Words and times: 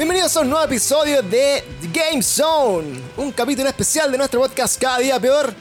Bienvenidos 0.00 0.34
a 0.34 0.40
un 0.40 0.48
nuevo 0.48 0.64
episodio 0.64 1.20
de 1.20 1.62
The 1.82 1.88
Game 1.92 2.22
Zone, 2.22 2.98
un 3.18 3.32
capítulo 3.32 3.68
especial 3.68 4.10
de 4.10 4.16
nuestro 4.16 4.40
podcast 4.40 4.80
Cada 4.80 4.96
Día 4.96 5.20
Peor, 5.20 5.52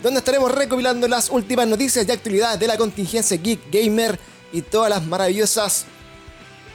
donde 0.00 0.18
estaremos 0.20 0.54
recopilando 0.54 1.08
las 1.08 1.28
últimas 1.28 1.66
noticias 1.66 2.06
y 2.06 2.12
actualidades 2.12 2.60
de 2.60 2.68
la 2.68 2.76
contingencia 2.76 3.36
geek 3.36 3.62
gamer 3.68 4.16
y 4.52 4.62
todas 4.62 4.90
las 4.90 5.04
maravillosas 5.04 5.86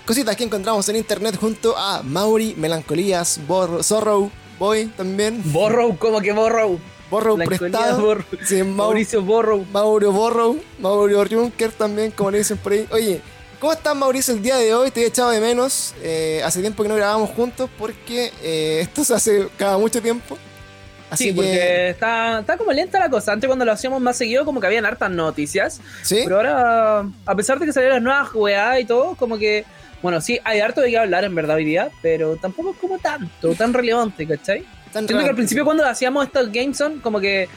cositas 0.06 0.36
que 0.36 0.44
encontramos 0.44 0.90
en 0.90 0.98
internet 0.98 1.38
junto 1.40 1.78
a 1.78 2.04
Mauri, 2.04 2.54
Melancolías, 2.58 3.40
Borro, 3.48 3.82
Zorro, 3.82 4.30
Boy 4.60 4.88
también. 4.88 5.42
Borrow, 5.54 5.98
¿cómo 5.98 6.20
que 6.20 6.34
Borrow? 6.34 6.78
Borrow 7.10 7.38
prestado. 7.38 8.02
Borrow. 8.02 8.26
Sí, 8.46 8.56
Mau- 8.56 8.76
Mauricio 8.76 9.22
Borrow. 9.22 9.66
Mauro 9.72 10.12
Borrow, 10.12 10.60
Mauro 10.80 11.26
Junker 11.30 11.72
también, 11.72 12.12
como 12.12 12.32
le 12.32 12.40
dicen 12.40 12.58
por 12.58 12.74
ahí. 12.74 12.86
Oye, 12.92 13.22
¿cómo 13.66 13.74
estás 13.74 13.96
Mauricio 13.96 14.36
el 14.36 14.44
día 14.44 14.58
de 14.58 14.76
hoy? 14.76 14.92
Te 14.92 15.02
he 15.02 15.08
echado 15.08 15.32
de 15.32 15.42
menos. 15.42 15.96
Eh, 16.04 16.40
hace 16.46 16.62
tiempo 16.62 16.84
que 16.84 16.90
no 16.90 16.96
grabamos 16.96 17.32
juntos 17.32 17.68
porque 17.80 18.32
eh, 18.44 18.82
esto 18.82 19.04
se 19.04 19.16
hace 19.16 19.48
cada 19.58 19.80
mucho 19.80 20.04
tiempo. 20.04 20.38
Así 21.10 21.30
Sí, 21.30 21.34
que, 21.34 21.90
está, 21.90 22.42
está 22.42 22.58
como 22.58 22.72
lenta 22.72 23.00
la 23.00 23.10
cosa. 23.10 23.34
Antes 23.34 23.48
cuando 23.48 23.66
lo 23.66 23.72
hacíamos 23.72 24.00
más 24.04 24.18
seguido 24.18 24.46
como 24.46 24.62
que 24.62 24.68
habían 24.68 24.86
hartas 24.86 25.10
noticias. 25.10 25.82
¿sí? 26.04 26.22
Pero 26.26 26.36
ahora, 26.38 27.10
a 27.26 27.36
pesar 27.36 27.58
de 27.58 27.66
que 27.66 27.74
salieron 27.74 27.96
las 27.96 28.04
nuevas 28.04 28.36
weá 28.36 28.80
y 28.80 28.86
todo, 28.86 29.16
como 29.16 29.40
que... 29.40 29.66
Bueno, 30.04 30.22
sí, 30.22 30.40
hay 30.44 30.60
harto 30.60 30.82
de 30.82 30.92
qué 30.92 31.00
hablar 31.00 31.24
en 31.24 31.34
verdad 31.34 31.56
hoy 31.56 31.66
día, 31.66 31.90
pero 32.04 32.36
tampoco 32.36 32.70
es 32.70 32.78
como 32.78 33.00
tanto, 33.00 33.56
tan 33.56 33.74
relevante, 33.74 34.28
¿cachai? 34.28 34.64
Tan 34.94 35.08
Siento 35.08 35.24
que 35.24 35.30
al 35.30 35.36
principio 35.36 35.66
cuando 35.66 35.84
hacíamos 35.88 36.28
estos 36.28 36.52
games 36.52 36.78
son 36.78 37.00
como 37.00 37.20
que 37.20 37.50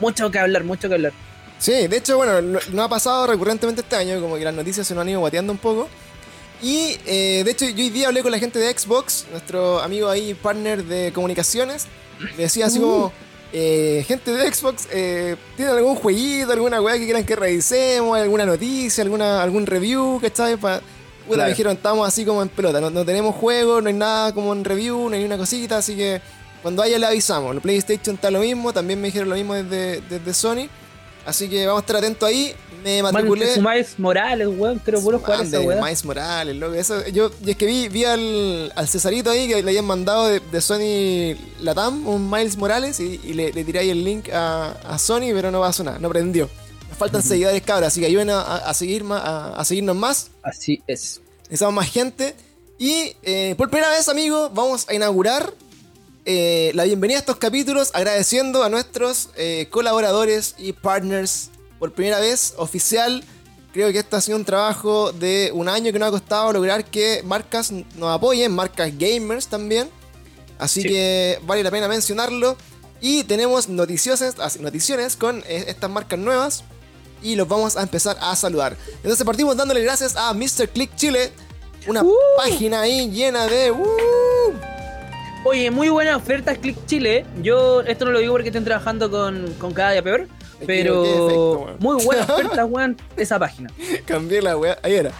mucho 0.00 0.28
que 0.28 0.40
hablar, 0.40 0.64
mucho 0.64 0.88
que 0.88 0.94
hablar. 0.96 1.12
Sí, 1.58 1.86
de 1.86 1.96
hecho, 1.96 2.16
bueno, 2.16 2.42
no, 2.42 2.58
no 2.72 2.82
ha 2.82 2.88
pasado 2.88 3.26
recurrentemente 3.26 3.80
este 3.82 3.96
año, 3.96 4.20
como 4.20 4.36
que 4.36 4.44
las 4.44 4.54
noticias 4.54 4.86
se 4.86 4.94
nos 4.94 5.02
han 5.02 5.08
ido 5.08 5.20
guateando 5.20 5.52
un 5.52 5.58
poco. 5.58 5.88
Y 6.62 6.98
eh, 7.06 7.42
de 7.44 7.50
hecho, 7.50 7.66
yo 7.66 7.84
hoy 7.84 7.90
día 7.90 8.08
hablé 8.08 8.22
con 8.22 8.32
la 8.32 8.38
gente 8.38 8.58
de 8.58 8.76
Xbox, 8.76 9.26
nuestro 9.30 9.80
amigo 9.80 10.08
ahí, 10.08 10.34
partner 10.34 10.84
de 10.84 11.12
comunicaciones. 11.12 11.86
Decía 12.36 12.66
así 12.66 12.80
como, 12.80 13.12
eh, 13.52 14.04
gente 14.06 14.32
de 14.32 14.52
Xbox, 14.52 14.88
eh, 14.90 15.36
¿tienen 15.56 15.74
algún 15.76 15.96
jueguito, 15.96 16.52
alguna 16.52 16.80
weá 16.80 16.96
que 16.98 17.04
quieran 17.04 17.24
que 17.24 17.36
revisemos, 17.36 18.18
alguna 18.18 18.46
noticia, 18.46 19.04
alguna, 19.04 19.42
algún 19.42 19.66
review, 19.66 20.18
¿cachai? 20.20 20.56
Pa... 20.56 20.80
Puta, 21.26 21.38
Claro. 21.38 21.48
me 21.48 21.50
dijeron, 21.50 21.72
estamos 21.72 22.06
así 22.06 22.24
como 22.24 22.40
en 22.40 22.48
pelota, 22.48 22.80
no, 22.80 22.88
no 22.88 23.04
tenemos 23.04 23.34
juego, 23.34 23.80
no 23.80 23.88
hay 23.88 23.94
nada 23.94 24.32
como 24.32 24.52
en 24.52 24.64
review, 24.64 25.10
no 25.10 25.16
hay 25.16 25.24
una 25.24 25.36
cosita, 25.36 25.78
así 25.78 25.96
que 25.96 26.20
cuando 26.62 26.82
haya 26.82 27.00
le 27.00 27.06
avisamos. 27.06 27.52
El 27.52 27.60
PlayStation 27.60 28.14
está 28.14 28.30
lo 28.30 28.38
mismo, 28.38 28.72
también 28.72 29.00
me 29.00 29.08
dijeron 29.08 29.30
lo 29.30 29.34
mismo 29.34 29.54
desde, 29.54 30.02
desde 30.02 30.32
Sony. 30.32 30.68
Así 31.26 31.48
que 31.48 31.66
vamos 31.66 31.80
a 31.80 31.82
estar 31.82 31.96
atentos 31.96 32.26
ahí. 32.28 32.54
Me 32.84 33.02
matriculé. 33.02 33.56
Miles 33.60 33.98
Morales, 33.98 34.46
weón, 34.48 34.78
quiero 34.78 35.00
puro 35.00 35.18
jugar 35.18 35.40
esa 35.42 35.60
weá. 35.60 35.82
Miles 35.82 36.04
Morales, 36.04 36.54
loco. 36.56 36.74
Eso, 36.74 37.04
yo, 37.08 37.30
y 37.44 37.50
es 37.50 37.56
que 37.56 37.66
vi, 37.66 37.88
vi 37.88 38.04
al, 38.04 38.72
al 38.76 38.86
Cesarito 38.88 39.30
ahí 39.30 39.48
que 39.48 39.60
le 39.60 39.70
habían 39.70 39.84
mandado 39.86 40.28
de, 40.28 40.38
de 40.40 40.60
Sony 40.60 41.36
Latam 41.60 42.06
un 42.06 42.30
Miles 42.30 42.56
Morales 42.56 43.00
y, 43.00 43.20
y 43.24 43.32
le, 43.34 43.52
le 43.52 43.64
tiré 43.64 43.80
ahí 43.80 43.90
el 43.90 44.04
link 44.04 44.28
a, 44.32 44.70
a 44.88 44.98
Sony, 44.98 45.32
pero 45.34 45.50
no 45.50 45.60
pasó 45.60 45.82
nada, 45.82 45.98
no 45.98 46.08
prendió. 46.08 46.48
Nos 46.88 46.96
faltan 46.96 47.22
seguidores, 47.24 47.60
cabras, 47.62 47.88
así 47.88 47.98
que 48.00 48.06
ayuden 48.06 48.30
a, 48.30 48.40
a- 48.42 48.56
a 48.70 48.72
seguir 48.74 49.02
más, 49.02 49.20
a, 49.24 49.56
a 49.56 49.64
seguirnos 49.64 49.96
más. 49.96 50.30
Así 50.44 50.80
es. 50.86 51.20
Necesitamos 51.44 51.74
más 51.74 51.90
gente. 51.90 52.36
Y 52.78 53.16
eh, 53.24 53.54
por 53.58 53.68
primera 53.68 53.90
vez, 53.90 54.08
amigos, 54.08 54.50
vamos 54.54 54.86
a 54.88 54.94
inaugurar 54.94 55.52
eh, 56.26 56.72
la 56.74 56.84
bienvenida 56.84 57.18
a 57.18 57.20
estos 57.20 57.36
capítulos 57.36 57.90
agradeciendo 57.94 58.62
a 58.64 58.68
nuestros 58.68 59.30
eh, 59.36 59.68
colaboradores 59.70 60.54
y 60.58 60.72
partners. 60.72 61.50
Por 61.78 61.92
primera 61.92 62.18
vez, 62.20 62.54
oficial. 62.56 63.22
Creo 63.72 63.92
que 63.92 63.98
esto 63.98 64.16
ha 64.16 64.20
sido 64.20 64.36
un 64.38 64.44
trabajo 64.44 65.12
de 65.12 65.50
un 65.54 65.68
año 65.68 65.92
que 65.92 65.98
nos 65.98 66.08
ha 66.08 66.10
costado 66.10 66.52
lograr 66.52 66.84
que 66.84 67.22
marcas 67.24 67.70
nos 67.70 68.14
apoyen, 68.14 68.52
marcas 68.52 68.90
gamers 68.98 69.46
también. 69.48 69.88
Así 70.58 70.82
Sí. 70.82 70.88
que 70.88 71.38
vale 71.44 71.62
la 71.62 71.70
pena 71.70 71.86
mencionarlo. 71.86 72.56
Y 73.00 73.24
tenemos 73.24 73.68
noticiosas, 73.68 74.38
as- 74.38 74.58
noticiones 74.58 75.16
con 75.16 75.44
eh, 75.46 75.64
estas 75.68 75.90
marcas 75.90 76.18
nuevas. 76.18 76.64
Y 77.22 77.36
los 77.36 77.46
vamos 77.46 77.76
a 77.76 77.82
empezar 77.82 78.16
a 78.20 78.34
saludar. 78.36 78.76
Entonces 78.96 79.24
partimos 79.24 79.56
dándole 79.56 79.82
gracias 79.82 80.16
a 80.16 80.32
Mr. 80.32 80.68
Click 80.70 80.94
Chile. 80.96 81.30
Una 81.86 82.02
Uh. 82.02 82.12
página 82.38 82.80
ahí 82.80 83.10
llena 83.10 83.46
de... 83.46 83.70
uh, 83.70 83.86
Oye, 85.48 85.70
muy 85.70 85.88
buenas 85.90 86.16
ofertas 86.16 86.58
Click 86.58 86.76
Chile. 86.86 87.24
Yo 87.40 87.80
esto 87.82 88.04
no 88.04 88.10
lo 88.10 88.18
digo 88.18 88.32
porque 88.32 88.48
estén 88.48 88.64
trabajando 88.64 89.08
con, 89.12 89.54
con 89.54 89.72
cada 89.72 89.92
día 89.92 90.02
peor. 90.02 90.26
Pero 90.66 91.76
muy 91.78 92.02
buenas 92.04 92.28
ofertas, 92.30 92.66
weón, 92.68 92.96
esa 93.16 93.38
página. 93.38 93.70
cambié 94.06 94.42
la 94.42 94.56
weá. 94.56 94.76
Ahí 94.82 94.94
era. 94.94 95.12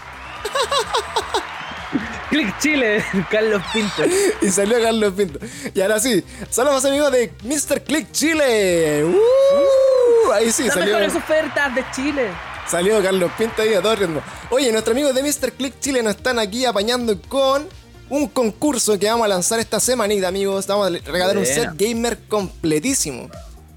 Click 2.28 2.59
Chile, 2.59 3.04
Carlos 3.31 3.62
Pinto. 3.72 4.03
Y 4.42 4.50
salió 4.50 4.82
Carlos 4.82 5.14
Pinto. 5.16 5.38
Y 5.72 5.81
ahora 5.81 6.00
sí, 6.00 6.25
saludos 6.50 6.84
amigos 6.87 7.12
de 7.12 7.32
Mr. 7.44 7.82
Click 7.84 8.10
Chile. 8.10 9.04
Uh, 9.04 10.32
ahí 10.32 10.50
sí, 10.50 10.64
Las 10.64 10.75
salió, 10.75 10.94
mejores 10.98 11.14
ofertas 11.14 11.72
de 11.72 11.84
Chile. 11.94 12.31
salió 12.66 13.00
Carlos 13.00 13.31
Pinto 13.38 13.62
ahí 13.62 13.75
a 13.75 13.81
todo 13.81 13.94
ritmo. 13.94 14.22
Oye, 14.50 14.72
nuestros 14.72 14.93
amigos 14.93 15.14
de 15.14 15.22
Mr. 15.22 15.53
Click 15.53 15.78
Chile 15.78 16.03
nos 16.03 16.16
están 16.16 16.41
aquí 16.41 16.64
apañando 16.64 17.16
con 17.28 17.69
un 18.09 18.28
concurso 18.28 18.99
que 18.99 19.06
vamos 19.06 19.25
a 19.25 19.28
lanzar 19.28 19.59
esta 19.61 19.81
semanita, 19.81 20.28
amigos. 20.28 20.67
Vamos 20.67 20.87
a 20.87 20.91
regalar 21.11 21.37
un 21.37 21.47
set 21.47 21.71
gamer 21.77 22.19
completísimo. 22.28 23.28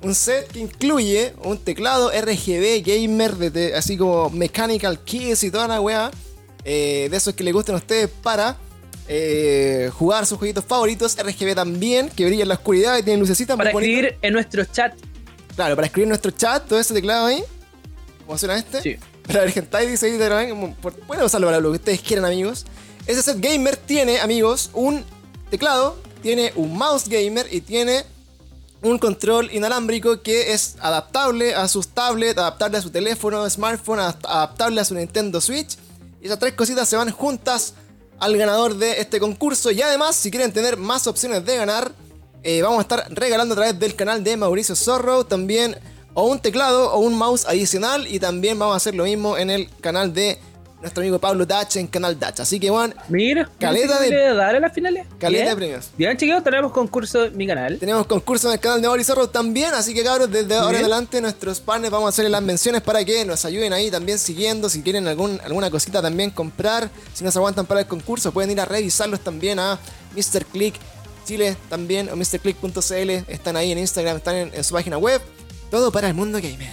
Un 0.02 0.16
set 0.16 0.48
que 0.52 0.60
incluye 0.60 1.34
un 1.44 1.58
teclado 1.58 2.10
RGB 2.12 2.82
gamer, 2.86 3.36
de 3.36 3.76
así 3.76 3.98
como 3.98 4.30
Mechanical 4.30 5.00
Keys 5.04 5.44
y 5.44 5.52
toda 5.52 5.68
la 5.68 5.82
weá. 5.82 6.12
eh, 6.64 7.08
de 7.10 7.18
esos 7.18 7.34
que 7.34 7.44
les 7.44 7.54
gusten 7.54 7.74
a 7.76 7.78
ustedes 7.80 8.10
para 8.22 8.58
eh, 9.08 9.90
jugar 9.98 10.26
sus 10.26 10.38
jueguitos 10.38 10.64
favoritos. 10.66 11.18
RGB 11.18 11.56
también, 11.56 12.10
que 12.10 12.26
brilla 12.26 12.44
en 12.44 12.50
la 12.50 12.56
oscuridad 12.56 12.98
y 12.98 13.04
tiene 13.04 13.20
lucecitas 13.20 13.58
Para 13.58 13.72
muy 13.72 13.82
bonitas. 13.82 14.04
escribir 14.04 14.20
en 14.22 14.34
nuestro 14.34 14.66
chat. 14.66 14.94
Claro, 15.56 15.76
para 15.76 15.88
escribir 15.88 16.06
en 16.06 16.10
nuestro 16.10 16.32
chat, 16.32 16.66
todo 16.68 16.80
ese 16.80 16.94
teclado 16.94 17.26
ahí. 17.26 17.44
¿Cómo 18.26 18.38
suena 18.38 18.58
este? 18.58 18.82
Sí. 18.82 18.98
Para 19.26 19.42
ver 19.42 19.54
hentai 19.58 19.88
dice 19.88 20.06
ahí 20.08 20.74
Pueden 21.08 21.24
usarlo 21.24 21.48
para 21.48 21.60
lo 21.60 21.72
que 21.72 21.78
ustedes 21.78 22.02
quieran, 22.02 22.26
amigos. 22.26 22.66
Ese 23.10 23.24
set 23.24 23.40
gamer 23.42 23.76
tiene, 23.76 24.20
amigos, 24.20 24.70
un 24.72 25.04
teclado, 25.50 25.98
tiene 26.22 26.54
un 26.56 26.78
mouse 26.78 27.10
gamer 27.10 27.48
y 27.52 27.60
tiene 27.60 28.06
un 28.84 29.00
control 29.00 29.50
inalámbrico 29.52 30.22
que 30.22 30.54
es 30.54 30.76
adaptable 30.80 31.56
a 31.56 31.68
sus 31.68 31.88
tablets, 31.88 32.38
adaptable 32.38 32.78
a 32.78 32.82
su 32.84 32.92
teléfono, 32.92 33.50
smartphone, 33.50 33.98
adap- 33.98 34.28
adaptable 34.28 34.80
a 34.80 34.86
su 34.86 34.94
Nintendo 34.94 35.42
Switch. 35.42 35.76
Y 36.22 36.28
esas 36.28 36.38
tres 36.38 36.54
cositas 36.54 36.88
se 36.88 36.98
van 36.98 37.10
juntas 37.10 37.74
al 38.20 38.38
ganador 38.38 38.76
de 38.76 39.02
este 39.02 39.20
concurso. 39.20 39.72
Y 39.72 39.82
además, 39.82 40.16
si 40.16 40.30
quieren 40.30 40.54
tener 40.54 40.78
más 40.78 41.08
opciones 41.08 41.44
de 41.44 41.58
ganar, 41.58 41.92
eh, 42.44 42.62
vamos 42.62 42.78
a 42.78 42.82
estar 42.84 43.08
regalando 43.10 43.54
a 43.54 43.58
través 43.58 43.80
del 43.80 43.96
canal 43.96 44.24
de 44.24 44.38
Mauricio 44.38 44.76
Zorro 44.76 45.26
también 45.26 45.76
o 46.14 46.26
un 46.26 46.38
teclado 46.40 46.94
o 46.94 47.00
un 47.00 47.16
mouse 47.18 47.48
adicional. 47.48 48.06
Y 48.06 48.20
también 48.20 48.60
vamos 48.60 48.76
a 48.76 48.78
hacer 48.78 48.94
lo 48.94 49.06
mismo 49.06 49.36
en 49.36 49.50
el 49.50 49.68
canal 49.82 50.14
de 50.14 50.38
nuestro 50.82 51.02
amigo 51.02 51.20
Pablo 51.20 51.46
Dach 51.46 51.76
en 51.76 51.88
Canal 51.88 52.18
Dach. 52.20 52.40
Así 52.40 52.60
que, 52.60 52.70
bueno, 52.70 52.94
Mira, 53.10 53.50
Caleta 53.60 53.96
¿no 53.96 54.00
sé 54.06 54.16
de- 54.16 54.34
dar 54.34 54.56
a 54.56 54.60
las 54.60 54.74
finales? 54.74 55.06
caleta 55.20 55.50
de 55.50 55.56
premios. 55.56 55.90
Bien, 55.98 56.16
chiquillos, 56.18 56.44
tenemos 56.44 56.72
concurso 56.72 57.26
en 57.26 57.36
mi 57.38 57.46
canal. 57.48 57.78
Tenemos 57.80 58.08
concurso 58.08 58.48
en 58.48 58.54
el 58.54 58.60
canal 58.60 58.82
de 58.82 58.88
Mauricio 58.88 59.14
Zorro 59.16 59.30
también, 59.30 59.74
así 59.74 59.94
que 59.94 60.04
cabros, 60.04 60.32
desde 60.32 60.56
ahora 60.56 60.78
en 60.78 60.86
adelante 60.86 61.20
nuestros 61.22 61.60
partners 61.60 61.92
vamos 61.92 62.08
a 62.08 62.10
hacerles 62.10 62.32
las 62.32 62.42
menciones 62.42 62.82
para 62.82 63.04
que 63.04 63.26
nos 63.26 63.44
ayuden 63.46 63.74
ahí 63.74 63.92
también 63.92 64.18
siguiendo, 64.20 64.70
si 64.70 64.82
quieren 64.82 65.08
algún, 65.08 65.40
alguna 65.44 65.70
cosita 65.70 66.02
también 66.02 66.32
comprar, 66.32 66.90
si 67.14 67.24
no 67.24 67.32
se 67.32 67.38
aguantan 67.40 67.66
para 67.66 67.82
el 67.82 67.88
concurso 67.88 68.32
pueden 68.32 68.52
ir 68.52 68.62
a 68.62 68.66
revisarlos 68.66 69.20
también 69.20 69.60
a 69.60 69.78
Mr. 70.16 70.46
Click 70.46 70.76
Chile 71.26 71.58
también 71.70 72.10
o 72.10 72.16
MrClick.cl, 72.16 73.10
están 73.32 73.56
ahí 73.58 73.72
en 73.72 73.78
Instagram, 73.78 74.18
están 74.18 74.36
en, 74.36 74.52
en 74.54 74.64
su 74.64 74.74
página 74.74 74.98
web, 74.98 75.22
todo 75.70 75.92
para 75.92 76.08
el 76.08 76.14
mundo 76.16 76.40
gamer. 76.42 76.72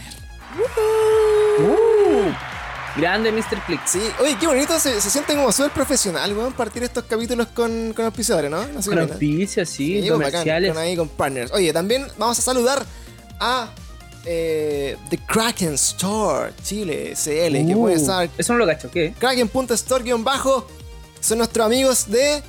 Uh, 1.58 2.32
grande 2.96 3.30
Mr. 3.32 3.60
Click. 3.66 3.80
Sí, 3.86 4.00
oye, 4.20 4.36
qué 4.38 4.46
bonito, 4.46 4.78
se, 4.78 5.00
se 5.00 5.10
siente 5.10 5.34
como 5.34 5.52
súper 5.52 5.70
profesional, 5.72 6.32
weón, 6.36 6.52
partir 6.52 6.82
estos 6.82 7.04
capítulos 7.04 7.48
con, 7.48 7.92
con 7.94 8.04
auspiciadores, 8.06 8.50
¿no? 8.50 8.66
No 8.68 8.82
sé 8.82 8.90
Con 8.90 8.98
auspicios, 9.00 9.68
sí, 9.68 10.02
Sí, 10.02 10.08
comerciales. 10.08 10.72
con 10.72 10.82
ahí 10.82 10.96
con 10.96 11.08
partners. 11.08 11.52
Oye, 11.52 11.72
también 11.72 12.06
vamos 12.18 12.38
a 12.38 12.42
saludar 12.42 12.84
a 13.40 13.68
eh, 14.24 14.96
The 15.10 15.18
Kraken 15.18 15.74
Store 15.74 16.52
Chile 16.64 17.14
CL, 17.14 17.52
que 17.66 17.74
Uh, 17.74 17.80
puede 17.82 17.96
estar 17.96 18.28
Eso 18.36 18.52
no 18.54 18.58
lo 18.60 18.66
cacho, 18.66 18.90
¿qué? 18.90 19.14
kraken.store-bajo. 19.18 20.66
Son 21.20 21.38
nuestros 21.38 21.66
amigos 21.66 22.08
de 22.10 22.42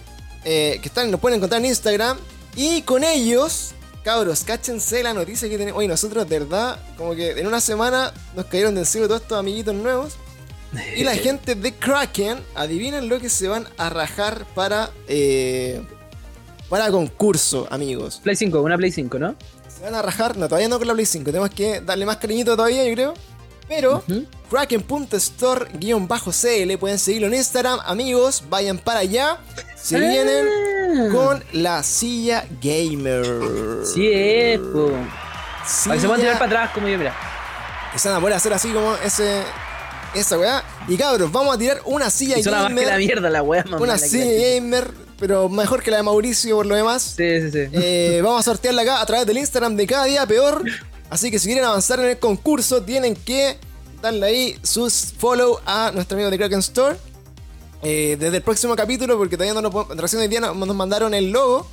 eh, 0.45 0.79
que 0.81 0.87
están, 0.87 1.09
nos 1.11 1.19
pueden 1.19 1.37
encontrar 1.37 1.59
en 1.61 1.65
Instagram. 1.67 2.17
Y 2.55 2.81
con 2.83 3.03
ellos, 3.03 3.71
cabros, 4.03 4.43
cáchense 4.43 5.03
la 5.03 5.13
noticia 5.13 5.47
que 5.49 5.57
tenemos. 5.57 5.77
Oye, 5.79 5.87
nosotros 5.87 6.27
de 6.27 6.39
verdad, 6.39 6.79
como 6.97 7.15
que 7.15 7.31
en 7.31 7.45
una 7.47 7.61
semana 7.61 8.11
nos 8.35 8.45
cayeron 8.45 8.73
del 8.75 8.85
cielo 8.85 9.07
todos 9.07 9.21
estos 9.21 9.37
amiguitos 9.37 9.75
nuevos. 9.75 10.13
Y 10.95 11.03
la 11.03 11.15
gente 11.15 11.55
de 11.55 11.73
Kraken, 11.73 12.39
adivinen 12.55 13.09
lo 13.09 13.19
que 13.19 13.29
se 13.29 13.47
van 13.47 13.67
a 13.77 13.89
rajar 13.89 14.45
para 14.55 14.89
eh, 15.07 15.81
para 16.69 16.89
concurso, 16.91 17.67
amigos. 17.69 18.19
Play 18.23 18.35
5, 18.35 18.61
una 18.61 18.77
Play 18.77 18.91
5, 18.91 19.19
¿no? 19.19 19.35
Se 19.69 19.83
van 19.83 19.95
a 19.95 20.01
rajar, 20.01 20.35
no, 20.37 20.47
todavía 20.47 20.67
no 20.67 20.77
con 20.79 20.87
la 20.87 20.93
Play 20.93 21.05
5, 21.05 21.25
tenemos 21.25 21.49
que 21.51 21.81
darle 21.81 22.05
más 22.05 22.17
cariñito 22.17 22.55
todavía, 22.55 22.83
yo 22.85 22.93
creo. 22.93 23.13
Pero 23.69 24.03
Ujú. 24.07 24.25
Kraken.store-cl 24.49 26.77
pueden 26.77 26.99
seguirlo 26.99 27.27
en 27.27 27.33
Instagram, 27.35 27.79
amigos, 27.85 28.43
vayan 28.49 28.77
para 28.77 28.99
allá. 29.01 29.37
Se 29.75 29.97
Ah. 29.97 29.99
vienen 29.99 31.11
con 31.11 31.43
la 31.53 31.83
silla 31.83 32.45
gamer. 32.61 33.25
Sí 33.85 34.07
es, 34.11 34.59
po. 34.59 34.89
Para 35.83 35.95
que 35.95 35.99
se 36.01 36.07
puedan 36.07 36.21
tirar 36.21 36.39
para 36.39 36.45
atrás 36.45 36.71
como 36.73 36.87
yo, 36.87 36.97
mira. 36.97 37.13
Van 38.03 38.13
a 38.15 38.19
poder 38.21 38.35
hacer 38.35 38.53
así 38.53 38.71
como 38.71 38.95
ese. 38.95 39.43
Esa 40.19 40.37
weá. 40.37 40.63
Y 40.87 40.97
cabros, 40.97 41.31
vamos 41.31 41.55
a 41.55 41.57
tirar 41.57 41.81
una 41.85 42.09
silla 42.09 42.37
Y 42.37 42.43
suena 42.43 42.59
más 42.63 42.69
que 42.69 42.75
la 42.75 42.81
gamer. 42.91 42.97
mierda 42.99 43.29
la 43.29 43.43
weá, 43.43 43.63
mamá. 43.63 43.77
Una 43.77 43.93
la 43.93 43.97
silla 43.99 44.25
gamer, 44.55 44.91
pero 45.19 45.49
mejor 45.49 45.81
que 45.83 45.91
la 45.91 45.97
de 45.97 46.03
Mauricio 46.03 46.55
por 46.57 46.65
lo 46.65 46.75
demás. 46.75 47.13
Sí, 47.17 47.41
sí, 47.41 47.51
sí. 47.51 47.59
Eh, 47.73 48.21
vamos 48.23 48.39
a 48.41 48.43
sortearla 48.43 48.81
acá 48.81 49.01
a 49.01 49.05
través 49.05 49.25
del 49.27 49.37
Instagram 49.37 49.75
de 49.75 49.87
cada 49.87 50.05
día 50.05 50.25
peor. 50.25 50.63
Así 51.09 51.31
que 51.31 51.39
si 51.39 51.45
quieren 51.47 51.63
avanzar 51.65 51.99
en 51.99 52.07
el 52.07 52.19
concurso, 52.19 52.81
tienen 52.83 53.15
que 53.15 53.57
darle 54.01 54.25
ahí 54.25 54.59
sus 54.63 55.13
follow 55.17 55.59
a 55.65 55.91
nuestro 55.93 56.15
amigo 56.15 56.29
de 56.29 56.37
Kraken 56.37 56.59
Store. 56.59 56.97
Eh, 57.83 58.17
desde 58.19 58.37
el 58.37 58.43
próximo 58.43 58.75
capítulo, 58.75 59.17
porque 59.17 59.37
todavía 59.37 59.53
no 59.53 59.61
lo 59.61 59.71
podemos- 59.71 59.95
recién 59.97 60.21
hoy 60.21 60.27
día 60.27 60.39
nos, 60.41 60.55
nos 60.55 60.75
mandaron 60.75 61.13
el 61.13 61.29
logo. 61.31 61.67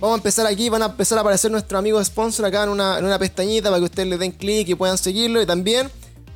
Vamos 0.00 0.14
a 0.14 0.18
empezar 0.18 0.46
aquí, 0.46 0.68
van 0.68 0.82
a 0.82 0.86
empezar 0.86 1.18
a 1.18 1.20
aparecer 1.20 1.50
nuestro 1.50 1.78
amigo 1.78 2.02
sponsor 2.04 2.46
acá 2.46 2.62
en 2.64 2.70
una, 2.70 2.98
en 2.98 3.04
una 3.04 3.18
pestañita 3.18 3.68
para 3.68 3.78
que 3.78 3.84
ustedes 3.84 4.08
le 4.08 4.18
den 4.18 4.32
clic 4.32 4.68
y 4.68 4.74
puedan 4.74 4.98
seguirlo. 4.98 5.40
Y 5.42 5.46
también 5.46 5.90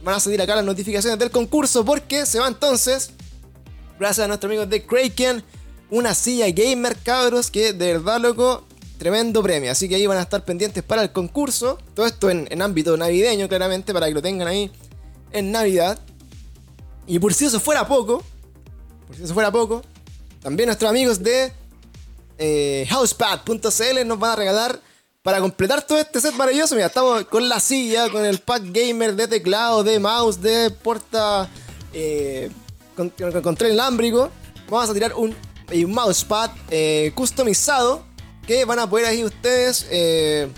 van 0.06 0.14
a 0.14 0.20
salir 0.20 0.40
acá 0.40 0.54
las 0.54 0.64
notificaciones 0.64 1.18
del 1.18 1.32
concurso 1.32 1.84
porque 1.84 2.26
se 2.26 2.38
va 2.38 2.46
entonces 2.46 3.10
gracias 3.98 4.24
a 4.24 4.28
nuestro 4.28 4.48
amigo 4.48 4.64
de 4.64 4.86
Kraken, 4.86 5.42
una 5.90 6.14
silla 6.14 6.48
gamer, 6.50 6.96
cabros, 6.96 7.50
que 7.50 7.72
de 7.72 7.94
verdad, 7.94 8.20
loco, 8.20 8.64
tremendo 8.98 9.42
premio. 9.42 9.72
Así 9.72 9.88
que 9.88 9.96
ahí 9.96 10.06
van 10.06 10.18
a 10.18 10.22
estar 10.22 10.44
pendientes 10.44 10.84
para 10.84 11.02
el 11.02 11.10
concurso. 11.10 11.78
Todo 11.94 12.06
esto 12.06 12.30
en, 12.30 12.46
en 12.50 12.62
ámbito 12.62 12.96
navideño, 12.96 13.48
claramente, 13.48 13.92
para 13.92 14.06
que 14.06 14.14
lo 14.14 14.22
tengan 14.22 14.46
ahí 14.46 14.70
en 15.32 15.50
Navidad. 15.50 15.98
Y 17.08 17.18
por 17.18 17.34
si 17.34 17.46
eso 17.46 17.58
fuera 17.58 17.88
poco, 17.88 18.22
por 19.08 19.16
si 19.16 19.24
eso 19.24 19.34
fuera 19.34 19.50
poco, 19.50 19.82
también 20.40 20.68
nuestros 20.68 20.88
amigos 20.88 21.20
de 21.20 21.52
eh, 22.38 22.86
housepad.cl 22.90 24.06
nos 24.06 24.18
van 24.20 24.30
a 24.30 24.36
regalar 24.36 24.80
para 25.26 25.40
completar 25.40 25.84
todo 25.84 25.98
este 25.98 26.20
set 26.20 26.34
maravilloso. 26.34 26.76
Mira, 26.76 26.86
estamos 26.86 27.24
con 27.24 27.48
la 27.48 27.58
silla, 27.58 28.08
con 28.10 28.24
el 28.24 28.38
pad 28.38 28.62
gamer 28.66 29.16
de 29.16 29.26
teclado, 29.26 29.82
de 29.82 29.98
mouse, 29.98 30.40
de 30.40 30.70
porta 30.70 31.50
eh, 31.92 32.48
con, 32.94 33.10
con 33.10 33.42
control 33.42 33.72
inalámbrico. 33.72 34.30
Vamos 34.70 34.88
a 34.88 34.94
tirar 34.94 35.14
un, 35.14 35.34
un 35.74 35.92
mousepad 35.92 36.52
eh, 36.70 37.10
customizado 37.16 38.04
que 38.46 38.64
van 38.64 38.78
a 38.78 38.88
poder 38.88 39.06
ahí 39.06 39.24
ustedes, 39.24 39.88
eh, 39.90 40.48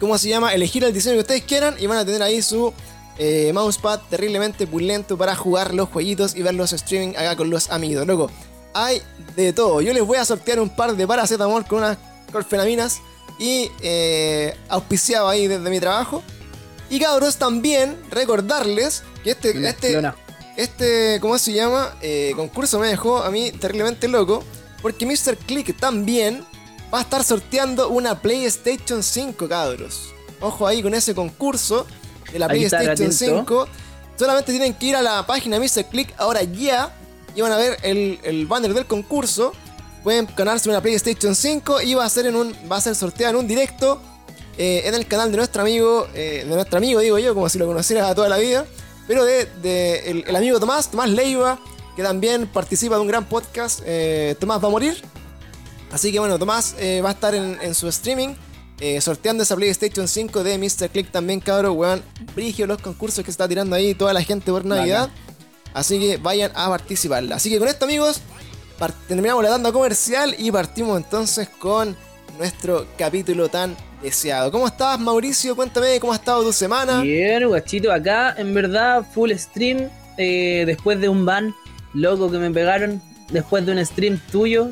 ¿cómo 0.00 0.18
se 0.18 0.30
llama? 0.30 0.52
Elegir 0.52 0.82
el 0.82 0.92
diseño 0.92 1.14
que 1.14 1.20
ustedes 1.20 1.42
quieran 1.44 1.76
y 1.78 1.86
van 1.86 1.98
a 1.98 2.04
tener 2.04 2.24
ahí 2.24 2.42
su 2.42 2.74
eh, 3.18 3.52
mousepad 3.54 4.00
terriblemente 4.10 4.66
pulento 4.66 5.16
para 5.16 5.36
jugar 5.36 5.72
los 5.74 5.90
jueguitos 5.90 6.34
y 6.34 6.42
ver 6.42 6.54
los 6.54 6.72
streaming 6.72 7.10
acá 7.10 7.36
con 7.36 7.50
los 7.50 7.70
amigos. 7.70 8.04
Loco, 8.04 8.32
hay 8.74 9.00
de 9.36 9.52
todo. 9.52 9.80
Yo 9.80 9.92
les 9.92 10.04
voy 10.04 10.18
a 10.18 10.24
sortear 10.24 10.58
un 10.58 10.70
par 10.70 10.96
de 10.96 11.06
paracetamol 11.06 11.64
con 11.66 11.78
unas 11.78 11.98
corfenaminas 12.32 13.00
y 13.38 13.70
eh, 13.80 14.56
auspiciado 14.68 15.28
ahí 15.28 15.46
desde 15.46 15.68
mi 15.70 15.80
trabajo. 15.80 16.22
Y 16.88 17.00
cabros, 17.00 17.36
también 17.36 17.96
recordarles 18.10 19.02
que 19.24 19.32
este, 19.32 19.68
este, 19.68 19.92
Lona. 19.92 20.14
este, 20.56 21.18
¿cómo 21.20 21.38
se 21.38 21.52
llama? 21.52 21.96
Eh, 22.00 22.32
concurso 22.36 22.78
me 22.78 22.88
dejó 22.88 23.22
a 23.22 23.30
mí 23.30 23.50
terriblemente 23.52 24.08
loco. 24.08 24.42
Porque 24.82 25.04
Mr. 25.04 25.36
Click 25.36 25.76
también 25.78 26.44
va 26.94 26.98
a 26.98 27.02
estar 27.02 27.24
sorteando 27.24 27.88
una 27.88 28.20
PlayStation 28.20 29.02
5, 29.02 29.48
cabros. 29.48 30.14
Ojo 30.40 30.66
ahí 30.66 30.82
con 30.82 30.94
ese 30.94 31.14
concurso 31.14 31.86
de 32.32 32.38
la 32.38 32.46
PlayStation 32.46 32.90
atento. 32.90 33.12
5. 33.12 33.68
Solamente 34.16 34.52
tienen 34.52 34.74
que 34.74 34.86
ir 34.86 34.96
a 34.96 35.02
la 35.02 35.26
página 35.26 35.58
Mr. 35.58 35.86
Click 35.90 36.14
ahora 36.18 36.42
ya. 36.42 36.94
Y 37.34 37.40
van 37.42 37.52
a 37.52 37.56
ver 37.56 37.78
el, 37.82 38.18
el 38.22 38.46
banner 38.46 38.72
del 38.74 38.86
concurso. 38.86 39.52
Pueden 40.06 40.28
ganarse 40.36 40.68
una 40.68 40.80
PlayStation 40.80 41.34
5 41.34 41.80
y 41.82 41.94
va 41.94 42.04
a 42.04 42.08
ser 42.08 42.26
en 42.26 42.36
un. 42.36 42.54
va 42.70 42.76
a 42.76 42.80
ser 42.80 42.94
sorteada 42.94 43.30
en 43.30 43.36
un 43.38 43.48
directo. 43.48 44.00
eh, 44.56 44.82
en 44.84 44.94
el 44.94 45.04
canal 45.08 45.32
de 45.32 45.36
nuestro 45.38 45.62
amigo. 45.62 46.06
eh, 46.14 46.44
de 46.48 46.54
nuestro 46.54 46.78
amigo, 46.78 47.00
digo 47.00 47.18
yo, 47.18 47.34
como 47.34 47.48
si 47.48 47.58
lo 47.58 47.66
conociera 47.66 48.14
toda 48.14 48.28
la 48.28 48.36
vida. 48.38 48.64
Pero 49.08 49.24
de, 49.24 49.46
de 49.60 50.08
el, 50.12 50.24
el 50.28 50.36
amigo 50.36 50.60
Tomás, 50.60 50.92
Tomás 50.92 51.10
Leiva, 51.10 51.58
que 51.96 52.04
también 52.04 52.46
participa 52.46 52.94
de 52.94 53.00
un 53.00 53.08
gran 53.08 53.24
podcast. 53.28 53.80
eh, 53.84 54.36
Tomás 54.38 54.62
va 54.62 54.68
a 54.68 54.70
morir. 54.70 55.02
Así 55.90 56.12
que 56.12 56.20
bueno, 56.20 56.38
Tomás 56.38 56.76
va 57.04 57.08
a 57.08 57.12
estar 57.12 57.34
en, 57.34 57.58
en 57.60 57.74
su 57.74 57.88
streaming. 57.88 58.36
sorteando 59.00 59.42
esa 59.42 59.56
PlayStation 59.56 60.06
5 60.06 60.44
de 60.44 60.56
Mr. 60.56 60.88
Click 60.88 61.10
también, 61.10 61.40
cabros, 61.40 61.74
weón. 61.74 62.00
Brigio 62.36 62.68
los 62.68 62.80
concursos 62.80 63.24
que 63.24 63.30
está 63.32 63.48
tirando 63.48 63.74
ahí 63.74 63.92
toda 63.96 64.12
la 64.12 64.22
gente 64.22 64.52
por 64.52 64.64
Navidad. 64.64 65.10
Así 65.74 65.98
que 65.98 66.16
vayan 66.16 66.52
a 66.54 66.68
participarla. 66.68 67.34
Así 67.34 67.50
que 67.50 67.58
con 67.58 67.66
esto, 67.66 67.84
amigos, 67.86 68.20
terminamos 69.08 69.42
la 69.42 69.50
tanda 69.50 69.72
comercial 69.72 70.34
y 70.38 70.50
partimos 70.50 70.96
entonces 70.98 71.48
con 71.48 71.96
nuestro 72.38 72.86
capítulo 72.98 73.48
tan 73.48 73.76
deseado. 74.02 74.50
¿Cómo 74.52 74.66
estás, 74.66 74.98
Mauricio? 75.00 75.56
Cuéntame 75.56 75.98
cómo 76.00 76.12
ha 76.12 76.16
estado 76.16 76.42
tu 76.44 76.52
semana. 76.52 77.00
Bien, 77.00 77.46
guachito, 77.48 77.90
acá 77.92 78.34
en 78.36 78.52
verdad 78.54 79.04
full 79.14 79.32
stream 79.32 79.88
eh, 80.18 80.64
después 80.66 81.00
de 81.00 81.08
un 81.08 81.24
ban 81.24 81.54
loco 81.94 82.30
que 82.30 82.38
me 82.38 82.50
pegaron, 82.50 83.00
después 83.30 83.64
de 83.64 83.72
un 83.72 83.84
stream 83.86 84.20
tuyo, 84.30 84.70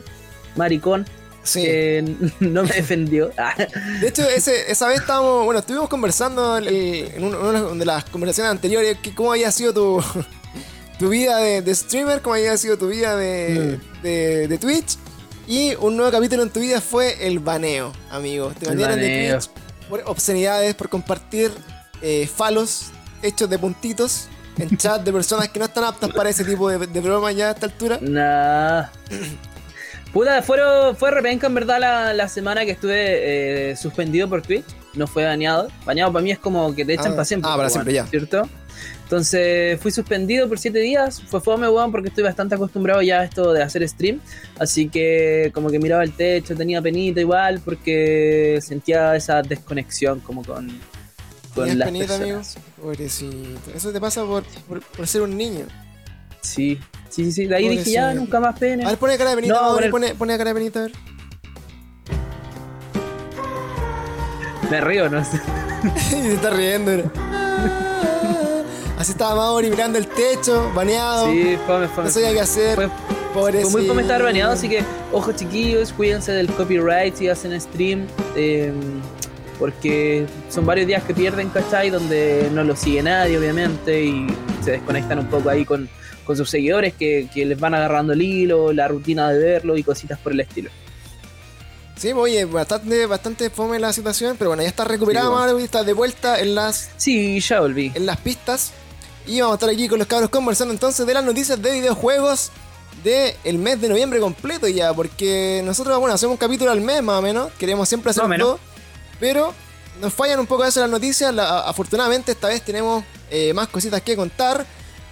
maricón, 0.56 1.06
Sí. 1.42 1.62
que 1.62 2.04
no 2.40 2.62
me 2.64 2.70
defendió. 2.72 3.30
De 4.00 4.08
hecho, 4.08 4.22
ese- 4.28 4.70
esa 4.70 4.88
vez 4.88 5.00
estábamos, 5.00 5.44
bueno, 5.44 5.60
estuvimos 5.60 5.88
conversando 5.88 6.56
en, 6.58 6.66
en 6.68 7.24
un- 7.24 7.34
una 7.34 7.60
de 7.62 7.84
las 7.84 8.04
conversaciones 8.06 8.50
anteriores, 8.50 8.98
que 9.02 9.14
cómo 9.14 9.32
había 9.32 9.50
sido 9.52 9.72
tu, 9.74 10.04
tu 10.98 11.08
vida 11.08 11.36
de, 11.38 11.62
de 11.62 11.74
streamer, 11.74 12.20
cómo 12.22 12.34
había 12.34 12.56
sido 12.56 12.76
tu 12.78 12.88
vida 12.88 13.16
de, 13.16 13.78
Mm. 13.78 14.02
de, 14.02 14.48
de 14.48 14.58
Twitch. 14.58 14.96
Y 15.46 15.74
un 15.74 15.96
nuevo 15.96 16.10
capítulo 16.10 16.42
en 16.42 16.50
tu 16.50 16.60
vida 16.60 16.80
fue 16.80 17.26
el 17.26 17.38
baneo, 17.38 17.92
amigo. 18.10 18.52
Te 18.58 18.66
banearon 18.66 18.98
de. 18.98 19.30
Twitch 19.38 19.50
por 19.88 20.02
obscenidades, 20.06 20.74
por 20.74 20.88
compartir 20.88 21.50
eh, 22.00 22.26
falos 22.34 22.86
hechos 23.22 23.50
de 23.50 23.58
puntitos 23.58 24.28
en 24.58 24.74
chat 24.78 25.02
de 25.02 25.12
personas 25.12 25.48
que 25.50 25.58
no 25.58 25.66
están 25.66 25.84
aptas 25.84 26.10
para 26.12 26.30
ese 26.30 26.44
tipo 26.44 26.70
de, 26.70 26.78
de 26.86 27.00
bromas 27.00 27.36
ya 27.36 27.48
a 27.48 27.50
esta 27.52 27.66
altura. 27.66 27.98
nah. 28.00 28.84
Puta, 30.12 30.42
fueron, 30.42 30.96
fue 30.96 31.10
repenca 31.10 31.48
en 31.48 31.54
verdad 31.54 31.80
la, 31.80 32.12
la 32.14 32.28
semana 32.28 32.64
que 32.64 32.70
estuve 32.70 33.70
eh, 33.72 33.76
suspendido 33.76 34.28
por 34.28 34.42
Twitch. 34.42 34.64
No 34.94 35.08
fue 35.08 35.24
baneado. 35.24 35.68
Baneado 35.84 36.12
para 36.12 36.22
mí 36.22 36.30
es 36.30 36.38
como 36.38 36.72
que 36.72 36.84
te 36.84 36.94
echan 36.94 37.08
Ah, 37.12 37.16
para 37.16 37.24
siempre. 37.24 37.50
ah, 37.50 37.56
para 37.56 37.62
pues, 37.64 37.72
siempre, 37.72 37.94
ya. 37.94 38.06
¿Cierto? 38.06 38.48
Entonces 39.14 39.78
fui 39.80 39.92
suspendido 39.92 40.48
por 40.48 40.58
7 40.58 40.76
días. 40.80 41.22
Fue 41.28 41.40
fome, 41.40 41.68
weón, 41.68 41.92
porque 41.92 42.08
estoy 42.08 42.24
bastante 42.24 42.56
acostumbrado 42.56 43.00
ya 43.00 43.20
a 43.20 43.24
esto 43.24 43.52
de 43.52 43.62
hacer 43.62 43.88
stream. 43.88 44.20
Así 44.58 44.88
que 44.88 45.52
como 45.54 45.70
que 45.70 45.78
miraba 45.78 46.02
el 46.02 46.10
techo, 46.10 46.56
tenía 46.56 46.82
penita 46.82 47.20
igual, 47.20 47.60
porque 47.64 48.58
sentía 48.60 49.14
esa 49.14 49.40
desconexión 49.42 50.18
como 50.18 50.44
con, 50.44 50.66
con 51.54 51.64
¿Tenías 51.66 51.76
las 51.76 51.86
penita, 51.86 52.16
amigo? 52.16 52.38
personas. 52.38 52.58
Pobrecito. 52.80 53.70
Eso 53.72 53.92
te 53.92 54.00
pasa 54.00 54.24
por, 54.24 54.42
por, 54.66 54.80
por 54.82 55.06
ser 55.06 55.22
un 55.22 55.36
niño. 55.36 55.66
Sí, 56.40 56.80
sí, 57.08 57.26
sí, 57.26 57.30
sí. 57.30 57.46
De 57.46 57.54
ahí 57.54 57.68
dije 57.68 57.92
ya, 57.92 58.00
Pobrecito. 58.06 58.20
nunca 58.24 58.40
más 58.40 58.58
pena. 58.58 58.84
A 58.86 58.90
ver, 58.90 58.98
pone 58.98 59.16
cara 59.16 59.30
de 59.30 59.36
penita, 59.36 59.54
No, 59.54 59.76
poner- 59.76 59.90
pone, 59.92 60.14
pone 60.16 60.36
cara 60.36 60.50
de 60.50 60.54
penita, 60.54 60.80
a 60.80 60.82
ver. 60.82 60.92
Me 64.72 64.80
río, 64.80 65.08
¿no? 65.08 65.24
se 66.10 66.34
está 66.34 66.50
riendo. 66.50 66.90
Así 69.04 69.12
estaba 69.12 69.34
Mauri 69.34 69.68
mirando 69.68 69.98
el 69.98 70.06
techo, 70.06 70.72
baneado. 70.74 71.30
Sí, 71.30 71.58
fome, 71.66 71.88
fome. 71.88 72.04
no 72.06 72.10
sabía 72.10 72.32
qué 72.32 72.40
hacer. 72.40 72.74
Fue, 72.74 72.88
Pobrecito. 73.34 73.68
Fue 73.70 73.80
muy 73.82 73.88
fome 73.88 74.00
estar 74.00 74.22
baneado, 74.22 74.52
así 74.54 74.66
que, 74.66 74.82
ojo 75.12 75.30
chiquillos, 75.32 75.92
cuídense 75.92 76.32
del 76.32 76.46
copyright 76.46 77.14
si 77.14 77.28
hacen 77.28 77.60
stream, 77.60 78.06
eh, 78.34 78.72
porque 79.58 80.24
son 80.48 80.64
varios 80.64 80.86
días 80.86 81.02
que 81.04 81.12
pierden, 81.12 81.50
¿cachai? 81.50 81.90
Donde 81.90 82.48
no 82.54 82.64
lo 82.64 82.74
sigue 82.76 83.02
nadie, 83.02 83.36
obviamente, 83.36 84.04
y 84.04 84.26
se 84.64 84.70
desconectan 84.70 85.18
un 85.18 85.26
poco 85.26 85.50
ahí 85.50 85.66
con, 85.66 85.86
con 86.24 86.34
sus 86.38 86.48
seguidores 86.48 86.94
que, 86.94 87.28
que 87.34 87.44
les 87.44 87.60
van 87.60 87.74
agarrando 87.74 88.14
el 88.14 88.22
hilo, 88.22 88.72
la 88.72 88.88
rutina 88.88 89.30
de 89.30 89.38
verlo 89.38 89.76
y 89.76 89.82
cositas 89.82 90.18
por 90.18 90.32
el 90.32 90.40
estilo. 90.40 90.70
Sí, 91.96 92.10
oye, 92.12 92.46
bastante, 92.46 93.04
bastante 93.04 93.50
fome 93.50 93.78
la 93.78 93.92
situación, 93.92 94.36
pero 94.38 94.48
bueno, 94.48 94.62
ya 94.62 94.68
está 94.70 94.84
recuperada, 94.84 95.26
Sí, 95.26 95.30
bueno. 95.30 95.46
Mauri, 95.46 95.64
está 95.64 95.84
de 95.84 95.92
vuelta 95.92 96.40
en 96.40 96.54
las, 96.54 96.88
Sí, 96.96 97.38
ya 97.40 97.60
volví. 97.60 97.92
en 97.94 98.06
las 98.06 98.16
pistas. 98.16 98.72
Y 99.26 99.40
vamos 99.40 99.54
a 99.54 99.56
estar 99.56 99.70
aquí 99.70 99.88
con 99.88 99.98
los 99.98 100.06
cabros 100.08 100.30
conversando 100.30 100.72
entonces 100.74 101.06
de 101.06 101.14
las 101.14 101.24
noticias 101.24 101.60
de 101.60 101.72
videojuegos 101.72 102.50
del 103.02 103.58
mes 103.58 103.80
de 103.80 103.88
noviembre 103.88 104.20
completo 104.20 104.68
ya, 104.68 104.92
porque 104.94 105.62
nosotros, 105.64 105.98
bueno, 105.98 106.14
hacemos 106.14 106.32
un 106.34 106.36
capítulo 106.38 106.70
al 106.70 106.80
mes 106.80 107.02
más 107.02 107.18
o 107.18 107.22
menos, 107.22 107.50
queremos 107.58 107.88
siempre 107.88 108.10
hacer 108.10 108.22
Más 108.22 108.26
o 108.26 108.30
menos. 108.30 108.46
todo, 108.48 108.58
pero 109.20 109.52
nos 110.00 110.12
fallan 110.12 110.40
un 110.40 110.46
poco 110.46 110.62
veces 110.62 110.80
las 110.80 110.90
noticias, 110.90 111.32
la- 111.34 111.60
afortunadamente 111.68 112.32
esta 112.32 112.48
vez 112.48 112.62
tenemos 112.62 113.04
eh, 113.30 113.52
más 113.54 113.68
cositas 113.68 114.00
que 114.02 114.14
contar, 114.16 114.64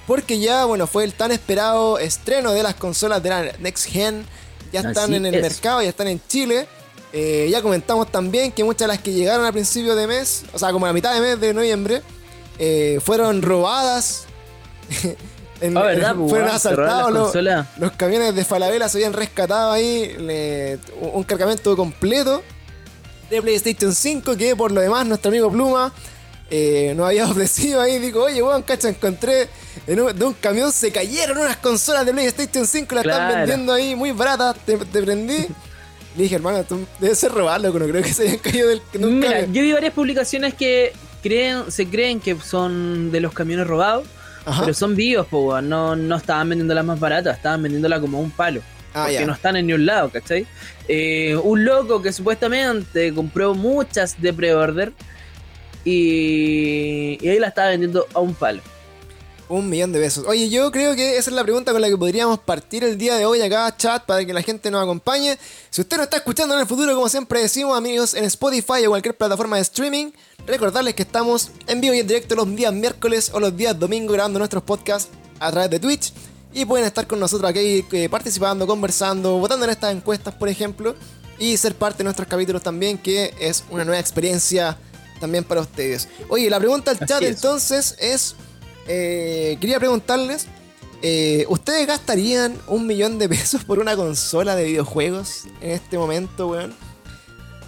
porque 0.06 0.38
ya, 0.38 0.64
bueno, 0.64 0.86
fue 0.86 1.04
el 1.04 1.12
tan 1.14 1.32
esperado 1.32 1.98
estreno 1.98 2.52
de 2.52 2.62
las 2.62 2.74
consolas 2.74 3.22
de 3.22 3.28
la 3.30 3.42
Next 3.58 3.86
Gen, 3.86 4.24
ya 4.72 4.80
están 4.80 5.04
Así 5.04 5.14
en 5.16 5.26
el 5.26 5.34
es. 5.36 5.42
mercado, 5.42 5.82
ya 5.82 5.88
están 5.90 6.08
en 6.08 6.20
Chile. 6.28 6.66
Eh, 7.12 7.48
ya 7.50 7.60
comentamos 7.60 8.10
también 8.10 8.52
que 8.52 8.64
muchas 8.64 8.80
de 8.80 8.86
las 8.88 9.00
que 9.02 9.12
llegaron 9.12 9.44
a 9.44 9.52
principio 9.52 9.94
de 9.94 10.06
mes, 10.06 10.44
o 10.54 10.58
sea, 10.58 10.72
como 10.72 10.86
a 10.86 10.88
la 10.88 10.92
mitad 10.94 11.12
de 11.12 11.20
mes 11.20 11.38
de 11.40 11.52
noviembre, 11.52 12.02
eh, 12.64 13.00
fueron 13.04 13.42
robadas. 13.42 14.26
En- 15.60 15.76
Ah, 15.78 15.82
¿verdad, 15.84 16.16
fueron 16.28 16.48
asaltados 16.48 17.12
los, 17.78 17.92
camiones 17.92 18.34
de 18.34 18.44
Falabella 18.44 18.88
se 18.88 18.98
habían 18.98 19.12
rescatado 19.12 19.70
ahí 19.70 20.12
le- 20.18 20.78
un 21.00 21.22
cargamento 21.22 21.76
completo 21.76 22.42
de 23.30 23.40
PlayStation 23.40 23.94
5 23.94 24.36
que 24.36 24.56
por 24.56 24.72
lo 24.72 24.80
demás 24.80 25.06
nuestro 25.06 25.28
amigo 25.30 25.52
Pluma 25.52 25.92
eh, 26.50 26.94
nos 26.96 27.06
había 27.06 27.26
ofrecido 27.30 27.80
ahí 27.80 28.00
dijo 28.00 28.24
oye 28.24 28.42
weón 28.42 28.62
cacha 28.62 28.88
encontré 28.88 29.48
en 29.86 30.00
un- 30.00 30.18
de 30.18 30.24
un 30.24 30.32
camión 30.34 30.72
se 30.72 30.90
cayeron 30.90 31.38
unas 31.38 31.58
consolas 31.58 32.04
de 32.06 32.12
PlayStation 32.12 32.66
5 32.66 32.94
las 32.96 33.04
están 33.04 33.28
vendiendo 33.28 33.72
ahí 33.72 33.94
muy 33.94 34.10
baratas 34.10 34.56
te, 34.66 34.76
te 34.76 35.00
prendí 35.02 35.46
le 36.16 36.22
dije 36.24 36.34
hermano 36.34 36.64
tú 36.64 36.84
debes 36.98 37.20
ser 37.20 37.30
robarlo 37.30 37.72
no 37.72 37.86
creo 37.86 38.02
que 38.02 38.12
se 38.12 38.24
hayan 38.24 38.38
caído 38.38 38.68
del 38.68 38.82
de 38.92 38.98
un 39.06 39.20
Mira, 39.20 39.30
camión". 39.32 39.52
yo 39.54 39.62
vi 39.62 39.72
varias 39.72 39.94
publicaciones 39.94 40.54
que 40.54 40.92
creen, 41.22 41.70
se 41.70 41.86
creen 41.86 42.20
que 42.20 42.38
son 42.40 43.10
de 43.10 43.20
los 43.20 43.32
camiones 43.32 43.66
robados, 43.66 44.06
Ajá. 44.44 44.62
pero 44.62 44.74
son 44.74 44.94
vivos, 44.96 45.26
po, 45.28 45.60
no, 45.60 45.96
no 45.96 46.16
estaban 46.16 46.48
vendiéndolas 46.48 46.84
más 46.84 47.00
baratas, 47.00 47.36
estaban 47.36 47.62
vendiéndolas 47.62 48.00
como 48.00 48.20
un 48.20 48.30
palo. 48.30 48.60
Ah, 48.94 49.06
porque 49.08 49.24
no 49.24 49.32
están 49.32 49.56
en 49.56 49.66
ni 49.66 49.72
un 49.72 49.86
lado, 49.86 50.10
¿cachai? 50.10 50.46
Eh, 50.86 51.34
un 51.42 51.64
loco 51.64 52.02
que 52.02 52.12
supuestamente 52.12 53.14
compró 53.14 53.54
muchas 53.54 54.20
de 54.20 54.34
pre-order 54.34 54.92
y, 55.84 57.18
y 57.20 57.28
ahí 57.28 57.38
la 57.38 57.48
estaba 57.48 57.70
vendiendo 57.70 58.06
a 58.12 58.20
un 58.20 58.34
palo. 58.34 58.60
Un 59.52 59.68
millón 59.68 59.92
de 59.92 60.00
pesos. 60.00 60.24
Oye, 60.26 60.48
yo 60.48 60.72
creo 60.72 60.96
que 60.96 61.18
esa 61.18 61.28
es 61.28 61.36
la 61.36 61.42
pregunta 61.42 61.72
con 61.72 61.82
la 61.82 61.88
que 61.90 61.96
podríamos 61.98 62.38
partir 62.38 62.84
el 62.84 62.96
día 62.96 63.16
de 63.16 63.26
hoy 63.26 63.42
acá, 63.42 63.76
chat, 63.76 64.02
para 64.06 64.24
que 64.24 64.32
la 64.32 64.40
gente 64.40 64.70
nos 64.70 64.82
acompañe. 64.82 65.36
Si 65.68 65.82
usted 65.82 65.98
nos 65.98 66.04
está 66.04 66.16
escuchando 66.16 66.54
en 66.54 66.62
el 66.62 66.66
futuro, 66.66 66.94
como 66.94 67.06
siempre 67.06 67.42
decimos, 67.42 67.76
amigos, 67.76 68.14
en 68.14 68.24
Spotify 68.24 68.86
o 68.86 68.88
cualquier 68.88 69.14
plataforma 69.14 69.56
de 69.56 69.62
streaming, 69.62 70.12
recordarles 70.46 70.94
que 70.94 71.02
estamos 71.02 71.50
en 71.66 71.82
vivo 71.82 71.92
y 71.92 71.98
en 71.98 72.06
directo 72.06 72.34
los 72.34 72.56
días 72.56 72.72
miércoles 72.72 73.30
o 73.34 73.40
los 73.40 73.54
días 73.54 73.78
domingo 73.78 74.14
grabando 74.14 74.38
nuestros 74.38 74.62
podcasts 74.62 75.10
a 75.38 75.50
través 75.50 75.68
de 75.68 75.78
Twitch. 75.78 76.14
Y 76.54 76.64
pueden 76.64 76.86
estar 76.86 77.06
con 77.06 77.20
nosotros 77.20 77.50
aquí 77.50 77.84
eh, 77.92 78.08
participando, 78.08 78.66
conversando, 78.66 79.36
votando 79.36 79.66
en 79.66 79.72
estas 79.72 79.92
encuestas, 79.92 80.32
por 80.34 80.48
ejemplo, 80.48 80.94
y 81.38 81.58
ser 81.58 81.74
parte 81.74 81.98
de 81.98 82.04
nuestros 82.04 82.26
capítulos 82.26 82.62
también, 82.62 82.96
que 82.96 83.34
es 83.38 83.64
una 83.68 83.84
nueva 83.84 84.00
experiencia 84.00 84.78
también 85.20 85.44
para 85.44 85.60
ustedes. 85.60 86.08
Oye, 86.30 86.48
la 86.48 86.58
pregunta 86.58 86.92
al 86.92 86.98
chat 87.00 87.20
es. 87.20 87.28
entonces 87.28 87.96
es, 88.00 88.34
eh, 88.86 89.56
quería 89.60 89.78
preguntarles, 89.78 90.46
eh, 91.02 91.46
¿ustedes 91.48 91.86
gastarían 91.86 92.56
un 92.66 92.86
millón 92.86 93.18
de 93.18 93.28
pesos 93.28 93.64
por 93.64 93.78
una 93.78 93.96
consola 93.96 94.54
de 94.54 94.64
videojuegos 94.64 95.44
en 95.60 95.72
este 95.72 95.98
momento, 95.98 96.48
weón? 96.48 96.74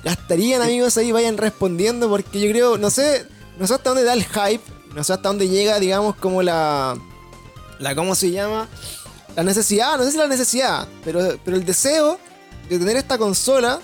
¿Gastarían, 0.05 0.63
amigos? 0.63 0.97
Ahí 0.99 1.13
vayan 1.13 1.37
respondiendo 1.37 2.09
porque 2.09 2.41
yo 2.41 2.51
creo, 2.51 2.79
no 2.79 2.91
sé, 2.91 3.27
no 3.59 3.67
sé 3.67 3.75
hasta 3.75 3.91
dónde 3.91 4.05
da 4.05 4.13
el 4.13 4.25
hype, 4.25 4.63
no 4.95 5.03
sé 5.03 5.13
hasta 5.13 5.29
dónde 5.29 5.49
llega, 5.49 5.81
digamos, 5.81 6.15
como 6.17 6.43
la... 6.43 6.97
la 7.79 7.95
¿Cómo 7.95 8.15
se 8.15 8.31
llama? 8.31 8.69
La 9.35 9.43
necesidad, 9.43 9.97
no 9.97 10.05
sé 10.05 10.13
si 10.13 10.19
la 10.19 10.29
necesidad, 10.29 10.87
pero, 11.05 11.39
pero 11.45 11.57
el 11.57 11.65
deseo 11.65 12.19
de 12.69 12.79
tener 12.79 12.97
esta 12.97 13.19
consola 13.19 13.81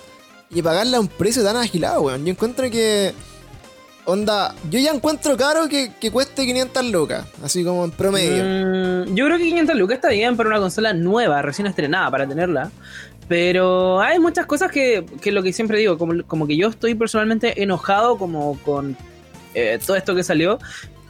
y 0.51 0.63
pagarla 0.63 0.99
a 0.99 1.01
un 1.01 1.09
precio 1.09 1.43
tan 1.43 1.57
agilado, 1.57 2.03
weón. 2.03 2.25
Yo 2.25 2.33
encuentro 2.33 2.71
que... 2.71 3.15
Onda, 4.07 4.55
yo 4.71 4.79
ya 4.79 4.93
encuentro 4.93 5.37
caro 5.37 5.69
que, 5.69 5.93
que 6.01 6.11
cueste 6.11 6.47
500 6.47 6.85
lucas, 6.87 7.27
así 7.45 7.63
como 7.63 7.85
en 7.85 7.91
promedio. 7.91 8.43
Mm, 8.45 9.15
yo 9.15 9.27
creo 9.27 9.39
que 9.39 9.45
500 9.45 9.77
lucas 9.77 9.97
está 9.97 10.09
bien 10.09 10.37
para 10.37 10.49
una 10.49 10.59
consola 10.59 10.93
nueva, 10.93 11.43
recién 11.43 11.67
estrenada, 11.67 12.11
para 12.11 12.27
tenerla. 12.27 12.71
Pero 13.29 14.01
hay 14.01 14.19
muchas 14.19 14.47
cosas 14.47 14.73
que, 14.73 15.07
que 15.21 15.31
lo 15.31 15.43
que 15.43 15.53
siempre 15.53 15.79
digo, 15.79 15.97
como, 15.97 16.25
como 16.27 16.47
que 16.47 16.57
yo 16.57 16.69
estoy 16.69 16.95
personalmente 16.95 17.63
enojado 17.63 18.19
como 18.19 18.59
con 18.65 18.97
eh, 19.55 19.79
todo 19.85 19.97
esto 19.97 20.15
que 20.15 20.25
salió. 20.25 20.59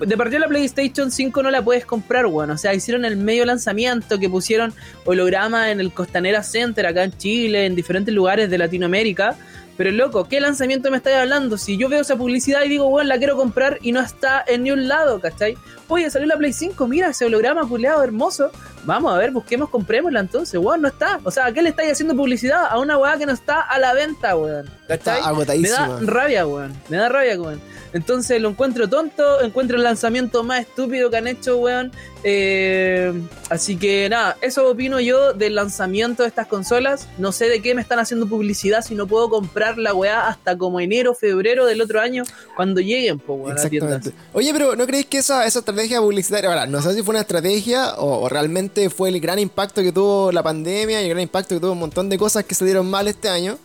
De 0.00 0.16
partida 0.16 0.38
la 0.38 0.48
PlayStation 0.48 1.10
5 1.10 1.42
no 1.42 1.50
la 1.50 1.62
puedes 1.62 1.84
comprar, 1.84 2.26
bueno. 2.26 2.54
O 2.54 2.58
sea, 2.58 2.74
hicieron 2.74 3.04
el 3.04 3.16
medio 3.16 3.44
lanzamiento 3.44 4.18
que 4.18 4.30
pusieron 4.30 4.72
holograma 5.04 5.70
en 5.70 5.80
el 5.80 5.92
Costanera 5.92 6.42
Center 6.42 6.86
acá 6.86 7.04
en 7.04 7.16
Chile, 7.16 7.66
en 7.66 7.74
diferentes 7.74 8.14
lugares 8.14 8.50
de 8.50 8.58
Latinoamérica. 8.58 9.36
Pero 9.80 9.92
loco, 9.92 10.24
¿qué 10.24 10.42
lanzamiento 10.42 10.90
me 10.90 10.98
estáis 10.98 11.16
hablando? 11.16 11.56
Si 11.56 11.78
yo 11.78 11.88
veo 11.88 12.02
esa 12.02 12.14
publicidad 12.14 12.62
y 12.64 12.68
digo, 12.68 12.90
bueno, 12.90 13.08
la 13.08 13.16
quiero 13.16 13.34
comprar 13.34 13.78
y 13.80 13.92
no 13.92 14.00
está 14.02 14.44
en 14.46 14.64
ni 14.64 14.72
un 14.72 14.88
lado, 14.88 15.22
¿cachai? 15.22 15.56
Oye, 15.88 16.10
salió 16.10 16.28
la 16.28 16.36
Play 16.36 16.52
5, 16.52 16.86
mira 16.86 17.08
ese 17.08 17.24
holograma 17.24 17.66
culeado 17.66 18.04
hermoso. 18.04 18.50
Vamos 18.84 19.14
a 19.14 19.16
ver, 19.16 19.30
busquemos, 19.30 19.70
comprémosla 19.70 20.20
entonces, 20.20 20.60
weón, 20.60 20.82
no 20.82 20.88
está. 20.88 21.18
O 21.24 21.30
sea, 21.30 21.46
¿a 21.46 21.52
qué 21.54 21.62
le 21.62 21.70
estáis 21.70 21.92
haciendo 21.92 22.14
publicidad? 22.14 22.66
A 22.68 22.78
una 22.78 22.98
weá 22.98 23.16
que 23.16 23.24
no 23.24 23.32
está 23.32 23.62
a 23.62 23.78
la 23.78 23.94
venta, 23.94 24.36
weón. 24.36 24.68
¿Cachai? 24.86 25.20
Está 25.20 25.54
Me 25.54 25.70
da 25.70 25.98
rabia, 26.02 26.46
weón. 26.46 26.74
Me 26.90 26.98
da 26.98 27.08
rabia, 27.08 27.40
weón. 27.40 27.58
Entonces 27.92 28.40
lo 28.40 28.50
encuentro 28.50 28.88
tonto, 28.88 29.40
encuentro 29.42 29.76
el 29.76 29.82
lanzamiento 29.82 30.44
más 30.44 30.60
estúpido 30.60 31.10
que 31.10 31.16
han 31.16 31.26
hecho, 31.26 31.58
weón. 31.58 31.92
Eh, 32.22 33.12
así 33.48 33.76
que 33.76 34.08
nada, 34.08 34.36
eso 34.42 34.68
opino 34.68 35.00
yo 35.00 35.32
del 35.32 35.54
lanzamiento 35.54 36.22
de 36.22 36.28
estas 36.28 36.46
consolas. 36.46 37.08
No 37.18 37.32
sé 37.32 37.48
de 37.48 37.62
qué 37.62 37.74
me 37.74 37.80
están 37.80 37.98
haciendo 37.98 38.26
publicidad 38.26 38.82
si 38.82 38.94
no 38.94 39.06
puedo 39.06 39.28
comprar 39.28 39.78
la 39.78 39.94
weá 39.94 40.28
hasta 40.28 40.56
como 40.56 40.80
enero, 40.80 41.14
febrero 41.14 41.66
del 41.66 41.80
otro 41.80 42.00
año, 42.00 42.24
cuando 42.56 42.80
lleguen, 42.80 43.18
pues, 43.18 43.40
weón. 43.40 43.52
Exactamente. 43.56 44.12
Oye, 44.32 44.52
pero 44.52 44.76
¿no 44.76 44.86
creéis 44.86 45.06
que 45.06 45.18
esa, 45.18 45.46
esa 45.46 45.60
estrategia 45.60 46.00
publicitaria, 46.00 46.48
ahora, 46.48 46.66
no 46.66 46.82
sé 46.82 46.94
si 46.94 47.02
fue 47.02 47.12
una 47.12 47.22
estrategia 47.22 47.94
o, 47.94 48.20
o 48.22 48.28
realmente 48.28 48.90
fue 48.90 49.08
el 49.08 49.20
gran 49.20 49.38
impacto 49.38 49.82
que 49.82 49.92
tuvo 49.92 50.30
la 50.32 50.42
pandemia 50.42 51.00
y 51.00 51.04
el 51.04 51.10
gran 51.10 51.22
impacto 51.22 51.54
que 51.54 51.60
tuvo 51.60 51.72
un 51.72 51.78
montón 51.78 52.08
de 52.08 52.18
cosas 52.18 52.44
que 52.44 52.54
se 52.54 52.64
dieron 52.64 52.88
mal 52.88 53.08
este 53.08 53.28
año? 53.28 53.58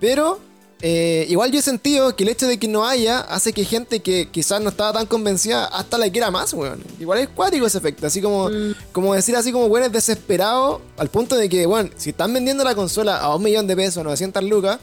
Pero 0.00 0.40
eh, 0.82 1.26
igual 1.28 1.50
yo 1.52 1.58
he 1.58 1.62
sentido 1.62 2.16
que 2.16 2.22
el 2.24 2.30
hecho 2.30 2.46
de 2.46 2.58
que 2.58 2.66
no 2.66 2.86
haya 2.86 3.20
hace 3.20 3.52
que 3.52 3.64
gente 3.64 4.00
que 4.00 4.28
quizás 4.30 4.60
no 4.62 4.70
estaba 4.70 4.94
tan 4.94 5.06
convencida 5.06 5.66
hasta 5.66 5.98
la 5.98 6.08
quiera 6.10 6.30
más, 6.30 6.54
weón. 6.54 6.82
Igual 6.98 7.18
es 7.18 7.28
cuático 7.28 7.66
ese 7.66 7.78
efecto, 7.78 8.06
así 8.06 8.22
como, 8.22 8.48
Mm. 8.48 8.74
como 8.92 9.14
decir 9.14 9.36
así 9.36 9.52
como, 9.52 9.66
weón, 9.66 9.86
es 9.86 9.92
desesperado 9.92 10.80
al 10.96 11.08
punto 11.10 11.36
de 11.36 11.48
que, 11.50 11.66
bueno, 11.66 11.90
si 11.96 12.10
están 12.10 12.32
vendiendo 12.32 12.64
la 12.64 12.74
consola 12.74 13.18
a 13.18 13.34
un 13.36 13.42
millón 13.42 13.66
de 13.66 13.76
pesos, 13.76 14.02
900 14.02 14.42
lucas, 14.44 14.78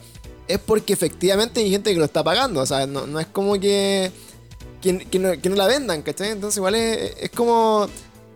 es 0.48 0.60
porque 0.60 0.94
efectivamente 0.94 1.60
hay 1.62 1.70
gente 1.72 1.92
que 1.92 1.98
lo 2.00 2.06
está 2.06 2.24
pagando, 2.24 2.62
o 2.62 2.66
sea, 2.66 2.86
no, 2.86 3.08
no 3.08 3.20
es 3.20 3.28
como 3.28 3.60
que 3.60 4.12
que, 4.82 5.00
que 5.00 5.18
no, 5.18 5.32
que 5.42 5.50
no 5.50 5.56
la 5.56 5.66
vendan, 5.66 6.04
¿cachai? 6.04 6.30
Entonces 6.30 6.58
igual 6.58 6.76
es, 6.76 7.14
es 7.20 7.32
como 7.32 7.88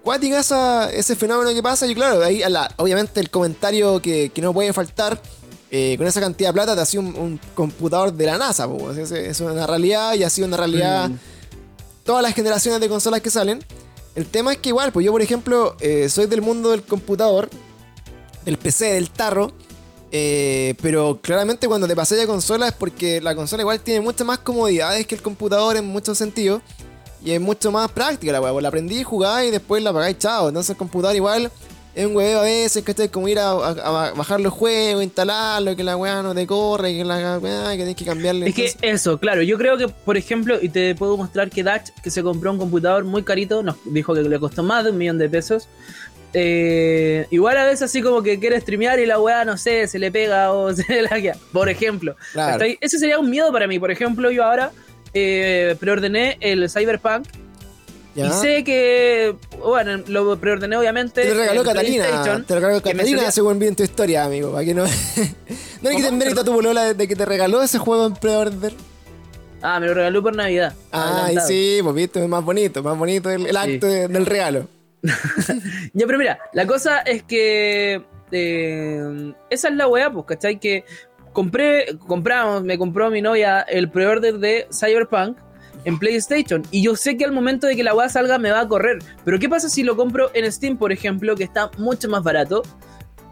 cuática 0.03 0.39
esa, 0.39 0.91
ese 0.91 1.15
fenómeno 1.15 1.53
que 1.53 1.61
pasa 1.61 1.85
y 1.85 1.93
claro, 1.93 2.23
ahí 2.23 2.41
a 2.41 2.49
la- 2.49 2.73
obviamente 2.77 3.19
el 3.19 3.29
comentario 3.29 4.01
que, 4.01 4.31
que 4.33 4.41
no 4.41 4.51
puede 4.51 4.73
faltar, 4.73 5.21
eh, 5.71 5.95
con 5.97 6.05
esa 6.05 6.19
cantidad 6.19 6.49
de 6.49 6.53
plata 6.53 6.75
te 6.75 6.81
hacía 6.81 6.99
un, 6.99 7.07
un 7.15 7.39
computador 7.55 8.11
de 8.13 8.25
la 8.25 8.37
NASA, 8.37 8.67
po, 8.67 8.91
es, 8.91 9.09
es 9.11 9.39
una 9.39 9.65
realidad 9.65 10.13
y 10.15 10.23
ha 10.23 10.29
sido 10.29 10.47
una 10.47 10.57
realidad 10.57 11.09
Mm. 11.09 11.17
todas 12.03 12.21
las 12.23 12.33
generaciones 12.35 12.79
de 12.81 12.89
consolas 12.89 13.21
que 13.21 13.29
salen. 13.29 13.63
El 14.15 14.25
tema 14.25 14.51
es 14.51 14.57
que 14.59 14.69
igual, 14.69 14.91
pues 14.91 15.05
yo 15.05 15.11
por 15.13 15.21
ejemplo 15.21 15.75
eh, 15.79 16.09
soy 16.09 16.25
del 16.27 16.41
mundo 16.41 16.71
del 16.71 16.83
computador, 16.83 17.49
del 18.43 18.57
PC, 18.57 18.93
del 18.93 19.09
tarro. 19.09 19.53
eh, 20.11 20.75
pero 20.81 21.19
claramente 21.21 21.67
cuando 21.69 21.87
te 21.87 21.95
pasé 21.95 22.21
a 22.21 22.27
consola 22.27 22.67
es 22.67 22.73
porque 22.73 23.21
la 23.21 23.33
consola 23.33 23.61
igual 23.63 23.79
tiene 23.79 24.01
muchas 24.01 24.27
más 24.27 24.39
comodidades 24.39 25.07
que 25.07 25.15
el 25.15 25.21
computador 25.21 25.77
en 25.77 25.85
muchos 25.85 26.17
sentidos. 26.17 26.61
Y 27.23 27.31
es 27.31 27.39
mucho 27.39 27.71
más 27.71 27.89
práctica 27.91 28.33
la 28.33 28.41
weá. 28.41 28.51
pues 28.51 28.63
La 28.63 28.67
aprendí, 28.69 29.03
jugáis 29.03 29.47
y 29.49 29.51
después 29.51 29.81
la 29.83 29.91
apagáis, 29.91 30.17
chao. 30.17 30.49
Entonces 30.49 30.71
el 30.71 30.75
computador 30.77 31.15
igual 31.15 31.49
es 31.93 32.05
un 32.05 32.15
hueveo 32.15 32.39
a 32.39 32.43
veces, 32.43 32.83
que 32.83 33.09
como 33.09 33.27
ir 33.27 33.37
a, 33.39 33.49
a- 33.51 34.07
a 34.09 34.13
bajar 34.13 34.39
los 34.39 34.53
juegos, 34.53 35.03
instalarlo, 35.03 35.75
que 35.75 35.83
la 35.83 35.97
weá 35.97 36.21
no 36.21 36.33
te 36.33 36.47
corre, 36.47 36.95
que 36.95 37.03
la 37.03 37.37
weá, 37.39 37.71
que 37.71 37.77
tienes 37.77 37.95
que 37.95 38.05
cambiarle. 38.05 38.47
Es 38.49 38.55
que 38.55 38.73
eso, 38.81 39.19
claro, 39.19 39.41
yo 39.41 39.57
creo 39.57 39.77
que, 39.77 39.87
por 39.89 40.15
ejemplo, 40.17 40.57
y 40.61 40.69
te 40.69 40.95
puedo 40.95 41.17
mostrar 41.17 41.49
que 41.49 41.63
Dutch, 41.63 41.89
que 42.03 42.09
se 42.09 42.23
compró 42.23 42.51
un 42.51 42.57
computador 42.57 43.03
muy 43.03 43.23
carito, 43.23 43.61
nos 43.63 43.75
dijo 43.85 44.13
que 44.13 44.21
le 44.21 44.39
costó 44.39 44.63
más 44.63 44.83
de 44.85 44.91
un 44.91 44.97
millón 44.97 45.17
de 45.17 45.29
pesos. 45.29 45.67
eh, 46.33 47.27
igual 47.29 47.57
a 47.57 47.65
veces 47.65 47.81
así 47.83 48.01
como 48.01 48.23
que 48.23 48.39
quiere 48.39 48.59
streamear 48.61 48.99
y 48.99 49.05
la 49.05 49.19
weá, 49.19 49.43
no 49.43 49.57
sé, 49.57 49.87
se 49.87 49.99
le 49.99 50.11
pega 50.11 50.53
o 50.53 50.73
se 50.75 50.85
le 50.87 51.01
laquea, 51.03 51.35
por 51.51 51.67
ejemplo. 51.69 52.15
Claro. 52.33 52.63
Ese 52.79 52.99
sería 52.99 53.19
un 53.19 53.29
miedo 53.29 53.51
para 53.51 53.67
mí. 53.67 53.79
Por 53.79 53.91
ejemplo, 53.91 54.31
yo 54.31 54.45
ahora 54.45 54.71
eh, 55.13 55.75
preordené 55.79 56.37
el 56.39 56.69
Cyberpunk 56.69 57.27
¿ya? 58.15 58.27
y 58.27 58.31
sé 58.31 58.63
que, 58.63 59.35
bueno, 59.59 60.03
lo 60.07 60.37
preordené 60.37 60.77
obviamente. 60.77 61.21
Te 61.23 61.29
lo 61.33 61.39
regaló 61.41 61.63
Catalina. 61.63 62.05
Te 62.45 62.53
lo 62.55 62.59
regaló 62.59 62.81
que 62.81 62.91
Catalina 62.91 63.31
según 63.31 63.59
vi 63.59 63.67
en 63.67 63.75
tu 63.75 63.83
historia, 63.83 64.25
amigo. 64.25 64.51
Para 64.51 64.65
que 64.65 64.73
no. 64.73 64.83
no 65.81 65.89
le 65.89 65.95
quiten 65.95 66.05
¿Cómo? 66.05 66.17
mérito 66.17 66.41
a 66.41 66.43
tu 66.43 66.53
bolola 66.53 66.93
de 66.93 67.07
que 67.07 67.15
te 67.15 67.25
regaló 67.25 67.61
ese 67.61 67.77
juego 67.77 68.05
en 68.07 68.13
pre-order. 68.13 68.73
Ah, 69.63 69.79
me 69.79 69.85
lo 69.87 69.93
regaló 69.93 70.23
por 70.23 70.35
Navidad. 70.35 70.73
Ah, 70.91 71.19
adelantado. 71.25 71.47
sí, 71.47 71.79
pues 71.83 71.95
viste, 71.95 72.21
es 72.23 72.27
más 72.27 72.43
bonito, 72.43 72.81
más 72.81 72.97
bonito 72.97 73.29
el, 73.29 73.45
el 73.45 73.51
Sí. 73.55 73.73
acto 73.75 73.87
de- 73.87 74.07
del 74.07 74.25
regalo. 74.25 74.67
Ya, 75.93 76.05
pero 76.05 76.17
mira, 76.17 76.39
la 76.53 76.65
cosa 76.65 76.99
es 76.99 77.23
que 77.23 78.01
eh, 78.31 79.33
esa 79.49 79.67
es 79.69 79.75
la 79.75 79.87
weá, 79.87 80.11
pues, 80.11 80.25
¿cachai? 80.25 80.59
Que 80.59 80.83
compré, 81.33 81.97
compramos, 82.07 82.63
me 82.63 82.77
compró 82.77 83.09
mi 83.11 83.21
novia 83.21 83.61
el 83.61 83.89
pre-order 83.91 84.37
de 84.39 84.67
Cyberpunk 84.71 85.37
en 85.85 85.97
PlayStation 85.99 86.63
y 86.71 86.83
yo 86.83 86.95
sé 86.95 87.17
que 87.17 87.25
al 87.25 87.31
momento 87.31 87.67
de 87.67 87.75
que 87.75 87.83
la 87.83 87.93
weá 87.93 88.07
salga 88.09 88.37
me 88.37 88.51
va 88.51 88.61
a 88.61 88.67
correr. 88.67 88.99
Pero 89.25 89.39
¿qué 89.39 89.49
pasa 89.49 89.69
si 89.69 89.83
lo 89.83 89.95
compro 89.95 90.29
en 90.33 90.49
Steam, 90.51 90.77
por 90.77 90.91
ejemplo, 90.91 91.35
que 91.35 91.43
está 91.43 91.71
mucho 91.77 92.07
más 92.09 92.23
barato? 92.23 92.63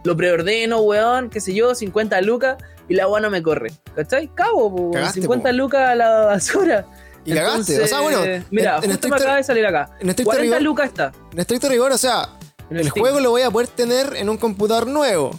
Lo 0.04 0.16
preordeno, 0.16 0.80
weón, 0.80 1.30
qué 1.30 1.42
sé 1.42 1.54
yo, 1.54 1.76
50 1.76 2.22
lucas 2.22 2.58
y 2.88 2.96
la 2.96 3.08
weá 3.08 3.22
no 3.22 3.30
me 3.30 3.44
corre. 3.44 3.72
¿Cachai? 3.96 4.30
Cabo, 4.34 4.74
po, 4.76 4.92
Cagaste, 4.92 5.22
50 5.22 5.50
po. 5.50 5.56
lucas 5.56 5.90
a 5.90 5.96
la 5.96 6.10
basura. 6.26 6.86
Y 7.26 7.34
cagaste. 7.34 7.82
O 7.84 7.88
sea, 7.88 8.00
bueno. 8.00 8.20
Mira, 8.50 8.78
en, 8.78 8.86
en 8.86 8.92
justo 8.92 9.10
me 9.10 9.16
acaba 9.18 9.36
de 9.36 9.44
salir 9.44 9.66
acá. 9.66 9.92
en 10.00 10.10
estricto 10.10 10.32
40 10.32 10.56
rigor- 10.58 10.62
lucas 10.64 10.88
está. 10.88 11.12
en 11.34 11.40
estricto 11.40 11.68
rigor, 11.70 11.92
o 11.92 11.98
sea, 11.98 12.30
en 12.70 12.78
el 12.78 12.90
juego 12.90 13.20
lo 13.20 13.32
voy 13.32 13.42
a 13.42 13.52
poder 13.52 13.68
tener 13.68 14.16
en 14.16 14.30
un 14.30 14.38
computador 14.38 14.88
nuevo. 14.88 15.32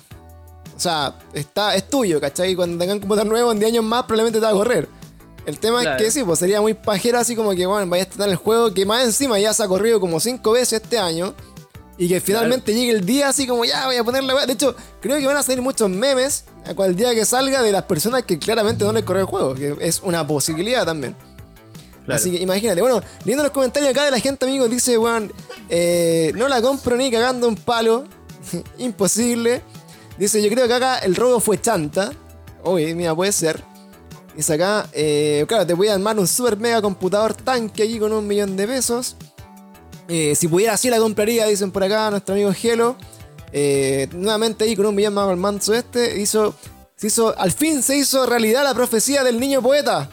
O 0.76 0.80
sea, 0.82 1.14
está, 1.32 1.74
es 1.74 1.88
tuyo, 1.88 2.20
¿cachai? 2.20 2.54
Cuando 2.54 2.78
tengan 2.78 2.96
un 2.96 3.00
computador 3.00 3.30
nuevo 3.30 3.50
en 3.52 3.58
10 3.58 3.72
años 3.72 3.84
más, 3.84 4.02
probablemente 4.04 4.38
te 4.40 4.44
va 4.44 4.50
a 4.50 4.54
correr. 4.54 4.88
El 5.46 5.58
tema 5.58 5.80
Claro. 5.82 5.96
es 5.98 6.04
que 6.04 6.10
sí, 6.10 6.22
pues 6.24 6.38
sería 6.38 6.60
muy 6.60 6.74
pajero 6.74 7.18
así 7.18 7.34
como 7.34 7.50
que, 7.52 7.66
bueno, 7.66 7.86
vayas 7.90 8.08
a 8.08 8.10
tener 8.10 8.28
el 8.30 8.36
juego 8.36 8.72
que 8.74 8.84
más 8.84 9.04
encima 9.04 9.38
ya 9.38 9.52
se 9.54 9.62
ha 9.62 9.68
corrido 9.68 9.98
como 10.00 10.20
5 10.20 10.52
veces 10.52 10.82
este 10.82 10.98
año. 10.98 11.34
Y 11.98 12.08
que 12.08 12.18
finalmente 12.20 12.72
llegue 12.72 12.92
el 12.92 13.04
día 13.04 13.28
así 13.28 13.46
como 13.46 13.62
ya 13.64 13.84
voy 13.86 13.96
a 13.96 14.04
ponerle. 14.04 14.32
De 14.46 14.52
hecho, 14.54 14.74
creo 15.02 15.18
que 15.18 15.26
van 15.26 15.36
a 15.36 15.42
salir 15.42 15.60
muchos 15.60 15.90
memes 15.90 16.44
a 16.66 16.74
cual 16.74 16.96
día 16.96 17.14
que 17.14 17.26
salga 17.26 17.60
de 17.62 17.72
las 17.72 17.82
personas 17.82 18.22
que 18.22 18.38
claramente 18.38 18.84
no 18.84 18.92
les 18.92 19.04
corrió 19.04 19.20
el 19.20 19.26
juego. 19.26 19.54
Que 19.54 19.76
es 19.80 20.00
una 20.02 20.26
posibilidad 20.26 20.86
también. 20.86 21.14
Claro. 22.06 22.18
Así 22.18 22.30
que 22.30 22.38
imagínate, 22.38 22.80
bueno, 22.80 23.02
leyendo 23.24 23.42
los 23.42 23.52
comentarios 23.52 23.90
acá 23.90 24.06
de 24.06 24.12
la 24.12 24.18
gente, 24.18 24.46
amigos, 24.46 24.70
dice, 24.70 24.96
weón, 24.96 25.30
eh, 25.68 26.32
no 26.36 26.48
la 26.48 26.62
compro 26.62 26.96
ni 26.96 27.10
cagando 27.10 27.46
un 27.46 27.56
palo. 27.56 28.06
Imposible. 28.78 29.62
Dice, 30.18 30.42
yo 30.42 30.48
creo 30.48 30.66
que 30.66 30.74
acá 30.74 30.98
el 31.00 31.14
robo 31.14 31.38
fue 31.38 31.60
chanta. 31.60 32.12
Uy, 32.64 32.94
mira, 32.94 33.14
puede 33.14 33.32
ser. 33.32 33.62
Dice 34.36 34.54
acá, 34.54 34.86
eh, 34.92 35.44
claro, 35.48 35.66
te 35.66 35.74
voy 35.74 35.88
a 35.88 35.94
armar 35.94 36.18
un 36.18 36.26
super 36.26 36.56
mega 36.56 36.80
computador 36.80 37.34
tanque 37.34 37.82
aquí 37.82 37.98
con 37.98 38.12
un 38.12 38.26
millón 38.26 38.56
de 38.56 38.66
pesos. 38.66 39.16
Eh, 40.08 40.34
si 40.34 40.48
pudiera 40.48 40.74
así 40.74 40.88
la 40.90 40.98
compraría, 40.98 41.46
dicen 41.46 41.70
por 41.70 41.82
acá 41.84 42.10
nuestro 42.10 42.34
amigo 42.34 42.52
Gelo. 42.52 42.96
Eh, 43.52 44.08
nuevamente 44.12 44.64
ahí 44.64 44.76
con 44.76 44.86
un 44.86 44.94
millón 44.94 45.14
más 45.14 45.28
al 45.28 45.36
manso 45.36 45.74
este. 45.74 46.20
Hizo, 46.20 46.54
se 46.96 47.08
hizo, 47.08 47.36
al 47.38 47.50
fin 47.52 47.82
se 47.82 47.96
hizo 47.96 48.24
realidad 48.26 48.62
la 48.64 48.74
profecía 48.74 49.24
del 49.24 49.38
niño 49.40 49.60
poeta. 49.62 50.08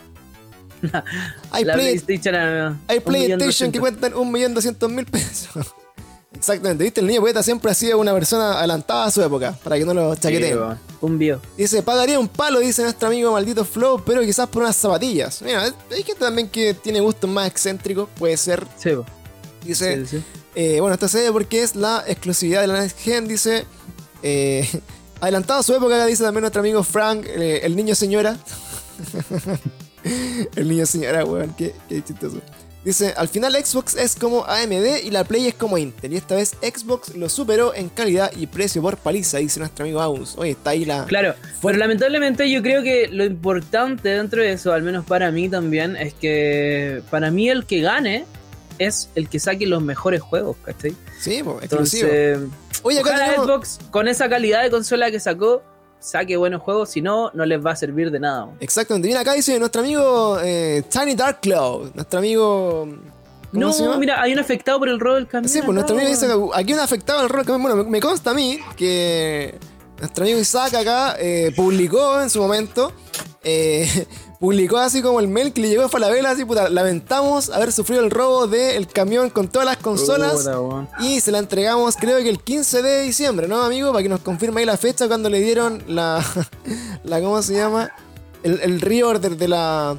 Hay 1.51 1.63
La 1.63 1.73
play- 1.73 1.99
PlayStation. 1.99 2.35
hay 2.87 3.01
un 3.03 3.11
millón 3.13 3.37
PlayStation 3.39 3.71
que 3.71 3.79
doscientos. 3.79 3.79
cuentan 3.81 4.13
1.200.000 4.13 5.09
pesos. 5.09 5.75
Exactamente, 6.37 6.83
¿viste? 6.83 7.01
El 7.01 7.07
niño 7.07 7.21
poeta 7.21 7.41
siempre 7.41 7.71
ha 7.71 7.73
sido 7.73 7.97
una 7.97 8.13
persona 8.13 8.59
adelantada 8.59 9.05
a 9.05 9.11
su 9.11 9.21
época, 9.21 9.57
para 9.63 9.77
que 9.77 9.85
no 9.85 9.93
lo 9.93 10.15
Sí, 10.15 10.27
weón. 10.27 10.79
Un 11.01 11.17
bio. 11.17 11.41
Dice, 11.57 11.81
pagaría 11.83 12.19
un 12.19 12.27
palo, 12.27 12.59
dice 12.59 12.83
nuestro 12.83 13.07
amigo 13.07 13.31
maldito 13.31 13.65
Flow, 13.65 14.01
pero 14.05 14.21
quizás 14.21 14.47
por 14.47 14.63
unas 14.63 14.75
zapatillas. 14.75 15.41
Mira, 15.41 15.63
hay 15.63 16.03
gente 16.03 16.19
también 16.19 16.49
que 16.49 16.73
tiene 16.73 16.99
gustos 16.99 17.29
más 17.29 17.47
excéntricos, 17.47 18.07
puede 18.17 18.37
ser. 18.37 18.65
Sí. 18.77 18.91
Dice, 19.63 20.05
sí, 20.05 20.17
sí. 20.17 20.23
eh, 20.55 20.79
bueno, 20.79 20.93
esto 20.93 21.07
se 21.07 21.19
debe 21.19 21.31
porque 21.33 21.61
es 21.63 21.75
la 21.75 22.03
exclusividad 22.07 22.61
de 22.61 22.67
la 22.67 22.81
Next 22.81 22.99
Gen, 22.99 23.27
dice. 23.27 23.65
eh, 24.23 24.67
adelantado 25.21 25.59
a 25.59 25.63
su 25.63 25.73
época, 25.73 26.05
dice 26.05 26.23
también 26.23 26.41
nuestro 26.41 26.61
amigo 26.61 26.83
Frank, 26.83 27.25
eh, 27.25 27.61
el 27.63 27.75
niño 27.75 27.95
señora. 27.95 28.37
el 30.55 30.69
niño 30.69 30.85
señora, 30.85 31.25
weón, 31.25 31.53
qué, 31.57 31.75
qué 31.89 32.03
chistoso. 32.03 32.37
Dice, 32.85 33.13
al 33.17 33.27
final 33.27 33.53
Xbox 33.53 33.95
es 33.95 34.15
como 34.15 34.45
AMD 34.45 35.03
y 35.03 35.11
la 35.11 35.23
Play 35.25 35.47
es 35.47 35.55
como 35.55 35.77
Intel. 35.77 36.13
Y 36.13 36.17
esta 36.17 36.35
vez 36.35 36.55
Xbox 36.61 37.15
lo 37.15 37.27
superó 37.27 37.73
en 37.75 37.89
calidad 37.89 38.31
y 38.35 38.47
precio 38.47 38.81
por 38.81 38.95
paliza, 38.97 39.39
dice 39.39 39.59
nuestro 39.59 39.83
amigo 39.83 40.01
Aus. 40.01 40.35
Oye, 40.37 40.51
está 40.51 40.69
ahí 40.69 40.85
la... 40.85 41.05
Claro, 41.05 41.35
pero 41.61 41.77
lamentablemente 41.77 42.49
yo 42.49 42.61
creo 42.61 42.83
que 42.83 43.09
lo 43.11 43.25
importante 43.25 44.09
dentro 44.09 44.41
de 44.41 44.53
eso, 44.53 44.71
al 44.71 44.83
menos 44.83 45.05
para 45.05 45.31
mí 45.31 45.49
también, 45.49 45.97
es 45.97 46.13
que 46.13 47.01
para 47.09 47.29
mí 47.29 47.49
el 47.49 47.65
que 47.65 47.81
gane 47.81 48.25
es 48.79 49.09
el 49.15 49.27
que 49.27 49.39
saque 49.39 49.65
los 49.67 49.81
mejores 49.81 50.21
juegos, 50.21 50.55
¿cachai? 50.63 50.95
Sí, 51.19 51.41
pues, 51.43 51.63
exclusivo. 51.63 52.07
Entonces, 52.07 52.39
Oye, 52.83 52.99
acá 52.99 53.09
ojalá 53.09 53.25
tenemos- 53.25 53.45
Xbox 53.47 53.79
con 53.91 54.07
esa 54.07 54.29
calidad 54.29 54.63
de 54.63 54.69
consola 54.69 55.11
que 55.11 55.19
sacó 55.19 55.61
saque 55.99 56.37
buenos 56.37 56.61
juegos, 56.61 56.89
si 56.89 57.01
no, 57.01 57.31
no 57.33 57.45
les 57.45 57.63
va 57.65 57.71
a 57.71 57.75
servir 57.75 58.11
de 58.11 58.19
nada. 58.19 58.47
Exactamente. 58.59 59.07
Mira, 59.07 59.21
acá 59.21 59.33
dice 59.33 59.57
nuestro 59.59 59.81
amigo 59.81 60.37
eh, 60.41 60.83
Tiny 60.89 61.15
Dark 61.15 61.39
Cloud. 61.41 61.91
Nuestro 61.95 62.19
amigo... 62.19 62.87
¿cómo 63.51 63.69
No, 63.71 63.97
mira, 63.97 64.21
hay 64.21 64.33
un 64.33 64.39
afectado 64.39 64.77
por 64.79 64.89
el 64.89 64.99
robo 64.99 65.15
del 65.15 65.27
camión. 65.27 65.49
Sí, 65.49 65.59
pues 65.63 65.73
nuestro 65.73 65.95
amigo 65.95 66.09
dice 66.09 66.27
aquí 66.53 66.73
un 66.73 66.79
afectado 66.79 67.19
al 67.19 67.29
rol. 67.29 67.45
que- 67.45 67.51
Bueno, 67.53 67.75
me- 67.77 67.83
me 67.85 67.99
consta 68.01 68.31
a 68.31 68.33
mí 68.33 68.59
que 68.75 69.57
nuestro 69.99 70.23
amigo 70.25 70.39
Isaac 70.39 70.73
acá 70.75 71.15
eh, 71.19 71.51
publicó 71.55 72.21
en 72.21 72.29
su 72.29 72.39
momento. 72.41 72.91
eh, 73.43 74.05
publicó 74.39 74.77
así 74.77 75.01
como 75.01 75.19
el 75.19 75.27
mail 75.27 75.53
que 75.53 75.61
le 75.61 75.69
llegó 75.69 75.83
a 75.83 75.89
Falabella. 75.89 76.31
Así, 76.31 76.45
puta, 76.45 76.69
lamentamos 76.69 77.49
haber 77.49 77.71
sufrido 77.71 78.03
el 78.03 78.11
robo 78.11 78.47
del 78.47 78.87
camión 78.87 79.29
con 79.29 79.47
todas 79.47 79.65
las 79.65 79.77
consolas. 79.77 80.43
Puta. 80.43 80.89
Y 80.99 81.19
se 81.21 81.31
la 81.31 81.39
entregamos, 81.39 81.95
creo 81.95 82.17
que 82.17 82.29
el 82.29 82.41
15 82.41 82.81
de 82.81 83.01
diciembre, 83.03 83.47
¿no, 83.47 83.61
amigo? 83.61 83.91
Para 83.91 84.03
que 84.03 84.09
nos 84.09 84.21
confirme 84.21 84.61
ahí 84.61 84.65
la 84.65 84.77
fecha 84.77 85.07
cuando 85.07 85.29
le 85.29 85.39
dieron 85.39 85.83
la. 85.87 86.23
la 87.03 87.21
¿Cómo 87.21 87.41
se 87.41 87.55
llama? 87.55 87.91
El, 88.43 88.59
el 88.61 88.81
reorder 88.81 89.37
de 89.37 89.47
la. 89.47 89.95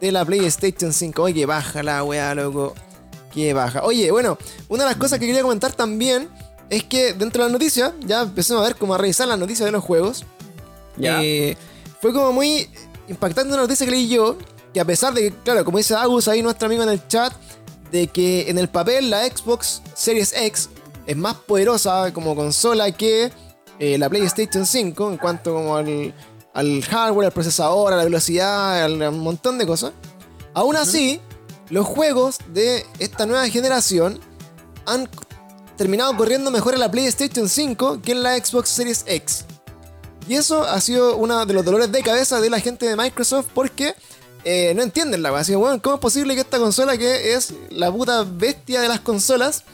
De 0.00 0.12
la 0.12 0.24
PlayStation 0.24 0.92
5. 0.92 1.22
Oye, 1.22 1.44
baja 1.44 1.82
la 1.82 2.04
weá, 2.04 2.34
loco. 2.34 2.74
Que 3.32 3.52
baja. 3.52 3.82
Oye, 3.82 4.10
bueno, 4.10 4.38
una 4.68 4.84
de 4.84 4.90
las 4.90 4.98
cosas 4.98 5.18
que 5.18 5.26
quería 5.26 5.42
comentar 5.42 5.72
también 5.72 6.28
es 6.70 6.84
que 6.84 7.14
dentro 7.14 7.42
de 7.42 7.48
las 7.48 7.52
noticias, 7.52 7.92
ya 8.00 8.22
empecemos 8.22 8.62
a 8.62 8.66
ver 8.66 8.76
cómo 8.76 8.94
a 8.94 8.98
revisar 8.98 9.26
las 9.26 9.38
noticias 9.38 9.66
de 9.66 9.72
los 9.72 9.82
juegos. 9.82 10.24
Ya. 10.96 11.22
Eh, 11.22 11.56
fue 12.00 12.12
como 12.12 12.32
muy 12.32 12.68
impactante 13.08 13.52
una 13.52 13.62
noticia 13.62 13.86
que 13.86 13.92
leí 13.92 14.08
yo, 14.08 14.36
que 14.72 14.80
a 14.80 14.84
pesar 14.84 15.14
de 15.14 15.22
que, 15.30 15.36
claro, 15.42 15.64
como 15.64 15.78
dice 15.78 15.94
Agus 15.94 16.28
ahí 16.28 16.42
nuestro 16.42 16.66
amigo 16.66 16.82
en 16.82 16.88
el 16.90 17.06
chat, 17.08 17.32
de 17.90 18.06
que 18.08 18.50
en 18.50 18.58
el 18.58 18.68
papel 18.68 19.10
la 19.10 19.24
Xbox 19.26 19.82
Series 19.94 20.32
X 20.36 20.68
es 21.06 21.16
más 21.16 21.34
poderosa 21.36 22.12
como 22.12 22.36
consola 22.36 22.90
que 22.92 23.32
eh, 23.78 23.96
la 23.96 24.08
PlayStation 24.10 24.66
5 24.66 25.10
en 25.12 25.16
cuanto 25.16 25.54
como 25.54 25.76
al, 25.76 26.12
al 26.52 26.82
hardware, 26.84 27.26
al 27.26 27.32
procesador, 27.32 27.92
a 27.92 27.96
la 27.96 28.04
velocidad, 28.04 28.84
al- 28.84 29.02
a 29.02 29.08
un 29.10 29.20
montón 29.20 29.56
de 29.56 29.66
cosas. 29.66 29.92
Aún 30.52 30.76
así, 30.76 31.20
los 31.70 31.86
juegos 31.86 32.38
de 32.52 32.84
esta 32.98 33.24
nueva 33.24 33.48
generación 33.48 34.20
han 34.84 35.08
terminado 35.76 36.14
corriendo 36.16 36.50
mejor 36.50 36.74
en 36.74 36.80
la 36.80 36.90
PlayStation 36.90 37.48
5 37.48 38.00
que 38.02 38.12
en 38.12 38.22
la 38.22 38.36
Xbox 38.36 38.68
Series 38.68 39.04
X. 39.06 39.44
Y 40.28 40.34
eso 40.34 40.62
ha 40.62 40.80
sido 40.80 41.16
uno 41.16 41.44
de 41.46 41.54
los 41.54 41.64
dolores 41.64 41.90
de 41.90 42.02
cabeza 42.02 42.40
de 42.40 42.50
la 42.50 42.60
gente 42.60 42.86
de 42.86 42.96
Microsoft 42.96 43.46
porque 43.54 43.94
eh, 44.44 44.72
no 44.74 44.82
entienden 44.82 45.22
la 45.22 45.42
que, 45.42 45.56
bueno, 45.56 45.80
¿cómo 45.82 45.96
es 45.96 46.00
posible 46.00 46.34
que 46.34 46.42
esta 46.42 46.58
consola, 46.58 46.96
que 46.96 47.34
es 47.34 47.54
la 47.70 47.90
puta 47.90 48.24
bestia 48.24 48.80
de 48.80 48.88
las 48.88 49.00
consolas, 49.00 49.64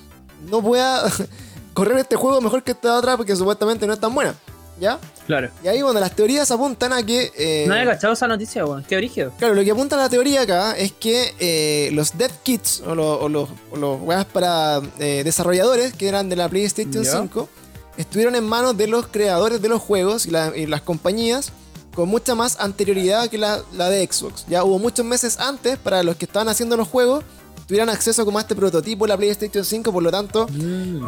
no 0.48 0.62
pueda 0.62 1.02
correr 1.74 1.98
este 1.98 2.16
juego 2.16 2.40
mejor 2.40 2.62
que 2.62 2.70
esta 2.72 2.96
otra 2.96 3.16
porque 3.16 3.34
supuestamente 3.36 3.86
no 3.86 3.92
es 3.94 4.00
tan 4.00 4.14
buena? 4.14 4.34
¿Ya? 4.80 4.98
Claro. 5.28 5.50
Y 5.62 5.68
ahí, 5.68 5.80
bueno, 5.82 6.00
las 6.00 6.14
teorías 6.16 6.50
apuntan 6.50 6.92
a 6.92 7.02
que. 7.04 7.30
eh, 7.36 7.64
No 7.68 7.74
había 7.74 7.92
cachado 7.92 8.12
esa 8.14 8.26
noticia, 8.26 8.64
weón. 8.66 8.82
Qué 8.84 8.96
origen. 8.96 9.30
Claro, 9.38 9.54
lo 9.54 9.62
que 9.62 9.70
apunta 9.70 9.96
la 9.96 10.08
teoría 10.08 10.42
acá 10.42 10.72
es 10.76 10.90
que 10.92 11.32
eh, 11.38 11.90
los 11.92 12.18
dev 12.18 12.32
kits 12.42 12.80
o, 12.84 12.94
lo- 12.96 13.20
o 13.20 13.28
los, 13.28 13.48
o 13.70 13.76
los 13.76 14.00
weas 14.00 14.24
para 14.24 14.82
eh, 14.98 15.22
desarrolladores 15.24 15.92
que 15.94 16.08
eran 16.08 16.28
de 16.28 16.34
la 16.36 16.48
PlayStation 16.48 17.04
Ya. 17.04 17.20
5 17.20 17.48
estuvieron 17.96 18.34
en 18.36 18.44
manos 18.44 18.76
de 18.76 18.86
los 18.86 19.06
creadores 19.08 19.60
de 19.62 19.68
los 19.68 19.80
juegos 19.82 20.26
y, 20.26 20.30
la- 20.30 20.56
y 20.56 20.66
las 20.66 20.82
compañías 20.82 21.50
con 21.94 22.08
mucha 22.08 22.34
más 22.34 22.56
anterioridad 22.58 23.28
que 23.28 23.38
la, 23.38 23.62
la 23.72 23.88
de 23.88 24.04
Xbox. 24.10 24.44
Ya 24.48 24.64
hubo 24.64 24.78
muchos 24.80 25.04
meses 25.06 25.38
antes 25.38 25.78
para 25.78 26.02
los 26.02 26.16
que 26.16 26.24
estaban 26.24 26.48
haciendo 26.48 26.76
los 26.76 26.88
juegos 26.88 27.22
tuvieran 27.68 27.88
acceso 27.88 28.24
como 28.26 28.36
a 28.38 28.42
este 28.42 28.54
prototipo 28.54 29.04
de 29.06 29.08
la 29.10 29.16
PlayStation 29.16 29.64
5, 29.64 29.90
por 29.92 30.02
lo 30.02 30.10
tanto 30.10 30.46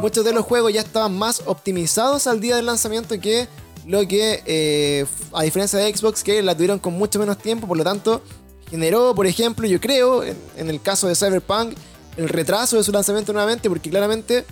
muchos 0.01 0.25
de 0.25 0.33
los 0.33 0.45
juegos 0.45 0.73
ya 0.73 0.81
estaban 0.81 1.17
más 1.19 1.43
optimizados 1.45 2.27
al 2.27 2.41
día 2.41 2.57
del 2.57 2.67
lanzamiento 2.67 3.19
que 3.21 3.47
lo 3.87 4.07
que, 4.09 4.43
eh, 4.47 5.05
a 5.33 5.43
diferencia 5.43 5.79
de 5.79 5.95
Xbox, 5.95 6.23
que 6.25 6.43
la 6.43 6.55
tuvieron 6.55 6.79
con 6.79 6.95
mucho 6.95 7.19
menos 7.19 7.37
tiempo, 7.39 7.67
por 7.69 7.77
lo 7.77 7.85
tanto, 7.85 8.23
generó, 8.71 9.15
por 9.15 9.27
ejemplo, 9.27 9.67
yo 9.67 9.81
creo, 9.81 10.25
en, 10.25 10.37
en 10.57 10.71
el 10.71 10.81
caso 10.83 11.07
de 11.09 11.15
Cyberpunk, 11.15 11.75
el 12.17 12.29
retraso 12.29 12.77
de 12.79 12.83
su 12.85 12.91
lanzamiento 12.91 13.33
nuevamente, 13.33 13.69
porque 13.69 13.91
claramente 13.91 14.45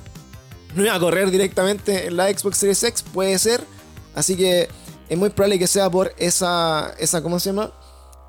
no 0.75 0.83
iba 0.85 0.95
a 0.95 1.01
correr 1.01 1.31
directamente 1.31 2.07
en 2.07 2.17
la 2.17 2.29
Xbox 2.33 2.59
Series 2.59 2.83
X, 2.83 3.03
puede 3.13 3.39
ser, 3.39 3.63
así 4.15 4.37
que 4.37 4.69
es 5.09 5.19
muy 5.19 5.31
probable 5.31 5.59
que 5.59 5.67
sea 5.67 5.91
por 5.91 6.13
esa, 6.19 6.95
esa 6.99 7.23
¿cómo 7.23 7.39
se 7.39 7.51
llama? 7.51 7.73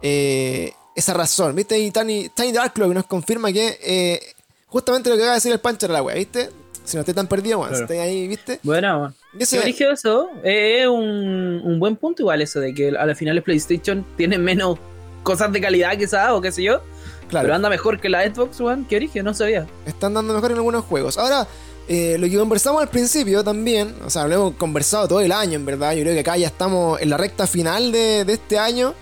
Eh, 0.02 0.74
esa 0.96 1.14
razón, 1.14 1.56
¿viste? 1.56 1.78
Y 1.80 1.92
Tiny, 1.92 2.30
Tiny 2.30 2.52
Darklow 2.52 2.94
nos 2.94 3.06
confirma 3.06 3.52
que 3.52 3.78
eh, 3.82 4.20
justamente 4.68 5.10
lo 5.10 5.16
que 5.16 5.22
acaba 5.24 5.34
de 5.34 5.38
decir 5.38 5.52
el 5.52 5.60
Pancho 5.60 5.86
era 5.88 5.94
la 5.96 6.04
wea, 6.04 6.16
¿viste? 6.16 6.50
Si 6.84 6.96
no 6.98 7.02
esté 7.02 7.14
tan 7.14 7.28
perdido, 7.28 7.58
bueno, 7.60 7.72
Claro. 7.76 7.88
si 7.92 8.00
ahí, 8.00 8.28
¿viste? 8.28 8.60
Bueno, 8.64 9.00
weón. 9.00 9.16
Y 9.40 9.44
ese- 9.44 9.58
¿Qué 9.58 9.64
origen 9.64 9.92
eso? 9.92 10.30
Eh, 10.44 10.82
Es 10.82 10.88
un, 10.88 11.62
un 11.64 11.80
buen 11.80 11.96
punto 11.96 12.22
igual 12.22 12.42
eso 12.42 12.60
de 12.60 12.74
que 12.74 12.90
a 12.90 13.06
la 13.06 13.16
final 13.16 13.36
el 13.38 13.44
PlayStation 13.44 14.06
tiene 14.16 14.38
menos 14.38 14.78
cosas 15.24 15.52
de 15.52 15.60
calidad 15.60 15.98
quizás 15.98 16.30
o 16.32 16.40
qué 16.42 16.52
sé 16.52 16.62
yo. 16.64 16.82
claro. 17.28 17.46
Pero 17.46 17.56
anda 17.56 17.70
mejor 17.70 18.00
que 18.00 18.08
la 18.08 18.24
Xbox 18.24 18.62
One. 18.62 18.86
¿Qué 18.88 18.98
origen? 18.98 19.26
No 19.26 19.34
sabía. 19.34 19.66
están 19.88 20.14
dando 20.14 20.34
mejor 20.36 20.52
en 20.52 20.58
algunos 20.58 20.86
juegos. 20.86 21.18
Ahora, 21.18 21.48
eh, 21.88 22.18
lo 22.20 22.28
que 22.28 22.38
conversamos 22.38 22.82
al 22.82 22.90
principio 22.90 23.44
también, 23.44 23.94
o 24.06 24.10
sea, 24.10 24.28
lo 24.28 24.34
hemos 24.36 24.54
conversado 24.56 25.08
todo 25.08 25.22
el 25.22 25.32
año, 25.32 25.54
en 25.54 25.66
verdad. 25.66 25.94
Yo 25.94 26.02
creo 26.02 26.14
que 26.14 26.20
acá 26.22 26.36
ya 26.38 26.48
estamos 26.48 27.00
en 27.02 27.10
la 27.10 27.18
recta 27.18 27.46
final 27.48 27.92
de, 27.92 28.26
de 28.26 28.34
este 28.34 28.58
año, 28.58 28.94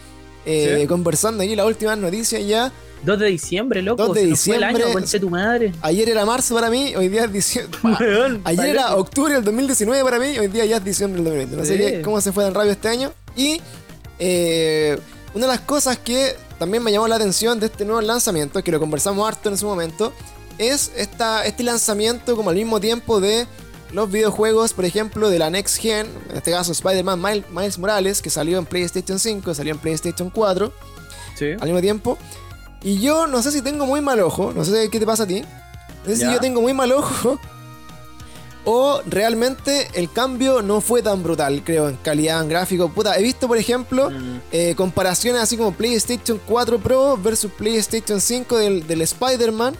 eh, 0.45 0.79
Sí. 0.81 0.87
conversando 0.87 1.43
aquí 1.43 1.55
las 1.55 1.65
últimas 1.65 1.97
noticias 1.97 2.45
ya. 2.45 2.71
2 3.05 3.19
de 3.19 3.25
diciembre, 3.27 3.81
loco. 3.81 4.05
2 4.07 4.15
de 4.15 4.21
se 4.21 4.27
nos 4.29 4.39
fue 4.43 4.55
el 4.55 4.61
diciembre. 4.61 4.83
año, 5.01 5.19
tu 5.19 5.29
madre. 5.29 5.71
Ayer 5.81 6.09
era 6.09 6.25
marzo 6.25 6.55
para 6.55 6.69
mí, 6.69 6.93
hoy 6.95 7.09
día 7.09 7.25
es 7.25 7.33
diciembre. 7.33 7.77
Weón, 7.83 8.41
Ayer 8.45 8.67
era 8.67 8.89
loco. 8.91 9.01
octubre 9.01 9.33
del 9.33 9.43
2019 9.43 10.03
para 10.03 10.19
mí, 10.19 10.37
hoy 10.39 10.47
día 10.47 10.65
ya 10.65 10.77
es 10.77 10.83
diciembre 10.85 11.21
del 11.21 11.25
2020. 11.25 11.55
No 11.57 11.65
sé 11.65 11.77
qué- 11.77 12.01
cómo 12.01 12.19
se 12.21 12.31
fue 12.31 12.43
tan 12.45 12.53
rápido 12.53 12.71
este 12.73 12.87
año. 12.87 13.11
Y 13.35 13.61
eh, 14.19 14.97
una 15.33 15.45
de 15.47 15.51
las 15.51 15.61
cosas 15.61 15.97
que 15.97 16.35
también 16.59 16.83
me 16.83 16.91
llamó 16.91 17.07
la 17.07 17.15
atención 17.15 17.59
de 17.59 17.65
este 17.65 17.83
nuevo 17.83 18.01
lanzamiento, 18.01 18.63
que 18.63 18.71
lo 18.71 18.79
conversamos 18.79 19.27
harto 19.27 19.49
en 19.49 19.57
su 19.57 19.65
momento, 19.65 20.13
es 20.57 20.91
esta, 20.95 21.45
este 21.45 21.63
lanzamiento 21.63 22.35
como 22.35 22.49
al 22.49 22.55
mismo 22.55 22.79
tiempo 22.79 23.19
de 23.19 23.47
los 23.91 24.11
videojuegos, 24.11 24.73
por 24.73 24.85
ejemplo, 24.85 25.29
de 25.29 25.39
la 25.39 25.49
Next 25.49 25.77
Gen, 25.77 26.07
en 26.29 26.37
este 26.37 26.51
caso 26.51 26.71
Spider-Man 26.71 27.45
Miles, 27.51 27.77
Morales, 27.77 28.21
que 28.21 28.29
salió 28.29 28.57
en 28.57 28.65
PlayStation 28.65 29.19
5, 29.19 29.53
salió 29.53 29.73
en 29.73 29.79
PlayStation 29.79 30.29
4, 30.29 30.73
al 31.59 31.67
mismo 31.67 31.81
tiempo. 31.81 32.17
Y 32.81 32.99
yo 32.99 33.27
no 33.27 33.41
sé 33.41 33.51
si 33.51 33.61
tengo 33.61 33.85
muy 33.85 34.01
mal 34.01 34.19
ojo, 34.19 34.51
no 34.53 34.65
sé 34.65 34.89
qué 34.89 34.99
te 34.99 35.05
pasa 35.05 35.23
a 35.23 35.27
ti. 35.27 35.41
No 35.41 36.09
sé 36.09 36.17
si 36.17 36.23
yo 36.23 36.39
tengo 36.39 36.61
muy 36.61 36.73
mal 36.73 36.91
ojo. 36.91 37.39
O 38.65 39.01
realmente 39.05 39.89
el 39.93 40.09
cambio 40.09 40.61
no 40.61 40.79
fue 40.79 41.01
tan 41.01 41.21
brutal, 41.21 41.63
creo, 41.65 41.89
en 41.89 41.97
calidad, 41.97 42.41
en 42.41 42.47
gráfico. 42.47 42.87
Puta, 42.87 43.17
he 43.19 43.21
visto, 43.21 43.49
por 43.49 43.57
ejemplo, 43.57 44.09
mm. 44.09 44.41
eh, 44.53 44.73
comparaciones 44.75 45.41
así 45.41 45.57
como 45.57 45.73
PlayStation 45.73 46.39
4 46.45 46.79
Pro 46.79 47.17
versus 47.17 47.51
PlayStation 47.51 48.21
5 48.21 48.57
del, 48.57 48.87
del 48.87 49.01
Spider-Man. 49.01 49.75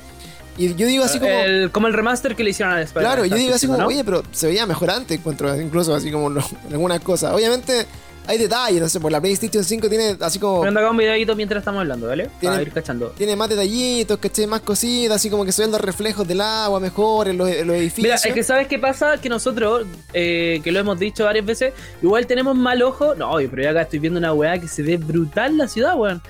Y 0.57 0.75
yo 0.75 0.87
digo 0.87 1.03
así 1.03 1.19
como. 1.19 1.33
como 1.71 1.87
el 1.87 1.93
remaster 1.93 2.35
que 2.35 2.43
le 2.43 2.51
hicieron 2.51 2.73
al 2.75 2.83
Spider-Man. 2.83 3.15
Claro, 3.15 3.25
yo 3.25 3.35
digo 3.35 3.55
así 3.55 3.67
como, 3.67 3.85
oye, 3.85 4.03
pero 4.03 4.23
se 4.31 4.47
veía 4.47 4.65
mejor 4.65 4.91
antes, 4.91 5.17
encuentro, 5.17 5.59
incluso 5.59 5.95
así 5.95 6.11
como 6.11 6.31
algunas 6.71 6.99
cosas. 7.01 7.33
Obviamente 7.33 7.85
hay 8.25 8.37
detalles, 8.37 8.81
no 8.81 8.87
sé, 8.87 8.99
por 8.99 9.11
la 9.11 9.19
PlayStation 9.19 9.63
5 9.63 9.89
tiene 9.89 10.17
así 10.21 10.39
como. 10.39 10.61
Prendo 10.61 10.79
acá 10.79 10.89
un 10.89 10.97
videito 10.97 11.35
mientras 11.35 11.61
estamos 11.61 11.81
hablando, 11.81 12.07
¿vale? 12.07 12.29
Tiene, 12.39 12.61
ir 12.61 12.71
cachando. 12.71 13.09
Tiene 13.09 13.35
más 13.35 13.49
detallitos, 13.49 14.17
¿cachai? 14.17 14.47
Más 14.47 14.61
cositas, 14.61 15.17
así 15.17 15.29
como 15.29 15.43
que 15.43 15.51
se 15.51 15.63
ven 15.63 15.71
los 15.71 15.81
reflejos 15.81 16.27
del 16.27 16.41
agua 16.41 16.79
mejor 16.79 17.27
en 17.27 17.37
los, 17.37 17.49
edificios. 17.49 18.03
Mira, 18.03 18.15
es 18.15 18.33
que 18.33 18.43
¿sabes 18.43 18.67
qué 18.67 18.79
pasa? 18.79 19.17
Que 19.17 19.27
nosotros, 19.27 19.85
eh, 20.13 20.61
que 20.63 20.71
lo 20.71 20.79
hemos 20.79 20.99
dicho 20.99 21.25
varias 21.25 21.45
veces, 21.45 21.73
igual 22.01 22.25
tenemos 22.25 22.55
mal 22.55 22.81
ojo. 22.81 23.15
No, 23.15 23.35
pero 23.35 23.63
yo 23.63 23.69
acá 23.69 23.81
estoy 23.81 23.99
viendo 23.99 24.19
una 24.19 24.33
weá 24.33 24.57
que 24.57 24.67
se 24.67 24.83
ve 24.83 24.97
brutal 24.97 25.57
la 25.57 25.67
ciudad, 25.67 25.97
weón. 25.97 26.21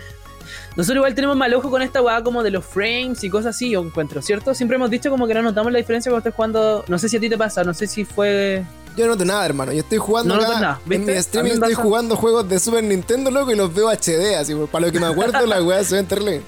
Nosotros 0.75 0.97
igual 0.97 1.13
tenemos 1.13 1.37
mal 1.37 1.53
ojo 1.53 1.69
con 1.69 1.81
esta 1.81 2.01
weá 2.01 2.23
como 2.23 2.41
de 2.41 2.49
los 2.51 2.65
frames 2.65 3.23
y 3.23 3.29
cosas 3.29 3.55
así, 3.55 3.69
yo 3.69 3.81
encuentro, 3.81 4.21
¿cierto? 4.21 4.53
Siempre 4.53 4.75
hemos 4.75 4.89
dicho 4.89 5.09
como 5.09 5.27
que 5.27 5.33
no 5.33 5.41
notamos 5.43 5.71
la 5.71 5.77
diferencia 5.77 6.09
cuando 6.09 6.27
estás 6.27 6.35
jugando. 6.35 6.83
No 6.87 6.97
sé 6.97 7.09
si 7.09 7.17
a 7.17 7.19
ti 7.19 7.29
te 7.29 7.37
pasa, 7.37 7.63
no 7.63 7.73
sé 7.73 7.87
si 7.87 8.05
fue. 8.05 8.63
Yo 8.95 9.05
no 9.05 9.13
noto 9.13 9.25
nada, 9.25 9.45
hermano. 9.45 9.71
Yo 9.71 9.79
estoy 9.79 9.97
jugando. 9.97 10.35
No 10.35 10.41
nada. 10.41 10.79
En 10.89 11.05
mi 11.05 11.11
streaming 11.13 11.51
estoy 11.51 11.73
jugando 11.73 12.15
juegos 12.15 12.47
de 12.49 12.59
Super 12.59 12.83
Nintendo, 12.83 13.31
loco, 13.31 13.51
y 13.51 13.55
los 13.55 13.73
veo 13.73 13.89
HD, 13.89 14.35
así. 14.35 14.55
Para 14.71 14.87
lo 14.87 14.91
que 14.91 14.99
me 14.99 15.07
acuerdo, 15.07 15.45
la 15.45 15.61
weá 15.63 15.83
se 15.83 16.01
ven 16.01 16.07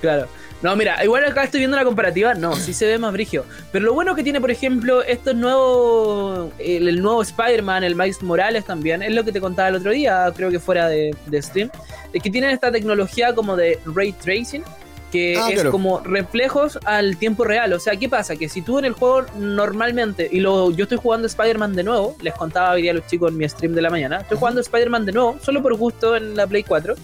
Claro. 0.00 0.26
No, 0.62 0.76
mira, 0.76 1.02
igual 1.02 1.24
acá 1.24 1.44
estoy 1.44 1.60
viendo 1.60 1.76
la 1.76 1.84
comparativa, 1.84 2.34
no, 2.34 2.54
sí 2.54 2.74
se 2.74 2.86
ve 2.86 2.98
más 2.98 3.12
brigio. 3.12 3.44
Pero 3.72 3.86
lo 3.86 3.94
bueno 3.94 4.14
que 4.14 4.22
tiene, 4.22 4.40
por 4.40 4.50
ejemplo, 4.50 5.02
estos 5.02 5.34
nuevos. 5.34 6.50
El, 6.58 6.86
el 6.86 7.00
nuevo 7.00 7.22
Spider-Man, 7.22 7.84
el 7.84 7.94
Miles 7.94 8.22
Morales 8.22 8.64
también, 8.66 9.02
es 9.02 9.14
lo 9.14 9.24
que 9.24 9.32
te 9.32 9.40
contaba 9.40 9.68
el 9.68 9.76
otro 9.76 9.90
día, 9.90 10.30
creo 10.36 10.50
que 10.50 10.60
fuera 10.60 10.88
de, 10.88 11.16
de 11.26 11.42
stream. 11.42 11.70
Es 12.12 12.22
que 12.22 12.30
tienen 12.30 12.50
esta 12.50 12.70
tecnología 12.70 13.34
como 13.34 13.56
de 13.56 13.78
ray 13.86 14.12
tracing, 14.12 14.62
que 15.10 15.36
ah, 15.36 15.50
es 15.50 15.64
como 15.64 16.00
reflejos 16.00 16.78
al 16.84 17.16
tiempo 17.16 17.44
real. 17.44 17.72
O 17.72 17.80
sea, 17.80 17.96
¿qué 17.96 18.08
pasa? 18.08 18.36
Que 18.36 18.48
si 18.48 18.62
tú 18.62 18.78
en 18.78 18.84
el 18.84 18.92
juego 18.92 19.24
normalmente, 19.36 20.28
y 20.30 20.40
lo, 20.40 20.70
yo 20.70 20.84
estoy 20.84 20.98
jugando 20.98 21.26
Spider-Man 21.26 21.74
de 21.74 21.84
nuevo, 21.84 22.16
les 22.20 22.34
contaba 22.34 22.72
hoy 22.72 22.82
día 22.82 22.92
a 22.92 22.94
los 22.94 23.06
chicos 23.06 23.30
en 23.30 23.38
mi 23.38 23.48
stream 23.48 23.74
de 23.74 23.82
la 23.82 23.90
mañana, 23.90 24.18
estoy 24.18 24.38
jugando 24.38 24.60
Spider-Man 24.60 25.06
de 25.06 25.12
nuevo, 25.12 25.38
solo 25.42 25.62
por 25.62 25.74
gusto 25.76 26.16
en 26.16 26.36
la 26.36 26.46
Play 26.46 26.62
4. 26.62 26.94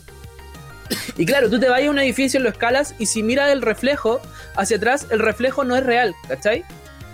Y 1.17 1.27
claro, 1.27 1.49
tú 1.51 1.59
te 1.59 1.69
vas 1.69 1.83
a 1.83 1.91
un 1.91 1.99
edificio, 1.99 2.41
lo 2.41 2.49
escalas 2.49 2.95
y 2.99 3.07
si 3.07 3.23
miras 3.23 3.51
el 3.51 3.63
reflejo 3.63 4.21
hacia 4.55 4.77
atrás, 4.77 5.07
el 5.11 5.19
reflejo 5.19 5.65
no 5.65 5.77
es 5.77 5.85
real, 5.85 6.15
¿cachai? 6.29 6.65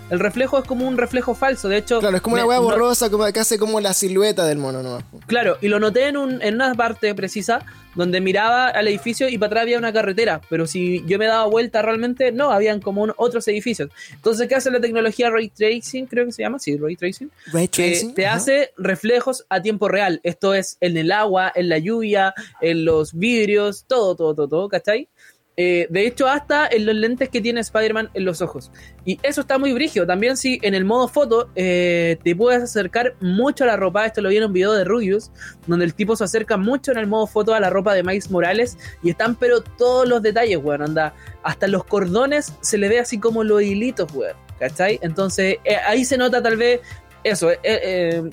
El 0.09 0.19
reflejo 0.19 0.59
es 0.59 0.65
como 0.65 0.87
un 0.87 0.97
reflejo 0.97 1.33
falso, 1.33 1.69
de 1.69 1.77
hecho... 1.77 1.99
Claro, 1.99 2.17
es 2.17 2.21
como 2.21 2.35
una 2.35 2.45
hueá 2.45 2.59
borrosa 2.59 3.09
como 3.09 3.25
que 3.31 3.39
hace 3.39 3.57
como 3.57 3.79
la 3.79 3.93
silueta 3.93 4.45
del 4.45 4.57
mono, 4.57 4.83
¿no? 4.83 4.99
Claro, 5.27 5.57
y 5.61 5.69
lo 5.69 5.79
noté 5.79 6.07
en, 6.07 6.17
un, 6.17 6.41
en 6.41 6.55
una 6.55 6.75
parte 6.75 7.15
precisa 7.15 7.65
donde 7.95 8.21
miraba 8.21 8.67
al 8.67 8.87
edificio 8.87 9.29
y 9.29 9.37
para 9.37 9.47
atrás 9.47 9.61
había 9.63 9.77
una 9.77 9.93
carretera, 9.93 10.41
pero 10.49 10.67
si 10.67 11.03
yo 11.05 11.17
me 11.19 11.25
daba 11.25 11.45
vuelta 11.45 11.81
realmente, 11.81 12.31
no, 12.31 12.51
habían 12.51 12.79
como 12.79 13.07
otros 13.17 13.47
edificios. 13.47 13.89
Entonces, 14.13 14.47
¿qué 14.47 14.55
hace 14.55 14.71
la 14.71 14.79
tecnología 14.79 15.29
Ray 15.29 15.49
Tracing? 15.49 16.07
Creo 16.07 16.25
que 16.25 16.31
se 16.31 16.41
llama, 16.41 16.59
sí, 16.59 16.77
Ray 16.77 16.95
Tracing. 16.95 17.31
Ray 17.51 17.67
Tracing. 17.67 18.09
Que 18.09 18.15
te 18.15 18.27
hace 18.27 18.71
reflejos 18.77 19.45
a 19.49 19.61
tiempo 19.61 19.87
real. 19.87 20.19
Esto 20.23 20.53
es 20.53 20.77
en 20.81 20.97
el 20.97 21.11
agua, 21.11 21.51
en 21.53 21.69
la 21.69 21.77
lluvia, 21.77 22.33
en 22.61 22.85
los 22.85 23.13
vidrios, 23.13 23.85
todo, 23.87 24.15
todo, 24.15 24.33
todo, 24.33 24.47
todo, 24.47 24.69
¿cachai? 24.69 25.07
Eh, 25.55 25.85
de 25.89 26.07
hecho, 26.07 26.27
hasta 26.27 26.67
en 26.67 26.85
los 26.87 26.95
lentes 26.95 27.29
que 27.29 27.39
tiene 27.39 27.59
Spider-Man 27.59 28.09
en 28.13 28.25
los 28.25 28.41
ojos. 28.41 28.71
Y 29.05 29.19
eso 29.21 29.41
está 29.41 29.57
muy 29.57 29.73
brígido. 29.73 30.07
También 30.07 30.35
si 30.35 30.59
en 30.63 30.73
el 30.73 30.83
modo 30.83 31.07
foto 31.07 31.49
eh, 31.55 32.17
te 32.23 32.35
puedes 32.35 32.63
acercar 32.63 33.15
mucho 33.21 33.63
a 33.63 33.67
la 33.67 33.77
ropa. 33.77 34.05
Esto 34.05 34.21
lo 34.21 34.29
vi 34.29 34.37
en 34.37 34.45
un 34.45 34.53
video 34.53 34.73
de 34.73 34.83
Rubius, 34.83 35.31
donde 35.67 35.85
el 35.85 35.93
tipo 35.93 36.15
se 36.15 36.23
acerca 36.23 36.57
mucho 36.57 36.91
en 36.91 36.97
el 36.97 37.07
modo 37.07 37.27
foto 37.27 37.53
a 37.53 37.59
la 37.59 37.69
ropa 37.69 37.93
de 37.93 38.03
Miles 38.03 38.31
Morales. 38.31 38.77
Y 39.03 39.11
están 39.11 39.35
pero 39.35 39.61
todos 39.61 40.07
los 40.07 40.21
detalles, 40.21 40.57
weón. 40.57 40.81
Anda, 40.81 41.13
hasta 41.43 41.67
los 41.67 41.83
cordones 41.85 42.53
se 42.61 42.77
le 42.77 42.89
ve 42.89 42.99
así 42.99 43.19
como 43.19 43.43
los 43.43 43.61
hilitos, 43.61 44.11
weón. 44.13 44.35
¿Cachai? 44.59 44.99
Entonces 45.01 45.57
eh, 45.65 45.75
ahí 45.85 46.05
se 46.05 46.17
nota 46.17 46.41
tal 46.41 46.57
vez 46.57 46.79
eso, 47.23 47.49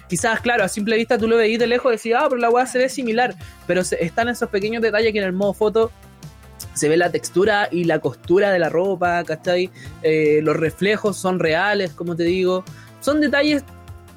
quizás, 0.08 0.40
claro, 0.40 0.64
a 0.64 0.68
simple 0.68 0.96
vista 0.96 1.16
tú 1.16 1.28
lo 1.28 1.36
veís 1.36 1.60
de 1.60 1.68
lejos 1.68 1.92
y 1.92 1.96
decís, 1.96 2.12
ah, 2.16 2.26
pero 2.28 2.40
la 2.40 2.50
weá 2.50 2.66
se 2.66 2.78
ve 2.78 2.88
similar, 2.88 3.36
pero 3.68 3.82
están 3.82 4.28
esos 4.28 4.48
pequeños 4.48 4.82
detalles 4.82 5.12
que 5.12 5.18
en 5.18 5.26
el 5.26 5.32
modo 5.32 5.54
foto 5.54 5.92
se 6.74 6.88
ve 6.88 6.96
la 6.96 7.10
textura 7.10 7.68
y 7.70 7.84
la 7.84 7.98
costura 7.98 8.50
de 8.50 8.58
la 8.58 8.68
ropa, 8.68 9.22
¿cachai? 9.24 9.70
Eh, 10.02 10.40
los 10.42 10.56
reflejos 10.56 11.16
son 11.16 11.38
reales, 11.38 11.92
como 11.92 12.16
te 12.16 12.24
digo. 12.24 12.64
Son 13.00 13.20
detalles 13.20 13.64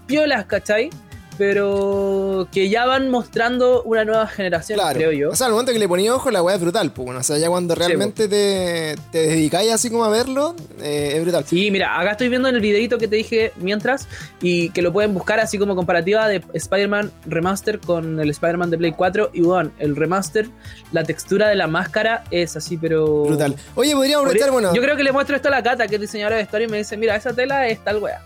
piolas, 0.07 0.45
¿cachai? 0.45 0.89
Pero 1.37 2.47
que 2.51 2.69
ya 2.69 2.85
van 2.85 3.09
mostrando 3.09 3.83
una 3.83 4.05
nueva 4.05 4.27
generación, 4.27 4.79
creo 4.93 5.11
yo. 5.11 5.31
O 5.31 5.35
sea, 5.35 5.47
al 5.47 5.53
momento 5.53 5.71
que 5.71 5.79
le 5.79 5.87
ponía 5.87 6.13
ojo, 6.15 6.31
la 6.31 6.41
weá 6.41 6.55
es 6.55 6.61
brutal, 6.61 6.91
pues. 6.91 7.09
O 7.09 7.23
sea, 7.23 7.37
ya 7.37 7.49
cuando 7.49 7.75
realmente 7.75 8.27
te, 8.27 8.95
te 9.11 9.27
dedicáis 9.27 9.71
así 9.71 9.89
como 9.89 10.05
a 10.05 10.09
verlo, 10.09 10.55
eh, 10.81 11.13
es 11.15 11.21
brutal. 11.21 11.45
Sí, 11.45 11.71
mira, 11.71 11.99
acá 11.99 12.11
estoy 12.11 12.29
viendo 12.29 12.49
en 12.49 12.55
el 12.55 12.61
videito 12.61 12.97
que 12.97 13.07
te 13.07 13.15
dije 13.15 13.53
mientras, 13.57 14.07
y 14.41 14.69
que 14.69 14.81
lo 14.81 14.93
pueden 14.93 15.13
buscar 15.13 15.39
así 15.39 15.57
como 15.57 15.75
comparativa 15.75 16.27
de 16.27 16.43
Spider-Man 16.53 17.11
Remaster 17.25 17.79
con 17.79 18.19
el 18.19 18.29
Spider-Man 18.29 18.69
de 18.69 18.77
Play 18.77 18.91
4. 18.91 19.31
Y 19.33 19.41
bueno, 19.41 19.71
el 19.79 19.95
remaster, 19.95 20.47
la 20.91 21.03
textura 21.03 21.47
de 21.47 21.55
la 21.55 21.67
máscara 21.67 22.23
es 22.31 22.55
así, 22.55 22.77
pero. 22.77 23.23
Brutal. 23.23 23.55
Oye, 23.75 23.93
podríamos 23.93 24.25
aprovechar, 24.25 24.51
bueno. 24.51 24.73
Yo 24.73 24.81
creo 24.81 24.95
que 24.95 25.03
le 25.03 25.11
muestro 25.11 25.35
esto 25.35 25.47
a 25.47 25.51
la 25.51 25.63
Cata, 25.63 25.87
que 25.87 25.95
es 25.95 26.01
diseñadora 26.01 26.37
de 26.37 26.43
historia, 26.43 26.67
y 26.67 26.69
me 26.69 26.77
dice, 26.77 26.97
mira, 26.97 27.15
esa 27.15 27.33
tela 27.33 27.67
es 27.67 27.83
tal 27.83 27.97
weá, 27.97 28.21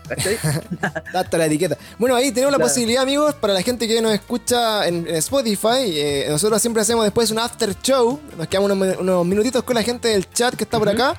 Hasta 1.14 1.38
la 1.38 1.46
etiqueta. 1.46 1.76
Bueno, 1.98 2.14
ahí 2.14 2.32
tenemos 2.32 2.52
la 2.52 2.58
posibilidad 2.58 2.97
amigos, 2.98 3.34
para 3.34 3.54
la 3.54 3.62
gente 3.62 3.88
que 3.88 4.00
nos 4.02 4.12
escucha 4.12 4.86
en, 4.86 5.06
Spotify, 5.08 5.84
eh, 5.84 6.26
nosotros 6.28 6.60
siempre 6.60 6.82
hacemos 6.82 7.04
después 7.04 7.30
un 7.30 7.38
after 7.38 7.74
show. 7.80 8.20
Nos 8.36 8.48
quedamos 8.48 8.70
unos, 8.70 9.26
minutitos 9.26 9.62
con 9.62 9.74
la 9.74 9.82
gente 9.82 10.08
del 10.08 10.28
chat 10.30 10.54
que 10.54 10.64
está 10.64 10.78
por 10.78 10.88
acá. 10.88 11.18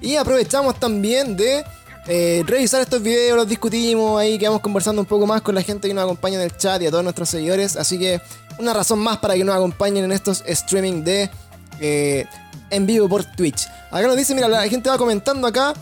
Y 0.00 0.16
aprovechamos 0.16 0.78
también 0.78 1.36
de 1.36 1.64
eh, 2.06 2.42
revisar 2.46 2.80
estos 2.80 3.02
videos, 3.02 3.36
los 3.36 3.48
discutimos, 3.48 4.20
ahí 4.20 4.38
quedamos 4.38 4.60
conversando 4.60 5.02
un 5.02 5.06
poco 5.06 5.26
más 5.26 5.42
con 5.42 5.54
la 5.54 5.62
gente 5.62 5.88
que 5.88 5.94
nos 5.94 6.04
acompaña 6.04 6.36
en 6.36 6.42
el 6.42 6.56
chat 6.56 6.80
y 6.82 6.86
a 6.86 6.90
todos 6.90 7.04
nuestros 7.04 7.28
seguidores. 7.28 7.76
Así 7.76 7.98
que 7.98 8.20
una 8.58 8.72
razón 8.72 8.98
más 8.98 9.18
para 9.18 9.34
que 9.34 9.44
nos 9.44 9.54
acompañen 9.54 10.04
en 10.04 10.12
estos 10.12 10.42
streaming 10.46 11.04
de 11.04 11.30
eh, 11.80 12.26
en 12.70 12.86
vivo 12.86 13.08
por 13.08 13.24
Twitch. 13.24 13.68
Acá 13.90 14.06
nos 14.06 14.16
dice, 14.16 14.34
mira, 14.34 14.48
la 14.48 14.68
gente 14.68 14.88
va 14.88 14.98
comentando 14.98 15.46
acá. 15.46 15.74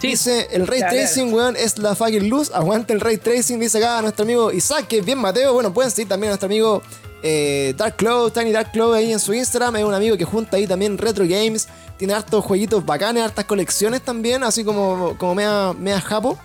Dice, 0.00 0.48
el 0.50 0.66
ray 0.66 0.80
tracing, 0.80 1.32
weón, 1.32 1.56
es 1.56 1.78
la 1.78 1.94
fucking 1.94 2.28
luz. 2.28 2.50
Aguanta 2.52 2.92
el 2.92 3.00
ray 3.00 3.16
tracing, 3.16 3.58
dice 3.58 3.78
acá 3.78 4.02
nuestro 4.02 4.24
amigo 4.24 4.52
Isaac, 4.52 4.86
que 4.86 4.98
es 4.98 5.04
bien 5.04 5.18
Mateo. 5.18 5.54
Bueno, 5.54 5.72
pueden 5.72 5.90
seguir 5.90 6.08
también 6.08 6.28
a 6.28 6.32
nuestro 6.32 6.46
amigo 6.46 6.82
eh, 7.22 7.74
Dark 7.76 7.96
Cloud, 7.96 8.32
Tiny 8.32 8.52
Dark 8.52 8.70
Cloud 8.72 8.94
ahí 8.94 9.12
en 9.12 9.18
su 9.18 9.32
Instagram. 9.32 9.76
Es 9.76 9.84
un 9.84 9.94
amigo 9.94 10.16
que 10.16 10.24
junta 10.24 10.56
ahí 10.56 10.66
también 10.66 10.98
retro 10.98 11.24
games. 11.26 11.68
Tiene 11.96 12.12
hartos 12.12 12.44
jueguitos 12.44 12.84
bacanes, 12.84 13.22
hartas 13.22 13.44
colecciones 13.44 14.02
también, 14.02 14.42
así 14.42 14.64
como, 14.64 15.16
como 15.16 15.34
mea, 15.34 15.72
mea 15.78 16.00
japo. 16.00 16.38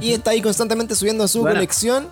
Y 0.00 0.12
está 0.12 0.32
ahí 0.32 0.42
constantemente 0.42 0.94
subiendo 0.94 1.26
su 1.26 1.40
colección. 1.40 2.08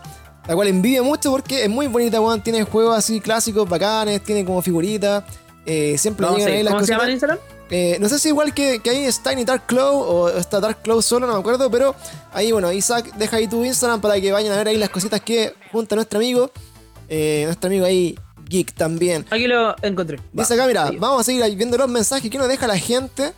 La 0.47 0.55
cual 0.55 0.69
envidia 0.69 1.03
mucho 1.03 1.33
porque 1.33 1.65
es 1.65 1.69
muy 1.69 1.89
bonita, 1.89 2.21
weón. 2.21 2.41
Tiene 2.41 2.63
juegos 2.63 2.97
así 2.97 3.21
clásicos, 3.21 3.69
bacanes, 3.69 4.23
tiene 4.23 4.45
como 4.45 4.63
figuritas. 4.63 5.25
Eh, 5.67 5.97
siempre 5.99 6.27
llegan 6.29 6.53
ahí 6.53 6.63
las 6.63 6.75
¿Cómo 6.75 6.87
se 6.87 6.93
llama 6.93 7.05
en 7.05 7.11
Instagram? 7.11 7.39
Eh, 7.71 7.97
no 8.01 8.09
sé 8.09 8.19
si 8.19 8.29
igual 8.29 8.55
que, 8.55 8.79
que 8.79 8.91
ahí 8.91 9.05
es 9.05 9.21
Tiny 9.21 9.45
Dark 9.45 9.67
Claw 9.67 9.99
o 9.99 10.29
está 10.29 10.61
Dark 10.61 10.83
Claw 10.83 11.03
solo, 11.03 11.27
no 11.27 11.33
me 11.33 11.41
acuerdo, 11.41 11.69
pero 11.71 11.97
ahí, 12.33 12.53
bueno, 12.53 12.73
Isaac, 12.73 13.13
deja 13.17 13.39
ahí 13.39 13.49
tu 13.49 13.65
Instagram 13.65 14.01
para 14.01 14.21
que 14.21 14.31
vayan 14.31 14.53
a 14.53 14.57
ver 14.57 14.69
ahí 14.69 14.77
las 14.77 14.91
cositas 14.91 15.21
que 15.21 15.53
junta 15.73 15.97
nuestro 15.97 16.19
amigo, 16.19 16.53
eh, 17.09 17.43
nuestro 17.47 17.67
amigo 17.69 17.85
ahí, 17.85 18.17
Geek 18.49 18.75
también. 18.75 19.27
Aquí 19.31 19.49
lo 19.49 19.75
encontré. 19.83 20.21
Dice 20.33 20.55
acá, 20.55 20.67
mira, 20.67 20.91
vamos 20.99 21.21
a 21.21 21.25
seguir 21.25 21.43
viendo 21.57 21.77
los 21.77 21.89
mensajes 21.89 22.31
que 22.31 22.39
nos 22.39 22.49
deja 22.49 22.69
la 22.69 22.79
gente. 22.79 23.33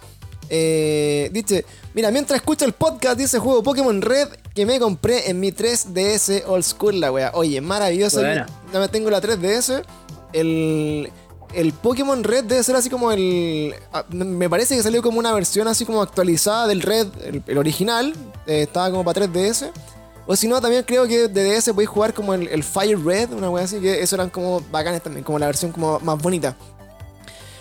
Eh, 0.51 1.31
dice, 1.33 1.65
mira, 1.95 2.11
mientras 2.11 2.41
escucho 2.41 2.65
el 2.65 2.73
podcast, 2.73 3.19
dice 3.19 3.39
juego 3.39 3.63
Pokémon 3.63 4.01
Red 4.01 4.29
que 4.55 4.65
me 4.67 4.79
compré 4.79 5.29
en 5.31 5.41
mi 5.41 5.53
3DS 5.53 6.45
Old 6.47 6.65
School, 6.65 7.01
la 7.01 7.13
wea. 7.13 7.31
Oye, 7.35 7.61
maravilloso. 7.61 8.23
Ya 8.23 8.47
me 8.75 8.89
tengo 8.89 9.11
la 9.11 9.21
3DS. 9.21 9.83
El 10.33 11.11
el 11.55 11.73
Pokémon 11.73 12.23
Red 12.23 12.45
debe 12.45 12.63
ser 12.63 12.77
así 12.77 12.91
como 12.91 13.11
el. 13.13 13.75
Ah, 13.93 14.05
me 14.11 14.49
parece 14.49 14.77
que 14.77 14.83
salió 14.83 15.03
como 15.03 15.19
una 15.19 15.33
versión 15.33 15.69
así 15.69 15.85
como 15.85 16.03
actualizada 16.03 16.67
del 16.67 16.83
Red, 16.83 17.09
el, 17.47 17.59
original. 17.59 18.15
Eh, 18.47 18.63
estaba 18.63 18.91
como 18.91 19.05
para 19.05 19.27
3DS. 19.27 19.71
O 20.27 20.37
si 20.37 20.47
no, 20.47 20.61
también 20.61 20.85
creo 20.85 21.07
que 21.07 21.29
de 21.29 21.57
DS 21.57 21.71
podéis 21.71 21.89
jugar 21.89 22.13
como 22.13 22.35
el, 22.35 22.63
Fire 22.63 23.03
Red, 23.03 23.33
una 23.33 23.49
wea 23.49 23.65
así, 23.65 23.81
que 23.81 24.03
eso 24.03 24.15
eran 24.15 24.29
como 24.29 24.61
bacanes 24.71 25.03
también, 25.03 25.25
como 25.25 25.39
la 25.39 25.47
versión 25.47 25.73
como 25.73 25.99
más 26.01 26.21
bonita. 26.21 26.55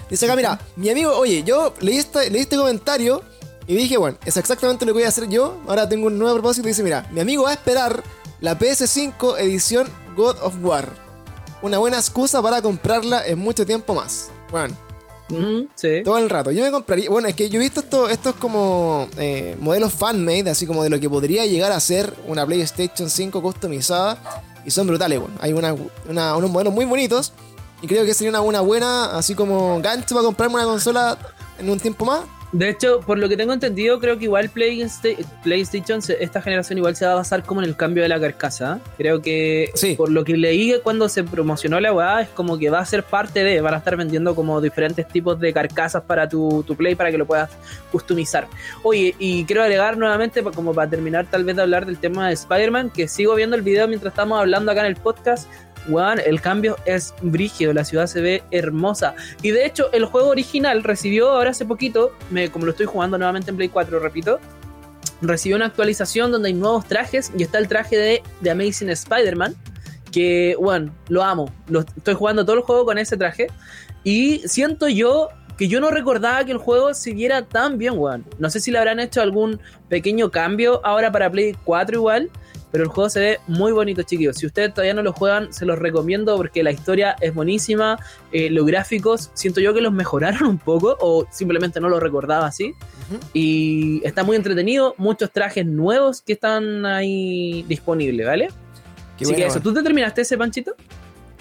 Dice 0.10 0.26
acá, 0.26 0.36
mira, 0.36 0.60
mi 0.76 0.90
amigo, 0.90 1.16
oye, 1.16 1.44
yo 1.44 1.74
leí 1.80 1.98
este, 1.98 2.30
leí 2.30 2.42
este 2.42 2.58
comentario 2.58 3.24
y 3.68 3.76
dije, 3.76 3.96
bueno, 3.96 4.18
es 4.26 4.36
exactamente 4.36 4.86
lo 4.86 4.92
que 4.92 5.00
voy 5.00 5.04
a 5.04 5.08
hacer 5.08 5.30
yo. 5.30 5.62
Ahora 5.66 5.88
tengo 5.88 6.08
un 6.08 6.20
nuevo 6.20 6.36
propósito. 6.36 6.68
Dice, 6.68 6.84
mira, 6.84 7.08
mi 7.12 7.22
amigo 7.22 7.44
va 7.44 7.52
a 7.52 7.54
esperar 7.54 8.04
la 8.42 8.60
PS5 8.60 9.40
edición 9.40 9.88
God 10.18 10.36
of 10.42 10.56
War. 10.62 11.07
Una 11.62 11.78
buena 11.80 11.98
excusa 11.98 12.42
para 12.42 12.62
comprarla 12.62 13.26
en 13.26 13.40
mucho 13.40 13.66
tiempo 13.66 13.94
más. 13.96 14.30
Bueno, 14.52 14.76
sí. 15.76 16.02
todo 16.04 16.18
el 16.20 16.30
rato. 16.30 16.52
Yo 16.52 16.64
me 16.64 16.72
compraría. 16.72 17.10
Bueno, 17.10 17.28
es 17.28 17.36
que 17.36 17.50
yo 17.50 17.58
he 17.60 17.64
visto 17.64 17.80
esto- 17.82 18.10
estos 18.10 18.36
como 18.36 19.08
eh, 19.18 19.58
modelos 19.60 19.94
fan-made, 19.94 20.50
así 20.50 20.66
como 20.68 20.84
de 20.84 20.90
lo 20.90 21.00
que 21.00 21.10
podría 21.10 21.46
llegar 21.46 21.72
a 21.72 21.80
ser 21.80 22.14
una 22.28 22.46
PlayStation 22.46 23.10
5 23.10 23.42
customizada. 23.42 24.44
Y 24.66 24.72
son 24.72 24.88
brutales, 24.88 25.20
bueno. 25.20 25.36
Hay 25.42 25.54
una, 25.54 25.76
una- 26.08 26.36
unos 26.38 26.50
modelos 26.52 26.74
muy 26.74 26.86
bonitos. 26.86 27.34
Y 27.82 27.88
creo 27.88 28.06
que 28.06 28.14
sería 28.14 28.30
una, 28.32 28.42
una 28.42 28.62
buena, 28.62 29.18
así 29.18 29.36
como 29.36 29.80
gancho 29.82 30.16
para 30.16 30.26
comprarme 30.26 30.56
una 30.56 30.66
consola 30.66 31.18
en 31.60 31.70
un 31.70 31.80
tiempo 31.80 32.06
más. 32.06 32.22
De 32.54 32.70
hecho, 32.70 33.02
por 33.02 33.18
lo 33.18 33.28
que 33.28 33.36
tengo 33.36 33.52
entendido, 33.52 34.00
creo 34.00 34.18
que 34.18 34.24
igual 34.24 34.50
Playsta- 34.50 35.10
PlayStation, 35.44 36.00
esta 36.20 36.42
generación 36.42 36.78
igual 36.78 36.96
se 36.96 37.06
va 37.06 37.12
a 37.12 37.16
basar 37.16 37.44
como 37.44 37.62
en 37.62 37.68
el 37.68 37.76
cambio 37.76 38.04
de 38.04 38.10
la 38.10 38.20
carcasa. 38.22 38.80
Creo 38.98 39.22
que 39.22 39.70
Sí. 39.76 39.96
por 39.96 40.10
lo 40.10 40.24
que 40.24 40.38
leí 40.38 40.74
cuando 40.82 41.10
se 41.10 41.24
promocionó 41.26 41.80
la 41.82 41.92
weá, 41.92 42.22
es 42.22 42.30
como 42.30 42.58
que 42.58 42.70
va 42.70 42.80
a 42.80 42.86
ser 42.86 43.04
parte 43.04 43.44
de, 43.44 43.60
van 43.60 43.74
a 43.74 43.78
estar 43.78 43.98
vendiendo 43.98 44.34
como 44.34 44.62
diferentes 44.62 45.06
tipos 45.08 45.38
de 45.40 45.52
carcasas 45.52 46.04
para 46.04 46.30
tu, 46.30 46.64
tu 46.66 46.76
Play 46.78 46.96
para 46.96 47.12
que 47.12 47.18
lo 47.18 47.26
puedas 47.26 47.50
customizar. 47.92 48.48
Oye, 48.84 49.14
y 49.20 49.44
quiero 49.46 49.64
agregar 49.64 49.98
nuevamente, 49.98 50.42
como 50.42 50.74
para 50.74 50.90
terminar 50.90 51.28
tal 51.30 51.44
vez 51.44 51.56
de 51.58 51.62
hablar 51.64 51.86
del 51.86 51.98
tema 51.98 52.28
de 52.30 52.34
Spider-Man, 52.34 52.92
que 52.92 53.08
sigo 53.10 53.36
viendo 53.36 53.56
el 53.58 53.62
video 53.62 53.88
mientras 53.90 54.14
estamos 54.14 54.40
hablando 54.40 54.72
acá 54.72 54.82
en 54.82 54.88
el 54.88 54.96
podcast. 54.96 55.50
Weón, 55.88 56.20
el 56.26 56.42
cambio 56.42 56.78
es 56.86 57.14
brígido, 57.22 57.74
la 57.74 57.86
ciudad 57.86 58.08
se 58.08 58.22
ve 58.22 58.44
hermosa. 58.52 59.16
Y 59.42 59.52
de 59.52 59.66
hecho, 59.66 59.92
el 59.94 60.06
juego 60.06 60.30
original 60.30 60.84
recibió 60.84 61.30
ahora 61.32 61.52
hace 61.52 61.66
poquito, 61.66 62.12
me, 62.30 62.50
como 62.50 62.66
lo 62.66 62.72
estoy 62.72 62.86
jugando 62.86 63.18
nuevamente 63.18 63.52
en 63.52 63.58
Play 63.58 63.70
4, 63.70 64.00
repito, 64.00 64.40
recibió 65.22 65.56
una 65.56 65.66
actualización 65.66 66.32
donde 66.32 66.50
hay 66.50 66.54
nuevos 66.54 66.86
trajes 66.86 67.32
y 67.38 67.44
está 67.44 67.58
el 67.58 67.68
traje 67.68 67.98
de, 67.98 68.24
de 68.42 68.50
Amazing 68.50 68.90
Spider-Man, 68.90 69.56
que, 70.12 70.56
bueno, 70.60 70.94
lo 71.10 71.24
amo. 71.24 71.52
Lo, 71.68 71.82
estoy 71.82 72.14
jugando 72.14 72.46
todo 72.46 72.58
el 72.58 72.62
juego 72.62 72.86
con 72.86 72.98
ese 72.98 73.18
traje 73.18 73.48
y 74.04 74.40
siento 74.48 74.88
yo 74.88 75.30
que 75.58 75.68
yo 75.68 75.82
no 75.82 75.90
recordaba 75.90 76.46
que 76.46 76.52
el 76.52 76.60
juego 76.60 76.94
se 76.94 77.14
viera 77.14 77.42
tan 77.44 77.78
bien, 77.78 77.98
weón. 77.98 78.26
No 78.38 78.50
sé 78.50 78.60
si 78.60 78.72
le 78.72 78.78
habrán 78.78 79.00
hecho 79.00 79.22
algún 79.22 79.60
pequeño 79.90 80.30
cambio 80.30 80.86
ahora 80.86 81.12
para 81.12 81.32
Play 81.32 81.56
4 81.64 81.96
igual, 81.96 82.30
pero 82.72 82.84
el 82.84 82.90
juego 82.90 83.10
se 83.10 83.20
ve 83.20 83.40
muy 83.48 83.72
bonito, 83.72 84.04
chiquillos. 84.04 84.36
Si 84.38 84.46
ustedes 84.46 84.74
todavía 84.74 84.94
no 84.94 85.02
lo 85.04 85.14
juegan, 85.14 85.54
se 85.54 85.66
los 85.66 85.80
recomiendo 85.80 86.36
porque 86.38 86.64
la 86.64 86.72
historia 86.72 87.16
es 87.22 87.34
buenísima. 87.34 87.98
Eh, 88.32 88.50
los 88.50 88.66
gráficos, 88.66 89.32
siento 89.34 89.62
yo 89.62 89.74
que 89.74 89.82
los 89.82 89.94
mejoraron 89.94 90.48
un 90.48 90.58
poco 90.58 90.98
o 91.00 91.26
simplemente 91.32 91.80
no 91.80 91.88
lo 91.90 92.00
recordaba 92.00 92.46
así. 92.48 92.74
Y 93.34 94.02
está 94.06 94.24
muy 94.24 94.36
entretenido, 94.36 94.96
muchos 94.98 95.32
trajes 95.32 95.66
nuevos 95.66 96.22
que 96.22 96.34
están 96.34 96.86
ahí 96.86 97.64
disponibles, 97.68 98.26
¿vale? 98.28 98.48
Qué 99.18 99.24
Así 99.24 99.34
bueno, 99.34 99.38
que 99.38 99.46
eso. 99.52 99.62
¿tú 99.62 99.74
te 99.74 99.82
terminaste 99.82 100.22
ese 100.22 100.38
panchito? 100.38 100.76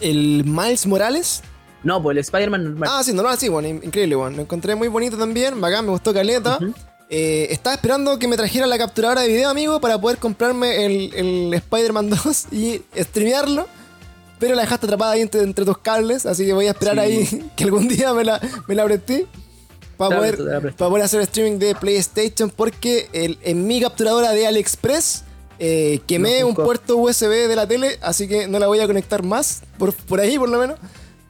El 0.00 0.44
Miles 0.44 0.86
Morales. 0.86 1.42
No, 1.82 2.02
pues 2.02 2.14
el 2.16 2.20
Spider-Man 2.20 2.64
normal. 2.64 2.88
Ah, 2.92 3.02
sí, 3.04 3.12
normal, 3.12 3.36
sí, 3.38 3.48
bueno, 3.48 3.68
in- 3.68 3.80
increíble, 3.82 4.14
bueno. 4.16 4.36
Lo 4.36 4.42
encontré 4.42 4.74
muy 4.74 4.88
bonito 4.88 5.16
también, 5.16 5.60
bacán, 5.60 5.84
me 5.84 5.90
gustó 5.90 6.12
caleta. 6.14 6.58
Eh, 7.08 7.46
estaba 7.50 7.74
esperando 7.76 8.18
que 8.18 8.26
me 8.26 8.36
trajera 8.36 8.66
la 8.66 8.78
capturadora 8.78 9.22
de 9.22 9.28
video, 9.28 9.48
amigo, 9.48 9.80
para 9.80 10.00
poder 10.00 10.18
comprarme 10.18 10.84
el, 10.86 11.14
el 11.14 11.54
Spider-Man 11.54 12.10
2 12.10 12.46
y 12.52 12.82
streamearlo. 12.98 13.66
Pero 14.38 14.54
la 14.54 14.62
dejaste 14.62 14.86
atrapada 14.86 15.12
ahí 15.12 15.22
entre, 15.22 15.40
entre 15.42 15.64
tus 15.64 15.78
cables, 15.78 16.26
así 16.26 16.44
que 16.44 16.52
voy 16.52 16.66
a 16.66 16.70
esperar 16.72 16.94
Sí. 16.96 17.00
ahí 17.00 17.50
que 17.56 17.64
algún 17.64 17.88
día 17.88 18.12
me 18.12 18.24
la, 18.24 18.40
me 18.66 18.74
la 18.74 18.84
presté. 18.84 19.26
Para 19.96 20.14
poder, 20.18 20.36
para 20.76 20.90
poder 20.90 21.04
hacer 21.04 21.22
streaming 21.22 21.58
de 21.58 21.74
PlayStation, 21.74 22.50
porque 22.50 23.08
el- 23.14 23.38
en 23.42 23.66
mi 23.66 23.80
capturadora 23.80 24.32
de 24.32 24.46
AliExpress 24.46 25.22
eh, 25.58 26.00
quemé 26.06 26.40
No 26.42 26.48
un 26.48 26.54
puerto 26.54 26.98
USB 26.98 27.48
de 27.48 27.56
la 27.56 27.66
tele, 27.66 27.98
así 28.02 28.28
que 28.28 28.46
no 28.46 28.58
la 28.58 28.66
voy 28.66 28.78
a 28.80 28.86
conectar 28.86 29.22
más, 29.22 29.62
por, 29.78 29.94
por 29.94 30.20
ahí 30.20 30.38
por 30.38 30.50
lo 30.50 30.58
menos. 30.58 30.78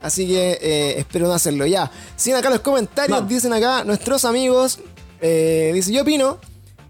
Así 0.01 0.27
que 0.27 0.59
eh, 0.61 0.95
espero 0.99 1.29
no 1.29 1.35
hacerlo. 1.35 1.65
Ya, 1.67 1.93
siguen 2.17 2.39
acá 2.41 2.51
los 2.51 2.59
comentarios, 2.61 3.29
dicen 3.29 3.53
acá 3.53 3.85
nuestros 3.85 4.25
amigos. 4.25 4.81
Eh, 5.21 5.71
dice, 5.75 5.93
yo 5.93 6.03
opino 6.03 6.39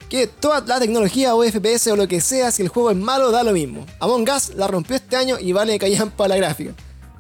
que 0.09 0.27
toda 0.27 0.61
la 0.61 0.79
tecnología 0.79 1.35
o 1.35 1.43
FPS 1.43 1.89
o 1.89 1.97
lo 1.97 2.07
que 2.07 2.21
sea, 2.21 2.51
si 2.51 2.63
el 2.63 2.69
juego 2.69 2.91
es 2.91 2.97
malo, 2.97 3.31
da 3.31 3.43
lo 3.43 3.53
mismo. 3.53 3.85
Among 3.99 4.29
Us 4.31 4.55
la 4.55 4.67
rompió 4.69 4.97
este 4.97 5.17
año 5.17 5.37
y 5.41 5.53
vale 5.53 5.79
callan 5.79 6.11
para 6.11 6.29
la 6.29 6.37
gráfica. 6.37 6.73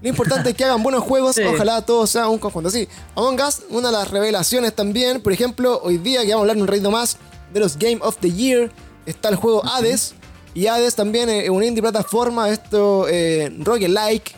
Lo 0.03 0.09
importante 0.09 0.51
es 0.51 0.57
que 0.57 0.65
hagan 0.65 0.83
buenos 0.83 1.03
juegos, 1.03 1.35
Sí. 1.37 1.43
ojalá 1.43 1.83
todo 1.83 2.07
sea 2.07 2.29
un 2.29 2.39
conjunto 2.39 2.69
así. 2.69 2.87
Among 3.17 3.41
Us, 3.41 3.63
una 3.71 3.89
de 3.89 3.95
las 3.95 4.11
revelaciones 4.11 4.73
también, 4.75 5.21
por 5.21 5.33
ejemplo, 5.33 5.81
hoy 5.83 5.99
día 5.99 6.21
que 6.23 6.29
vamos 6.29 6.41
a 6.41 6.43
hablar 6.43 6.57
un 6.59 6.69
reino 6.69 6.91
más 6.91 7.17
de 7.53 7.61
los 7.61 7.77
Game 7.77 7.99
of 8.03 8.19
the 8.21 8.31
Year, 8.31 8.71
está 9.05 9.31
el 9.31 9.37
juego 9.37 9.65
Hades, 9.65 10.15
y 10.55 10.69
Hades 10.69 10.95
también 10.95 11.29
es 11.29 11.51
una 11.51 11.67
indie 11.67 11.83
plataforma, 11.83 12.49
esto 12.51 13.07
eh, 13.09 13.53
roguelike, 13.59 14.35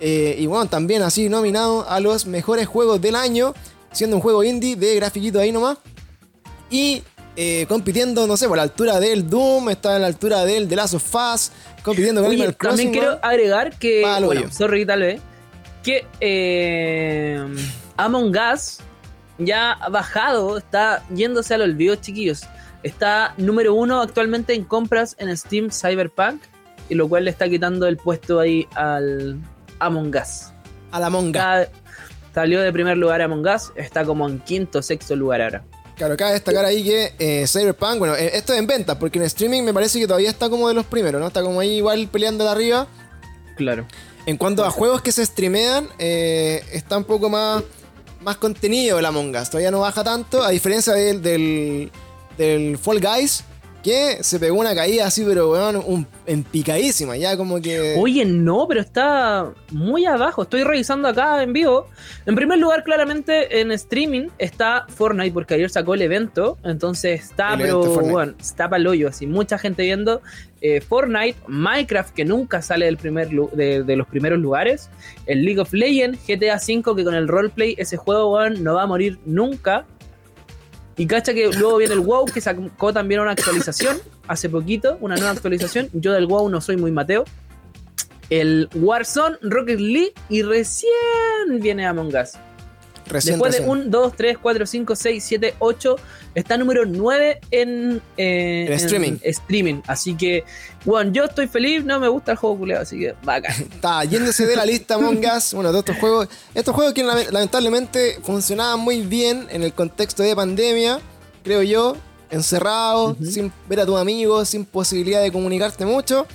eh, 0.00 0.36
y 0.38 0.46
bueno, 0.46 0.66
también 0.66 1.02
así 1.02 1.28
nominado 1.28 1.88
a 1.88 1.98
los 2.00 2.26
mejores 2.26 2.66
juegos 2.66 3.00
del 3.00 3.14
año, 3.16 3.54
siendo 3.92 4.16
un 4.16 4.22
juego 4.22 4.44
indie 4.44 4.76
de 4.76 4.94
grafiquito 4.96 5.40
ahí 5.40 5.50
nomás. 5.52 5.78
Y 6.70 7.02
eh, 7.36 7.66
compitiendo, 7.68 8.26
no 8.26 8.36
sé, 8.36 8.48
por 8.48 8.56
la 8.56 8.62
altura 8.62 8.98
del 8.98 9.28
Doom, 9.28 9.70
está 9.70 9.96
a 9.96 9.98
la 9.98 10.06
altura 10.06 10.44
del 10.44 10.68
The 10.68 10.76
Last 10.76 10.94
of 10.94 11.14
Us, 11.14 11.52
compitiendo 11.82 12.22
con 12.22 12.30
Oye, 12.30 12.38
Animal 12.38 12.56
también 12.56 12.92
quiero 12.92 13.18
agregar 13.22 13.78
que, 13.78 14.02
bueno, 14.24 14.50
sorry 14.50 14.86
tal 14.86 15.00
vez, 15.02 15.20
que 15.82 16.06
eh, 16.20 17.46
Among 17.96 18.34
Us 18.36 18.78
ya 19.38 19.72
ha 19.72 19.88
bajado, 19.90 20.58
está 20.58 21.04
yéndose 21.14 21.54
al 21.54 21.62
olvido, 21.62 21.94
chiquillos. 21.96 22.44
Está 22.82 23.34
número 23.36 23.74
uno 23.74 24.00
actualmente 24.00 24.54
en 24.54 24.64
compras 24.64 25.14
en 25.18 25.34
Steam 25.36 25.70
Cyberpunk, 25.70 26.40
y 26.88 26.94
lo 26.94 27.08
cual 27.08 27.24
le 27.24 27.30
está 27.32 27.48
quitando 27.48 27.86
el 27.86 27.96
puesto 27.96 28.40
ahí 28.40 28.66
al 28.74 29.38
Among 29.78 30.14
Us. 30.16 30.52
A 30.90 31.00
la 31.00 31.10
monga. 31.10 31.40
Cada- 31.40 31.68
salió 32.34 32.60
de 32.60 32.72
primer 32.72 32.96
lugar 32.96 33.22
Among 33.22 33.46
Us, 33.46 33.72
está 33.76 34.04
como 34.04 34.28
en 34.28 34.38
quinto 34.40 34.82
sexto 34.82 35.16
lugar 35.16 35.42
ahora. 35.42 35.64
Claro, 35.96 36.14
cabe 36.16 36.32
destacar 36.32 36.64
ahí 36.66 36.84
que 36.84 37.14
eh, 37.18 37.46
Cyberpunk, 37.46 37.98
bueno, 37.98 38.14
eh, 38.14 38.32
esto 38.34 38.52
es 38.52 38.58
en 38.58 38.66
ventas, 38.66 38.96
porque 38.96 39.18
en 39.18 39.24
streaming 39.24 39.62
me 39.62 39.72
parece 39.72 39.98
que 39.98 40.06
todavía 40.06 40.28
está 40.28 40.50
como 40.50 40.68
de 40.68 40.74
los 40.74 40.84
primeros, 40.84 41.18
¿no? 41.20 41.26
Está 41.26 41.42
como 41.42 41.58
ahí 41.58 41.76
igual 41.76 42.06
peleando 42.08 42.44
de 42.44 42.50
arriba. 42.50 42.86
Claro. 43.56 43.86
En 44.26 44.36
cuanto 44.36 44.64
a 44.64 44.70
juegos 44.70 45.00
que 45.00 45.10
se 45.10 45.24
streamean, 45.24 45.88
eh, 45.98 46.62
está 46.72 46.98
un 46.98 47.04
poco 47.04 47.30
más, 47.30 47.62
más 48.20 48.36
contenido 48.36 48.98
el 48.98 49.06
Among 49.06 49.34
Us. 49.36 49.48
Todavía 49.48 49.70
no 49.70 49.80
baja 49.80 50.04
tanto, 50.04 50.42
a 50.42 50.50
diferencia 50.50 50.92
del, 50.92 51.22
del, 51.22 51.90
del 52.36 52.76
Fall 52.76 53.00
Guys, 53.00 53.44
que 53.86 54.24
se 54.24 54.40
pegó 54.40 54.58
una 54.58 54.74
caída 54.74 55.06
así, 55.06 55.22
pero 55.24 55.52
weón, 55.52 55.76
un, 55.76 56.08
en 56.26 56.42
picadísima, 56.42 57.16
ya 57.16 57.36
como 57.36 57.60
que... 57.60 57.94
Oye, 57.96 58.24
no, 58.24 58.66
pero 58.66 58.80
está 58.80 59.52
muy 59.70 60.04
abajo. 60.06 60.42
Estoy 60.42 60.64
revisando 60.64 61.06
acá 61.06 61.40
en 61.40 61.52
vivo. 61.52 61.86
En 62.26 62.34
primer 62.34 62.58
lugar, 62.58 62.82
claramente 62.82 63.60
en 63.60 63.70
streaming 63.70 64.30
está 64.38 64.86
Fortnite, 64.88 65.30
porque 65.30 65.54
ayer 65.54 65.70
sacó 65.70 65.94
el 65.94 66.02
evento. 66.02 66.58
Entonces 66.64 67.20
está, 67.20 67.52
El 67.52 67.60
pero 67.60 67.80
bueno, 67.84 68.34
está 68.40 68.68
para 68.68 68.80
el 68.80 68.88
hoyo. 68.88 69.06
Así, 69.06 69.28
mucha 69.28 69.56
gente 69.56 69.84
viendo 69.84 70.20
eh, 70.62 70.80
Fortnite, 70.80 71.38
Minecraft, 71.46 72.12
que 72.12 72.24
nunca 72.24 72.62
sale 72.62 72.86
del 72.86 72.96
primer 72.96 73.28
de, 73.28 73.84
de 73.84 73.96
los 73.96 74.08
primeros 74.08 74.40
lugares. 74.40 74.90
El 75.26 75.44
League 75.44 75.60
of 75.60 75.72
Legends, 75.72 76.18
GTA 76.26 76.56
V, 76.56 76.96
que 76.96 77.04
con 77.04 77.14
el 77.14 77.28
roleplay, 77.28 77.76
ese 77.78 77.96
juego 77.96 78.32
weón, 78.32 78.64
no 78.64 78.74
va 78.74 78.82
a 78.82 78.86
morir 78.88 79.20
nunca. 79.24 79.86
Y 80.96 81.06
cacha 81.06 81.34
que 81.34 81.50
luego 81.52 81.76
viene 81.76 81.94
el 81.94 82.00
WoW, 82.00 82.24
que 82.26 82.40
sacó 82.40 82.92
también 82.92 83.20
una 83.20 83.32
actualización 83.32 83.98
hace 84.26 84.48
poquito, 84.48 84.96
una 85.00 85.16
nueva 85.16 85.32
actualización. 85.32 85.88
Yo 85.92 86.12
del 86.12 86.26
WoW 86.26 86.48
no 86.48 86.60
soy 86.60 86.76
muy 86.76 86.90
Mateo. 86.90 87.24
El 88.30 88.68
Warzone, 88.74 89.36
Rocket 89.42 89.78
League 89.78 90.14
y 90.28 90.42
recién 90.42 90.90
viene 91.60 91.86
Among 91.86 92.14
Us. 92.14 92.32
Recién, 93.06 93.34
Después 93.34 93.52
de 93.52 93.58
recién. 93.60 93.70
1, 93.70 93.84
2, 93.90 94.12
3, 94.16 94.38
4, 94.40 94.66
5, 94.66 94.96
6, 94.96 95.24
7, 95.24 95.54
8, 95.58 95.96
está 96.34 96.56
número 96.58 96.84
9 96.86 97.40
en, 97.50 98.02
eh, 98.16 98.66
En 98.68 98.72
streaming. 98.74 99.18
streaming. 99.22 99.80
Así 99.86 100.14
que, 100.16 100.44
bueno, 100.84 101.12
yo 101.12 101.24
estoy 101.24 101.46
feliz, 101.48 101.84
no 101.84 101.98
me 102.00 102.08
gusta 102.08 102.32
el 102.32 102.38
juego 102.38 102.58
culeado, 102.58 102.82
así 102.82 102.98
que 102.98 103.14
bacán. 103.22 103.52
Está 103.72 104.04
yéndose 104.04 104.46
de 104.46 104.56
la 104.56 104.64
lista 104.66 104.94
Among 104.96 105.24
Us, 105.36 105.54
bueno, 105.54 105.72
de 105.72 105.78
estos 105.78 105.96
juegos. 105.98 106.28
Estos 106.54 106.74
juegos 106.74 106.94
que 106.94 107.04
lame- 107.04 107.30
lamentablemente 107.30 108.18
funcionaban 108.22 108.80
muy 108.80 109.02
bien 109.02 109.46
en 109.50 109.62
el 109.62 109.72
contexto 109.72 110.22
de 110.22 110.34
pandemia, 110.36 110.98
creo 111.44 111.62
yo, 111.62 111.96
encerrado, 112.30 113.10
Ujú. 113.12 113.24
sin 113.24 113.52
ver 113.68 113.80
a 113.80 113.86
tus 113.86 113.98
amigos, 113.98 114.48
sin 114.48 114.64
posibilidad 114.64 115.22
de 115.22 115.30
comunicarte 115.30 115.84
mucho. 115.84 116.26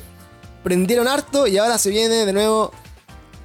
Prendieron 0.64 1.08
harto 1.08 1.48
y 1.48 1.58
ahora 1.58 1.78
se 1.78 1.90
viene 1.90 2.26
de 2.26 2.34
nuevo 2.34 2.72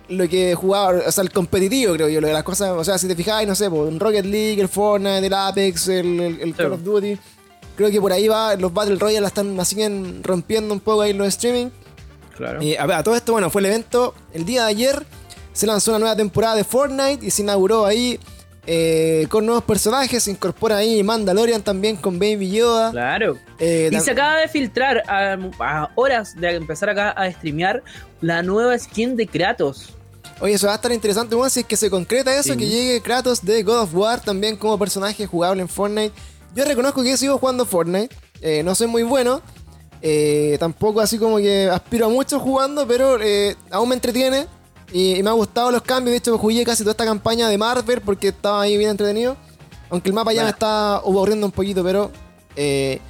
lo 0.08 0.28
que 0.28 0.54
jugaba, 0.54 1.00
o 1.06 1.12
sea, 1.12 1.22
el 1.22 1.30
competitivo, 1.32 1.94
creo 1.94 2.08
yo, 2.08 2.20
lo 2.20 2.26
de 2.28 2.32
las 2.32 2.42
cosas, 2.44 2.70
o 2.70 2.84
sea, 2.84 2.96
si 2.98 3.08
te 3.08 3.16
fijáis, 3.16 3.46
no 3.48 3.54
sé, 3.54 3.68
por 3.68 3.86
un 3.88 3.98
Rocket 3.98 4.24
League, 4.24 4.60
el 4.60 4.68
Fortnite, 4.68 5.26
el 5.26 5.34
Apex, 5.34 5.88
el, 5.88 6.20
el- 6.20 6.40
el 6.40 6.54
Call 6.54 6.72
of 6.72 6.82
Duty. 6.82 7.18
Creo 7.76 7.90
que 7.90 8.00
por 8.00 8.12
ahí 8.12 8.26
va, 8.28 8.54
los 8.56 8.72
Battle 8.72 8.96
Royale 8.96 9.20
la 9.20 9.28
están 9.28 9.54
más 9.54 9.68
siguen 9.68 10.22
rompiendo 10.22 10.72
un 10.72 10.80
poco 10.80 11.02
ahí 11.02 11.12
los 11.12 11.28
streaming. 11.28 11.68
Claro. 12.36 12.62
Y 12.62 12.76
a 12.76 12.86
ver, 12.86 12.96
a 12.96 13.02
todo 13.02 13.16
esto, 13.16 13.32
bueno, 13.32 13.50
fue 13.50 13.60
el 13.62 13.66
evento 13.66 14.14
el 14.32 14.44
día 14.46 14.62
de 14.64 14.68
ayer. 14.70 15.06
Se 15.52 15.66
lanzó 15.66 15.90
una 15.92 15.98
nueva 16.00 16.16
temporada 16.16 16.54
de 16.54 16.64
Fortnite 16.64 17.24
y 17.26 17.30
se 17.30 17.42
inauguró 17.42 17.84
ahí 17.86 18.18
eh, 18.66 19.26
con 19.30 19.44
nuevos 19.46 19.64
personajes. 19.64 20.22
Se 20.22 20.30
incorpora 20.30 20.76
ahí 20.78 21.02
Mandalorian 21.02 21.62
también 21.62 21.96
con 21.96 22.18
Baby 22.18 22.50
Yoda. 22.50 22.90
Claro. 22.90 23.38
Eh, 23.58 23.90
Y 23.92 24.00
se 24.00 24.10
acaba 24.10 24.36
de 24.36 24.48
filtrar 24.48 25.02
a, 25.08 25.38
a 25.60 25.90
horas 25.94 26.34
de 26.36 26.56
empezar 26.56 26.90
acá 26.90 27.10
a 27.10 27.30
streamear 27.32 27.82
la 28.20 28.42
nueva 28.42 28.78
skin 28.78 29.16
de 29.16 29.26
Kratos. 29.26 29.94
Oye, 30.40 30.54
eso 30.54 30.66
va 30.66 30.74
a 30.74 30.76
estar 30.76 30.92
interesante, 30.92 31.34
weón, 31.34 31.48
si 31.50 31.60
es 31.60 31.66
que 31.66 31.76
se 31.76 31.88
concreta 31.88 32.34
eso, 32.36 32.52
Sí. 32.52 32.58
que 32.58 32.66
llegue 32.68 33.00
Kratos 33.00 33.42
de 33.44 33.62
God 33.62 33.80
of 33.82 33.94
War 33.94 34.20
también 34.20 34.56
como 34.56 34.78
personaje 34.78 35.26
jugable 35.26 35.62
en 35.62 35.68
Fortnite. 35.68 36.12
Yo 36.54 36.64
reconozco 36.64 37.02
que 37.02 37.16
sigo 37.16 37.38
jugando 37.38 37.64
Fortnite, 37.64 38.14
eh, 38.42 38.62
no 38.62 38.74
soy 38.74 38.86
muy 38.86 39.02
bueno, 39.02 39.40
eh, 40.02 40.56
tampoco 40.60 41.00
así 41.00 41.18
como 41.18 41.38
que 41.38 41.70
aspiro 41.70 42.06
a 42.06 42.08
mucho 42.10 42.38
jugando, 42.38 42.86
pero 42.86 43.18
eh, 43.20 43.56
aún 43.70 43.88
me 43.88 43.94
entretiene 43.94 44.46
y, 44.92 45.16
y 45.16 45.22
me 45.22 45.30
ha 45.30 45.32
gustado 45.32 45.70
los 45.70 45.82
cambios. 45.82 46.12
De 46.12 46.18
hecho, 46.18 46.36
jugué 46.38 46.64
casi 46.64 46.82
toda 46.82 46.90
esta 46.92 47.06
campaña 47.06 47.48
de 47.48 47.56
Marvel 47.56 48.02
porque 48.02 48.28
estaba 48.28 48.60
ahí 48.62 48.76
bien 48.76 48.90
entretenido. 48.90 49.36
Aunque 49.88 50.10
el 50.10 50.14
mapa 50.14 50.32
ya 50.32 50.40
me 50.42 50.44
Bueno. 50.44 50.54
está 50.54 50.96
aburriendo 50.96 51.46
un 51.46 51.52
poquito, 51.52 51.82
pero 51.82 52.10
eh, 52.56 53.00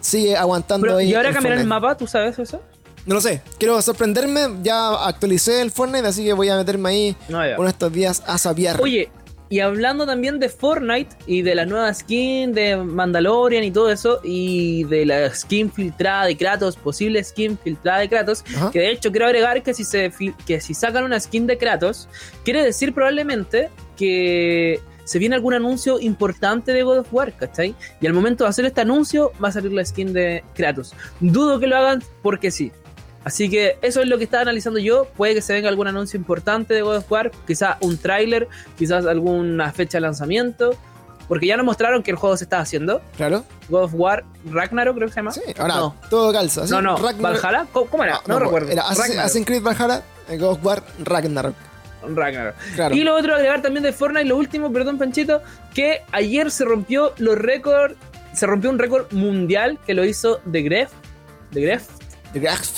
sigue 0.00 0.36
aguantando 0.36 0.84
Pero, 0.86 0.98
ahí. 0.98 1.10
¿Y 1.10 1.14
ahora 1.14 1.28
el 1.28 1.34
cambiarán 1.34 1.60
el 1.60 1.66
mapa? 1.66 1.96
¿Tú 1.96 2.06
sabes 2.06 2.38
eso? 2.38 2.60
No 3.06 3.14
lo 3.16 3.20
sé, 3.20 3.42
quiero 3.58 3.80
sorprenderme. 3.82 4.46
Ya 4.62 5.06
actualicé 5.06 5.60
el 5.60 5.70
Fortnite, 5.70 6.06
así 6.06 6.24
que 6.24 6.32
voy 6.32 6.48
a 6.48 6.56
meterme 6.56 6.88
ahí 6.88 7.16
No, 7.28 7.46
ya. 7.46 7.54
uno 7.56 7.64
de 7.64 7.70
estos 7.70 7.92
días 7.92 8.22
a 8.26 8.38
sabiar. 8.38 8.80
Oye, 8.80 9.10
y 9.50 9.60
hablando 9.60 10.06
también 10.06 10.40
de 10.40 10.48
Fortnite 10.48 11.14
y 11.26 11.42
de 11.42 11.54
la 11.54 11.66
nueva 11.66 11.92
skin 11.92 12.52
de 12.54 12.76
Mandalorian 12.78 13.62
y 13.62 13.70
todo 13.70 13.90
eso, 13.90 14.20
y 14.24 14.84
de 14.84 15.04
la 15.04 15.32
skin 15.34 15.70
filtrada 15.70 16.24
de 16.24 16.36
Kratos, 16.36 16.76
posible 16.76 17.22
skin 17.22 17.58
filtrada 17.58 17.98
de 18.00 18.08
Kratos, 18.08 18.42
Ajá. 18.56 18.70
que 18.70 18.80
de 18.80 18.90
hecho 18.92 19.10
quiero 19.10 19.26
agregar 19.26 19.62
que 19.62 19.74
si, 19.74 19.84
se 19.84 20.10
que 20.46 20.60
si 20.62 20.72
sacan 20.72 21.04
una 21.04 21.20
skin 21.20 21.46
de 21.46 21.58
Kratos, 21.58 22.08
quiere 22.42 22.64
decir 22.64 22.94
probablemente 22.94 23.68
que 23.98 24.80
se 25.04 25.18
viene 25.18 25.34
algún 25.36 25.52
anuncio 25.52 26.00
importante 26.00 26.72
de 26.72 26.82
God 26.82 27.00
of 27.00 27.12
War, 27.12 27.36
¿cachai? 27.36 27.74
Y 28.00 28.06
al 28.06 28.14
momento 28.14 28.44
de 28.44 28.50
hacer 28.50 28.64
este 28.64 28.80
anuncio 28.80 29.30
va 29.44 29.48
a 29.48 29.52
salir 29.52 29.72
la 29.72 29.84
skin 29.84 30.14
de 30.14 30.42
Kratos. 30.54 30.94
Dudo 31.20 31.60
que 31.60 31.66
lo 31.66 31.76
hagan 31.76 32.02
porque 32.22 32.50
sí. 32.50 32.72
Así 33.24 33.48
que 33.48 33.78
eso 33.82 34.02
es 34.02 34.08
lo 34.08 34.18
que 34.18 34.24
estaba 34.24 34.42
analizando 34.42 34.78
yo. 34.78 35.06
Puede 35.16 35.34
que 35.34 35.40
se 35.42 35.52
venga 35.54 35.68
algún 35.68 35.86
anuncio 35.88 36.18
importante 36.18 36.74
de 36.74 36.82
God 36.82 36.96
of 36.98 37.10
War, 37.10 37.30
quizás 37.46 37.76
un 37.80 37.96
tráiler, 37.98 38.48
quizás 38.78 39.06
alguna 39.06 39.72
fecha 39.72 39.96
de 39.98 40.02
lanzamiento. 40.02 40.76
Porque 41.26 41.46
ya 41.46 41.56
nos 41.56 41.64
mostraron 41.64 42.02
que 42.02 42.10
el 42.10 42.18
juego 42.18 42.36
se 42.36 42.44
estaba 42.44 42.62
haciendo. 42.62 43.00
Claro. 43.16 43.46
God 43.70 43.84
of 43.84 43.94
War 43.94 44.24
Ragnarok 44.44 44.94
creo 44.96 45.08
que 45.08 45.14
se 45.14 45.20
llama. 45.20 45.32
Sí, 45.32 45.40
ahora 45.58 45.76
no, 45.76 45.96
todo 46.10 46.30
calza. 46.34 46.66
¿sí? 46.66 46.70
no, 46.72 46.82
no. 46.82 46.98
Ragnarok- 46.98 47.40
Valhalla. 47.42 47.66
¿Cómo, 47.72 47.86
cómo 47.86 48.04
era? 48.04 48.16
Ah, 48.16 48.22
No, 48.26 48.38
recuerdo. 48.38 48.70
Era 48.70 48.82
Assassin's 48.88 49.46
Creed 49.46 49.62
Valhalla, 49.62 50.02
eh, 50.28 50.36
God 50.36 50.50
of 50.50 50.58
War 50.64 50.82
Ragnarok. 51.02 51.54
Ragnarok. 52.06 52.54
Claro. 52.74 52.94
Y 52.94 53.04
lo 53.04 53.16
otro 53.16 53.34
agregar 53.34 53.62
también 53.62 53.82
de 53.84 53.94
Fortnite, 53.94 54.26
lo 54.26 54.36
último, 54.36 54.70
perdón 54.70 54.98
Panchito, 54.98 55.40
que 55.72 56.02
ayer 56.12 56.50
se 56.50 56.66
rompió 56.66 57.14
los 57.16 57.38
récords, 57.38 57.94
se 58.34 58.44
rompió 58.46 58.68
un 58.68 58.78
récord 58.78 59.10
mundial 59.12 59.78
que 59.86 59.94
lo 59.94 60.04
hizo 60.04 60.42
The 60.52 60.60
Gref, 60.60 60.90
The 61.54 61.60
Gref, 61.62 61.86
The 62.34 62.40
Graf. 62.40 62.68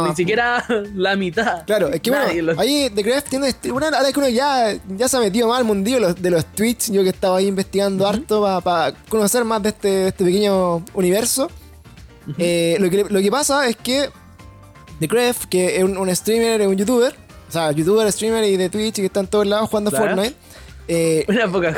Ni 0.09 0.15
siquiera 0.17 0.65
la 0.95 1.17
mitad. 1.17 1.65
Claro, 1.67 1.89
es 1.89 2.01
que 2.01 2.11
Nadie 2.11 2.43
bueno, 2.43 2.53
lo- 2.55 2.61
ahí 2.61 2.91
The 2.95 3.03
Graf 3.03 3.25
tiene. 3.25 3.49
este- 3.49 3.71
Bueno, 3.71 3.87
ahora 3.89 4.13
que 4.13 4.19
uno 4.19 4.29
ya, 4.29 4.75
ya 4.97 5.09
se 5.09 5.17
ha 5.17 5.21
metido 5.21 5.49
más 5.49 5.59
al 5.59 5.65
mundillo 5.65 6.01
los- 6.01 6.21
de 6.21 6.31
los 6.31 6.45
tweets, 6.47 6.91
yo 6.91 7.03
que 7.03 7.11
estaba 7.11 7.37
ahí 7.39 7.47
investigando 7.47 8.07
harto 8.07 8.43
para 8.63 8.93
conocer 9.09 9.45
más 9.45 9.63
de 9.63 9.69
este, 9.71 9.89
de 9.89 10.09
este 10.09 10.25
pequeño 10.25 10.85
universo. 10.95 11.51
Eh, 12.39 12.77
lo, 12.81 12.91
que, 12.91 13.05
lo 13.09 13.21
que 13.21 13.31
pasa 13.31 13.69
es 13.69 13.77
que 13.77 14.11
The 14.99 15.07
Gref, 15.07 15.47
que 15.47 15.77
es 15.77 15.85
un, 15.85 15.97
un 15.97 16.15
streamer, 16.17 16.61
es 16.61 16.67
un 16.67 16.77
youtuber, 16.77 17.15
o 17.49 17.53
sea, 17.53 17.71
youtuber, 17.71 18.11
streamer 18.11 18.45
y 18.45 18.57
de 18.57 18.69
Twitch 18.69 18.99
y 18.99 19.03
que 19.03 19.07
está 19.07 19.21
en 19.21 19.29
todos 19.29 19.47
lados 19.47 19.69
jugando 19.71 19.91
Claro. 19.91 20.07
Fortnite. 20.17 20.35
eh, 20.89 21.25
Una 21.29 21.47
poca. 21.51 21.75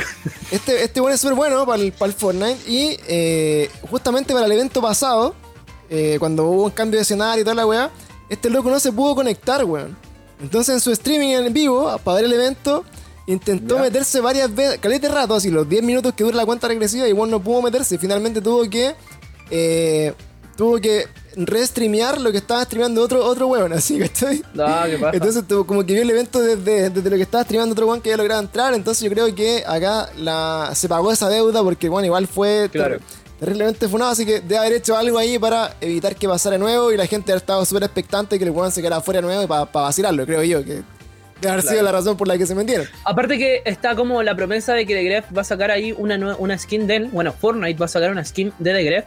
Este, 0.50 0.82
este 0.84 1.00
bueno 1.00 1.14
es 1.14 1.20
súper 1.20 1.34
bueno 1.36 1.66
para 1.66 1.82
el, 1.82 1.92
para 1.92 2.10
el 2.10 2.14
Fortnite 2.16 2.58
y 2.70 2.96
eh, 3.08 3.70
justamente 3.90 4.32
para 4.32 4.46
el 4.46 4.52
evento 4.52 4.80
pasado, 4.80 5.34
eh, 5.90 6.16
cuando 6.18 6.44
hubo 6.46 6.64
un 6.64 6.70
cambio 6.70 6.98
de 6.98 7.02
escenario 7.02 7.40
y 7.42 7.44
toda 7.44 7.54
la 7.54 7.66
weá, 7.66 7.90
este 8.28 8.50
loco 8.50 8.70
no 8.70 8.78
se 8.80 8.92
pudo 8.92 9.14
conectar, 9.14 9.64
weón. 9.64 9.96
Entonces 10.40 10.74
en 10.74 10.80
su 10.80 10.90
streaming 10.92 11.30
en 11.30 11.52
vivo, 11.52 11.98
para 12.04 12.16
ver 12.16 12.24
el 12.26 12.32
evento, 12.32 12.84
intentó 13.26 13.76
Ya. 13.76 13.82
meterse 13.82 14.20
varias 14.20 14.54
veces, 14.54 14.78
calete 14.78 15.08
rato, 15.08 15.34
así 15.34 15.50
los 15.50 15.68
10 15.68 15.82
minutos 15.82 16.12
que 16.14 16.24
dura 16.24 16.36
la 16.36 16.46
cuenta 16.46 16.68
regresiva, 16.68 17.06
y 17.06 17.10
igual 17.10 17.30
no 17.30 17.40
pudo 17.42 17.62
meterse. 17.62 17.98
Finalmente 17.98 18.40
tuvo 18.40 18.68
que... 18.68 18.94
eh, 19.50 20.12
tuvo 20.56 20.78
que 20.80 21.06
restreamear 21.36 22.20
lo 22.20 22.32
que 22.32 22.38
estaba 22.38 22.64
streameando 22.64 23.00
otro, 23.02 23.24
otro 23.24 23.46
weón, 23.46 23.72
así, 23.72 23.98
¿cachai? 24.00 24.42
No, 24.54 24.66
qué 24.86 24.98
pasa. 24.98 25.16
Entonces 25.16 25.44
tuvo- 25.46 25.64
como 25.66 25.84
que 25.86 25.92
vio 25.94 26.02
el 26.02 26.10
evento 26.10 26.40
desde, 26.40 26.90
desde 26.90 27.10
lo 27.10 27.16
que 27.16 27.22
estaba 27.22 27.44
streamando 27.44 27.72
otro 27.74 27.86
one 27.88 28.00
que 28.02 28.10
había 28.10 28.16
logrado 28.18 28.42
entrar. 28.42 28.74
Entonces 28.74 29.02
yo 29.04 29.10
creo 29.10 29.32
que 29.34 29.62
acá 29.66 30.08
la, 30.16 30.72
se 30.74 30.88
pagó 30.88 31.12
esa 31.12 31.28
deuda 31.28 31.62
porque 31.62 31.88
bueno, 31.88 32.06
igual 32.06 32.26
fue 32.26 32.68
Claro. 32.72 32.98
Terriblemente 33.38 33.88
funado. 33.88 34.12
Así 34.12 34.24
que 34.26 34.40
debe 34.40 34.58
haber 34.58 34.72
hecho 34.74 34.96
algo 34.96 35.18
ahí 35.18 35.38
para 35.38 35.74
evitar 35.80 36.14
que 36.16 36.28
pasara 36.28 36.54
de 36.54 36.60
nuevo. 36.60 36.92
Y 36.92 36.96
la 36.96 37.06
gente 37.06 37.32
ha 37.32 37.36
estado 37.36 37.64
súper 37.64 37.84
expectante 37.84 38.38
que 38.38 38.44
el 38.44 38.50
one 38.50 38.70
se 38.70 38.82
quedara 38.82 39.00
fuera 39.00 39.20
de 39.20 39.26
nuevo 39.26 39.42
y 39.42 39.46
para 39.46 39.64
vacilarlo, 39.64 40.26
creo 40.26 40.42
yo. 40.42 40.64
Que 40.64 40.82
debe 41.40 41.52
haber 41.52 41.62
sido 41.62 41.82
la 41.82 41.92
razón 41.92 42.16
por 42.16 42.28
la 42.28 42.36
que 42.36 42.46
se 42.46 42.54
metieron. 42.54 42.86
Aparte 43.04 43.38
que 43.38 43.62
está 43.64 43.94
como 43.94 44.22
la 44.22 44.34
promesa 44.34 44.74
de 44.74 44.86
que 44.86 44.94
The 44.94 45.04
Gref 45.04 45.24
va 45.36 45.42
a 45.42 45.44
sacar 45.44 45.70
ahí 45.70 45.94
una, 45.96 46.36
una 46.36 46.58
skin 46.58 46.86
de 46.86 46.96
él. 46.96 47.08
Bueno, 47.12 47.32
Fortnite 47.32 47.78
va 47.78 47.86
a 47.86 47.88
sacar 47.88 48.10
una 48.10 48.24
skin 48.24 48.52
de 48.58 48.72
The 48.72 48.84
Gref. 48.84 49.04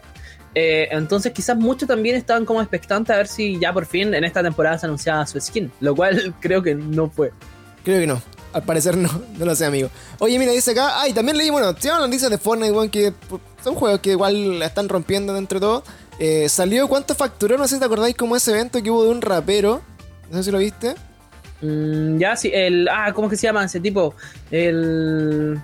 Eh, 0.54 0.90
entonces 0.92 1.32
quizás 1.32 1.56
muchos 1.58 1.88
también 1.88 2.18
estaban 2.18 2.44
como 2.44 2.62
expectantes 2.62 3.14
a 3.14 3.18
ver 3.18 3.28
si 3.28 3.58
ya 3.58 3.72
por 3.72 3.86
fin 3.86 4.14
en 4.14 4.26
esta 4.26 4.44
temporada 4.44 4.78
se 4.78 4.86
anunciaba 4.86 5.26
su 5.26 5.40
skin. 5.40 5.72
Lo 5.80 5.96
cual 5.96 6.34
creo 6.40 6.62
que 6.62 6.76
no 6.76 7.10
fue. 7.10 7.32
Creo 7.84 8.00
que 8.00 8.08
no. 8.08 8.22
Al 8.54 8.64
parecer 8.64 8.98
no, 8.98 9.10
no 9.38 9.46
lo 9.46 9.56
sé, 9.56 9.66
amigo. 9.66 9.90
Oye, 10.20 10.38
mira, 10.38 10.52
dice 10.52 10.72
acá. 10.72 11.00
Ay, 11.02 11.14
también 11.14 11.38
leí, 11.38 11.50
bueno, 11.50 11.74
se 11.78 11.88
llaman 11.88 12.04
noticias 12.04 12.30
de 12.30 12.38
Fortnite, 12.38 12.72
weón, 12.72 12.90
que 12.90 13.14
son 13.64 13.76
juegos 13.76 14.00
que 14.02 14.12
igual 14.12 14.60
la 14.60 14.66
están 14.66 14.90
rompiendo 14.90 15.34
dentro 15.34 15.60
de 15.60 15.66
todo. 15.66 15.84
Eh, 16.20 16.50
salió 16.50 16.88
cuánto 16.88 17.16
facturó, 17.16 17.58
no 17.58 17.68
sé 17.68 17.76
si 17.76 17.80
te 17.80 17.86
acordáis 17.86 18.16
como 18.16 18.36
ese 18.36 18.52
evento 18.52 18.82
que 18.84 18.92
hubo 18.92 19.04
de 19.04 19.10
un 19.10 19.22
rapero. 19.22 19.82
No 20.30 20.38
sé 20.38 20.44
si 20.44 20.52
lo 20.52 20.60
viste. 20.60 20.96
Mm, 21.62 22.18
ya, 22.18 22.36
sí, 22.36 22.52
el. 22.54 22.88
Ah, 22.90 23.12
¿cómo 23.14 23.28
es 23.28 23.32
que 23.32 23.38
se 23.38 23.48
llama 23.48 23.64
ese 23.66 23.80
tipo? 23.80 24.16
El. 24.50 25.60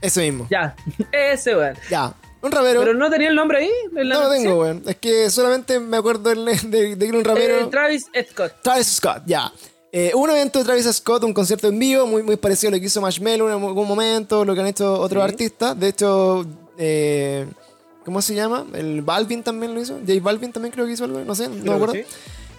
Ese 0.00 0.20
mismo. 0.20 0.46
Ya, 0.50 0.74
ese, 1.12 1.56
weón. 1.56 1.76
Ya. 1.90 2.14
Un 2.42 2.52
rapero. 2.52 2.80
Pero 2.80 2.92
no 2.92 3.08
tenía 3.08 3.28
el 3.28 3.34
nombre 3.34 3.58
ahí. 3.58 3.70
en 3.96 4.08
la 4.08 4.16
no 4.16 4.22
lo 4.24 4.30
tengo, 4.30 4.60
weón. 4.60 4.82
Es 4.86 4.96
que 4.96 5.30
solamente 5.30 5.80
me 5.80 5.96
acuerdo 5.96 6.34
de 6.34 6.98
que 6.98 7.06
era 7.08 7.18
un 7.18 7.24
rapero. 7.24 7.60
Eh, 7.60 7.68
Travis 7.70 8.06
Scott. 8.30 8.52
Travis 8.62 8.86
Scott, 8.86 9.22
ya. 9.24 9.50
Eh, 9.96 10.10
un 10.12 10.28
evento 10.28 10.58
de 10.58 10.64
Travis 10.64 10.86
Scott, 10.92 11.22
un 11.22 11.32
concierto 11.32 11.68
en 11.68 11.78
vivo, 11.78 12.04
muy, 12.04 12.24
muy 12.24 12.34
parecido 12.34 12.70
a 12.70 12.72
lo 12.72 12.80
que 12.80 12.86
hizo 12.86 13.00
Marshmello 13.00 13.46
en 13.46 13.52
algún 13.62 13.86
momento, 13.86 14.44
lo 14.44 14.52
que 14.52 14.60
han 14.60 14.66
hecho 14.66 14.98
otros 14.98 15.22
Sí. 15.22 15.30
artistas. 15.30 15.78
De 15.78 15.86
hecho, 15.86 16.44
eh, 16.76 17.46
¿cómo 18.04 18.20
se 18.20 18.34
llama? 18.34 18.66
El 18.74 19.02
Balvin 19.02 19.44
también 19.44 19.72
lo 19.72 19.80
hizo. 19.80 19.94
J 20.04 20.14
Balvin 20.20 20.50
también 20.50 20.72
creo 20.72 20.84
que 20.84 20.94
hizo 20.94 21.04
algo, 21.04 21.20
no 21.20 21.36
sé, 21.36 21.48
no 21.48 21.64
me 21.64 21.74
acuerdo. 21.74 21.94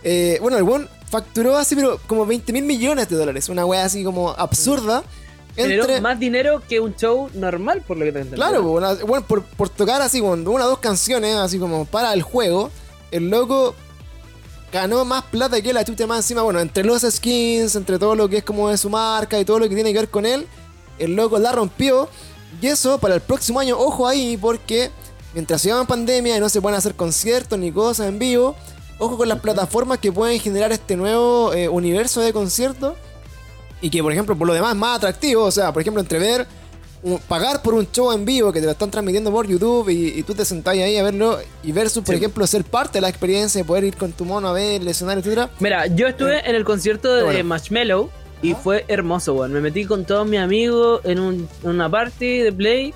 Eh, 0.02 0.38
bueno, 0.41 0.56
el 0.56 0.63
buen 0.63 0.88
facturó 1.10 1.58
así, 1.58 1.76
pero 1.76 2.00
como 2.08 2.26
20 2.26 2.54
mil 2.54 2.63
millones 2.63 3.10
de 3.10 3.17
dólares. 3.17 3.50
Una 3.50 3.65
wea 3.65 3.84
así 3.84 4.02
como 4.06 4.30
absurda. 4.30 5.04
Generó 5.58 5.88
más 6.02 6.17
dinero 6.17 6.62
que 6.69 6.79
un 6.79 6.96
show 6.96 7.29
normal, 7.33 7.81
por 7.86 7.98
lo 7.98 8.06
que 8.06 8.13
te 8.13 8.19
entendí. 8.19 8.38
Claro, 8.38 8.63
bueno, 8.63 9.25
por, 9.27 9.44
por 9.44 9.67
tocar 9.67 10.02
así 10.02 10.21
como 10.21 10.31
una 10.33 10.65
o 10.65 10.69
dos 10.69 10.79
canciones, 10.79 11.36
así 11.36 11.60
como 11.60 11.83
para 11.83 12.13
el 12.13 12.21
juego, 12.21 12.71
el 13.12 13.29
loco 13.29 13.75
ganó 14.71 15.05
más 15.05 15.23
plata 15.25 15.61
que 15.61 15.73
la 15.73 15.83
chucha 15.83 16.07
más 16.07 16.19
encima. 16.19 16.41
Bueno, 16.41 16.59
entre 16.59 16.83
los 16.83 17.03
skins, 17.03 17.75
entre 17.75 17.99
todo 17.99 18.15
lo 18.15 18.29
que 18.29 18.37
es 18.37 18.43
como 18.43 18.69
de 18.69 18.77
su 18.77 18.89
marca 18.89 19.39
y 19.39 19.45
todo 19.45 19.59
lo 19.59 19.69
que 19.69 19.75
tiene 19.75 19.93
que 19.93 19.99
ver 19.99 20.09
con 20.09 20.25
él, 20.25 20.47
el 20.99 21.15
loco 21.15 21.39
la 21.39 21.51
rompió. 21.51 22.09
Y 22.61 22.67
eso 22.67 22.97
para 22.99 23.15
el 23.15 23.21
próximo 23.21 23.59
año, 23.59 23.77
ojo 23.77 24.07
ahí, 24.07 24.37
porque 24.37 24.91
mientras 25.33 25.61
se 25.61 25.69
llama 25.69 25.85
pandemia 25.85 26.37
y 26.37 26.39
no 26.39 26.49
se 26.49 26.61
pueden 26.61 26.77
hacer 26.77 26.95
conciertos 26.95 27.59
ni 27.59 27.71
cosas 27.71 28.07
en 28.07 28.19
vivo, 28.19 28.55
ojo 28.97 29.17
con 29.17 29.27
las 29.27 29.39
plataformas 29.39 29.99
que 29.99 30.11
pueden 30.11 30.39
generar 30.39 30.71
este 30.71 30.95
nuevo 30.95 31.53
eh, 31.53 31.67
universo 31.67 32.21
de 32.21 32.31
conciertos 32.31 32.95
y 33.81 33.89
que 33.89 34.01
por 34.01 34.11
ejemplo 34.11 34.37
por 34.37 34.47
lo 34.47 34.53
demás 34.53 34.71
es 34.71 34.77
más 34.77 34.97
atractivo, 34.97 35.43
o 35.43 35.51
sea, 35.51 35.73
por 35.73 35.81
ejemplo 35.81 36.01
entre 36.01 36.19
ver 36.19 36.47
pagar 37.27 37.62
por 37.62 37.73
un 37.73 37.89
show 37.91 38.12
en 38.12 38.25
vivo 38.25 38.51
que 38.51 38.60
te 38.60 38.65
lo 38.65 38.71
están 38.71 38.89
transmitiendo 38.91 39.31
por 39.31 39.47
YouTube 39.47 39.89
y, 39.89 40.19
y 40.19 40.23
tú 40.23 40.33
te 40.33 40.43
sentás 40.45 40.73
ahí 40.75 40.97
a 40.97 41.03
verlo 41.03 41.37
y 41.63 41.71
versus 41.71 42.03
por 42.03 42.15
Sí. 42.15 42.19
ejemplo 42.19 42.45
ser 42.47 42.63
parte 42.63 42.93
de 42.97 43.01
la 43.01 43.10
experiencia 43.10 43.62
de 43.62 43.65
poder 43.65 43.83
ir 43.83 43.95
con 43.95 44.12
tu 44.12 44.25
mono 44.25 44.47
a 44.47 44.53
ver 44.53 44.81
el 44.81 44.87
escenario, 44.87 45.19
etcétera. 45.21 45.49
Mira, 45.60 45.85
yo 45.87 46.08
estuve 46.08 46.47
en 46.49 46.56
el 46.56 46.65
concierto 46.65 47.13
de 47.13 47.23
bueno. 47.23 47.43
Marshmello 47.43 48.10
y 48.41 48.53
fue 48.53 48.85
hermoso, 48.87 49.33
weón. 49.33 49.53
Me 49.53 49.62
metí 49.62 49.85
con 49.85 50.06
todos 50.06 50.27
mis 50.27 50.39
amigos 50.39 51.01
en, 51.03 51.19
un- 51.19 51.47
en 51.63 51.69
una 51.69 51.89
party 51.89 52.39
de 52.39 52.51
play 52.51 52.93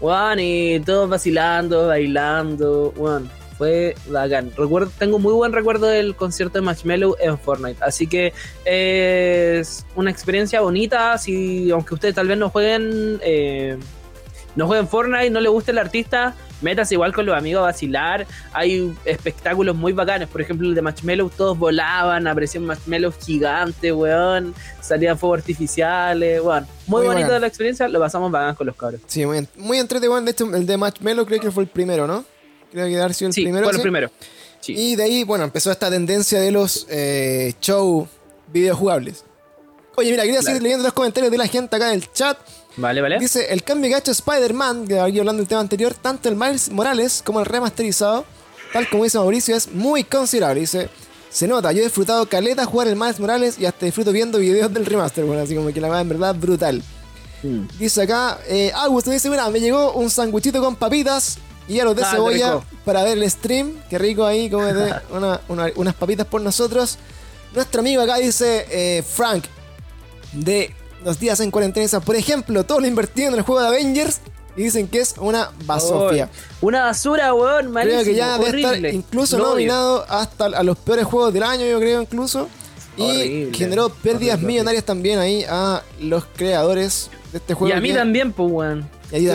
Weón, 0.00 0.38
y 0.38 0.78
todos 0.80 1.08
vacilando, 1.08 1.88
bailando, 1.88 2.92
weón. 2.96 3.28
Fue 3.58 3.96
bacán. 4.08 4.52
Recuerdo, 4.56 4.90
tengo 4.98 5.18
muy 5.18 5.32
buen 5.32 5.52
recuerdo 5.52 5.86
del 5.88 6.14
concierto 6.14 6.58
de 6.58 6.62
Marshmello 6.62 7.16
en 7.20 7.36
Fortnite. 7.38 7.82
Así 7.82 8.06
que 8.06 8.32
es 8.64 9.84
una 9.96 10.10
experiencia 10.12 10.60
bonita. 10.60 11.18
Si, 11.18 11.70
aunque 11.72 11.94
ustedes 11.94 12.14
tal 12.14 12.28
vez 12.28 12.38
no 12.38 12.50
jueguen, 12.50 13.18
eh, 13.22 13.76
no 14.54 14.68
jueguen 14.68 14.86
Fortnite, 14.86 15.30
no 15.30 15.40
les 15.40 15.50
guste 15.50 15.72
el 15.72 15.78
artista, 15.78 16.36
métase 16.62 16.94
igual 16.94 17.12
con 17.12 17.26
los 17.26 17.36
amigos 17.36 17.60
a 17.60 17.64
vacilar. 17.64 18.28
Hay 18.52 18.94
espectáculos 19.04 19.74
muy 19.74 19.92
bacanes. 19.92 20.28
Por 20.28 20.40
ejemplo, 20.40 20.68
el 20.68 20.76
de 20.76 20.82
Marshmello, 20.82 21.28
todos 21.36 21.58
volaban, 21.58 22.28
aparecían 22.28 22.64
Marshmellos 22.64 23.16
gigantes, 23.24 23.92
weón. 23.92 24.54
Salían 24.80 25.18
fuegos 25.18 25.40
artificiales, 25.40 26.40
weón. 26.40 26.64
Muy, 26.86 27.00
Muy 27.00 27.06
bonito 27.08 27.26
bacán. 27.26 27.40
la 27.40 27.46
experiencia, 27.48 27.88
lo 27.88 27.98
pasamos 27.98 28.30
bacán 28.30 28.54
con 28.54 28.68
los 28.68 28.76
cabros. 28.76 29.00
Sí, 29.06 29.26
muy, 29.26 29.48
muy 29.56 29.78
entretenido. 29.78 30.20
De 30.20 30.30
hecho, 30.30 30.44
el 30.54 30.64
de 30.64 30.76
Marshmello 30.76 31.26
creo 31.26 31.40
que 31.40 31.50
fue 31.50 31.64
el 31.64 31.68
primero, 31.68 32.06
¿no? 32.06 32.24
Creo 32.72 32.86
que 33.08 33.14
sido 33.14 33.28
el 33.28 33.34
Sí, 33.34 33.42
primero. 33.42 33.64
fue 33.64 33.76
el 33.76 33.82
primero. 33.82 34.10
Sí. 34.60 34.74
Y 34.76 34.96
de 34.96 35.02
ahí, 35.04 35.24
bueno, 35.24 35.44
empezó 35.44 35.70
esta 35.70 35.88
tendencia 35.90 36.40
de 36.40 36.50
los 36.50 36.86
eh, 36.90 37.54
show 37.60 38.06
videojugables. 38.52 39.24
Oye, 39.96 40.10
mira, 40.10 40.22
quería 40.22 40.40
Claro. 40.40 40.46
seguir 40.46 40.62
leyendo 40.62 40.84
los 40.84 40.92
comentarios 40.92 41.30
de 41.32 41.38
la 41.38 41.46
gente 41.46 41.74
acá 41.76 41.88
del 41.88 42.10
chat. 42.12 42.38
Vale, 42.76 43.00
vale. 43.00 43.18
Dice, 43.18 43.52
el 43.52 43.62
cambio 43.64 43.88
que 43.88 43.94
ha 43.96 43.98
hecho 43.98 44.12
Spider-Man, 44.12 44.86
que 44.86 45.00
aquí 45.00 45.18
hablando 45.18 45.40
del 45.40 45.48
tema 45.48 45.60
anterior, 45.60 45.94
tanto 45.94 46.28
el 46.28 46.36
Miles 46.36 46.70
Morales 46.70 47.22
como 47.24 47.40
el 47.40 47.46
remasterizado, 47.46 48.24
tal 48.72 48.88
como 48.88 49.04
dice 49.04 49.18
Mauricio, 49.18 49.56
es 49.56 49.72
muy 49.72 50.04
considerable. 50.04 50.60
Dice, 50.60 50.88
se 51.30 51.48
nota, 51.48 51.72
yo 51.72 51.80
he 51.80 51.84
disfrutado 51.84 52.28
caleta 52.28 52.64
jugar 52.64 52.86
el 52.88 52.94
Miles 52.96 53.18
Morales 53.18 53.58
y 53.58 53.66
hasta 53.66 53.86
disfruto 53.86 54.12
viendo 54.12 54.38
videos 54.38 54.72
del 54.72 54.86
remaster, 54.86 55.24
bueno, 55.24 55.42
así 55.42 55.56
como 55.56 55.72
que 55.72 55.80
la 55.80 55.88
verdad 55.88 56.02
en 56.02 56.08
verdad 56.10 56.34
brutal. 56.36 56.82
Mm. 57.42 57.62
Dice 57.78 58.02
acá, 58.02 58.38
eh, 58.46 58.70
Augusto 58.74 59.10
dice, 59.10 59.28
mira, 59.30 59.48
me 59.50 59.58
llegó 59.60 59.92
un 59.94 60.08
sanguchito 60.10 60.60
con 60.60 60.76
papitas 60.76 61.38
y 61.68 61.78
a 61.80 61.84
los 61.84 61.94
de 61.94 62.02
Ah, 62.02 62.10
cebolla 62.10 62.60
para 62.84 63.04
ver 63.04 63.18
el 63.18 63.30
stream. 63.30 63.74
Qué 63.90 63.98
rico 63.98 64.24
ahí, 64.24 64.48
como 64.50 64.64
de 64.64 64.94
una- 65.10 65.40
una- 65.48 65.70
unas 65.76 65.94
papitas 65.94 66.26
por 66.26 66.40
nosotros. 66.40 66.98
Nuestro 67.54 67.80
amigo 67.80 68.02
acá 68.02 68.16
dice, 68.16 68.66
eh, 68.70 69.02
Frank, 69.02 69.44
de 70.32 70.74
los 71.04 71.18
días 71.18 71.40
en 71.40 71.50
cuarentena, 71.50 72.00
por 72.00 72.16
ejemplo, 72.16 72.64
todo 72.64 72.80
lo 72.80 72.86
invertido 72.86 73.28
en 73.28 73.34
el 73.34 73.42
juego 73.42 73.60
de 73.62 73.68
Avengers 73.68 74.20
y 74.56 74.64
dicen 74.64 74.88
que 74.88 75.00
es 75.00 75.14
una 75.18 75.50
basofia. 75.64 76.28
Una 76.60 76.84
basura, 76.86 77.32
weón, 77.32 77.58
Creo 77.60 77.70
malísimo, 77.72 78.04
que 78.04 78.14
ya 78.14 78.38
debe 78.38 78.60
estar 78.60 78.94
incluso 78.94 79.36
odio. 79.36 79.48
nominado 79.50 80.04
hasta 80.08 80.46
a 80.46 80.62
los 80.62 80.76
peores 80.78 81.04
juegos 81.06 81.32
del 81.32 81.44
año, 81.44 81.64
yo 81.66 81.78
creo, 81.78 82.02
incluso. 82.02 82.48
Y 82.96 83.02
Horrible. 83.02 83.56
generó 83.56 83.88
pérdidas 83.90 84.34
Horrible, 84.34 84.52
millonarias 84.54 84.84
también 84.84 85.20
ahí 85.20 85.44
a 85.48 85.82
los 86.00 86.24
creadores 86.36 87.10
de 87.30 87.38
este 87.38 87.54
juego. 87.54 87.72
Y 87.72 87.78
a 87.78 87.80
mí 87.80 87.92
también, 87.94 88.32
pues, 88.32 88.50
weón. 88.50 88.90
Y 89.12 89.28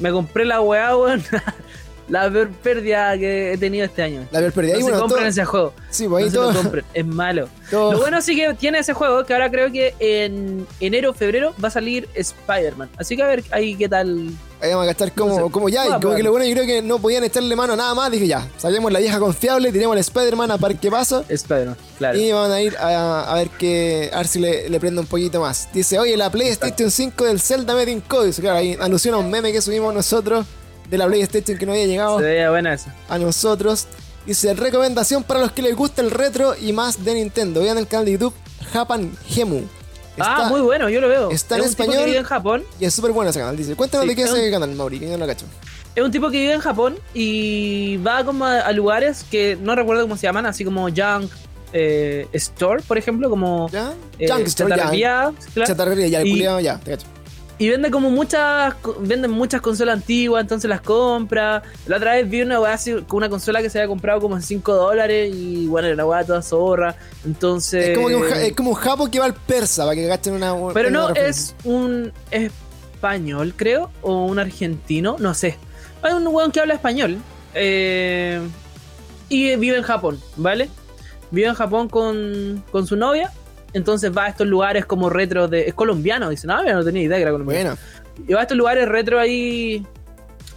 me 0.00 0.10
compré 0.12 0.44
la 0.44 0.60
weá, 0.60 0.96
weón. 0.96 1.22
la 2.08 2.28
peor 2.30 2.48
pérdida 2.50 3.16
que 3.16 3.52
he 3.52 3.58
tenido 3.58 3.84
este 3.84 4.02
año. 4.02 4.26
La 4.32 4.40
peor 4.40 4.52
pérdida. 4.52 4.78
No 4.78 4.86
se 4.86 4.92
compren 4.92 5.08
todo- 5.20 5.26
ese 5.28 5.44
juego. 5.44 5.74
Sí, 5.90 6.08
pues 6.08 6.24
ahí 6.24 6.24
no 6.26 6.30
se 6.30 6.36
todo- 6.36 6.52
lo 6.52 6.58
compren, 6.62 6.84
es 6.94 7.06
malo. 7.06 7.48
todo- 7.70 7.92
Lo 7.92 7.98
bueno 7.98 8.20
sí 8.20 8.34
que 8.36 8.52
tiene 8.54 8.78
ese 8.80 8.92
juego, 8.94 9.24
que 9.24 9.32
ahora 9.32 9.50
creo 9.50 9.70
que 9.70 9.94
en 10.00 10.66
enero 10.80 11.10
o 11.10 11.14
febrero 11.14 11.54
va 11.62 11.68
a 11.68 11.70
salir 11.70 12.08
Spider-Man. 12.14 12.90
Así 12.96 13.16
que 13.16 13.22
a 13.22 13.26
ver 13.28 13.44
ahí 13.52 13.74
qué 13.76 13.88
tal. 13.88 14.30
Ahí 14.62 14.70
vamos 14.70 14.82
a 14.84 14.86
gastar 14.86 15.12
como, 15.12 15.38
No 15.38 15.46
sé. 15.46 15.52
como 15.52 15.68
ya. 15.68 15.86
Y 15.86 16.00
como 16.00 16.14
que 16.14 16.22
lo 16.22 16.30
bueno, 16.32 16.44
yo 16.46 16.52
creo 16.54 16.66
que 16.66 16.82
no 16.82 16.98
podían 16.98 17.24
echarle 17.24 17.56
mano 17.56 17.72
a 17.72 17.76
nada 17.76 17.94
más. 17.94 18.10
Dije 18.10 18.26
ya, 18.26 18.46
saquemos 18.58 18.92
la 18.92 18.98
vieja 18.98 19.18
confiable, 19.18 19.72
tiremos 19.72 19.94
al 19.94 20.00
Spider-Man 20.00 20.50
a 20.50 20.56
ver 20.56 20.76
qué 20.76 20.90
pasa. 20.90 21.22
Spider-Man, 21.28 21.76
claro. 21.98 22.18
Y 22.18 22.32
van 22.32 22.50
a 22.52 22.60
ir 22.60 22.76
a, 22.76 23.30
a 23.30 23.34
ver 23.36 23.48
que 23.50 24.10
a 24.12 24.18
ver 24.18 24.26
si 24.28 24.38
le, 24.38 24.68
le 24.68 24.78
prende 24.80 25.00
un 25.00 25.06
poquito 25.06 25.40
más. 25.40 25.68
Dice, 25.72 25.98
oye, 25.98 26.16
la 26.16 26.30
PlayStation 26.30 26.90
5 26.90 27.24
del 27.24 27.40
Zelda 27.40 27.74
Made 27.74 27.90
in 27.90 28.00
Code. 28.02 28.32
Claro, 28.34 28.58
ahí 28.58 28.76
alusiona 28.80 29.16
a 29.16 29.20
un 29.20 29.30
meme 29.30 29.50
que 29.52 29.62
subimos 29.62 29.94
nosotros 29.94 30.44
de 30.90 30.98
la 30.98 31.06
PlayStation 31.06 31.56
que 31.56 31.64
no 31.66 31.72
había 31.72 31.86
llegado 31.86 32.18
Se 32.18 32.24
veía 32.24 32.50
buena 32.50 32.74
esa. 32.74 32.94
a 33.08 33.18
nosotros. 33.18 33.86
Dice, 34.26 34.52
recomendación 34.52 35.22
para 35.24 35.40
los 35.40 35.52
que 35.52 35.62
les 35.62 35.74
gusta 35.74 36.02
el 36.02 36.10
retro 36.10 36.54
y 36.60 36.72
más 36.74 37.02
de 37.04 37.14
Nintendo. 37.14 37.60
Vean 37.62 37.78
el 37.78 37.86
canal 37.86 38.04
de 38.04 38.12
YouTube 38.12 38.34
Japan 38.72 39.10
Gemu. 39.28 39.62
Ah, 40.18 40.46
muy 40.50 40.60
bueno, 40.60 40.88
yo 40.88 41.00
lo 41.00 41.08
veo. 41.08 41.30
está 41.30 41.56
es 41.56 41.62
en 41.62 41.68
un 41.68 41.70
tipo 41.70 41.82
español. 41.82 41.98
que 42.00 42.06
vive 42.06 42.18
en 42.18 42.24
Japón. 42.24 42.64
Y 42.80 42.84
es 42.84 42.94
súper 42.94 43.12
bueno 43.12 43.30
ese 43.30 43.38
canal. 43.40 43.56
Dice, 43.56 43.74
cuéntanos 43.76 44.04
Sí, 44.04 44.08
de 44.10 44.16
qué 44.16 44.22
es 44.22 44.30
ese 44.30 44.50
canal, 44.50 44.74
Mauri, 44.74 44.98
que 44.98 45.06
yo 45.06 45.12
no 45.12 45.18
lo 45.18 45.26
cacho. 45.26 45.46
Es 45.94 46.04
un 46.04 46.10
tipo 46.10 46.30
que 46.30 46.38
vive 46.40 46.52
en 46.54 46.60
Japón 46.60 46.96
y 47.14 47.96
va 47.98 48.24
como 48.24 48.44
a, 48.44 48.60
a 48.60 48.72
lugares 48.72 49.24
que 49.30 49.58
no 49.60 49.74
recuerdo 49.74 50.02
cómo 50.02 50.16
se 50.16 50.22
llaman, 50.22 50.46
así 50.46 50.64
como 50.64 50.88
Junk 50.88 51.30
eh, 51.72 52.26
Store, 52.32 52.82
por 52.86 52.96
ejemplo, 52.98 53.28
como 53.30 53.68
¿Ya? 53.70 53.92
eh, 54.18 54.28
Junk 54.28 54.46
Store, 54.46 54.70
ya. 54.70 54.76
chatarrería, 54.76 55.32
claro. 55.54 55.68
Chatarrería, 55.68 56.06
ya, 56.08 56.20
el 56.20 56.26
Y- 56.28 56.30
culiao, 56.32 56.60
ya, 56.60 56.78
te 56.78 56.92
cacho. 56.92 57.06
Y 57.60 57.68
vende 57.68 57.90
como 57.90 58.08
muchas, 58.08 58.74
venden 59.00 59.32
muchas 59.32 59.60
consolas 59.60 59.96
antiguas, 59.96 60.40
entonces 60.40 60.66
las 60.66 60.80
compra. 60.80 61.62
La 61.86 61.98
otra 61.98 62.14
vez 62.14 62.26
vi 62.26 62.40
una 62.40 62.58
weá 62.58 62.72
así, 62.72 62.90
con 63.06 63.18
una 63.18 63.28
consola 63.28 63.60
que 63.60 63.68
se 63.68 63.78
había 63.78 63.86
comprado 63.86 64.18
como 64.18 64.34
en 64.34 64.40
5 64.40 64.72
dólares 64.72 65.30
y 65.34 65.66
bueno, 65.66 65.88
era 65.88 65.94
una 65.94 66.06
weá 66.06 66.24
toda 66.24 66.40
zorra. 66.40 66.96
Entonces... 67.22 67.90
Es 67.90 67.98
como, 67.98 68.08
que 68.08 68.16
un, 68.16 68.24
es 68.24 68.52
como 68.54 68.70
un 68.70 68.76
japo 68.76 69.10
que 69.10 69.18
va 69.18 69.26
al 69.26 69.34
persa, 69.34 69.84
para 69.84 69.94
que 69.94 70.08
cachen 70.08 70.32
una. 70.32 70.54
Pero 70.72 70.88
una 70.88 70.98
no, 71.00 71.08
referencia. 71.08 71.54
es 71.54 71.66
un 71.66 72.10
español, 72.30 73.52
creo, 73.54 73.90
o 74.00 74.24
un 74.24 74.38
argentino, 74.38 75.16
no 75.18 75.34
sé. 75.34 75.58
Hay 76.00 76.14
un 76.14 76.26
weón 76.28 76.52
que 76.52 76.60
habla 76.60 76.72
español 76.72 77.18
eh, 77.52 78.40
y 79.28 79.54
vive 79.56 79.76
en 79.76 79.82
Japón, 79.82 80.18
¿vale? 80.36 80.70
Vive 81.30 81.48
en 81.48 81.54
Japón 81.54 81.90
con, 81.90 82.64
con 82.72 82.86
su 82.86 82.96
novia, 82.96 83.30
entonces 83.72 84.16
va 84.16 84.24
a 84.24 84.28
estos 84.28 84.46
lugares 84.46 84.84
como 84.86 85.10
retro 85.10 85.48
de... 85.48 85.68
Es 85.68 85.74
colombiano, 85.74 86.30
dice, 86.30 86.46
no, 86.46 86.62
no 86.62 86.84
tenía 86.84 87.02
idea 87.02 87.16
que 87.16 87.22
era 87.22 87.32
colombiano. 87.32 87.76
Bueno, 87.76 88.26
Y 88.28 88.32
va 88.32 88.40
a 88.40 88.42
estos 88.42 88.56
lugares 88.56 88.88
retro 88.88 89.18
ahí 89.20 89.86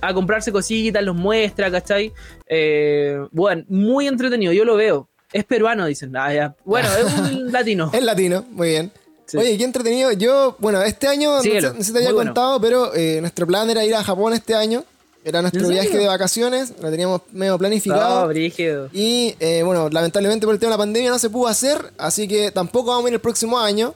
a 0.01 0.13
comprarse 0.13 0.51
cositas, 0.51 1.01
los 1.03 1.15
muestra, 1.15 1.71
¿cachai? 1.71 2.11
Eh, 2.47 3.19
bueno, 3.31 3.63
muy 3.69 4.07
entretenido, 4.07 4.51
yo 4.51 4.65
lo 4.65 4.75
veo. 4.75 5.09
Es 5.31 5.45
peruano, 5.45 5.85
dicen. 5.85 6.15
Ah, 6.15 6.33
ya. 6.33 6.55
Bueno, 6.65 6.89
es 6.97 7.13
un 7.19 7.51
latino. 7.51 7.89
es 7.93 8.03
latino, 8.03 8.45
muy 8.51 8.69
bien. 8.69 8.91
Sí. 9.25 9.37
Oye, 9.37 9.57
qué 9.57 9.63
entretenido. 9.63 10.11
Yo, 10.11 10.57
bueno, 10.59 10.81
este 10.81 11.07
año, 11.07 11.37
no 11.37 11.41
si 11.41 11.49
te 11.49 11.57
había 11.57 12.09
muy 12.09 12.15
bueno. 12.15 12.31
contado, 12.31 12.59
pero 12.59 12.93
eh, 12.93 13.19
nuestro 13.21 13.47
plan 13.47 13.69
era 13.69 13.85
ir 13.85 13.95
a 13.95 14.03
Japón 14.03 14.33
este 14.33 14.53
año. 14.53 14.83
Era 15.25 15.41
nuestro 15.41 15.67
viaje 15.69 15.97
de 15.97 16.05
vacaciones, 16.07 16.73
lo 16.81 16.91
teníamos 16.91 17.21
medio 17.31 17.57
planificado. 17.57 18.21
No, 18.21 18.27
brígido. 18.27 18.89
Y 18.91 19.35
eh, 19.39 19.63
bueno, 19.63 19.87
lamentablemente 19.89 20.45
por 20.45 20.53
el 20.53 20.59
tema 20.59 20.71
de 20.71 20.73
la 20.73 20.83
pandemia 20.83 21.09
no 21.11 21.19
se 21.19 21.29
pudo 21.29 21.47
hacer, 21.47 21.93
así 21.97 22.27
que 22.27 22.51
tampoco 22.51 22.89
vamos 22.89 23.05
a 23.05 23.07
ir 23.09 23.13
el 23.13 23.21
próximo 23.21 23.57
año. 23.57 23.93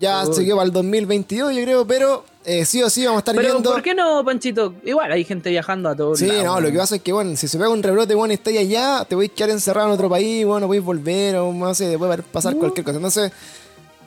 Ya 0.00 0.24
se 0.26 0.44
quedó 0.44 0.56
para 0.56 0.66
el 0.66 0.72
2022, 0.72 1.54
yo 1.54 1.62
creo, 1.62 1.86
pero 1.86 2.24
eh, 2.44 2.64
sí 2.64 2.82
o 2.82 2.90
sí 2.90 3.04
vamos 3.04 3.18
a 3.18 3.20
estar 3.20 3.34
Pero 3.36 3.54
yendo. 3.54 3.72
¿por 3.72 3.82
qué 3.82 3.94
no, 3.94 4.24
Panchito? 4.24 4.74
Igual 4.84 5.12
hay 5.12 5.24
gente 5.24 5.50
viajando 5.50 5.88
a 5.88 5.94
todos 5.96 6.18
Sí, 6.18 6.30
no, 6.42 6.60
lo 6.60 6.70
que 6.70 6.78
pasa 6.78 6.96
es 6.96 7.02
que, 7.02 7.12
bueno, 7.12 7.36
si 7.36 7.46
se 7.46 7.56
pega 7.56 7.70
un 7.70 7.82
rebrote, 7.82 8.14
bueno, 8.14 8.34
estáis 8.34 8.58
allá, 8.58 9.06
te 9.08 9.14
voy 9.14 9.26
a 9.26 9.28
quedar 9.28 9.50
encerrado 9.50 9.88
en 9.88 9.94
otro 9.94 10.10
país, 10.10 10.44
bueno, 10.44 10.60
no 10.60 10.66
podéis 10.66 10.84
volver, 10.84 11.36
o 11.36 11.52
no 11.52 11.74
sé, 11.74 11.96
puede 11.96 12.22
pasar 12.22 12.56
cualquier 12.56 12.84
cosa. 12.84 12.96
Entonces, 12.96 13.32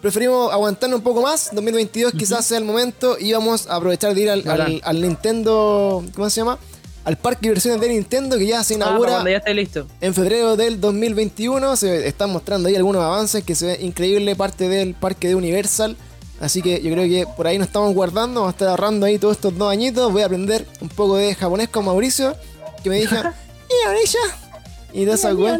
preferimos 0.01 0.51
aguantarnos 0.53 0.97
un 0.99 1.03
poco 1.03 1.21
más. 1.21 1.49
2022 1.53 2.13
quizás 2.13 2.45
sea 2.45 2.57
el 2.57 2.63
momento 2.65 3.17
y 3.19 3.33
vamos 3.33 3.67
a 3.67 3.75
aprovechar 3.75 4.13
de 4.15 4.21
ir 4.21 4.29
al, 4.29 4.39
al- 4.47 4.57
Bacán. 4.57 4.79
al 4.83 5.01
Nintendo, 5.01 6.03
¿cómo 6.15 6.29
se 6.29 6.41
llama? 6.41 6.57
Al 7.05 7.17
parque 7.17 7.39
de 7.43 7.47
diversiones 7.49 7.79
de 7.81 7.89
Nintendo 7.89 8.37
que 8.37 8.45
ya 8.47 8.63
se 8.65 8.73
Ah, 8.73 8.77
inaugura 8.77 9.11
cuando 9.13 9.29
ya 9.29 9.37
esté 9.37 9.53
listo. 9.53 9.87
en 10.01 10.13
febrero 10.13 10.57
del 10.57 10.81
2021. 10.81 11.75
Se 11.77 12.05
están 12.07 12.31
mostrando 12.31 12.67
ahí 12.67 12.75
algunos 12.75 13.01
avances 13.01 13.43
que 13.43 13.55
se 13.55 13.65
ve 13.67 13.77
increíble, 13.81 14.35
parte 14.35 14.67
del 14.67 14.93
parque 14.93 15.29
de 15.29 15.35
Universal. 15.35 15.95
Así 16.41 16.61
que 16.61 16.81
yo 16.81 16.91
creo 16.91 17.05
que 17.07 17.25
por 17.35 17.47
ahí 17.47 17.57
nos 17.57 17.67
estamos 17.67 17.93
guardando, 17.95 18.41
vamos 18.41 18.53
a 18.53 18.55
estar 18.55 18.67
ahorrando 18.67 19.05
ahí 19.05 19.17
todos 19.17 19.37
estos 19.37 19.57
dos 19.57 19.71
añitos. 19.71 20.11
Voy 20.11 20.21
a 20.21 20.25
aprender 20.25 20.67
un 20.81 20.89
poco 20.89 21.15
de 21.15 21.33
japonés 21.33 21.69
con 21.69 21.85
Mauricio, 21.85 22.35
que 22.83 22.89
me 22.89 22.97
dijo, 22.99 23.15
"Ionisha", 23.85 24.19
y 24.93 25.05
de 25.05 25.13
esa 25.13 25.33
weá. 25.33 25.57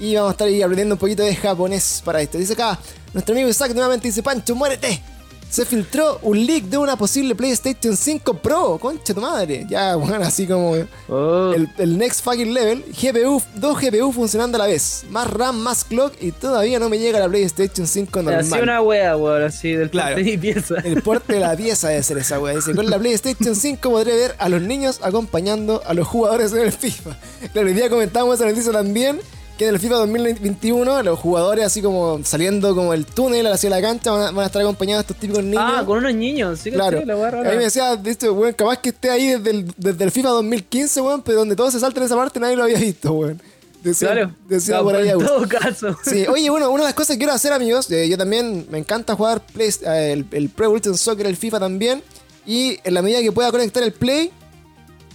Y 0.00 0.14
vamos 0.14 0.30
a 0.30 0.32
estar 0.32 0.48
ahí 0.48 0.62
aprendiendo 0.62 0.94
un 0.94 0.98
poquito 0.98 1.22
de 1.22 1.36
japonés 1.36 2.02
para 2.04 2.20
esto. 2.22 2.38
Dice 2.38 2.54
acá, 2.54 2.78
nuestro 3.12 3.34
amigo 3.34 3.48
Isaac 3.48 3.72
nuevamente 3.74 4.08
dice, 4.08 4.22
Pancho, 4.22 4.54
muérete. 4.54 5.02
Se 5.50 5.66
filtró 5.66 6.20
un 6.22 6.46
leak 6.46 6.66
de 6.66 6.78
una 6.78 6.94
posible 6.96 7.34
PlayStation 7.34 7.96
5 7.96 8.34
Pro. 8.34 8.78
Concha 8.80 9.12
tu 9.12 9.20
madre. 9.20 9.66
Ya, 9.68 9.96
bueno, 9.96 10.24
así 10.24 10.46
como 10.46 10.76
Oh, 11.08 11.52
el, 11.52 11.68
el 11.76 11.98
next 11.98 12.22
fucking 12.22 12.54
level. 12.54 12.84
GPU, 12.84 13.42
dos 13.56 13.80
GPU 13.80 14.12
funcionando 14.12 14.54
a 14.56 14.60
la 14.60 14.66
vez. 14.68 15.02
Más 15.10 15.28
RAM, 15.28 15.58
más 15.58 15.82
clock 15.82 16.14
y 16.20 16.30
todavía 16.30 16.78
no 16.78 16.88
me 16.88 17.00
llega 17.00 17.18
la 17.18 17.28
PlayStation 17.28 17.84
5 17.88 18.22
normal. 18.22 18.40
así 18.44 18.60
una 18.60 18.80
wea, 18.80 19.16
weón, 19.16 19.42
así 19.42 19.72
del 19.72 19.90
Claro. 19.90 20.14
porte 20.14 20.22
de 20.24 20.30
mi 20.30 20.38
pieza. 20.38 20.74
El 20.84 21.02
porte 21.02 21.32
de 21.34 21.40
la 21.40 21.56
pieza 21.56 21.88
debe 21.88 22.02
ser 22.04 22.18
esa 22.18 22.38
wea. 22.38 22.54
Dice, 22.54 22.72
con 22.72 22.88
la 22.88 23.00
PlayStation 23.00 23.56
5 23.56 23.90
podré 23.90 24.14
ver 24.14 24.36
a 24.38 24.48
los 24.48 24.62
niños 24.62 25.00
acompañando 25.02 25.82
a 25.84 25.94
los 25.94 26.06
jugadores 26.06 26.52
en 26.52 26.60
el 26.60 26.72
FIFA. 26.72 27.18
Claro, 27.52 27.66
hoy 27.66 27.74
día 27.74 27.90
comentábamos 27.90 28.36
esa 28.36 28.48
noticia 28.48 28.70
también, 28.70 29.18
que 29.60 29.68
en 29.68 29.74
el 29.74 29.78
FIFA 29.80 29.96
2021 29.96 31.02
los 31.02 31.18
jugadores 31.18 31.66
así 31.66 31.82
como 31.82 32.20
saliendo 32.24 32.74
como 32.74 32.94
el 32.94 33.04
túnel 33.04 33.46
hacia 33.48 33.68
la 33.68 33.82
cancha 33.82 34.10
van 34.10 34.22
a, 34.22 34.30
van 34.30 34.38
a 34.44 34.46
estar 34.46 34.62
acompañados 34.62 35.04
de 35.06 35.12
estos 35.12 35.20
típicos 35.20 35.44
niños. 35.44 35.62
Ah, 35.62 35.82
con 35.84 35.98
unos 35.98 36.14
niños, 36.14 36.58
sí 36.60 36.70
que 36.70 36.76
Claro. 36.76 36.98
sí, 36.98 37.04
la 37.04 37.12
a 37.28 37.30
mí 37.42 37.56
me 37.58 37.64
decía, 37.64 37.94
viste, 37.96 38.30
weón, 38.30 38.54
capaz 38.54 38.78
que 38.78 38.88
esté 38.88 39.10
ahí 39.10 39.26
desde 39.36 39.50
el, 39.50 39.74
desde 39.76 40.02
el 40.04 40.10
FIFA 40.10 40.30
2015, 40.30 41.00
weón, 41.02 41.20
pero 41.22 41.40
donde 41.40 41.56
todos 41.56 41.74
se 41.74 41.80
saltan 41.80 42.04
esa 42.04 42.16
parte 42.16 42.40
nadie 42.40 42.56
lo 42.56 42.62
había 42.62 42.78
visto, 42.78 43.12
weón. 43.12 43.42
Decía, 43.82 44.12
Claro, 44.12 44.34
decía 44.48 44.82
por 44.82 44.96
ahí 44.96 45.08
en 45.10 45.18
todo 45.18 45.46
caso. 45.46 45.94
Sí, 46.04 46.24
oye, 46.26 46.48
bueno, 46.48 46.70
una 46.70 46.84
de 46.84 46.88
las 46.88 46.94
cosas 46.94 47.16
que 47.16 47.18
quiero 47.18 47.34
hacer, 47.34 47.52
amigos, 47.52 47.90
eh, 47.90 48.08
yo 48.08 48.16
también 48.16 48.66
me 48.70 48.78
encanta 48.78 49.14
jugar 49.14 49.42
Play- 49.54 49.70
eh, 49.86 50.12
el, 50.14 50.26
el 50.32 50.48
Pro 50.48 50.64
Evolution 50.66 50.96
Soccer, 50.96 51.26
el 51.26 51.36
FIFA 51.36 51.60
también. 51.60 52.02
Y 52.46 52.78
en 52.84 52.94
la 52.94 53.02
medida 53.02 53.20
que 53.20 53.30
pueda 53.30 53.50
conectar 53.50 53.82
el 53.82 53.92
Play, 53.92 54.32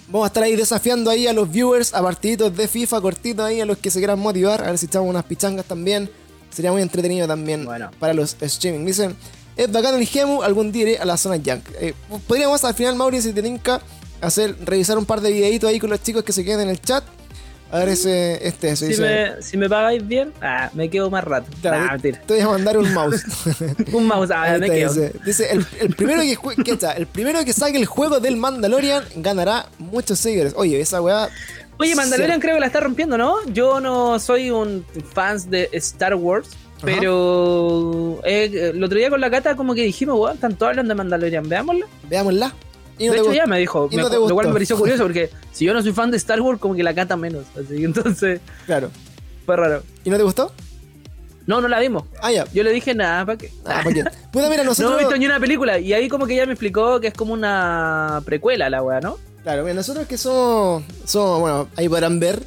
vamos 0.08 0.26
a 0.26 0.28
estar 0.28 0.44
ahí 0.44 0.56
desafiando 0.56 1.10
ahí 1.12 1.28
a 1.28 1.34
los 1.34 1.50
viewers 1.52 1.94
a 1.94 2.02
partiditos 2.02 2.56
de 2.56 2.68
FIFA 2.68 3.02
cortitos 3.02 3.46
ahí, 3.46 3.62
a 3.62 3.66
los 3.66 3.78
que 3.78 3.90
se 3.92 4.00
quieran 4.00 4.20
motivar. 4.20 4.62
A 4.64 4.68
ver 4.68 4.78
si 4.78 4.86
echamos 4.86 5.10
unas 5.10 5.24
pichangas 5.26 5.66
también. 5.66 6.10
Sería 6.52 6.72
muy 6.72 6.82
entretenido 6.82 7.28
también 7.28 7.66
Bueno. 7.66 7.92
para 8.00 8.14
los 8.14 8.38
streaming. 8.40 8.86
Dicen, 8.86 9.16
es 9.58 9.72
bacán 9.72 9.96
el 9.96 10.06
Gemu, 10.08 10.42
algún 10.42 10.72
día 10.72 10.84
iré 10.84 10.98
a 11.00 11.06
la 11.06 11.18
zona 11.18 11.36
Junk. 11.36 11.64
Eh, 11.80 11.94
podríamos 12.28 12.64
al 12.64 12.74
final, 12.74 12.96
Mauricio, 12.96 13.32
si 13.32 13.36
te 13.36 13.42
tinca, 13.44 13.82
hacer, 14.22 14.56
revisar 14.64 14.98
un 14.98 15.06
par 15.06 15.22
de 15.22 15.32
videitos 15.32 15.70
ahí 15.70 15.80
con 15.80 15.90
los 15.90 16.02
chicos 16.02 16.24
que 16.24 16.32
se 16.32 16.46
queden 16.46 16.62
en 16.62 16.70
el 16.70 16.82
chat. 16.82 17.04
A 17.72 17.80
ver 17.80 17.90
ese, 17.90 18.48
este, 18.48 18.70
ese. 18.70 18.86
Si 18.86 18.92
dice, 18.92 19.02
me, 19.36 19.42
si 19.42 19.58
me 19.58 19.68
pagáis 19.68 20.08
bien, 20.08 20.32
ah, 20.42 20.70
me 20.74 20.90
quedo 20.90 21.10
más 21.10 21.24
rato. 21.24 21.48
Claro, 21.62 21.86
Nah, 21.86 21.98
te 21.98 22.14
voy 22.28 22.40
a 22.40 22.48
mandar 22.48 22.78
un 22.78 22.94
mouse. 22.94 23.24
Un 23.92 24.06
mouse, 24.08 24.30
ah, 24.32 24.58
me 24.60 24.70
quedo. 24.70 24.94
dice, 24.94 25.14
dice, 25.26 25.52
el, 25.52 25.66
el 25.82 25.96
primero 25.96 26.22
que, 26.22 26.78
el 26.98 27.08
primero 27.08 27.44
que 27.44 27.54
saque 27.54 27.78
el 27.78 27.86
juego 27.86 28.20
del 28.20 28.38
Mandalorian 28.38 29.04
ganará 29.18 29.68
muchos 29.80 30.20
seguidores. 30.20 30.54
Oye, 30.56 30.80
esa 30.80 31.02
weá. 31.02 31.28
Oye, 31.78 31.96
Mandalorian 31.96 32.38
Sí. 32.38 32.42
creo 32.42 32.54
que 32.56 32.60
la 32.62 32.68
está 32.68 32.80
rompiendo, 32.80 33.18
¿no? 33.18 33.44
Yo 33.52 33.80
no 33.82 34.20
soy 34.20 34.52
un 34.52 34.86
fan 35.14 35.38
de 35.50 35.68
Star 35.74 36.16
Wars, 36.16 36.50
pero 36.84 38.20
eh, 38.24 38.72
el 38.74 38.84
otro 38.84 38.98
día 38.98 39.10
con 39.10 39.20
la 39.20 39.30
cata 39.30 39.56
como 39.56 39.74
que 39.76 39.82
dijimos, 39.82 40.18
weón, 40.20 40.36
están 40.36 40.56
todos 40.56 40.70
hablando 40.70 40.94
de 40.94 40.98
Mandalorian, 40.98 41.50
veámosla. 41.50 41.86
Veámosla. 42.10 42.54
Y 42.98 43.08
no 43.08 43.14
de 43.14 43.20
hecho 43.20 43.34
ya 43.34 43.46
me 43.46 43.60
dijo, 43.60 43.90
me- 43.90 43.98
no 43.98 44.10
lo 44.10 44.34
cual 44.34 44.48
me 44.48 44.54
pareció 44.54 44.78
curioso 44.78 45.04
porque 45.04 45.30
si 45.52 45.66
yo 45.66 45.74
no 45.74 45.82
soy 45.82 45.92
fan 45.94 46.12
de 46.12 46.18
Star 46.18 46.40
Wars, 46.42 46.60
como 46.60 46.76
que 46.76 46.84
la 46.84 46.94
cata 46.94 47.16
menos. 47.18 47.46
Así 47.56 47.78
que 47.78 47.84
entonces 47.86 48.42
Claro. 48.66 48.90
fue 49.46 49.56
raro. 49.56 49.84
¿Y 50.04 50.10
no 50.10 50.18
te 50.18 50.24
gustó? 50.24 50.52
No, 51.48 51.62
no 51.62 51.68
la 51.68 51.80
vimos. 51.80 52.04
Ah, 52.22 52.32
ya. 52.32 52.46
Yo 52.54 52.64
le 52.64 52.72
dije 52.72 52.96
nada, 52.96 53.24
¿para 53.26 53.38
qué? 53.38 53.52
Ah, 53.66 53.82
¿para 53.84 53.94
qué? 53.94 54.04
Puta, 54.32 54.50
mira, 54.50 54.64
no 54.64 54.70
nosotros. 54.70 54.96
he 54.96 55.00
visto 55.04 55.16
ni 55.18 55.26
una 55.28 55.40
película. 55.40 55.78
Y 55.78 55.94
ahí 55.94 56.08
como 56.08 56.26
que 56.26 56.34
ella 56.34 56.46
me 56.48 56.54
explicó 56.54 57.00
que 57.00 57.08
es 57.08 57.14
como 57.14 57.34
una 57.34 58.22
precuela 58.26 58.70
la 58.70 58.82
weá, 58.82 59.00
¿no? 59.02 59.18
Claro, 59.44 59.62
mira, 59.62 59.76
nosotros 59.76 60.08
que 60.08 60.18
somos, 60.18 60.84
somos, 61.06 61.40
bueno, 61.42 61.68
ahí 61.76 61.88
podrán 61.88 62.20
ver, 62.20 62.42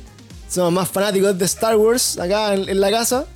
somos 0.48 0.72
más 0.72 0.88
fanáticos 0.88 1.38
de 1.38 1.44
Star 1.44 1.76
Wars 1.76 2.18
acá 2.18 2.54
en, 2.54 2.68
en 2.68 2.80
la 2.80 2.90
casa. 2.90 3.26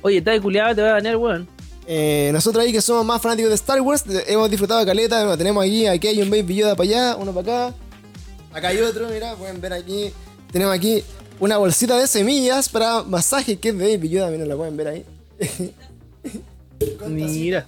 Oye, 0.00 0.18
está 0.18 0.30
de 0.30 0.40
culiada, 0.40 0.74
te 0.74 0.80
voy 0.80 0.90
a 0.90 0.94
ganar, 0.94 1.16
weón. 1.16 1.46
Eh, 1.86 2.30
nosotros 2.32 2.64
ahí 2.64 2.72
que 2.72 2.80
somos 2.80 3.04
más 3.04 3.20
fanáticos 3.20 3.50
de 3.50 3.56
Star 3.56 3.80
Wars, 3.80 4.04
hemos 4.26 4.48
disfrutado 4.50 4.80
de 4.80 4.86
caleta, 4.86 5.18
bueno, 5.18 5.36
tenemos 5.36 5.62
aquí, 5.62 5.86
aquí 5.86 6.08
hay 6.08 6.22
un 6.22 6.30
Baby 6.30 6.56
Yoda 6.56 6.74
para 6.74 6.88
allá, 6.88 7.16
uno 7.16 7.32
para 7.32 7.68
acá, 7.68 7.76
acá 8.52 8.68
hay 8.68 8.80
otro, 8.80 9.08
mira, 9.08 9.34
pueden 9.34 9.60
ver 9.60 9.74
aquí, 9.74 10.10
tenemos 10.50 10.74
aquí 10.74 11.04
una 11.40 11.58
bolsita 11.58 11.98
de 11.98 12.06
semillas 12.06 12.70
para 12.70 13.02
masaje 13.02 13.58
que 13.58 13.68
es 13.68 13.78
de 13.78 13.96
Baby 13.96 14.08
Yoda, 14.08 14.30
miren, 14.30 14.48
la 14.48 14.56
pueden 14.56 14.76
ver 14.76 14.88
ahí. 14.88 15.04
Mira. 17.08 17.66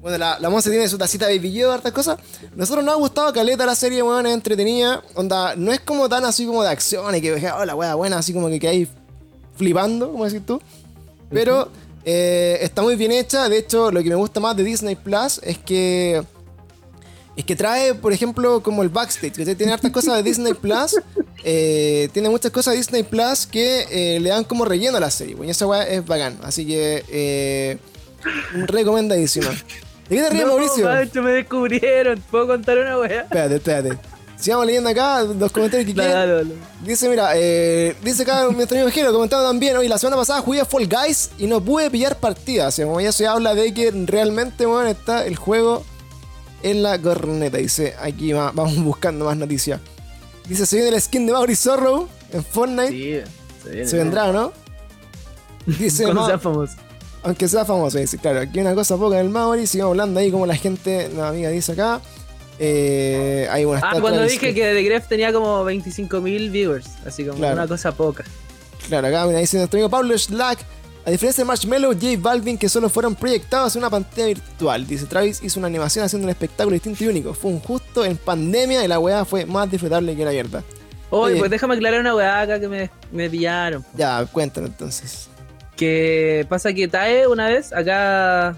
Bueno, 0.00 0.16
la, 0.16 0.38
la 0.38 0.48
Monse 0.48 0.70
tiene 0.70 0.88
su 0.88 0.96
tacita 0.96 1.26
de 1.26 1.36
Baby 1.36 1.52
Yoda, 1.52 1.74
hartas 1.74 1.92
cosas. 1.92 2.18
Nosotros 2.56 2.84
nos 2.84 2.94
ha 2.94 2.96
gustado 2.96 3.32
caleta 3.32 3.66
la 3.66 3.74
serie, 3.74 4.02
weón, 4.02 4.26
es 4.26 4.32
entretenida. 4.32 5.02
Onda, 5.14 5.54
no 5.56 5.72
es 5.72 5.80
como 5.80 6.08
tan 6.08 6.24
así 6.24 6.46
como 6.46 6.62
de 6.62 6.70
acción 6.70 7.14
y 7.14 7.20
que, 7.20 7.34
oh, 7.50 7.64
la 7.64 7.74
wea 7.74 7.94
buena, 7.94 8.18
así 8.18 8.32
como 8.32 8.48
que 8.48 8.58
quedáis 8.58 8.88
flipando, 9.56 10.10
como 10.10 10.24
decís 10.24 10.44
tú. 10.46 10.60
Pero 11.30 11.70
eh, 12.04 12.58
está 12.62 12.82
muy 12.82 12.96
bien 12.96 13.12
hecha. 13.12 13.48
De 13.48 13.58
hecho, 13.58 13.90
lo 13.90 14.02
que 14.02 14.08
me 14.08 14.14
gusta 14.16 14.40
más 14.40 14.56
de 14.56 14.64
Disney 14.64 14.96
Plus 14.96 15.40
es 15.42 15.58
que. 15.58 16.22
Es 17.36 17.44
que 17.44 17.56
trae, 17.56 17.94
por 17.94 18.12
ejemplo, 18.12 18.62
como 18.62 18.82
el 18.82 18.88
backstage. 18.88 19.32
Que 19.32 19.54
tiene 19.54 19.72
hartas 19.72 19.90
cosas 19.92 20.16
de 20.16 20.22
Disney 20.22 20.52
Plus. 20.54 20.96
eh, 21.44 22.08
tiene 22.12 22.28
muchas 22.28 22.50
cosas 22.50 22.72
de 22.74 22.78
Disney 22.78 23.02
Plus 23.02 23.46
que 23.46 23.86
eh, 23.90 24.20
le 24.20 24.28
dan 24.30 24.44
como 24.44 24.64
relleno 24.64 24.96
a 24.96 25.00
la 25.00 25.10
serie. 25.10 25.36
pues, 25.36 25.46
Y 25.48 25.50
esa 25.50 25.66
weá 25.66 25.86
es 25.88 26.04
bacán. 26.04 26.38
Así 26.42 26.66
que. 26.66 27.78
Recomendadísima. 28.66 29.48
¿De 29.50 30.16
qué 30.16 30.22
te 30.22 30.30
ríes, 30.30 30.44
No, 30.44 30.56
Mauricio? 30.56 30.84
macho, 30.86 31.22
me 31.22 31.30
descubrieron. 31.32 32.20
¿Puedo 32.30 32.48
contar 32.48 32.76
una 32.78 32.98
weá? 32.98 33.20
Espérate, 33.22 33.54
espérate. 33.56 33.98
Sigamos 34.40 34.64
leyendo 34.66 34.88
acá 34.88 35.22
los 35.22 35.52
comentarios 35.52 35.86
que 35.86 35.94
dale, 35.94 36.32
dale. 36.32 36.54
Dice, 36.82 37.08
mira, 37.10 37.32
eh, 37.34 37.94
dice 38.02 38.22
acá 38.22 38.44
nuestro 38.50 38.76
amigo 38.78 38.90
Jero, 38.90 39.12
comentando 39.12 39.46
también, 39.46 39.76
hoy 39.76 39.86
la 39.86 39.98
semana 39.98 40.16
pasada 40.16 40.40
jugué 40.40 40.60
a 40.62 40.64
Fall 40.64 40.88
Guys 40.88 41.30
y 41.38 41.46
no 41.46 41.60
pude 41.62 41.90
pillar 41.90 42.16
partidas. 42.18 42.68
O 42.68 42.76
sea, 42.76 42.86
como 42.86 43.00
ya 43.02 43.12
se 43.12 43.26
habla 43.26 43.54
de 43.54 43.74
que 43.74 43.90
realmente, 44.06 44.64
bueno, 44.64 44.88
está 44.88 45.26
el 45.26 45.36
juego 45.36 45.84
en 46.62 46.82
la 46.82 46.98
corneta. 47.00 47.58
Dice, 47.58 47.94
aquí 48.00 48.32
va- 48.32 48.52
vamos 48.54 48.76
buscando 48.82 49.26
más 49.26 49.36
noticias. 49.36 49.80
Dice, 50.48 50.64
se 50.64 50.76
viene 50.76 50.96
el 50.96 51.00
skin 51.02 51.26
de 51.26 51.32
Mauri 51.32 51.54
Zorro 51.54 52.08
en 52.32 52.42
Fortnite. 52.44 52.90
Sí, 52.90 53.20
se, 53.62 53.70
viene, 53.70 53.86
se 53.88 53.96
vendrá, 53.98 54.32
¿no? 54.32 54.52
Dice, 55.66 56.04
Cuando 56.04 56.26
sea 56.26 56.38
famoso. 56.38 56.72
aunque 57.22 57.46
sea 57.46 57.64
famoso, 57.66 57.98
dice, 57.98 58.16
claro, 58.18 58.40
aquí 58.40 58.58
una 58.58 58.74
cosa 58.74 58.96
poca 58.96 59.16
del 59.18 59.28
Maori, 59.28 59.66
sigamos 59.66 59.92
hablando 59.92 60.18
ahí 60.18 60.30
como 60.30 60.46
la 60.46 60.56
gente, 60.56 61.10
la 61.14 61.28
amiga 61.28 61.50
dice 61.50 61.72
acá. 61.72 62.00
Eh, 62.62 63.48
hay 63.50 63.64
una 63.64 63.80
Ah, 63.82 63.96
cuando 64.00 64.22
dije 64.24 64.52
que 64.54 64.60
The 64.74 64.82
Gref 64.82 65.08
tenía 65.08 65.32
como 65.32 65.64
25.000 65.64 66.50
viewers. 66.50 66.86
Así 67.06 67.24
como 67.24 67.38
Claro. 67.38 67.54
una 67.54 67.66
cosa 67.66 67.90
poca. 67.92 68.22
Claro, 68.86 69.08
acá 69.08 69.24
mira, 69.26 69.38
dice 69.38 69.56
nuestro 69.56 69.78
amigo 69.78 69.88
Pablo 69.90 70.16
Schlack. 70.16 70.58
A 71.06 71.10
diferencia 71.10 71.42
de 71.42 71.46
Marshmallow, 71.46 71.92
J 71.94 72.06
Balvin, 72.18 72.58
que 72.58 72.68
solo 72.68 72.90
fueron 72.90 73.14
proyectados 73.14 73.74
en 73.74 73.80
una 73.80 73.88
pantalla 73.88 74.26
virtual. 74.26 74.86
Dice 74.86 75.06
Travis 75.06 75.40
hizo 75.42 75.58
una 75.58 75.68
animación 75.68 76.04
haciendo 76.04 76.26
un 76.26 76.30
espectáculo 76.30 76.74
distinto 76.74 77.02
y 77.02 77.08
único. 77.08 77.32
Fue 77.32 77.50
un 77.50 77.60
justo 77.60 78.04
en 78.04 78.18
pandemia 78.18 78.84
y 78.84 78.88
la 78.88 78.98
weá 78.98 79.24
fue 79.24 79.46
más 79.46 79.70
disfrutable 79.70 80.14
que 80.14 80.22
la 80.24 80.28
abierta. 80.30 80.62
Oye, 81.08 81.32
Oye. 81.32 81.38
pues 81.40 81.50
déjame 81.50 81.74
aclarar 81.76 82.00
una 82.00 82.14
weá 82.14 82.42
acá 82.42 82.60
que 82.60 82.68
me, 82.68 82.90
me 83.10 83.30
pillaron. 83.30 83.82
Ya, 83.96 84.26
cuéntanos 84.30 84.68
entonces. 84.70 85.28
Que 85.74 86.44
pasa 86.50 86.74
que 86.74 86.86
Tae 86.86 87.26
una 87.26 87.48
vez 87.48 87.72
acá 87.72 88.54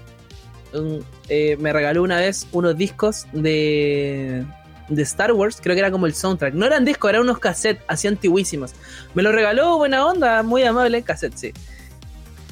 un- 0.74 1.04
eh, 1.28 1.56
me 1.60 1.72
regaló 1.72 2.02
una 2.02 2.16
vez 2.18 2.46
unos 2.52 2.76
discos 2.76 3.26
de, 3.32 4.44
de 4.88 5.02
Star 5.02 5.32
Wars, 5.32 5.58
creo 5.62 5.74
que 5.74 5.80
era 5.80 5.90
como 5.90 6.06
el 6.06 6.14
soundtrack. 6.14 6.54
No 6.54 6.66
eran 6.66 6.84
discos, 6.84 7.08
eran 7.10 7.22
unos 7.22 7.38
cassettes 7.38 7.82
así 7.88 8.08
antiguísimos. 8.08 8.72
Me 9.14 9.22
lo 9.22 9.32
regaló, 9.32 9.76
buena 9.78 10.06
onda, 10.06 10.42
muy 10.42 10.62
amable, 10.62 11.02
cassette, 11.02 11.36
sí. 11.36 11.52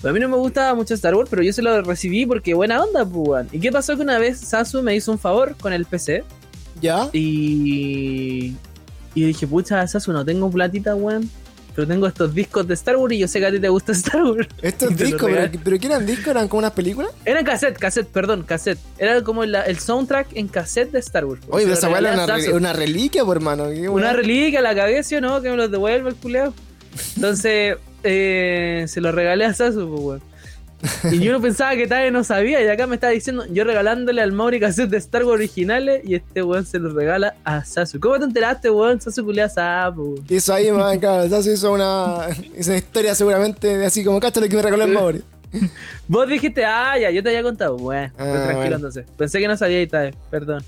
Pero 0.02 0.10
a 0.10 0.12
mí 0.14 0.20
no 0.20 0.28
me 0.30 0.36
gustaba 0.36 0.74
mucho 0.74 0.94
Star 0.94 1.14
Wars, 1.14 1.28
pero 1.28 1.42
yo 1.42 1.52
se 1.52 1.60
lo 1.60 1.82
recibí 1.82 2.24
porque 2.24 2.54
buena 2.54 2.82
onda, 2.82 3.04
pues. 3.04 3.46
¿Y 3.52 3.60
qué 3.60 3.70
pasó 3.70 3.96
que 3.96 4.02
una 4.02 4.18
vez 4.18 4.38
Sasu 4.40 4.82
me 4.82 4.94
hizo 4.96 5.12
un 5.12 5.18
favor 5.18 5.54
con 5.60 5.72
el 5.74 5.84
PC? 5.84 6.24
¿Ya? 6.80 7.08
Y, 7.12 8.54
y 9.14 9.24
dije, 9.24 9.46
pucha, 9.46 9.86
Sasu, 9.86 10.12
no 10.12 10.24
tengo 10.24 10.50
platita, 10.50 10.94
weón. 10.94 11.28
Pero 11.74 11.86
tengo 11.86 12.06
estos 12.06 12.34
discos 12.34 12.66
de 12.66 12.74
Star 12.74 12.96
Wars 12.96 13.14
y 13.14 13.18
yo 13.18 13.28
sé 13.28 13.38
que 13.40 13.46
a 13.46 13.50
ti 13.50 13.60
te 13.60 13.68
gusta 13.68 13.92
Star 14.00 14.22
Wars. 14.24 14.48
Estos 14.60 14.96
discos, 14.96 15.30
pero, 15.32 15.50
pero 15.64 15.78
¿qué 15.78 15.86
eran 15.86 16.04
discos? 16.06 16.28
¿Eran 16.28 16.48
como 16.48 16.58
unas 16.58 16.72
películas? 16.72 17.10
Eran 17.24 17.44
cassette, 17.44 17.78
cassette, 17.78 18.08
perdón, 18.08 18.42
cassette. 18.42 18.78
Era 18.98 19.22
como 19.22 19.44
la- 19.44 19.62
el 19.62 19.78
soundtrack 19.78 20.28
en 20.34 20.48
cassette 20.48 20.90
de 20.92 20.98
Star 20.98 21.24
Wars. 21.24 21.40
Oye, 21.48 21.64
pero 21.64 21.74
esa 21.78 21.88
era 21.90 22.12
una, 22.14 22.26
re- 22.36 22.52
una 22.52 22.72
reliquia, 22.72 23.24
por 23.24 23.36
hermano. 23.36 23.70
Qué 23.70 23.88
Una 23.88 24.12
reliquia, 24.12 24.60
la 24.60 24.74
cagué, 24.74 25.02
¿sí 25.02 25.14
o 25.16 25.20
no? 25.20 25.40
Que 25.40 25.50
me 25.50 25.56
los 25.56 25.70
devuelva 25.70 26.08
el 26.10 26.16
culeado. 26.16 26.52
Entonces, 27.16 27.76
eh, 28.02 28.84
se 28.88 29.00
lo 29.00 29.12
regalé 29.12 29.44
a 29.44 29.54
Sasu, 29.54 29.88
pues, 29.88 30.00
weón. 30.02 30.29
Y 31.10 31.18
yo 31.20 31.32
no 31.36 31.40
pensaba 31.40 31.76
que 31.76 31.86
Tae 31.86 32.10
no 32.10 32.24
sabía, 32.24 32.62
y 32.62 32.68
acá 32.68 32.86
me 32.86 32.94
está 32.94 33.08
diciendo, 33.08 33.44
yo 33.50 33.64
regalándole 33.64 34.22
al 34.22 34.32
Mauri 34.32 34.60
cassette 34.60 34.90
de 34.90 34.96
Star 34.98 35.24
Wars 35.24 35.34
originales, 35.34 36.02
y 36.04 36.14
este 36.14 36.42
weón 36.42 36.64
se 36.66 36.78
lo 36.78 36.92
regala 36.94 37.34
a 37.44 37.64
Sasu. 37.64 38.00
¿Cómo 38.00 38.18
te 38.18 38.24
enteraste, 38.24 38.70
weón? 38.70 39.00
Sasu 39.00 39.24
culea 39.24 39.48
sapo. 39.48 40.14
Hizo 40.28 40.54
ahí, 40.54 40.70
man, 40.72 40.98
claro, 41.00 41.28
Sasu 41.28 41.50
hizo 41.52 41.72
una, 41.72 42.28
hizo 42.58 42.70
una 42.70 42.78
historia 42.78 43.14
seguramente 43.14 43.78
de 43.78 43.86
así 43.86 44.04
como 44.04 44.18
cáchale 44.20 44.48
que 44.48 44.56
me 44.56 44.62
regaló 44.62 44.84
el 44.84 44.92
Maori. 44.92 45.22
Vos 46.08 46.28
dijiste, 46.28 46.64
ah, 46.64 46.96
ya, 46.98 47.10
yo 47.10 47.22
te 47.22 47.28
había 47.30 47.42
contado. 47.42 47.76
Bueno, 47.76 48.12
Ah, 48.18 48.24
tranquilo 48.24 48.56
bueno. 48.56 48.76
entonces. 48.76 49.04
Pensé 49.16 49.38
que 49.40 49.48
no 49.48 49.56
sabía 49.56 49.82
y 49.82 49.86
tal, 49.86 50.14
perdón. 50.30 50.62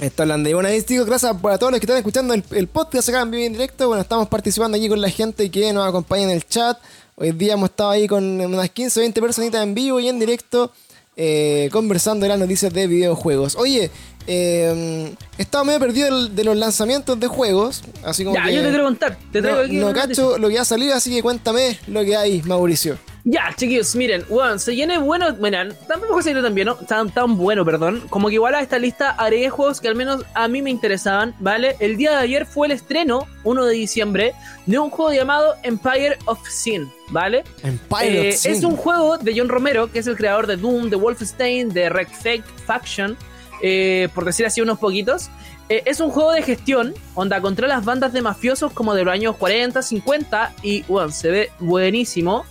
Está 0.00 0.22
hablando. 0.24 0.48
Y 0.48 0.52
bueno, 0.54 0.68
ahí 0.68 0.80
digo, 0.82 1.04
gracias 1.04 1.36
por 1.38 1.50
a 1.52 1.58
todos 1.58 1.72
los 1.72 1.80
que 1.80 1.86
están 1.86 1.96
escuchando 1.96 2.32
el, 2.34 2.44
el 2.52 2.68
podcast 2.68 3.08
acá 3.08 3.22
en 3.22 3.30
vivo 3.32 3.44
en 3.46 3.52
directo. 3.52 3.88
Bueno, 3.88 4.02
estamos 4.02 4.28
participando 4.28 4.76
aquí 4.76 4.88
con 4.88 5.00
la 5.00 5.10
gente 5.10 5.50
que 5.50 5.72
nos 5.72 5.86
acompaña 5.88 6.24
en 6.24 6.30
el 6.30 6.46
chat. 6.46 6.78
Hoy 7.20 7.32
día 7.32 7.54
hemos 7.54 7.70
estado 7.70 7.90
ahí 7.90 8.06
con 8.06 8.40
unas 8.40 8.70
15 8.70 9.00
o 9.00 9.02
20 9.02 9.20
personitas 9.20 9.60
en 9.60 9.74
vivo 9.74 9.98
y 9.98 10.08
en 10.08 10.20
directo 10.20 10.70
eh, 11.16 11.68
conversando 11.72 12.22
de 12.22 12.28
las 12.28 12.38
noticias 12.38 12.72
de 12.72 12.86
videojuegos. 12.86 13.56
Oye, 13.56 13.90
eh, 14.28 15.12
he 15.36 15.42
estado 15.42 15.64
medio 15.64 15.80
perdido 15.80 16.28
de 16.28 16.44
los 16.44 16.56
lanzamientos 16.56 17.18
de 17.18 17.26
juegos. 17.26 17.82
Así 18.04 18.22
como 18.22 18.36
Ya, 18.36 18.44
que 18.44 18.54
yo 18.54 18.62
te 18.62 18.68
quiero 18.68 18.84
contar. 18.84 19.18
Te 19.32 19.42
traigo 19.42 19.58
no, 19.58 19.64
aquí 19.64 19.76
no 19.78 19.92
cacho 19.92 20.38
lo 20.38 20.48
que 20.48 20.60
ha 20.60 20.64
salido, 20.64 20.94
así 20.94 21.10
que 21.10 21.20
cuéntame 21.20 21.80
lo 21.88 22.04
que 22.04 22.16
hay, 22.16 22.40
Mauricio. 22.42 22.96
Ya, 23.30 23.52
chiquillos, 23.54 23.94
miren, 23.94 24.24
weón, 24.30 24.58
se 24.58 24.74
llene 24.74 24.96
bueno. 24.96 25.34
Bueno, 25.34 25.58
tampoco 25.86 26.22
se 26.22 26.30
llene 26.30 26.40
tan 26.40 26.54
bien, 26.54 26.66
¿no? 26.66 26.76
Tan, 26.76 27.10
tan 27.10 27.36
bueno, 27.36 27.62
perdón. 27.62 28.02
Como 28.08 28.28
que 28.28 28.34
igual 28.34 28.54
a 28.54 28.62
esta 28.62 28.78
lista 28.78 29.10
haré 29.10 29.50
juegos 29.50 29.82
que 29.82 29.88
al 29.88 29.96
menos 29.96 30.24
a 30.32 30.48
mí 30.48 30.62
me 30.62 30.70
interesaban, 30.70 31.34
¿vale? 31.38 31.76
El 31.78 31.98
día 31.98 32.12
de 32.12 32.16
ayer 32.16 32.46
fue 32.46 32.68
el 32.68 32.72
estreno, 32.72 33.26
1 33.44 33.66
de 33.66 33.74
diciembre, 33.74 34.32
de 34.64 34.78
un 34.78 34.88
juego 34.88 35.12
llamado 35.12 35.56
Empire 35.62 36.16
of 36.24 36.38
Sin, 36.48 36.90
¿vale? 37.10 37.44
Empire 37.62 38.28
Eh, 38.28 38.30
of 38.30 38.36
Sin. 38.36 38.52
es 38.52 38.64
un 38.64 38.76
juego 38.76 39.18
de 39.18 39.34
John 39.36 39.50
Romero, 39.50 39.92
que 39.92 39.98
es 39.98 40.06
el 40.06 40.16
creador 40.16 40.46
de 40.46 40.56
Doom, 40.56 40.88
de 40.88 40.96
Wolfenstein, 40.96 41.68
de 41.68 41.90
Red 41.90 42.08
Fake 42.08 42.44
Faction, 42.64 43.14
eh, 43.62 44.08
por 44.14 44.24
decir 44.24 44.46
así 44.46 44.62
unos 44.62 44.78
poquitos. 44.78 45.28
Eh, 45.68 45.82
es 45.84 46.00
un 46.00 46.08
juego 46.08 46.32
de 46.32 46.40
gestión, 46.40 46.94
onda 47.14 47.42
contra 47.42 47.68
las 47.68 47.84
bandas 47.84 48.14
de 48.14 48.22
mafiosos 48.22 48.72
como 48.72 48.94
de 48.94 49.04
los 49.04 49.12
años 49.12 49.36
40, 49.36 49.82
50 49.82 50.54
y 50.62 50.82
bueno, 50.84 51.10
se 51.10 51.30
ve 51.30 51.50
buenísimo. 51.58 52.46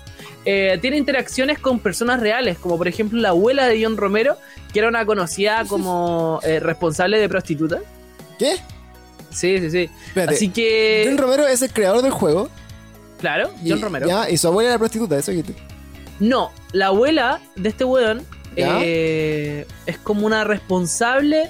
Eh, 0.50 0.78
tiene 0.82 0.95
interacciones 0.95 1.60
con 1.60 1.80
personas 1.80 2.22
reales, 2.22 2.58
como 2.58 2.78
por 2.78 2.88
ejemplo 2.88 3.20
la 3.20 3.30
abuela 3.30 3.68
de 3.68 3.84
John 3.84 3.98
Romero, 3.98 4.38
que 4.72 4.80
era 4.80 4.88
una 4.88 5.06
conocida 5.06 5.66
como 5.66 6.39
eh, 6.41 6.62
responsable 6.62 7.20
de 7.20 7.28
prostituta. 7.28 7.80
¿Qué? 8.39 8.56
Sí, 9.30 9.60
sí, 9.60 9.70
sí. 9.70 9.89
Espérate. 10.08 10.36
Así 10.36 10.48
que. 10.50 11.04
John 11.06 11.18
Romero 11.18 11.45
es 11.45 11.62
el 11.64 11.72
creador 11.74 12.02
del 12.02 12.12
juego. 12.12 12.50
Claro, 13.20 13.52
y- 13.62 13.70
John 13.72 13.82
Romero. 13.82 14.08
Ya, 14.08 14.30
y 14.30 14.38
su 14.38 14.48
abuela 14.48 14.70
era 14.70 14.80
prostituta, 14.80 15.18
eso 15.18 15.32
dijiste. 15.32 15.54
No, 16.22 16.52
la 16.72 16.88
abuela 16.88 17.41
de 17.58 17.68
este 17.68 17.84
weón 17.84 18.24
eh, 18.56 19.68
es 19.86 19.98
como 19.98 20.26
una 20.26 20.45
responsable 20.45 21.50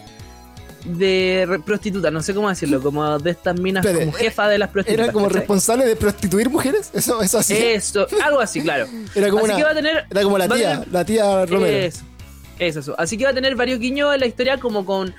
de 0.85 1.45
re- 1.47 1.59
prostituta, 1.59 2.11
no 2.11 2.21
sé 2.21 2.33
cómo 2.33 2.49
decirlo, 2.49 2.81
como 2.81 3.19
de 3.19 3.31
estas 3.31 3.59
minas 3.59 3.85
como 3.85 4.11
jefa 4.13 4.47
de 4.47 4.57
las 4.57 4.69
prostitutas. 4.69 5.05
Era 5.05 5.13
como 5.13 5.25
¿cachai? 5.27 5.39
responsable 5.41 5.85
de 5.85 5.95
prostituir 5.95 6.49
mujeres. 6.49 6.89
Eso, 6.93 7.21
eso 7.21 7.39
así. 7.39 7.55
Eso, 7.55 8.07
algo 8.23 8.39
así, 8.39 8.61
claro. 8.61 8.87
era 9.15 9.29
como 9.29 9.43
Así 9.43 9.51
una. 9.51 9.57
que 9.57 9.63
va 9.63 9.71
a 9.71 9.75
tener. 9.75 10.05
Era 10.09 10.23
como 10.23 10.37
la 10.37 10.47
tía, 10.47 10.71
tener- 10.81 10.87
la 10.93 11.05
tía 11.05 11.45
Romero. 11.45 11.77
Eso, 11.77 12.01
eso, 12.59 12.79
eso. 12.79 12.95
Así 12.97 13.17
que 13.17 13.25
va 13.25 13.31
a 13.31 13.33
tener 13.33 13.55
varios 13.55 13.79
guiños 13.79 14.13
en 14.13 14.19
la 14.19 14.25
historia 14.27 14.57
como 14.59 14.85
con. 14.85 15.13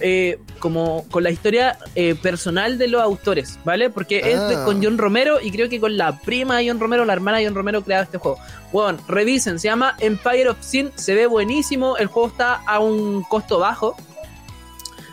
eh, 0.00 0.38
como 0.58 1.06
con 1.10 1.22
la 1.24 1.30
historia 1.30 1.78
eh, 1.94 2.14
personal 2.16 2.76
de 2.76 2.86
los 2.88 3.00
autores, 3.02 3.58
¿vale? 3.64 3.88
Porque 3.88 4.18
es 4.18 4.38
de- 4.48 4.56
Ah. 4.56 4.64
con 4.66 4.84
John 4.84 4.98
Romero 4.98 5.40
y 5.40 5.50
creo 5.50 5.70
que 5.70 5.80
con 5.80 5.96
la 5.96 6.18
prima 6.20 6.58
de 6.58 6.68
John 6.68 6.78
Romero, 6.78 7.06
la 7.06 7.14
hermana 7.14 7.38
de 7.38 7.46
John 7.46 7.54
Romero, 7.54 7.82
creado 7.82 8.02
este 8.04 8.18
juego. 8.18 8.36
Bueno, 8.72 8.98
revisen, 9.08 9.58
se 9.58 9.68
llama 9.68 9.96
Empire 10.00 10.50
of 10.50 10.58
Sin, 10.60 10.90
se 10.96 11.14
ve 11.14 11.26
buenísimo, 11.26 11.96
el 11.96 12.08
juego 12.08 12.28
está 12.28 12.56
a 12.66 12.78
un 12.78 13.22
costo 13.22 13.58
bajo. 13.58 13.96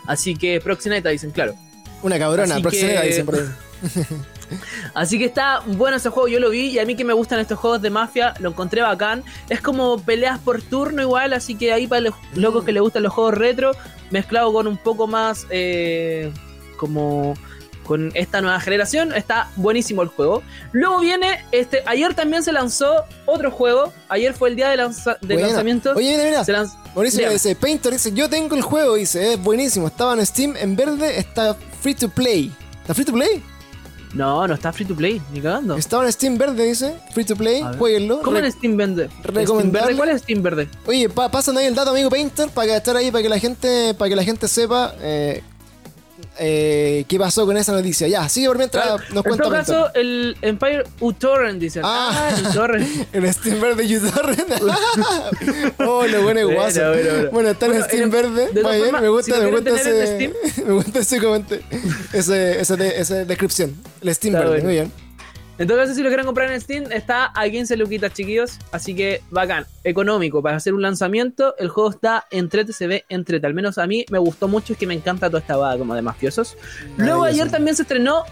Así 0.07 0.35
que 0.35 0.59
Proxeneta 0.61 1.09
dicen, 1.09 1.31
claro. 1.31 1.53
Una 2.01 2.19
cabrona, 2.19 2.55
Así 2.55 2.61
proxeneta, 2.61 3.01
que- 3.01 3.07
dicen 3.07 3.25
por 3.25 3.35
ahí. 3.35 3.41
Así 4.93 5.17
que 5.17 5.25
está 5.25 5.61
bueno 5.65 5.97
ese 5.97 6.09
juego, 6.09 6.27
yo 6.27 6.39
lo 6.39 6.49
vi 6.51 6.67
y 6.67 6.79
a 6.79 6.85
mí 6.85 6.95
que 6.95 7.03
me 7.03 7.13
gustan 7.13 7.39
estos 7.39 7.57
juegos 7.57 7.81
de 7.81 7.89
mafia, 7.89 8.33
lo 8.39 8.49
encontré 8.49 8.81
bacán. 8.81 9.23
Es 9.49 9.61
como 9.61 9.99
peleas 9.99 10.39
por 10.39 10.61
turno 10.61 11.01
igual, 11.01 11.33
así 11.33 11.55
que 11.55 11.73
ahí 11.73 11.87
para 11.87 12.01
los 12.01 12.13
locos 12.35 12.63
que 12.63 12.71
les 12.71 12.81
gustan 12.81 13.03
los 13.03 13.13
juegos 13.13 13.33
retro, 13.33 13.71
mezclado 14.11 14.53
con 14.53 14.67
un 14.67 14.77
poco 14.77 15.07
más 15.07 15.47
eh, 15.49 16.31
como 16.77 17.33
con 17.83 18.11
esta 18.15 18.41
nueva 18.41 18.59
generación, 18.59 19.13
está 19.13 19.49
buenísimo 19.55 20.01
el 20.01 20.07
juego. 20.09 20.41
Luego 20.71 20.99
viene, 20.99 21.45
este, 21.51 21.83
ayer 21.85 22.13
también 22.13 22.43
se 22.43 22.51
lanzó 22.51 23.03
otro 23.25 23.51
juego, 23.51 23.93
ayer 24.09 24.33
fue 24.33 24.49
el 24.49 24.55
día 24.55 24.69
de, 24.69 24.77
lanza- 24.77 25.17
de 25.21 25.33
Buena. 25.35 25.47
lanzamiento. 25.49 25.93
Oye, 25.95 26.11
mira, 26.11 26.23
mira. 26.23 26.43
Se 26.45 26.53
lanz- 26.53 26.75
Mauricio 26.95 27.29
dice, 27.29 27.55
Painter 27.55 27.93
dice, 27.93 28.11
yo 28.13 28.29
tengo 28.29 28.55
el 28.55 28.61
juego, 28.61 28.95
dice, 28.95 29.33
es 29.33 29.41
buenísimo, 29.43 29.87
estaba 29.87 30.13
en 30.13 30.25
Steam, 30.25 30.55
en 30.57 30.75
verde, 30.75 31.17
está 31.17 31.55
free 31.81 31.95
to 31.95 32.09
play. 32.09 32.51
¿Está 32.81 32.93
free 32.93 33.05
to 33.05 33.13
play? 33.13 33.43
No, 34.13 34.47
no 34.47 34.53
está 34.53 34.71
free 34.71 34.85
to 34.85 34.95
play, 34.95 35.19
ni 35.31 35.41
cagando. 35.41 35.75
Estaba 35.75 36.05
en 36.05 36.11
Steam 36.13 36.37
verde, 36.37 36.65
dice, 36.67 36.95
free 37.13 37.25
to 37.25 37.35
play, 37.35 37.63
jueguenlo. 37.79 38.21
¿Cómo 38.21 38.37
en 38.37 38.51
Steam 38.51 38.77
Verde? 38.77 39.09
recomendable. 39.23 39.97
¿Cuál 39.97 40.09
es 40.09 40.21
Steam 40.21 40.43
Verde? 40.43 40.69
Oye, 40.85 41.09
pa 41.09 41.29
pasan 41.31 41.57
ahí 41.57 41.65
el 41.65 41.73
dato, 41.73 41.89
amigo 41.89 42.11
Painter, 42.11 42.49
para 42.49 42.77
estar 42.77 42.95
ahí, 42.95 43.09
para 43.09 43.23
que 43.23 43.29
la 43.29 43.39
gente, 43.39 43.95
para 43.95 44.09
que 44.09 44.15
la 44.15 44.23
gente 44.23 44.47
sepa 44.47 44.93
eh, 45.01 45.41
eh, 46.39 47.05
qué 47.07 47.19
pasó 47.19 47.45
con 47.45 47.55
esa 47.57 47.71
noticia. 47.73 48.07
Ya, 48.07 48.27
sigue 48.29 48.47
por 48.47 48.57
mientras 48.57 48.85
nos 48.87 48.99
en 49.17 49.21
cuenta 49.23 49.43
todo 49.43 49.51
Painter. 49.51 49.75
caso, 49.75 49.91
el 49.95 50.37
Empire 50.41 50.83
uTorrent 50.99 51.59
dice. 51.59 51.81
Ah. 51.83 52.09
Ah, 52.13 52.35
el 52.37 52.47
uTorrent. 52.47 53.07
En 53.13 53.33
Steam 53.33 53.61
verde 53.61 53.97
uTorrent. 53.97 54.49
oh, 55.79 56.05
lo 56.07 56.23
bueno 56.23 56.39
es 56.41 56.45
guaso. 56.55 56.79
bueno, 56.89 57.09
bueno. 57.11 57.29
Bueno, 57.31 57.49
está 57.51 57.65
en 57.67 57.83
Steam 57.83 58.03
en- 58.03 58.11
verde. 58.11 58.49
de 58.51 58.63
Muy 58.63 58.71
bien, 58.73 58.83
formas, 58.85 59.01
me 59.01 59.09
gusta, 59.09 59.35
si 59.35 59.41
me 59.41 59.51
gusta 59.51 59.69
ese, 59.75 60.33
me 60.65 60.73
gusta 60.73 60.99
ese 60.99 61.19
comentario. 61.21 61.63
Ese, 62.13 62.33
de- 62.77 62.99
esa 62.99 63.25
descripción. 63.25 63.75
El 64.01 64.15
Steam 64.15 64.33
verde, 64.33 64.61
muy 64.61 64.73
bien. 64.73 64.91
En 65.59 65.67
todo 65.67 65.77
caso, 65.77 65.93
si 65.93 66.01
lo 66.01 66.09
quieren 66.09 66.25
comprar 66.25 66.51
en 66.51 66.59
Steam, 66.59 66.91
está 66.91 67.31
a 67.35 67.47
15 67.47 67.77
luquitas, 67.77 68.11
chiquillos. 68.13 68.57
Así 68.71 68.95
que 68.95 69.21
bacán, 69.29 69.65
económico. 69.83 70.41
Para 70.41 70.57
hacer 70.57 70.73
un 70.73 70.81
lanzamiento, 70.81 71.55
el 71.57 71.69
juego 71.69 71.91
está 71.91 72.25
entrete, 72.31 72.73
se 72.73 72.87
ve 72.87 73.05
entrete. 73.07 73.45
Al 73.45 73.53
menos 73.53 73.77
a 73.77 73.85
mí 73.85 74.03
me 74.09 74.17
gustó 74.17 74.47
mucho, 74.47 74.73
es 74.73 74.79
que 74.79 74.87
me 74.87 74.95
encanta 74.95 75.27
toda 75.27 75.41
esta 75.41 75.55
vaga 75.55 75.77
como 75.77 75.93
de 75.93 76.01
mafiosos. 76.01 76.57
Luego 76.97 77.23
ayer 77.23 77.51
también 77.51 77.75
se 77.75 77.83
estrenó 77.83 78.23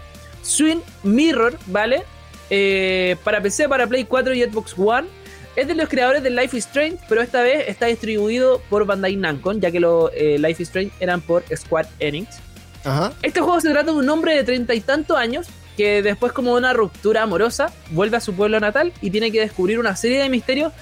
Swing 0.42 0.80
Mirror, 1.04 1.56
¿vale? 1.66 2.02
Eh, 2.50 3.16
para 3.22 3.40
PC, 3.40 3.68
para 3.68 3.86
Play 3.86 4.04
4 4.04 4.34
y 4.34 4.42
Xbox 4.42 4.74
One. 4.76 5.06
Es 5.54 5.68
de 5.68 5.74
los 5.74 5.88
creadores 5.88 6.22
de 6.22 6.30
Life 6.30 6.56
is 6.56 6.66
Strange, 6.66 6.98
pero 7.08 7.20
esta 7.20 7.42
vez 7.42 7.68
está 7.68 7.86
distribuido 7.86 8.60
por 8.68 8.84
Bandai 8.84 9.16
Namco, 9.16 9.52
ya 9.52 9.70
que 9.70 9.80
los 9.80 10.10
eh, 10.14 10.38
Life 10.38 10.62
is 10.62 10.68
Strange 10.68 10.92
eran 10.98 11.20
por 11.20 11.44
Square 11.54 11.88
Enix. 12.00 12.40
Ajá. 12.84 13.12
Este 13.22 13.40
juego 13.40 13.60
se 13.60 13.70
trata 13.70 13.92
de 13.92 13.98
un 13.98 14.08
hombre 14.08 14.34
de 14.34 14.42
treinta 14.42 14.74
y 14.74 14.80
tantos 14.80 15.16
años 15.16 15.46
que 15.76 16.02
después 16.02 16.32
como 16.32 16.54
una 16.54 16.72
ruptura 16.72 17.22
amorosa 17.22 17.72
vuelve 17.90 18.16
a 18.16 18.20
su 18.20 18.34
pueblo 18.34 18.60
natal 18.60 18.92
y 19.00 19.10
tiene 19.10 19.32
que 19.32 19.40
descubrir 19.40 19.78
una 19.78 19.96
serie 19.96 20.22
de 20.22 20.28
misterios 20.28 20.72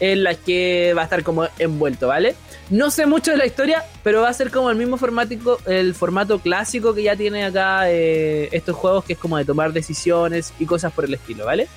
en 0.00 0.24
las 0.24 0.38
que 0.38 0.94
va 0.96 1.02
a 1.02 1.04
estar 1.04 1.22
como 1.22 1.46
envuelto, 1.58 2.08
¿vale? 2.08 2.34
No 2.70 2.90
sé 2.90 3.06
mucho 3.06 3.32
de 3.32 3.36
la 3.36 3.46
historia, 3.46 3.84
pero 4.02 4.22
va 4.22 4.30
a 4.30 4.32
ser 4.32 4.50
como 4.50 4.70
el 4.70 4.76
mismo 4.76 4.96
formático, 4.96 5.58
el 5.66 5.94
formato 5.94 6.38
clásico 6.38 6.94
que 6.94 7.02
ya 7.02 7.16
tiene 7.16 7.44
acá 7.44 7.90
eh, 7.90 8.48
estos 8.52 8.76
juegos, 8.76 9.04
que 9.04 9.12
es 9.12 9.18
como 9.18 9.36
de 9.36 9.44
tomar 9.44 9.72
decisiones 9.72 10.54
y 10.58 10.66
cosas 10.66 10.92
por 10.92 11.04
el 11.04 11.14
estilo, 11.14 11.44
¿vale? 11.44 11.68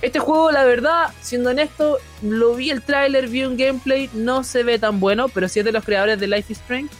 Este 0.00 0.18
juego, 0.18 0.50
la 0.50 0.64
verdad, 0.64 1.10
siendo 1.20 1.50
honesto, 1.50 1.98
lo 2.22 2.54
vi 2.54 2.70
el 2.70 2.82
tráiler, 2.82 3.28
vi 3.28 3.44
un 3.44 3.56
gameplay, 3.56 4.10
no 4.12 4.42
se 4.42 4.62
ve 4.64 4.78
tan 4.78 4.98
bueno, 4.98 5.28
pero 5.28 5.48
si 5.48 5.60
es 5.60 5.64
de 5.64 5.72
los 5.72 5.84
creadores 5.84 6.18
de 6.18 6.26
Life 6.26 6.52
is 6.52 6.58
Strange, 6.58 6.90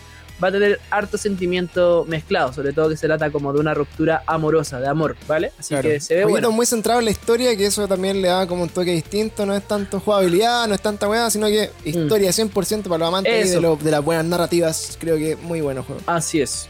va 0.43 0.49
a 0.49 0.53
tener 0.53 0.81
harto 0.91 1.17
sentimiento 1.19 2.05
mezclado, 2.09 2.53
sobre 2.53 2.73
todo 2.73 2.89
que 2.89 2.97
se 2.97 3.07
trata 3.07 3.31
como 3.31 3.53
de 3.53 3.61
una 3.61 3.75
ruptura 3.75 4.23
amorosa, 4.27 4.81
de 4.81 4.89
amor, 4.89 5.17
¿vale? 5.29 5.53
Así 5.59 5.69
Claro. 5.75 5.89
que 5.89 6.01
se 6.01 6.15
ve 6.17 6.25
bueno. 6.25 6.51
muy 6.53 6.67
centrado 6.67 6.99
en 7.01 7.05
la 7.07 7.11
historia, 7.13 7.57
que 7.57 7.67
eso 7.67 7.87
también 7.87 8.21
le 8.23 8.29
da 8.29 8.47
como 8.47 8.63
un 8.65 8.69
toque 8.69 8.93
distinto. 8.93 9.47
No 9.47 9.55
es 9.55 9.67
tanto 9.67 10.01
jugabilidad, 10.01 10.67
no 10.69 10.75
es 10.75 10.81
tanta 10.83 11.09
weá, 11.09 11.31
sino 11.31 11.47
que 11.49 11.71
historia 11.85 12.33
100% 12.33 12.89
para 12.89 12.99
los 12.99 13.09
amantes 13.09 13.49
Mm. 13.49 13.51
De, 13.55 13.61
lo- 13.61 13.77
de 13.77 13.91
las 13.91 14.03
buenas 14.05 14.25
narrativas. 14.25 14.97
Creo 15.01 15.17
que 15.17 15.37
muy 15.37 15.61
bueno 15.61 15.83
juego. 15.83 16.01
Así 16.07 16.41
es. 16.41 16.69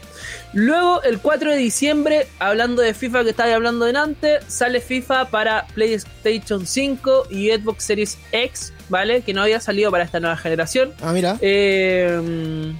Luego, 0.53 1.01
el 1.03 1.19
4 1.19 1.51
de 1.51 1.57
diciembre, 1.57 2.27
hablando 2.39 2.81
de 2.81 2.93
FIFA 2.93 3.23
que 3.23 3.31
estaba 3.31 3.53
hablando 3.53 3.85
delante, 3.85 4.39
sale 4.47 4.79
FIFA 4.79 5.29
para 5.29 5.65
PlayStation 5.73 6.65
5 6.65 7.27
y 7.29 7.49
Xbox 7.49 7.83
Series 7.83 8.17
X, 8.31 8.71
¿vale? 8.89 9.21
Que 9.21 9.33
no 9.33 9.41
había 9.41 9.59
salido 9.59 9.91
para 9.91 10.03
esta 10.03 10.19
nueva 10.19 10.37
generación. 10.37 10.93
Ah, 11.01 11.11
mira. 11.11 11.37
Eh, 11.41 12.73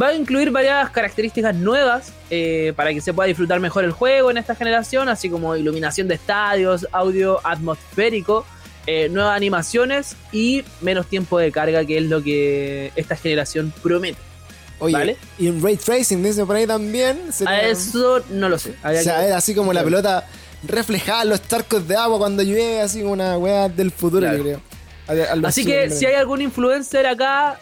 va 0.00 0.08
a 0.08 0.14
incluir 0.14 0.50
varias 0.50 0.90
características 0.90 1.54
nuevas 1.54 2.12
eh, 2.30 2.72
para 2.76 2.92
que 2.92 3.00
se 3.00 3.12
pueda 3.12 3.26
disfrutar 3.28 3.60
mejor 3.60 3.84
el 3.84 3.92
juego 3.92 4.30
en 4.30 4.36
esta 4.38 4.54
generación, 4.54 5.08
así 5.08 5.28
como 5.30 5.56
iluminación 5.56 6.08
de 6.08 6.14
estadios, 6.14 6.86
audio 6.92 7.40
atmosférico, 7.44 8.44
eh, 8.86 9.08
nuevas 9.08 9.36
animaciones 9.36 10.16
y 10.32 10.62
menos 10.80 11.06
tiempo 11.06 11.38
de 11.38 11.50
carga, 11.52 11.84
que 11.84 11.98
es 11.98 12.04
lo 12.04 12.22
que 12.22 12.92
esta 12.96 13.16
generación 13.16 13.72
promete. 13.82 14.18
Oye, 14.80 14.92
¿vale? 14.92 15.16
y 15.38 15.46
en 15.46 15.62
Ray 15.62 15.76
Tracing 15.76 16.22
dice 16.22 16.44
por 16.44 16.56
ahí 16.56 16.66
también. 16.66 17.18
A 17.28 17.32
sería- 17.32 17.68
eso 17.68 18.22
no 18.30 18.48
lo 18.48 18.58
sé. 18.58 18.74
O 18.84 18.88
sea, 19.02 19.20
que- 19.20 19.26
era 19.28 19.36
así 19.36 19.54
como 19.54 19.72
la 19.72 19.84
pelota 19.84 20.26
reflejada 20.66 21.24
los 21.24 21.46
charcos 21.46 21.86
de 21.86 21.96
agua 21.96 22.18
cuando 22.18 22.42
llueve, 22.42 22.80
así 22.80 23.00
como 23.00 23.12
una 23.12 23.38
weá 23.38 23.68
del 23.68 23.90
futuro, 23.92 24.20
Claro. 24.22 24.36
yo 24.38 24.42
creo. 24.42 24.60
Al- 25.06 25.44
Así 25.44 25.64
que 25.64 25.90
si 25.90 26.06
hay 26.06 26.14
algún 26.14 26.40
influencer 26.40 27.06
acá 27.06 27.58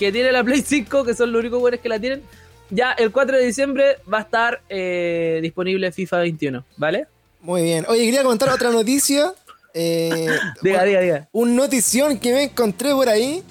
que 0.00 0.10
tiene 0.10 0.32
la 0.32 0.42
Play 0.42 0.64
5, 0.66 1.04
que 1.04 1.14
son 1.14 1.30
los 1.30 1.40
únicos 1.40 1.60
buenos 1.60 1.78
que 1.80 1.88
la 1.88 2.00
tienen, 2.00 2.22
ya 2.70 2.92
el 2.92 3.12
4 3.12 3.36
de 3.36 3.44
diciembre 3.44 3.98
va 4.12 4.18
a 4.18 4.22
estar 4.22 4.62
eh, 4.68 5.38
disponible 5.42 5.92
FIFA 5.92 6.18
21, 6.20 6.64
¿vale? 6.76 7.06
Muy 7.42 7.62
bien. 7.62 7.84
Oye, 7.88 8.04
quería 8.06 8.22
comentar 8.22 8.48
otra 8.48 8.70
noticia. 8.70 9.32
Eh, 9.74 10.26
Diga, 10.62 10.82
diga, 10.84 11.00
diga. 11.00 11.28
un 11.32 11.54
notición 11.54 12.18
que 12.18 12.32
me 12.32 12.42
encontré 12.44 12.90
por 12.92 13.08
ahí. 13.08 13.42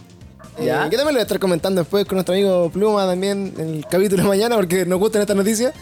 eh, 0.57 0.65
Ya. 0.65 0.89
que 0.89 0.97
también 0.97 1.05
lo 1.05 1.11
voy 1.13 1.19
a 1.19 1.21
estar 1.21 1.39
comentando 1.39 1.81
después 1.81 2.05
con 2.05 2.15
nuestro 2.17 2.33
amigo 2.33 2.69
Pluma 2.71 3.05
también 3.05 3.53
en 3.57 3.75
el 3.75 3.85
capítulo 3.87 4.23
de 4.23 4.27
mañana 4.29 4.55
porque 4.57 4.85
nos 4.85 4.99
gustan 4.99 5.21
estas 5.21 5.37
noticias. 5.37 5.73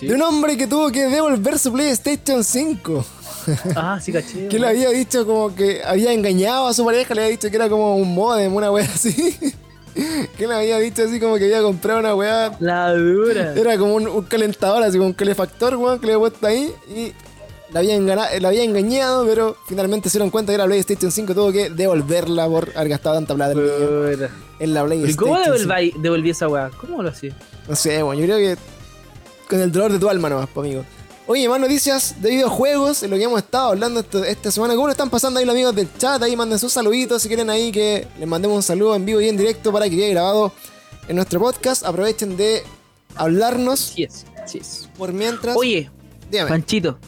De 0.00 0.14
un 0.14 0.22
hombre 0.22 0.56
que 0.56 0.66
tuvo 0.66 0.90
que 0.90 1.02
devolver 1.08 1.58
su 1.58 1.72
PlayStation 1.72 2.42
5. 2.42 3.04
Ah, 3.76 3.98
sí, 4.02 4.12
caché. 4.12 4.46
Que 4.48 4.58
le 4.58 4.66
había 4.68 4.88
dicho 4.90 5.26
como 5.26 5.54
que 5.54 5.82
había 5.84 6.12
engañado 6.12 6.66
a 6.68 6.72
su 6.74 6.84
pareja, 6.86 7.14
le 7.14 7.20
había 7.22 7.30
dicho 7.32 7.50
que 7.50 7.56
era 7.56 7.68
como 7.68 7.96
un 7.96 8.14
modem, 8.14 8.54
una 8.54 8.70
weá 8.70 8.84
así. 8.86 9.36
que 10.36 10.46
le 10.46 10.54
había 10.54 10.78
dicho 10.78 11.02
así 11.02 11.18
como 11.20 11.36
que 11.36 11.44
había 11.44 11.62
comprado 11.62 12.00
una 12.00 12.14
weá. 12.14 12.56
La 12.60 12.92
dura. 12.94 13.52
Era 13.56 13.78
como 13.78 13.94
un, 13.94 14.08
un 14.08 14.22
calentador, 14.22 14.82
así 14.82 14.96
como 14.96 15.08
un 15.08 15.14
calefactor, 15.14 15.76
weón, 15.76 15.98
que 15.98 16.06
le 16.06 16.14
había 16.14 16.28
puesto 16.28 16.46
ahí 16.46 16.72
y 16.88 17.12
la 17.72 17.80
había, 17.80 18.00
la 18.00 18.48
había 18.48 18.64
engañado, 18.64 19.24
pero 19.26 19.56
finalmente 19.66 20.08
se 20.08 20.18
dieron 20.18 20.30
cuenta 20.30 20.50
que 20.50 20.54
era 20.56 20.66
PlayStation 20.66 21.12
5, 21.12 21.34
tuvo 21.34 21.52
que 21.52 21.70
devolverla 21.70 22.48
por 22.48 22.70
haber 22.74 22.88
gastado 22.88 23.14
tanta 23.16 23.34
plata 23.34 23.52
en, 23.52 24.74
la 24.74 24.82
¿Y 24.82 24.86
PlayStation 24.86 25.16
cómo 25.16 25.36
5. 25.36 25.58
devolví, 25.58 25.94
devolví 25.98 26.30
esa 26.30 26.48
weá? 26.48 26.70
¿Cómo 26.80 27.02
lo 27.02 27.10
hacía? 27.10 27.34
No 27.68 27.76
sé, 27.76 28.02
bueno, 28.02 28.20
yo 28.20 28.26
creo 28.26 28.38
que 28.38 28.60
con 29.48 29.60
el 29.60 29.70
dolor 29.70 29.92
de 29.92 29.98
tu 29.98 30.08
alma 30.08 30.28
nomás, 30.28 30.48
pues, 30.52 30.66
amigo. 30.66 30.84
Oye, 31.32 31.48
más 31.48 31.60
noticias 31.60 32.20
de 32.20 32.28
videojuegos, 32.30 33.04
en 33.04 33.10
lo 33.12 33.16
que 33.16 33.22
hemos 33.22 33.38
estado 33.40 33.68
hablando 33.68 34.00
esto- 34.00 34.24
esta 34.24 34.50
semana. 34.50 34.74
¿Cómo 34.74 34.88
lo 34.88 34.90
están 34.90 35.10
pasando 35.10 35.38
ahí 35.38 35.46
los 35.46 35.52
amigos 35.54 35.76
del 35.76 35.86
chat? 35.96 36.20
Ahí 36.20 36.34
manden 36.34 36.58
sus 36.58 36.72
saluditos 36.72 37.22
si 37.22 37.28
quieren 37.28 37.48
ahí 37.48 37.70
que 37.70 38.08
les 38.18 38.26
mandemos 38.26 38.56
un 38.56 38.62
saludo 38.64 38.96
en 38.96 39.04
vivo 39.06 39.20
y 39.20 39.28
en 39.28 39.36
directo 39.36 39.70
para 39.72 39.88
que 39.88 39.94
quede 39.94 40.10
grabado 40.10 40.52
en 41.06 41.14
nuestro 41.14 41.38
podcast. 41.38 41.84
Aprovechen 41.86 42.36
de 42.36 42.64
hablarnos 43.14 43.78
Sí 43.78 44.02
es, 44.02 44.26
sí 44.44 44.58
es. 44.58 44.88
por 44.98 45.12
mientras. 45.12 45.56
Oye, 45.56 45.88
dígame, 46.32 46.48
Panchito. 46.50 46.98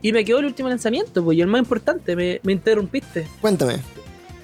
Y 0.00 0.12
me 0.12 0.24
quedó 0.24 0.38
el 0.38 0.46
último 0.46 0.70
lanzamiento, 0.70 1.22
pues, 1.22 1.36
y 1.36 1.42
el 1.42 1.46
más 1.48 1.58
importante, 1.58 2.16
me, 2.16 2.40
me 2.42 2.52
interrumpiste. 2.54 3.28
cuéntame. 3.42 3.76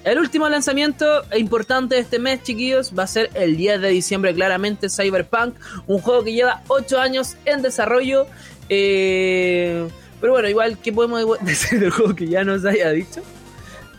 El 0.04 0.18
último 0.18 0.48
lanzamiento 0.48 1.04
importante 1.36 1.96
de 1.96 2.02
este 2.02 2.18
mes, 2.20 2.40
chiquillos, 2.44 2.92
va 2.96 3.02
a 3.04 3.06
ser 3.08 3.30
el 3.34 3.56
10 3.56 3.80
de 3.80 3.88
diciembre, 3.88 4.32
claramente, 4.34 4.88
Cyberpunk, 4.88 5.54
un 5.88 6.00
juego 6.00 6.22
que 6.22 6.32
lleva 6.32 6.62
8 6.68 7.00
años 7.00 7.34
en 7.44 7.62
desarrollo. 7.62 8.26
Eh, 8.68 9.86
pero 10.20 10.32
bueno, 10.32 10.48
igual, 10.48 10.78
¿qué 10.82 10.92
podemos 10.92 11.22
decir 11.42 11.80
del 11.80 11.90
juego 11.90 12.14
que 12.14 12.26
ya 12.28 12.44
nos 12.44 12.64
haya 12.64 12.90
dicho? 12.90 13.20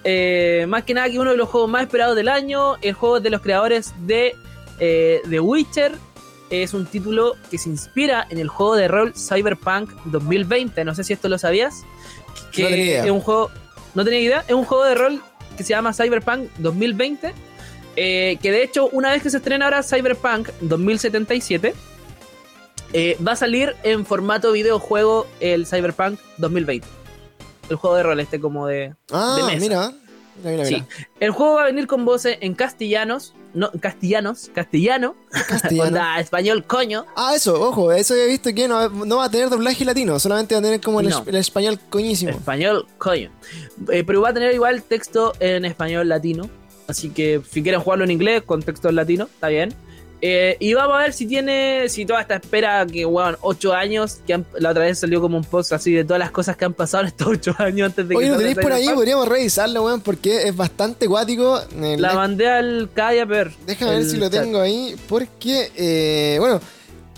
Eh, 0.04 0.66
más 0.68 0.84
que 0.84 0.94
nada 0.94 1.10
que 1.10 1.20
uno 1.20 1.32
de 1.32 1.38
los 1.38 1.50
juegos 1.50 1.70
más 1.70 1.84
esperados 1.84 2.16
del 2.16 2.30
año, 2.30 2.76
el 2.82 2.94
juego 2.94 3.20
de 3.20 3.30
los 3.30 3.42
creadores 3.42 3.94
de 4.06 4.36
eh, 4.80 5.22
The 5.30 5.40
Witcher, 5.40 5.94
es 6.50 6.74
un 6.74 6.86
título 6.86 7.36
que 7.52 7.58
se 7.58 7.68
inspira 7.70 8.26
en 8.30 8.38
el 8.38 8.48
juego 8.48 8.76
de 8.78 8.88
rol 8.88 9.14
Cyberpunk 9.16 9.90
2020. 10.06 10.86
No 10.86 10.96
sé 10.96 11.04
si 11.04 11.12
esto 11.12 11.28
lo 11.28 11.38
sabías. 11.38 11.84
Que 12.54 12.64
No 12.64 12.70
tenía 12.70 12.86
idea. 12.86 13.06
es 13.06 13.12
un 13.12 13.20
juego. 13.20 13.52
No 13.96 14.06
tenía 14.06 14.20
idea. 14.22 14.46
Es 14.48 14.54
un 14.54 14.64
juego 14.64 14.86
de 14.86 14.96
rol 14.96 15.22
que 15.58 15.64
se 15.64 15.70
llama 15.72 15.92
Cyberpunk 15.94 16.50
2020. 16.60 17.34
eh, 17.98 18.38
que 18.42 18.52
de 18.52 18.64
hecho, 18.64 18.88
una 18.94 19.12
vez 19.12 19.22
que 19.24 19.30
se 19.30 19.38
estrena 19.38 19.66
ahora 19.66 19.84
Cyberpunk 19.84 20.48
2077, 20.62 21.74
eh, 22.94 23.18
va 23.26 23.34
a 23.34 23.36
salir 23.36 23.76
en 23.84 24.06
formato 24.06 24.52
videojuego 24.52 25.28
el 25.40 25.66
Cyberpunk 25.66 26.20
2020. 26.38 26.88
El 27.70 27.76
juego 27.76 27.96
de 27.98 28.04
rol 28.04 28.20
este 28.20 28.40
como 28.40 28.68
de, 28.68 28.96
Ah, 29.12 29.36
de 29.38 29.44
mesa. 29.44 29.60
mira. 29.60 29.92
Mira, 30.44 30.52
mira, 30.52 30.66
Sí. 30.66 30.84
El 31.20 31.32
juego 31.32 31.56
va 31.56 31.64
a 31.64 31.66
venir 31.66 31.88
con 31.88 32.06
voces 32.06 32.38
en 32.42 32.54
castellanos, 32.54 33.34
no, 33.56 33.72
castellanos, 33.82 34.52
castellano, 34.54 35.16
Castellano. 35.32 35.88
onda 35.88 36.20
español 36.20 36.64
coño, 36.66 37.06
Ah, 37.16 37.34
eso, 37.36 37.60
ojo, 37.60 37.92
eso 37.92 38.14
he 38.14 38.28
visto 38.28 38.54
que 38.54 38.68
no, 38.68 38.88
no 38.90 39.18
va 39.18 39.26
a 39.26 39.32
tener 39.32 39.50
doblaje 39.50 39.84
latino, 39.84 40.20
solamente 40.20 40.54
va 40.54 40.60
a 40.60 40.62
tener 40.62 40.80
como 40.80 41.00
el, 41.02 41.10
No. 41.10 41.24
el 41.26 41.36
español 41.36 41.80
coñísimo. 41.90 42.32
español 42.32 42.86
coño. 43.00 43.32
Eh, 43.92 44.04
pero 44.06 44.22
va 44.22 44.30
a 44.30 44.34
tener 44.34 44.54
igual 44.54 44.84
texto 44.84 45.34
en 45.40 45.66
español 45.66 46.08
latino, 46.08 46.50
así 46.88 47.10
que 47.10 47.42
si 47.50 47.64
quieren 47.64 47.82
jugarlo 47.82 48.06
en 48.06 48.12
inglés 48.12 48.44
con 48.44 48.62
texto 48.62 48.90
en 48.90 48.96
latino, 48.96 49.24
está 49.26 49.48
bien. 49.48 49.74
Eh, 50.20 50.58
y 50.60 50.74
vamos 50.74 50.96
a 50.96 51.00
ver 51.04 51.14
si 51.14 51.28
tiene, 51.28 51.88
si 51.90 52.04
toda 52.06 52.22
esta 52.22 52.36
espera 52.38 52.86
que, 52.88 53.06
weón, 53.06 53.38
8 53.42 53.74
años, 53.74 54.18
que 54.26 54.34
han- 54.34 54.48
la 54.58 54.72
otra 54.72 54.84
vez 54.86 54.98
salió 54.98 55.22
como 55.22 55.38
un 55.38 55.44
post 55.44 55.74
así 55.74 55.92
de 55.94 56.04
todas 56.04 56.18
las 56.20 56.32
cosas 56.32 56.58
que 56.58 56.66
han 56.66 56.74
pasado 56.74 57.04
en 57.04 57.08
estos 57.10 57.28
8 57.28 57.56
años 57.60 57.86
antes 57.90 58.08
de 58.08 58.14
que 58.14 58.18
Oye, 58.18 58.30
¿lo 58.30 58.38
tenéis 58.38 58.58
por 58.58 58.72
ahí? 58.74 58.88
Podríamos 58.90 59.28
revisarlo, 59.28 59.84
weón, 59.84 60.02
porque 60.02 60.48
es 60.48 60.56
bastante 60.56 61.08
cuático. 61.08 61.60
Eh, 61.82 61.98
La 62.00 62.14
mandé 62.16 62.50
al 62.50 62.90
Kayaper. 62.96 63.52
Déjame 63.68 63.92
ver 63.92 64.06
si 64.06 64.18
lo 64.18 64.28
chat. 64.30 64.42
tengo 64.42 64.60
ahí, 64.60 64.96
porque, 65.08 65.72
eh, 65.76 66.38
bueno, 66.40 66.60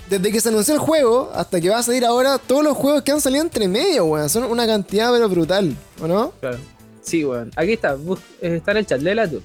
desde 0.09 0.31
que 0.31 0.41
se 0.41 0.49
anunció 0.49 0.73
el 0.73 0.79
juego 0.81 1.31
hasta 1.33 1.61
que 1.61 1.69
va 1.69 1.77
a 1.77 1.83
salir 1.83 2.03
ahora, 2.03 2.37
todos 2.37 2.63
los 2.65 2.75
juegos 2.75 3.03
que 3.03 3.11
han 3.13 3.21
salido 3.21 3.43
entre 3.43 3.67
medio, 3.69 4.05
weón, 4.05 4.27
son 4.27 4.43
una 4.43 4.67
cantidad 4.67 5.09
pero 5.13 5.29
brutal, 5.29 5.73
¿o 6.01 6.07
no? 6.07 6.33
Claro. 6.41 6.57
Sí, 7.01 7.23
weón. 7.23 7.49
Aquí 7.55 7.71
está, 7.73 7.95
eh, 8.41 8.55
está 8.57 8.71
en 8.71 8.77
el 8.77 8.85
chat, 8.85 9.01
léela 9.01 9.25
tú. 9.27 9.41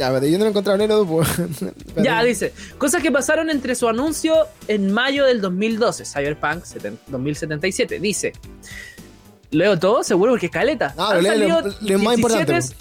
Ya, 0.00 0.10
pero 0.10 0.26
yo 0.26 0.38
no 0.38 0.44
lo 0.44 0.50
encontré 0.50 0.78
Nero, 0.78 1.04
pues. 1.06 1.28
Ya, 2.02 2.22
dice, 2.22 2.54
cosas 2.78 3.02
que 3.02 3.12
pasaron 3.12 3.50
entre 3.50 3.74
su 3.74 3.86
anuncio 3.86 4.46
en 4.66 4.90
mayo 4.90 5.26
del 5.26 5.42
2012, 5.42 6.06
Cyberpunk 6.06 6.64
70 6.64 7.02
2077. 7.08 8.00
Dice, 8.00 8.32
leo 9.50 9.78
todo, 9.78 10.02
seguro 10.02 10.32
porque 10.32 10.46
es 10.46 10.52
caleta. 10.52 10.94
Ah, 10.96 11.10
Han 11.12 11.22
lee 11.22 11.48
lo- 11.48 11.98
más 11.98 12.14
importante, 12.16 12.52
17 12.52 12.76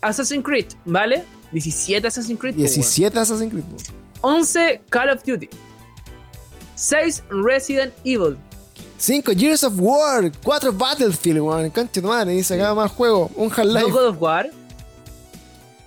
Assassin's 0.00 0.42
Creed, 0.42 0.66
¿vale? 0.86 1.24
17 1.52 2.06
Assassin's 2.08 2.40
Creed. 2.40 2.54
pues, 2.54 2.72
17 2.74 3.18
Assassin's 3.18 3.52
Creed. 3.52 3.64
po. 3.64 3.76
weón. 4.22 4.38
11 4.40 4.80
Call 4.88 5.10
of 5.10 5.22
Duty. 5.24 5.50
6 6.74 7.22
Resident 7.28 7.92
Evil. 8.02 8.38
5 8.96 9.32
Years 9.36 9.62
of 9.62 9.74
War, 9.78 10.32
4 10.42 10.72
Battlefield, 10.72 11.40
weón. 11.40 11.68
Concha 11.68 12.00
tu 12.00 12.08
madre, 12.08 12.32
dice 12.32 12.54
acá 12.54 12.72
más 12.74 12.90
juego. 12.92 13.30
Un 13.36 13.50
2 13.50 13.58
Half-Life, 13.58 13.90
God 13.90 14.06
of 14.06 14.16
War. 14.22 14.50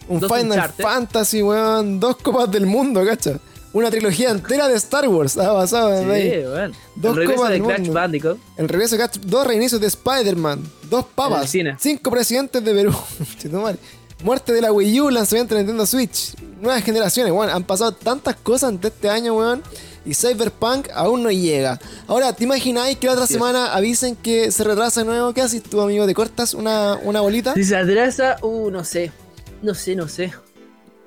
Un 0.07 0.19
dos 0.19 0.31
Final 0.31 0.51
Uncharted. 0.51 0.83
Fantasy, 0.83 1.41
weón. 1.43 1.99
Dos 1.99 2.17
Copas 2.17 2.49
del 2.51 2.65
Mundo, 2.65 3.03
cacha. 3.05 3.39
Una 3.73 3.89
trilogía 3.91 4.29
entera 4.29 4.67
de 4.69 4.75
Star 4.75 5.07
Wars. 5.09 5.37
Ha 5.37 5.53
pasado 5.53 5.89
Sí, 5.99 6.05
desde 6.05 6.13
ahí. 6.13 6.45
weón. 6.45 6.71
Dos 6.95 7.11
El 7.11 7.15
regreso 7.17 7.35
Copas 7.35 7.49
de 7.49 7.53
del 7.55 7.63
Crash 7.67 7.79
Mundo. 7.79 7.93
Bandicoot. 7.93 8.37
El 8.57 8.69
regreso 8.69 8.95
de 8.95 9.01
Castro, 9.01 9.21
dos 9.25 9.47
reinicios 9.47 9.81
de 9.81 9.87
Spider-Man, 9.87 10.63
dos 10.89 11.01
En 11.05 11.11
papas, 11.15 11.53
cinco 11.79 12.09
presidentes 12.11 12.63
de 12.63 12.73
Perú, 12.73 12.93
muerte 14.23 14.53
de 14.53 14.61
la 14.61 14.71
Wii 14.71 15.01
U, 15.01 15.09
lanzamiento 15.09 15.55
de 15.55 15.61
Nintendo 15.61 15.85
Switch, 15.85 16.35
nuevas 16.61 16.83
generaciones, 16.83 17.31
weón. 17.33 17.49
Han 17.49 17.63
pasado 17.63 17.91
tantas 17.91 18.35
cosas 18.37 18.69
ante 18.69 18.87
este 18.87 19.09
año, 19.09 19.33
weón. 19.35 19.61
Y 20.07 20.13
Cyberpunk 20.13 20.87
aún 20.93 21.23
no 21.23 21.31
llega. 21.31 21.79
Ahora, 22.07 22.31
¿te 22.31 22.43
imagináis 22.43 22.95
que 22.97 23.07
la 23.07 23.13
otra 23.13 23.25
Sí. 23.25 23.33
semana 23.33 23.73
avisen 23.73 24.15
que 24.15 24.51
se 24.51 24.63
retrasa 24.63 25.01
de 25.01 25.07
nuevo? 25.07 25.33
¿Qué 25.33 25.41
haces 25.41 25.63
tú, 25.63 25.81
amigo? 25.81 26.05
¿Te 26.05 26.13
cortas 26.13 26.53
una, 26.53 26.95
una 27.03 27.21
bolita? 27.21 27.55
Si 27.55 27.63
se 27.63 27.75
atrasa, 27.75 28.37
uh, 28.43 28.69
no 28.69 28.83
sé. 28.83 29.11
No 29.65 29.73
sé, 29.73 29.95
no 29.95 30.07
sé. 30.07 30.31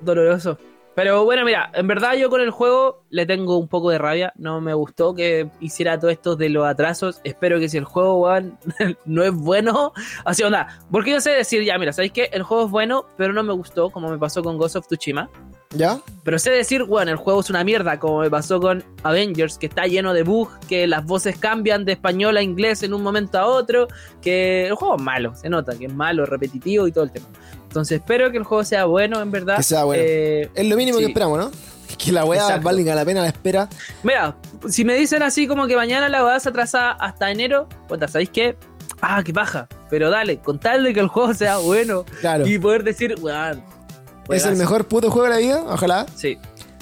Doloroso. 0.01 0.57
Pero 0.93 1.23
bueno, 1.23 1.45
mira, 1.45 1.71
en 1.75 1.87
verdad 1.87 2.15
yo 2.15 2.29
con 2.29 2.41
el 2.41 2.49
juego 2.49 3.05
le 3.09 3.25
tengo 3.25 3.57
un 3.57 3.69
poco 3.69 3.89
de 3.89 3.97
rabia. 3.97 4.33
No 4.35 4.59
me 4.59 4.73
gustó 4.73 5.15
que 5.15 5.49
hiciera 5.61 5.97
todo 5.97 6.11
esto 6.11 6.35
de 6.35 6.49
los 6.49 6.67
atrasos. 6.67 7.21
Espero 7.23 7.57
que 7.57 7.69
si 7.69 7.77
el 7.77 7.85
juego, 7.85 8.19
weón, 8.19 8.59
no 9.05 9.23
es 9.23 9.33
bueno. 9.33 9.93
Así 10.25 10.43
onda. 10.43 10.77
Porque 10.91 11.11
yo 11.11 11.21
sé 11.21 11.29
decir, 11.29 11.63
ya, 11.63 11.77
mira, 11.77 11.93
¿sabéis 11.93 12.11
qué? 12.11 12.29
El 12.33 12.43
juego 12.43 12.65
es 12.65 12.71
bueno, 12.71 13.05
pero 13.15 13.31
no 13.31 13.43
me 13.43 13.53
gustó, 13.53 13.91
como 13.91 14.09
me 14.09 14.17
pasó 14.17 14.43
con 14.43 14.57
Ghost 14.57 14.75
of 14.75 14.87
Tsushima. 14.87 15.29
¿Ya? 15.71 15.99
Pero 16.23 16.37
sé 16.37 16.49
decir, 16.49 16.83
bueno, 16.83 17.11
el 17.11 17.17
juego 17.17 17.39
es 17.39 17.49
una 17.49 17.63
mierda, 17.63 17.97
como 17.97 18.19
me 18.19 18.29
pasó 18.29 18.59
con 18.59 18.83
Avengers, 19.03 19.57
que 19.57 19.67
está 19.67 19.85
lleno 19.85 20.13
de 20.13 20.23
bugs, 20.23 20.51
que 20.67 20.85
las 20.85 21.05
voces 21.05 21.37
cambian 21.37 21.85
de 21.85 21.93
español 21.93 22.35
a 22.35 22.41
inglés 22.41 22.83
en 22.83 22.93
un 22.93 23.03
momento 23.03 23.37
a 23.37 23.45
otro, 23.45 23.87
que 24.21 24.67
el 24.67 24.73
juego 24.73 24.97
es 24.97 25.01
malo, 25.01 25.35
se 25.35 25.47
nota 25.47 25.77
que 25.77 25.85
es 25.85 25.93
malo, 25.93 26.25
repetitivo 26.25 26.87
y 26.87 26.91
todo 26.91 27.03
el 27.05 27.11
tema. 27.11 27.27
Entonces 27.69 27.99
espero 27.99 28.31
que 28.31 28.37
el 28.37 28.43
juego 28.43 28.63
sea 28.63 28.85
bueno, 28.85 29.21
en 29.21 29.29
verdad. 29.31 29.57
Que 29.57 29.63
sea 29.63 29.83
bueno. 29.83 30.03
Eh, 30.05 30.49
Es 30.55 30.67
lo 30.67 30.75
mínimo 30.75 30.97
Sí. 30.97 31.05
que 31.05 31.11
esperamos, 31.11 31.37
¿no? 31.39 31.51
Que 31.97 32.11
la 32.11 32.25
weá 32.25 32.57
valga 32.57 32.95
la 32.95 33.05
pena 33.05 33.21
la 33.21 33.27
espera. 33.27 33.67
mira, 34.03 34.35
si 34.69 34.83
me 34.85 34.95
dicen 34.95 35.21
así 35.23 35.47
como 35.47 35.67
que 35.67 35.75
mañana 35.75 36.07
la 36.09 36.21
vas 36.21 36.45
a 36.45 36.49
atrasar 36.49 36.97
hasta 36.99 37.29
enero, 37.31 37.67
puta, 37.87 38.07
¿sabéis 38.07 38.29
qué? 38.29 38.57
Ah, 39.01 39.21
qué 39.23 39.33
paja. 39.33 39.67
Pero 39.89 40.09
dale, 40.09 40.39
con 40.39 40.59
tal 40.59 40.83
de 40.83 40.93
que 40.93 40.99
el 40.99 41.07
juego 41.07 41.33
sea 41.33 41.57
bueno 41.57 42.05
Claro. 42.21 42.45
y 42.47 42.57
poder 42.59 42.83
decir, 42.83 43.15
weón. 43.21 43.59
Es 43.59 43.63
el 43.63 44.25
juegazo". 44.27 44.55
mejor 44.57 44.87
puto 44.87 45.09
juego 45.11 45.27
de 45.27 45.33
la 45.33 45.37
vida, 45.39 45.63
ojalá. 45.67 46.05
Sí. 46.15 46.37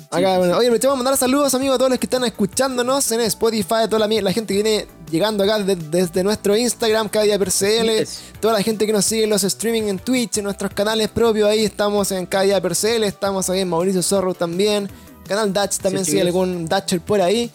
Acá, 0.09 0.37
bueno, 0.37 0.55
oye, 0.57 0.67
aprovechamos 0.67 0.93
a 0.93 0.97
mandar 0.97 1.17
saludos, 1.17 1.53
amigos, 1.53 1.75
a 1.75 1.77
todos 1.79 1.89
los 1.91 1.99
que 1.99 2.05
están 2.05 2.23
escuchándonos 2.23 3.11
en 3.11 3.19
Spotify, 3.21 3.73
a 3.83 3.89
toda 3.89 4.07
la, 4.07 4.31
gente 4.31 4.53
que 4.55 4.63
viene 4.63 4.87
llegando 5.11 5.43
acá 5.43 5.59
de- 5.59 5.75
desde 5.75 6.23
nuestro 6.23 6.55
Instagram, 6.55 7.09
cada 7.09 7.25
día 7.25 7.37
per 7.37 7.51
CL, 7.51 7.99
Yes. 7.99 8.19
toda 8.39 8.53
la 8.53 8.61
gente 8.63 8.85
que 8.85 8.93
nos 8.93 9.03
sigue 9.03 9.25
en 9.25 9.29
los 9.29 9.43
streaming 9.43 9.83
en 9.83 9.99
Twitch, 9.99 10.37
en 10.37 10.45
nuestros 10.45 10.71
canales 10.73 11.09
propios, 11.09 11.49
ahí 11.49 11.65
estamos 11.65 12.09
en 12.13 12.25
cada 12.25 12.45
día 12.45 12.61
per 12.61 12.73
CL, 12.73 13.03
estamos 13.05 13.49
ahí 13.49 13.59
en 13.59 13.69
Mauricio 13.69 14.01
Zorro 14.01 14.33
también, 14.33 14.89
canal 15.27 15.51
Dutch 15.51 15.77
también 15.79 16.05
Sí, 16.05 16.11
sigue 16.11 16.23
algún 16.23 16.65
Dutcher 16.67 17.01
por 17.01 17.19
ahí. 17.19 17.51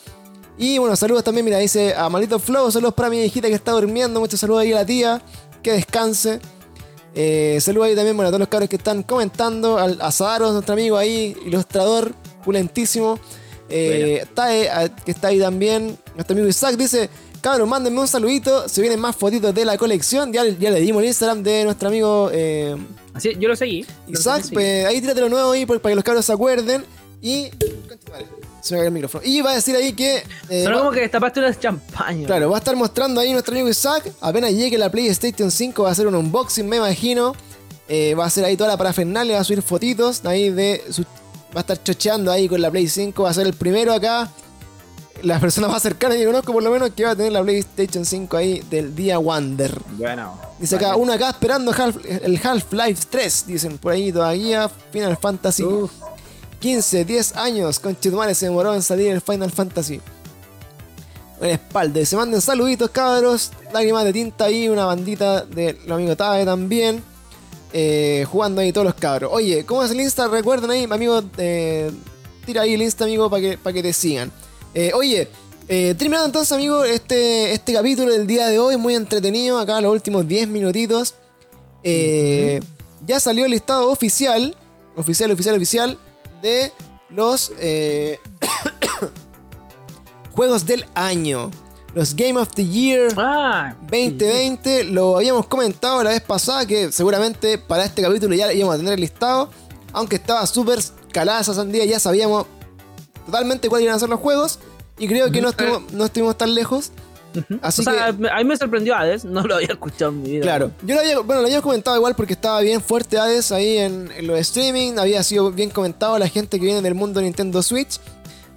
Y 0.58 0.76
bueno, 0.76 0.94
saludos 0.94 1.24
también, 1.24 1.46
mira, 1.46 1.56
dice 1.56 1.94
a 1.94 2.10
Maldito 2.10 2.38
Flow, 2.38 2.70
saludos 2.70 2.92
para 2.92 3.08
mi 3.08 3.22
hijita 3.22 3.48
que 3.48 3.54
está 3.54 3.72
durmiendo, 3.72 4.20
muchos 4.20 4.38
saludos 4.38 4.60
ahí 4.60 4.72
a 4.74 4.76
la 4.76 4.84
tía, 4.84 5.22
que 5.62 5.72
descanse. 5.72 6.38
Eh, 7.14 7.58
saludos 7.62 7.88
ahí 7.88 7.94
también 7.96 8.14
bueno, 8.16 8.28
a 8.28 8.30
todos 8.30 8.40
los 8.40 8.48
cabros 8.48 8.68
que 8.68 8.76
están 8.76 9.02
comentando. 9.02 9.78
Al, 9.78 9.98
a 10.02 10.12
Zaros, 10.12 10.52
nuestro 10.52 10.74
amigo 10.74 10.96
ahí, 10.98 11.34
ilustrador, 11.46 12.14
pulentísimo. 12.42 13.18
Eh, 13.68 14.26
Tae, 14.34 14.68
a- 14.68 14.94
que 14.94 15.12
está 15.12 15.28
ahí 15.28 15.38
también. 15.38 15.96
Nuestro 16.14 16.34
amigo 16.34 16.48
Isaac 16.48 16.76
dice: 16.76 17.08
Cabros, 17.40 17.66
mándenme 17.68 18.00
un 18.00 18.08
saludito. 18.08 18.68
Se 18.68 18.80
vienen 18.82 19.00
más 19.00 19.16
fotitos 19.16 19.54
de 19.54 19.64
la 19.64 19.78
colección. 19.78 20.32
Ya, 20.32 20.44
ya 20.44 20.70
le 20.70 20.80
dimos 20.80 21.02
el 21.02 21.08
Instagram 21.08 21.42
de 21.42 21.64
nuestro 21.64 21.88
amigo 21.88 22.30
eh, 22.32 22.76
Así, 23.14 23.34
yo 23.38 23.48
lo 23.48 23.56
seguí. 23.56 23.86
Isaac. 24.08 24.44
Pues 24.52 24.84
ahí 24.86 25.00
tírate 25.00 25.20
lo 25.20 25.28
nuevo 25.28 25.52
ahí 25.52 25.64
por- 25.66 25.80
para 25.80 25.92
que 25.92 25.96
los 25.96 26.04
cabros 26.04 26.24
se 26.26 26.32
acuerden. 26.32 26.84
Y. 27.22 27.50
Se 28.60 28.74
me 28.74 28.78
cayó 28.78 28.88
el 28.88 28.92
micrófono. 28.92 29.24
Y 29.26 29.40
va 29.40 29.50
a 29.52 29.54
decir 29.56 29.74
ahí 29.74 29.92
que. 29.92 30.22
eh, 30.48 30.62
Sonó 30.64 30.76
va- 30.76 30.82
como 30.82 30.92
que 30.92 31.00
destapaste 31.00 31.40
una 31.40 31.58
champaña. 31.58 32.26
Claro, 32.26 32.50
va 32.50 32.56
a 32.56 32.58
estar 32.58 32.76
mostrando 32.76 33.20
ahí 33.20 33.32
nuestro 33.32 33.52
amigo 33.54 33.68
Isaac. 33.68 34.12
Apenas 34.20 34.52
llegue 34.52 34.76
la 34.78 34.90
PlayStation 34.90 35.50
5 35.50 35.82
va 35.82 35.88
a 35.88 35.92
hacer 35.92 36.06
un 36.06 36.14
unboxing, 36.14 36.68
me 36.68 36.76
imagino. 36.76 37.34
Eh, 37.88 38.14
va 38.14 38.24
a 38.24 38.26
hacer 38.28 38.44
ahí 38.44 38.56
toda 38.56 38.68
la 38.70 38.76
parafernalia, 38.76 39.34
va 39.34 39.40
a 39.40 39.44
subir 39.44 39.62
fotitos 39.62 40.24
ahí 40.24 40.50
de 40.50 40.82
su... 40.90 41.04
Va 41.54 41.58
a 41.58 41.60
estar 41.60 41.82
chocheando 41.82 42.30
ahí 42.32 42.48
con 42.48 42.60
la 42.60 42.70
Play 42.70 42.88
5, 42.88 43.22
va 43.22 43.30
a 43.30 43.34
ser 43.34 43.46
el 43.46 43.52
primero 43.54 43.92
acá. 43.92 44.30
Las 45.22 45.40
personas 45.40 45.70
más 45.70 45.82
cercanas 45.82 46.16
que 46.16 46.24
conozco 46.26 46.52
por 46.52 46.62
lo 46.62 46.70
menos 46.70 46.90
que 46.90 47.04
va 47.04 47.12
a 47.12 47.16
tener 47.16 47.30
la 47.32 47.42
PlayStation 47.42 48.04
5 48.04 48.36
ahí 48.36 48.60
del 48.70 48.94
día 48.94 49.18
Wonder. 49.18 49.78
Bueno. 49.92 50.36
Dice 50.58 50.76
acá, 50.76 50.96
uno 50.96 51.12
acá 51.12 51.30
esperando 51.30 51.72
Half- 51.72 52.04
el 52.24 52.40
Half-Life 52.42 53.04
3, 53.10 53.44
dicen 53.46 53.78
por 53.78 53.92
ahí 53.92 54.10
todavía. 54.12 54.68
Final 54.90 55.16
Fantasy 55.18 55.62
Uf. 55.64 55.92
15, 56.58 57.04
10 57.04 57.36
años, 57.36 57.78
con 57.78 57.98
Chetumare 57.98 58.34
se 58.34 58.46
demoró 58.46 58.74
en 58.74 58.82
salir 58.82 59.10
el 59.12 59.20
Final 59.20 59.50
Fantasy. 59.52 60.00
En 61.40 61.50
espalda, 61.50 62.04
se 62.06 62.16
manden 62.16 62.40
saluditos, 62.40 62.90
cabros. 62.90 63.50
Lágrimas 63.72 64.04
de 64.04 64.12
tinta 64.12 64.44
ahí, 64.44 64.68
una 64.68 64.84
bandita 64.86 65.44
de 65.44 65.74
los 65.86 65.96
amigos 65.96 66.16
Tabe 66.16 66.44
también. 66.44 67.02
Eh, 67.72 68.26
jugando 68.30 68.60
ahí 68.60 68.72
todos 68.72 68.84
los 68.84 68.94
cabros. 68.94 69.30
Oye, 69.32 69.64
¿cómo 69.64 69.82
es 69.82 69.90
el 69.90 70.00
Insta? 70.00 70.28
Recuerden 70.28 70.70
ahí, 70.70 70.86
amigo. 70.90 71.22
eh, 71.38 71.90
tira 72.44 72.62
ahí 72.62 72.74
el 72.74 72.82
Insta, 72.82 73.04
amigo, 73.04 73.30
para 73.30 73.42
que, 73.42 73.58
para 73.58 73.74
que 73.74 73.82
te 73.82 73.92
sigan. 73.92 74.30
Eh, 74.74 74.92
oye, 74.94 75.28
terminando 75.68 76.26
entonces, 76.26 76.52
amigo, 76.52 76.84
este, 76.84 77.52
este 77.52 77.72
capítulo 77.72 78.12
del 78.12 78.26
día 78.26 78.48
de 78.48 78.58
hoy, 78.58 78.76
muy 78.76 78.94
entretenido. 78.94 79.58
Acá 79.58 79.80
los 79.80 79.92
últimos 79.92 80.26
10 80.26 80.48
minutitos. 80.48 81.14
Ya 81.84 83.18
salió 83.18 83.46
el 83.46 83.50
listado 83.50 83.90
oficial, 83.90 84.56
oficial, 84.96 85.30
oficial, 85.32 85.56
oficial, 85.56 85.98
de 86.42 86.72
los 87.08 87.52
juegos 90.34 90.66
del 90.66 90.84
año. 90.94 91.50
Los 91.94 92.14
Game 92.16 92.38
of 92.40 92.48
the 92.54 92.64
Year 92.66 93.12
Ah, 93.16 93.74
2020, 93.82 94.84
lo 94.84 95.16
habíamos 95.16 95.46
comentado 95.46 96.02
la 96.02 96.10
vez 96.10 96.22
pasada 96.22 96.64
que 96.66 96.90
seguramente 96.90 97.58
para 97.58 97.84
este 97.84 98.00
capítulo 98.02 98.34
ya 98.34 98.52
íbamos 98.52 98.74
a 98.76 98.78
tener 98.78 98.94
el 98.94 99.00
listado. 99.00 99.50
Aunque 99.92 100.16
estaba 100.16 100.46
súper 100.46 100.78
calada 101.12 101.40
esa 101.40 101.52
sandía, 101.52 101.84
ya 101.84 102.00
sabíamos 102.00 102.46
totalmente 103.26 103.68
cuáles 103.68 103.84
iban 103.84 103.96
a 103.96 103.98
ser 103.98 104.08
los 104.08 104.20
juegos. 104.20 104.58
Y 104.98 105.06
creo 105.06 105.30
que 105.30 105.40
no 105.42 105.50
estuvimos, 105.50 105.92
no 105.92 106.04
estuvimos 106.06 106.38
tan 106.38 106.54
lejos. 106.54 106.92
Así 107.62 107.80
o 107.80 107.84
sea, 107.84 108.06
que- 108.06 108.12
me- 108.14 108.30
a 108.30 108.36
mí 108.36 108.44
me 108.44 108.56
sorprendió 108.56 108.94
Hades, 108.94 109.24
no 109.26 109.42
lo 109.42 109.54
había 109.56 109.68
escuchado 109.68 110.10
en 110.12 110.22
mi 110.22 110.30
vida. 110.30 110.42
Claro, 110.42 110.70
yo 110.86 110.94
lo 110.94 111.00
había, 111.00 111.18
bueno, 111.20 111.40
lo 111.42 111.46
habíamos 111.46 111.62
comentado 111.62 111.96
igual 111.96 112.14
porque 112.14 112.32
estaba 112.34 112.60
bien 112.60 112.80
fuerte 112.80 113.18
Hades 113.18 113.52
ahí 113.52 113.78
en, 113.78 114.10
en 114.16 114.26
los 114.26 114.38
streaming, 114.38 114.98
había 114.98 115.22
sido 115.22 115.50
bien 115.50 115.68
comentado 115.70 116.18
la 116.18 116.28
gente 116.28 116.58
que 116.58 116.64
viene 116.64 116.80
del 116.82 116.94
mundo 116.94 117.20
Nintendo 117.20 117.62
Switch, 117.62 117.98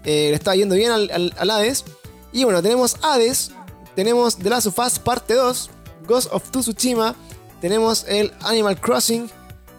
eh, 0.04 0.28
le 0.30 0.36
estaba 0.36 0.56
yendo 0.56 0.76
bien 0.76 0.92
al, 0.92 1.10
al- 1.12 1.34
al 1.38 1.50
Hades. 1.52 1.84
Y 2.36 2.44
bueno, 2.44 2.62
tenemos 2.62 2.98
Hades, 3.02 3.52
tenemos 3.96 4.36
The 4.36 4.50
Last 4.50 4.68
of 4.68 4.78
Us 4.78 5.00
Parte 5.00 5.36
2, 5.36 5.70
Ghost 6.06 6.28
of 6.34 6.52
Tsushima, 6.52 7.16
tenemos 7.62 8.06
el 8.10 8.34
Animal 8.42 8.78
Crossing 8.78 9.30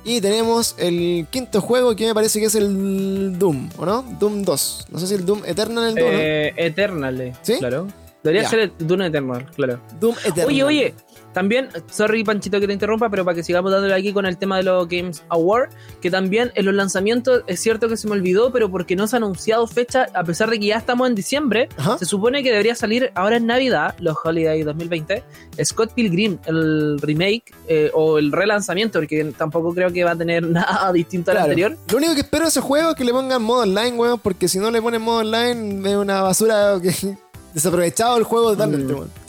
y 0.07 0.23
tenemos 0.23 0.75
el 0.79 1.27
quinto 1.29 1.61
juego 1.61 1.95
que 1.95 2.07
me 2.07 2.15
parece 2.15 2.41
que 2.41 2.47
es 2.47 2.55
el 2.55 3.39
Doom, 3.39 3.69
¿o 3.77 3.85
no? 3.85 4.03
Doom 4.19 4.43
2, 4.43 4.87
no 4.91 4.99
sé 4.99 5.07
si 5.07 5.15
el 5.17 5.27
Doom 5.27 5.43
Eternal 5.45 5.89
el 5.89 5.95
2, 5.97 6.03
¿no? 6.03 6.19
Eh, 6.19 6.55
Eternal, 6.57 7.39
¿Sí? 7.43 7.59
claro. 7.59 7.89
Debería 8.23 8.49
ser 8.49 8.59
el 8.61 8.73
Dune 8.79 9.09
Eternal, 9.09 9.51
claro. 9.55 9.79
Doom 10.01 10.17
Eternal. 10.25 10.47
Oye, 10.47 10.65
oye, 10.65 10.95
también, 11.37 11.69
sorry 11.91 12.25
Panchito 12.25 12.59
que 12.59 12.67
te 12.67 12.73
interrumpa, 12.73 13.11
pero 13.11 13.23
para 13.23 13.35
que 13.35 13.43
sigamos 13.43 13.71
dándole 13.71 13.93
aquí 13.93 14.11
con 14.15 14.25
el 14.25 14.39
tema 14.39 14.57
de 14.57 14.63
los 14.63 14.89
Games 14.89 15.23
Award, 15.29 15.69
que 16.01 16.11
también 16.11 16.51
en 16.55 16.65
los 16.65 16.75
lanzamientos 16.75 17.43
es 17.47 17.61
cierto 17.61 17.91
que 17.91 17.99
se 17.99 18.07
me 18.09 18.15
olvidó, 18.15 18.51
pero 18.51 18.71
porque 18.71 18.97
no 18.97 19.07
se 19.07 19.17
ha 19.17 19.19
anunciado 19.19 19.67
fecha, 19.67 20.07
a 20.15 20.25
pesar 20.25 20.49
de 20.49 20.59
que 20.59 20.65
ya 20.69 20.77
estamos 20.79 21.07
en 21.07 21.15
diciembre, 21.15 21.69
Ajá. 21.77 21.99
se 21.99 22.07
supone 22.07 22.43
que 22.43 22.51
debería 22.53 22.75
salir 22.75 23.13
ahora 23.15 23.37
en 23.37 23.45
Navidad, 23.45 23.95
los 23.99 24.17
Holiday 24.25 24.63
2020, 24.63 25.23
Scott 25.63 25.93
Pilgrim, 25.93 26.39
el 26.47 26.99
remake 27.03 27.53
eh, 27.69 27.91
o 27.93 28.17
el 28.17 28.33
relanzamiento, 28.33 28.99
porque 28.99 29.23
tampoco 29.37 29.75
creo 29.75 29.93
que 29.93 30.05
va 30.05 30.13
a 30.13 30.17
tener 30.17 30.43
nada 30.49 30.91
distinto 30.95 31.33
al 31.33 31.37
anterior. 31.37 31.77
Lo 31.91 31.99
único 31.99 32.15
que 32.15 32.21
espero 32.21 32.45
de 32.45 32.49
ese 32.49 32.63
juego 32.63 32.93
es 32.93 32.97
que 32.97 33.05
le 33.05 33.13
pongan 33.13 33.43
modo 33.43 33.61
online, 33.65 33.93
weón, 33.93 34.19
porque 34.21 34.49
si 34.49 34.59
no 34.59 34.71
le 34.71 34.81
ponen 34.81 35.03
modo 35.03 35.19
online 35.19 35.87
es 35.91 35.97
una 35.97 36.23
basura 36.23 36.79
que 36.83 36.93
desaprovechado 37.53 38.17
el 38.17 38.25
juego 38.25 38.53
totalmente, 38.53 38.95
Mm. 38.95 38.97
weón. 38.97 39.26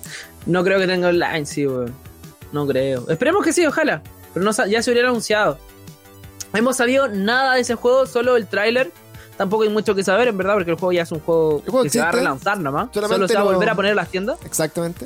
No 0.47 0.63
creo 0.63 0.79
que 0.79 0.87
tenga 0.87 1.09
online, 1.09 1.45
sí, 1.45 1.67
weón. 1.67 1.93
No 2.51 2.65
creo. 2.65 3.07
Esperemos 3.09 3.43
que 3.43 3.53
sí, 3.53 3.65
ojalá. 3.65 4.01
Pero 4.33 4.43
no, 4.45 4.53
sa- 4.53 4.65
ya 4.67 4.81
se 4.81 4.91
hubiera 4.91 5.09
anunciado. 5.09 5.57
Hemos 6.53 6.77
sabido 6.77 7.07
nada 7.09 7.53
de 7.55 7.61
ese 7.61 7.75
juego, 7.75 8.05
solo 8.07 8.37
el 8.37 8.47
tráiler. 8.47 8.91
Tampoco 9.37 9.63
hay 9.63 9.69
mucho 9.69 9.93
que 9.93 10.03
saber, 10.03 10.29
en 10.29 10.37
verdad, 10.37 10.53
porque 10.55 10.71
el 10.71 10.77
juego 10.77 10.91
ya 10.93 11.03
es 11.03 11.11
un 11.11 11.19
juego, 11.19 11.61
juego 11.67 11.83
que 11.83 11.89
se 11.91 11.99
va 11.99 12.05
a 12.05 12.07
existe. 12.09 12.23
relanzar 12.25 12.59
nomás. 12.59 12.89
Solamente 12.93 13.15
Solo 13.15 13.27
se 13.27 13.33
va 13.35 13.41
a 13.41 13.43
lo- 13.43 13.51
volver 13.51 13.69
a 13.69 13.75
poner 13.75 13.91
en 13.91 13.95
las 13.97 14.09
tiendas. 14.09 14.39
Exactamente. 14.45 15.05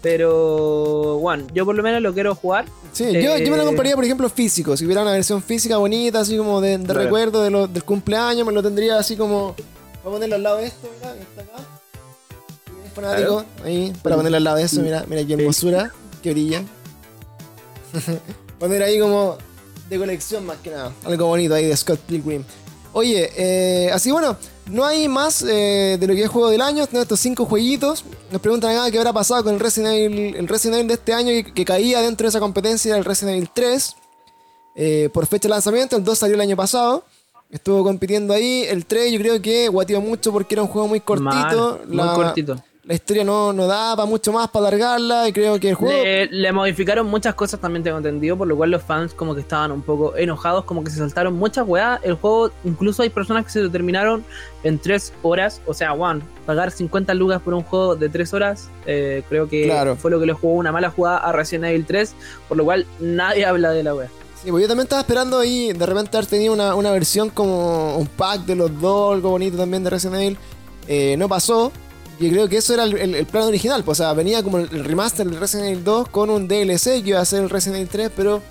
Pero, 0.00 1.18
bueno, 1.18 1.46
yo 1.54 1.64
por 1.64 1.74
lo 1.74 1.82
menos 1.82 2.00
lo 2.02 2.12
quiero 2.14 2.34
jugar. 2.34 2.66
Sí, 2.92 3.04
yo, 3.12 3.36
yo 3.38 3.50
me 3.50 3.56
lo 3.56 3.62
Eh, 3.62 3.66
compraría, 3.66 3.94
por 3.96 4.04
ejemplo, 4.04 4.28
físico. 4.28 4.76
Si 4.76 4.84
hubiera 4.84 5.02
una 5.02 5.12
versión 5.12 5.42
física 5.42 5.78
bonita, 5.78 6.20
así 6.20 6.36
como 6.36 6.60
de, 6.60 6.76
recuerdo 6.78 7.42
de 7.42 7.50
lo- 7.50 7.66
del 7.66 7.82
cumpleaños, 7.84 8.46
me 8.46 8.52
lo 8.52 8.62
tendría 8.62 8.98
así 8.98 9.16
como. 9.16 9.54
Voy 10.04 10.10
a 10.12 10.14
ponerlo 10.14 10.34
al 10.36 10.42
lado 10.42 10.56
de 10.58 10.66
esto, 10.66 10.88
mira, 11.00 11.14
que 11.14 11.20
está 11.22 11.40
acá. 11.42 11.73
Fanático, 12.94 13.44
ahí, 13.64 13.92
para 14.02 14.16
ponerlo 14.16 14.36
al 14.36 14.44
lado 14.44 14.56
de 14.56 14.64
eso, 14.64 14.80
mira, 14.80 15.04
mira 15.08 15.24
qué 15.26 15.34
hermosura, 15.34 15.92
que 16.22 16.30
brilla. 16.32 16.62
Poner 18.58 18.82
ahí 18.82 18.98
como 18.98 19.36
de 19.88 19.98
colección 19.98 20.46
más 20.46 20.56
que 20.58 20.70
nada. 20.70 20.92
Algo 21.04 21.26
bonito 21.26 21.54
ahí 21.54 21.66
de 21.66 21.76
Scott 21.76 22.00
Pilgrim. 22.00 22.44
Oye, 22.92 23.30
eh, 23.36 23.90
así 23.92 24.12
bueno, 24.12 24.36
no 24.70 24.84
hay 24.84 25.08
más 25.08 25.42
eh, 25.42 25.96
de 25.98 26.06
lo 26.06 26.14
que 26.14 26.22
es 26.22 26.30
juego 26.30 26.48
del 26.48 26.60
año. 26.60 26.86
Tenemos 26.86 27.02
estos 27.02 27.20
cinco 27.20 27.44
jueguitos. 27.44 28.04
Nos 28.30 28.40
preguntan 28.40 28.70
acá 28.70 28.90
qué 28.90 28.98
habrá 28.98 29.12
pasado 29.12 29.42
con 29.44 29.54
el 29.54 29.60
Resident 29.60 29.94
Evil, 29.94 30.36
el 30.36 30.48
Resident 30.48 30.76
Evil 30.76 30.88
de 30.88 30.94
este 30.94 31.12
año 31.12 31.28
que, 31.30 31.52
que 31.52 31.64
caía 31.64 32.00
dentro 32.00 32.24
de 32.24 32.28
esa 32.28 32.40
competencia 32.40 32.94
del 32.94 33.04
Resident 33.04 33.36
Evil 33.36 33.50
3. 33.52 33.96
eh, 34.76 35.10
por 35.12 35.26
fecha 35.26 35.48
de 35.48 35.50
lanzamiento, 35.50 35.96
el 35.96 36.04
2 36.04 36.18
salió 36.18 36.34
el 36.36 36.40
año 36.40 36.56
pasado. 36.56 37.04
Estuvo 37.50 37.82
compitiendo 37.84 38.32
ahí. 38.32 38.64
El 38.68 38.86
3 38.86 39.12
yo 39.12 39.18
creo 39.18 39.42
que 39.42 39.68
guateó 39.68 40.00
mucho 40.00 40.32
porque 40.32 40.54
era 40.54 40.62
un 40.62 40.68
juego 40.68 40.88
muy 40.88 41.00
cortito. 41.00 41.80
Mal, 41.80 41.86
muy 41.86 41.96
la, 41.96 42.14
cortito. 42.14 42.56
La 42.86 42.94
historia 42.94 43.24
no, 43.24 43.52
no 43.52 43.66
daba 43.66 44.04
mucho 44.06 44.32
más 44.32 44.48
para 44.50 44.68
alargarla. 44.68 45.28
Y 45.28 45.32
creo 45.32 45.58
que 45.58 45.70
el 45.70 45.74
juego... 45.74 45.92
Le, 46.02 46.26
le 46.26 46.52
modificaron 46.52 47.06
muchas 47.06 47.34
cosas, 47.34 47.58
también 47.60 47.82
tengo 47.82 47.96
entendido, 47.98 48.36
por 48.36 48.46
lo 48.46 48.56
cual 48.56 48.70
los 48.70 48.82
fans 48.82 49.14
como 49.14 49.34
que 49.34 49.40
estaban 49.40 49.72
un 49.72 49.82
poco 49.82 50.16
enojados, 50.16 50.64
como 50.64 50.84
que 50.84 50.90
se 50.90 50.98
saltaron 50.98 51.34
muchas 51.34 51.66
weas. 51.66 51.98
El 52.02 52.14
juego, 52.14 52.50
incluso 52.64 53.02
hay 53.02 53.08
personas 53.10 53.44
que 53.46 53.50
se 53.52 53.60
lo 53.62 53.70
terminaron 53.70 54.24
en 54.64 54.78
3 54.78 55.12
horas. 55.22 55.60
O 55.66 55.72
sea, 55.74 55.92
one, 55.94 56.20
pagar 56.46 56.70
50 56.70 57.14
lucas 57.14 57.40
por 57.40 57.54
un 57.54 57.62
juego 57.62 57.96
de 57.96 58.08
3 58.08 58.34
horas, 58.34 58.68
eh, 58.86 59.22
creo 59.28 59.48
que 59.48 59.64
Claro. 59.64 59.96
fue 59.96 60.10
lo 60.10 60.20
que 60.20 60.26
le 60.26 60.32
jugó 60.34 60.54
una 60.54 60.70
mala 60.72 60.90
jugada 60.90 61.18
a 61.18 61.32
Resident 61.32 61.64
Evil 61.66 61.86
3, 61.86 62.14
por 62.48 62.56
lo 62.58 62.64
cual 62.64 62.86
nadie 63.00 63.44
habla 63.46 63.70
de 63.70 63.82
la 63.82 63.94
wea. 63.94 64.08
Sí, 64.42 64.50
pues 64.50 64.60
yo 64.60 64.68
también 64.68 64.84
estaba 64.84 65.00
esperando 65.00 65.38
ahí 65.38 65.72
de 65.72 65.86
repente 65.86 66.14
haber 66.18 66.28
tenido 66.28 66.52
una, 66.52 66.74
una 66.74 66.90
versión 66.90 67.30
como 67.30 67.96
un 67.96 68.06
pack 68.08 68.42
de 68.42 68.54
los 68.56 68.78
dos, 68.78 69.14
algo 69.14 69.30
bonito 69.30 69.56
también 69.56 69.82
de 69.84 69.88
Resident 69.88 70.16
Evil. 70.20 70.38
Eh, 70.86 71.16
no 71.16 71.30
pasó. 71.30 71.72
Y 72.18 72.30
creo 72.30 72.48
que 72.48 72.58
eso 72.58 72.74
era 72.74 72.84
el, 72.84 73.26
plan 73.26 73.44
original. 73.44 73.82
Pues, 73.84 74.00
o 74.00 74.02
sea, 74.02 74.12
venía 74.12 74.42
como 74.42 74.58
el, 74.58 74.68
remaster 74.84 75.26
del 75.26 75.40
Resident 75.40 75.68
Evil 75.68 75.84
2 75.84 76.08
con 76.08 76.30
un 76.30 76.46
DLC 76.46 77.02
que 77.02 77.10
iba 77.10 77.20
a 77.20 77.24
ser 77.24 77.42
el 77.42 77.50
Resident 77.50 77.76
Evil 77.76 77.88
3, 77.88 78.10
pero 78.16 78.42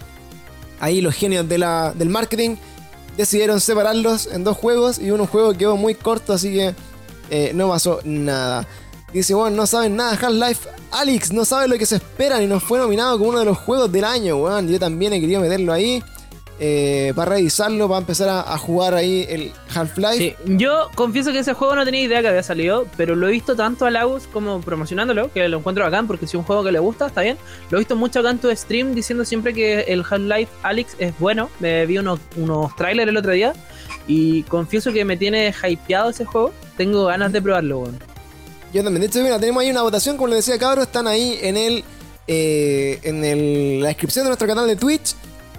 ahí 0.80 1.02
los 1.02 1.16
genios 1.16 1.48
de 1.48 1.58
del 1.96 2.10
marketing 2.10 2.58
decidieron 3.18 3.62
separarlos 3.62 4.28
en 4.28 4.44
dos 4.44 4.58
juegos 4.58 5.00
y 5.00 5.12
uno 5.12 5.28
juego 5.28 5.54
quedó 5.54 5.78
muy 5.78 5.96
corto, 5.96 6.34
así 6.34 6.52
que 6.52 6.76
eh, 7.30 7.52
no 7.54 7.70
pasó 7.70 8.00
nada. 8.04 8.68
Dice, 9.14 9.36
bueno, 9.36 9.56
no 9.56 9.68
saben 9.68 9.96
nada 9.96 10.18
Half-Life. 10.20 10.70
Alex, 10.92 11.32
no 11.32 11.46
sabe 11.46 11.68
lo 11.68 11.78
que 11.78 11.86
se 11.86 11.98
esperan 11.98 12.42
y 12.42 12.48
nos 12.48 12.64
fue 12.64 12.80
nominado 12.80 13.18
como 13.18 13.30
uno 13.30 13.40
de 13.40 13.46
los 13.46 13.58
juegos 13.60 13.92
del 13.92 14.04
año, 14.04 14.38
weón. 14.38 14.68
Yo 14.68 14.80
también 14.80 15.14
he 15.14 15.22
querido 15.22 15.40
meterlo 15.40 15.72
ahí 15.72 16.04
eh, 16.60 17.12
para 17.16 17.32
revisarlo, 17.32 17.88
para 17.88 18.00
empezar 18.00 18.30
a, 18.30 18.42
a 18.54 18.58
jugar 18.58 18.94
ahí 18.94 19.26
el 19.30 19.52
Half-Life. 19.74 20.18
Sí, 20.18 20.36
yo 20.58 20.90
confieso 20.96 21.32
que 21.32 21.40
ese 21.40 21.54
juego 21.54 21.76
no 21.76 21.84
tenía 21.84 22.02
idea 22.02 22.22
que 22.22 22.28
había 22.30 22.44
salido, 22.44 22.88
pero 22.96 23.16
lo 23.16 23.28
he 23.28 23.32
visto 23.32 23.56
tanto 23.56 23.86
a 23.86 23.92
Lagus 23.92 24.28
como 24.28 24.62
promocionándolo, 24.62 25.32
que 25.34 25.48
lo 25.50 25.58
encuentro 25.58 25.84
bacán, 25.84 26.08
porque 26.08 26.26
si 26.28 26.32
es 26.32 26.40
un 26.40 26.44
juego 26.44 26.64
que 26.64 26.72
le 26.72 26.80
gusta, 26.80 27.08
está 27.08 27.22
bien. 27.22 27.38
Lo 27.70 27.78
he 27.78 27.80
visto 27.80 27.96
mucho 27.96 28.20
acá 28.20 28.30
en 28.30 28.38
tu 28.40 28.56
stream 28.56 28.94
diciendo 28.96 29.26
siempre 29.26 29.54
que 29.54 29.82
el 29.82 30.02
Half-Life 30.10 30.52
Alex 30.64 30.96
es 31.00 31.18
bueno. 31.20 31.50
Me 31.60 31.86
vi 31.86 31.98
unos, 31.98 32.20
unos 32.38 32.76
trailers 32.76 33.10
el 33.10 33.18
otro 33.18 33.32
día 33.32 33.54
y 34.08 34.44
confieso 34.44 34.94
que 34.94 35.04
me 35.06 35.18
tiene 35.18 35.54
hypeado 35.68 36.12
ese 36.12 36.26
juego. 36.26 36.54
Tengo 36.78 37.06
ganas 37.06 37.32
de 37.34 37.42
probarlo, 37.42 37.80
weón. 37.80 38.00
Yo 38.74 38.84
también. 38.84 39.02
De 39.02 39.08
hecho, 39.08 39.22
mira, 39.22 39.40
tenemos 39.40 39.62
ahí 39.62 39.70
una 39.70 39.82
votación, 39.84 40.18
como 40.18 40.30
les 40.30 40.46
decía, 40.46 40.58
cabros. 40.60 40.86
Están 40.88 41.08
ahí 41.08 41.38
en 41.42 41.58
el 41.58 41.84
eh, 42.28 43.00
en 43.04 43.24
el- 43.26 43.82
la 43.82 43.90
descripción 43.90 44.24
de 44.26 44.30
nuestro 44.30 44.48
canal 44.48 44.66
de 44.68 44.76
Twitch. 44.78 45.14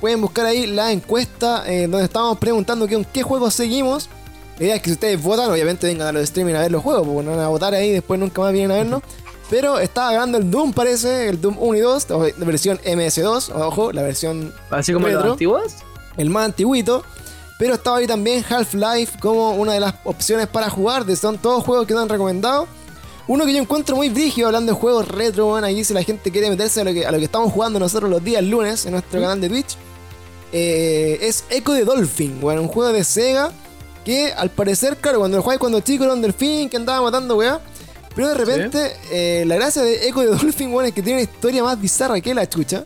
Pueden 0.05 0.21
buscar 0.21 0.45
ahí 0.45 0.67
la 0.67 0.93
encuesta 0.93 1.65
eh, 1.67 1.87
donde 1.87 2.05
estábamos 2.05 2.37
preguntando 2.37 2.87
que, 2.87 2.95
con 2.95 3.07
qué 3.07 3.23
juegos 3.23 3.55
seguimos. 3.55 4.11
La 4.59 4.65
idea 4.67 4.77
es 4.77 4.83
que 4.83 4.91
si 4.91 4.93
ustedes 4.97 5.23
votan, 5.23 5.51
obviamente 5.51 5.87
vengan 5.87 6.09
a 6.09 6.13
los 6.13 6.25
streaming 6.25 6.53
a 6.53 6.61
ver 6.61 6.71
los 6.73 6.83
juegos, 6.83 7.07
porque 7.09 7.23
no 7.25 7.31
van 7.31 7.41
a 7.41 7.49
votar 7.49 7.73
ahí 7.73 7.89
y 7.89 7.93
después 7.93 8.21
nunca 8.21 8.43
más 8.43 8.53
vienen 8.53 8.71
a 8.73 8.75
vernos. 8.75 9.03
Pero 9.49 9.79
estaba 9.79 10.13
ganando 10.13 10.37
el 10.37 10.51
Doom, 10.51 10.75
parece, 10.75 11.31
el 11.31 11.41
Doom 11.41 11.57
1 11.59 11.79
y 11.79 11.81
2, 11.81 12.11
o- 12.11 12.27
la 12.37 12.45
versión 12.45 12.79
MS2, 12.85 13.49
ojo, 13.55 13.93
la 13.93 14.03
versión 14.03 14.53
Así 14.69 14.93
como 14.93 15.07
los 15.09 15.17
Retro. 15.17 15.33
antiguos. 15.33 15.73
el 16.19 16.29
más 16.29 16.45
antiguito. 16.45 17.03
Pero 17.59 17.73
estaba 17.77 17.97
ahí 17.97 18.07
también 18.07 18.45
Half-Life 18.47 19.19
como 19.21 19.53
una 19.53 19.73
de 19.73 19.81
las 19.81 19.95
opciones 20.05 20.49
para 20.49 20.69
jugar. 20.69 21.07
Son 21.17 21.39
todos 21.39 21.65
juegos 21.65 21.87
que 21.87 21.95
nos 21.95 22.03
han 22.03 22.11
recomendado. 22.11 22.69
Uno 23.27 23.47
que 23.47 23.55
yo 23.55 23.59
encuentro 23.59 23.97
muy 23.97 24.11
brígido 24.11 24.49
hablando 24.49 24.75
de 24.75 24.79
juegos 24.79 25.09
retro, 25.09 25.47
bueno, 25.47 25.67
aquí 25.67 25.83
si 25.83 25.95
la 25.95 26.03
gente 26.03 26.31
quiere 26.31 26.51
meterse 26.51 26.83
a 26.83 26.85
lo, 26.85 26.93
que, 26.93 27.07
a 27.07 27.11
lo 27.11 27.17
que 27.17 27.25
estamos 27.25 27.51
jugando 27.51 27.79
nosotros 27.79 28.11
los 28.11 28.23
días 28.23 28.45
lunes 28.45 28.85
en 28.85 28.93
nuestro 28.93 29.19
canal 29.19 29.41
de 29.41 29.49
Twitch. 29.49 29.79
Eh, 30.55 31.19
es 31.21 31.45
Echo 31.51 31.73
de 31.73 31.85
Dolphin, 31.85 32.41
bueno, 32.41 32.63
un 32.63 32.69
juego 32.69 32.93
de 32.93 33.05
Sega 33.05 33.51
que 34.05 34.33
al 34.33 34.51
parecer, 34.51 34.97
claro, 34.99 35.19
cuando 35.19 35.37
lo 35.37 35.43
jugáis 35.43 35.59
cuando 35.59 35.81
chico 35.81 36.05
era 36.05 36.13
un 36.15 36.23
delfín 36.23 36.69
que 36.71 36.77
andaba 36.77 37.03
matando 37.03 37.37
weá. 37.37 37.61
Pero 38.15 38.29
de 38.29 38.35
repente, 38.35 38.93
eh, 39.11 39.45
la 39.47 39.57
gracia 39.57 39.83
de 39.83 40.07
Echo 40.09 40.21
de 40.21 40.27
Dolphin, 40.29 40.71
bueno, 40.71 40.87
es 40.89 40.95
que 40.95 41.03
tiene 41.03 41.23
una 41.23 41.31
historia 41.31 41.65
más 41.65 41.81
bizarra 41.81 42.21
que 42.21 42.33
la 42.33 42.49
chucha. 42.49 42.85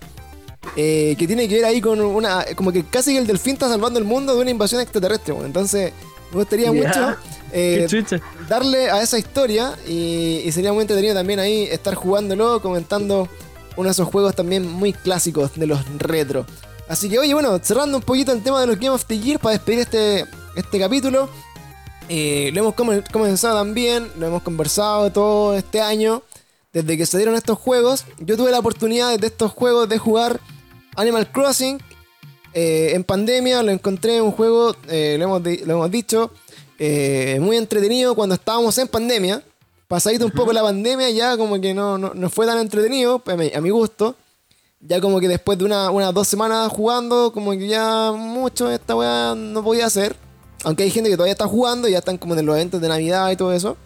eh, 0.77 1.15
que 1.19 1.27
tiene 1.27 1.49
que 1.49 1.57
ver 1.57 1.65
ahí 1.65 1.81
con 1.81 2.01
una. 2.01 2.45
Como 2.57 2.73
que 2.73 2.85
casi 2.85 3.13
que 3.13 3.19
el 3.19 3.27
delfín 3.27 3.55
está 3.55 3.69
salvando 3.69 3.99
el 3.99 4.05
mundo 4.05 4.35
de 4.35 4.41
una 4.41 4.51
invasión 4.51 4.81
extraterrestre, 4.81 5.33
bueno. 5.33 5.47
Entonces, 5.47 5.93
me 6.31 6.37
gustaría 6.39 6.71
mucho 6.73 7.17
eh, 7.53 7.87
darle 8.49 8.91
a 8.91 9.03
esa 9.03 9.19
historia 9.19 9.75
y, 9.87 10.43
y 10.45 10.53
sería 10.53 10.73
muy 10.73 10.83
entretenido 10.83 11.15
también 11.15 11.41
ahí 11.41 11.65
estar 11.65 11.95
jugándolo, 11.95 12.61
comentando 12.61 13.29
uno 13.77 13.89
de 13.89 13.93
esos 13.93 14.09
juegos 14.09 14.35
también 14.35 14.67
muy 14.71 14.93
clásicos 14.93 15.55
de 15.55 15.67
los 15.67 15.81
retro. 15.99 16.47
Así 16.89 17.09
que 17.09 17.19
oye, 17.19 17.35
bueno, 17.35 17.59
cerrando 17.63 17.99
un 17.99 18.03
poquito 18.03 18.33
el 18.33 18.43
tema 18.43 18.61
de 18.61 18.67
los 18.67 18.77
Game 18.77 18.91
of 18.91 19.05
the 19.05 19.19
Year 19.19 19.39
para 19.39 19.53
despedir 19.53 19.81
este, 19.81 20.25
este 20.57 20.79
capítulo. 20.79 21.29
Eh, 22.09 22.51
lo 22.55 22.61
hemos 22.61 22.75
come- 22.75 23.05
comenzado 23.13 23.59
también, 23.59 24.11
lo 24.19 24.27
hemos 24.29 24.43
conversado 24.43 25.13
todo 25.13 25.55
este 25.55 25.81
año. 25.83 26.23
Desde 26.73 26.97
que 26.97 27.05
salieron 27.07 27.35
estos 27.35 27.59
juegos, 27.59 28.05
yo 28.19 28.37
tuve 28.37 28.51
la 28.51 28.59
oportunidad 28.59 29.19
de 29.19 29.27
estos 29.27 29.53
juegos 29.53 29.89
de 29.89 29.99
jugar 29.99 30.41
Animal 30.97 31.31
Crossing, 31.31 31.79
eh, 32.55 32.93
en 32.95 33.05
pandemia 33.05 33.63
lo 33.63 33.71
encontré 33.71 34.21
un 34.21 34.33
juego, 34.33 34.75
eh, 34.89 35.17
lo, 35.19 35.25
hemos 35.25 35.43
lo 35.43 35.75
hemos 35.75 35.91
dicho, 35.91 36.33
muy 37.41 37.57
entretenido 37.57 38.15
cuando 38.15 38.35
estábamos 38.35 38.77
en 38.79 38.89
pandemia. 38.89 39.43
Pasadito 39.87 40.27
un 40.27 40.33
poco 40.33 40.53
la 40.53 40.63
pandemia, 40.63 41.09
ya 41.11 41.37
como 41.37 41.61
que 41.61 41.73
no, 41.73 41.97
no, 41.99 42.13
no 42.15 42.31
fue 42.31 42.47
tan 42.47 42.59
entretenido, 42.59 43.23
a 43.27 43.61
mi 43.61 43.71
gusto. 43.71 44.15
Ya 44.81 45.01
como 45.01 45.19
que 45.21 45.27
después 45.29 45.59
de 45.59 45.65
una- 45.65 45.91
unas 45.91 46.15
dos 46.15 46.29
semanas 46.29 46.69
jugando, 46.71 47.33
como 47.33 47.51
que 47.53 47.67
ya 47.67 48.13
mucho 48.13 48.71
esta 48.71 48.95
weá 48.95 49.35
no 49.37 49.63
podía 49.65 49.87
hacer. 49.87 50.15
Aunque 50.65 50.85
hay 50.85 50.91
gente 50.91 51.11
que 51.11 51.17
todavía 51.17 51.33
está 51.33 51.47
jugando, 51.49 51.89
ya 51.89 51.99
están 51.99 52.17
como 52.19 52.35
en 52.37 52.47
los 52.47 52.55
eventos 52.57 52.81
de 52.81 52.89
Navidad 52.89 53.31
y 53.31 53.37
todo 53.37 53.53
eso. 53.53 53.77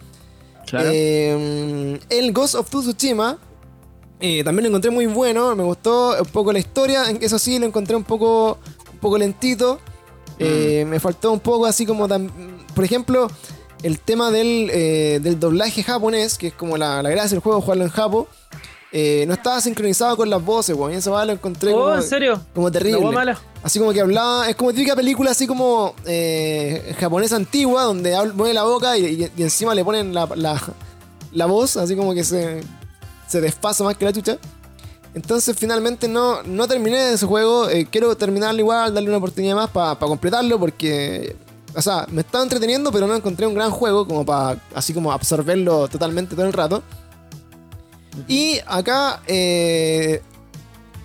Claro. 0.67 0.89
Eh, 0.91 1.99
el 2.09 2.31
Ghost 2.31 2.55
of 2.55 2.69
Tsushima 2.69 3.37
eh, 4.19 4.43
también 4.43 4.63
lo 4.63 4.69
encontré 4.69 4.89
muy 4.91 5.05
bueno, 5.05 5.55
me 5.55 5.63
gustó 5.63 6.15
un 6.19 6.25
poco 6.27 6.53
la 6.53 6.59
historia, 6.59 7.09
en 7.09 7.17
que 7.19 7.25
eso 7.25 7.37
sí 7.37 7.59
lo 7.59 7.65
encontré 7.65 7.95
un 7.95 8.03
poco, 8.05 8.57
un 8.93 8.99
poco 8.99 9.17
lentito. 9.17 9.79
Eh, 10.39 10.85
Me 10.87 10.99
faltó 10.99 11.31
un 11.31 11.39
poco 11.39 11.65
así 11.65 11.85
como, 11.85 12.07
por 12.07 12.83
ejemplo, 12.83 13.27
el 13.83 13.99
tema 13.99 14.31
del, 14.31 14.67
del 15.21 15.39
doblaje 15.39 15.83
japonés, 15.83 16.37
que 16.37 16.47
es 16.47 16.53
como 16.53 16.77
la, 16.77 17.03
la 17.03 17.09
gracia 17.09 17.31
del 17.31 17.39
juego, 17.39 17.61
jugarlo 17.61 17.83
en 17.83 17.89
Japo. 17.89 18.27
Eh, 18.95 19.25
no 19.27 19.33
estaba 19.33 19.59
sincronizado 19.59 20.15
con 20.15 20.29
las 20.29 20.43
voces, 20.45 20.75
weón. 20.75 20.93
y 20.93 20.97
Eso 20.97 21.11
va, 21.11 21.25
lo 21.25 21.33
encontré 21.33 21.73
oh, 21.73 21.79
como, 21.81 21.95
¿en 21.95 22.03
serio? 22.03 22.39
como 22.53 22.71
terrible. 22.71 22.99
¿La 22.99 23.05
hueá 23.05 23.11
mala? 23.15 23.39
Así 23.63 23.79
como 23.79 23.91
que 23.91 24.01
hablaba, 24.01 24.47
es 24.49 24.55
como 24.55 24.71
típica 24.71 24.95
película 24.95 25.31
así 25.31 25.47
como 25.47 25.95
eh, 26.05 26.95
japonesa 26.99 27.35
antigua, 27.35 27.83
donde 27.83 28.15
mueve 28.35 28.53
la 28.53 28.63
boca 28.63 28.97
y, 28.97 29.05
y- 29.05 29.31
y 29.35 29.41
encima 29.43 29.73
le 29.73 29.83
ponen 29.83 30.13
la, 30.13 30.29
la- 30.35 30.61
la 31.31 31.45
voz, 31.47 31.75
así 31.77 31.95
como 31.95 32.13
que 32.13 32.23
se, 32.23 32.61
se 33.27 33.41
desfasa 33.41 33.83
más 33.83 33.97
que 33.97 34.05
la 34.05 34.13
chucha. 34.13 34.37
Entonces 35.15 35.55
finalmente 35.57 36.07
no, 36.07 36.41
no 36.43 36.67
terminé 36.67 37.13
ese 37.13 37.25
juego, 37.25 37.69
eh, 37.69 37.87
quiero 37.89 38.15
terminarlo 38.17 38.59
igual, 38.59 38.93
darle 38.93 39.09
una 39.09 39.17
oportunidad 39.17 39.55
más 39.55 39.69
para 39.69 39.95
completarlo 39.99 40.59
porque, 40.59 41.35
o 41.75 41.81
sea, 41.81 42.07
me 42.11 42.21
estaba 42.21 42.43
entreteniendo 42.43 42.91
pero 42.91 43.05
no 43.05 43.15
encontré 43.15 43.45
un 43.45 43.53
gran 43.53 43.69
juego 43.69 44.07
como 44.07 44.25
para 44.25 44.57
así 44.73 44.91
como 44.93 45.11
absorberlo 45.11 45.87
totalmente 45.87 46.35
todo 46.35 46.45
el 46.45 46.53
rato. 46.53 46.81
Y 48.27 48.59
acá, 48.65 49.21
eh, 49.27 50.21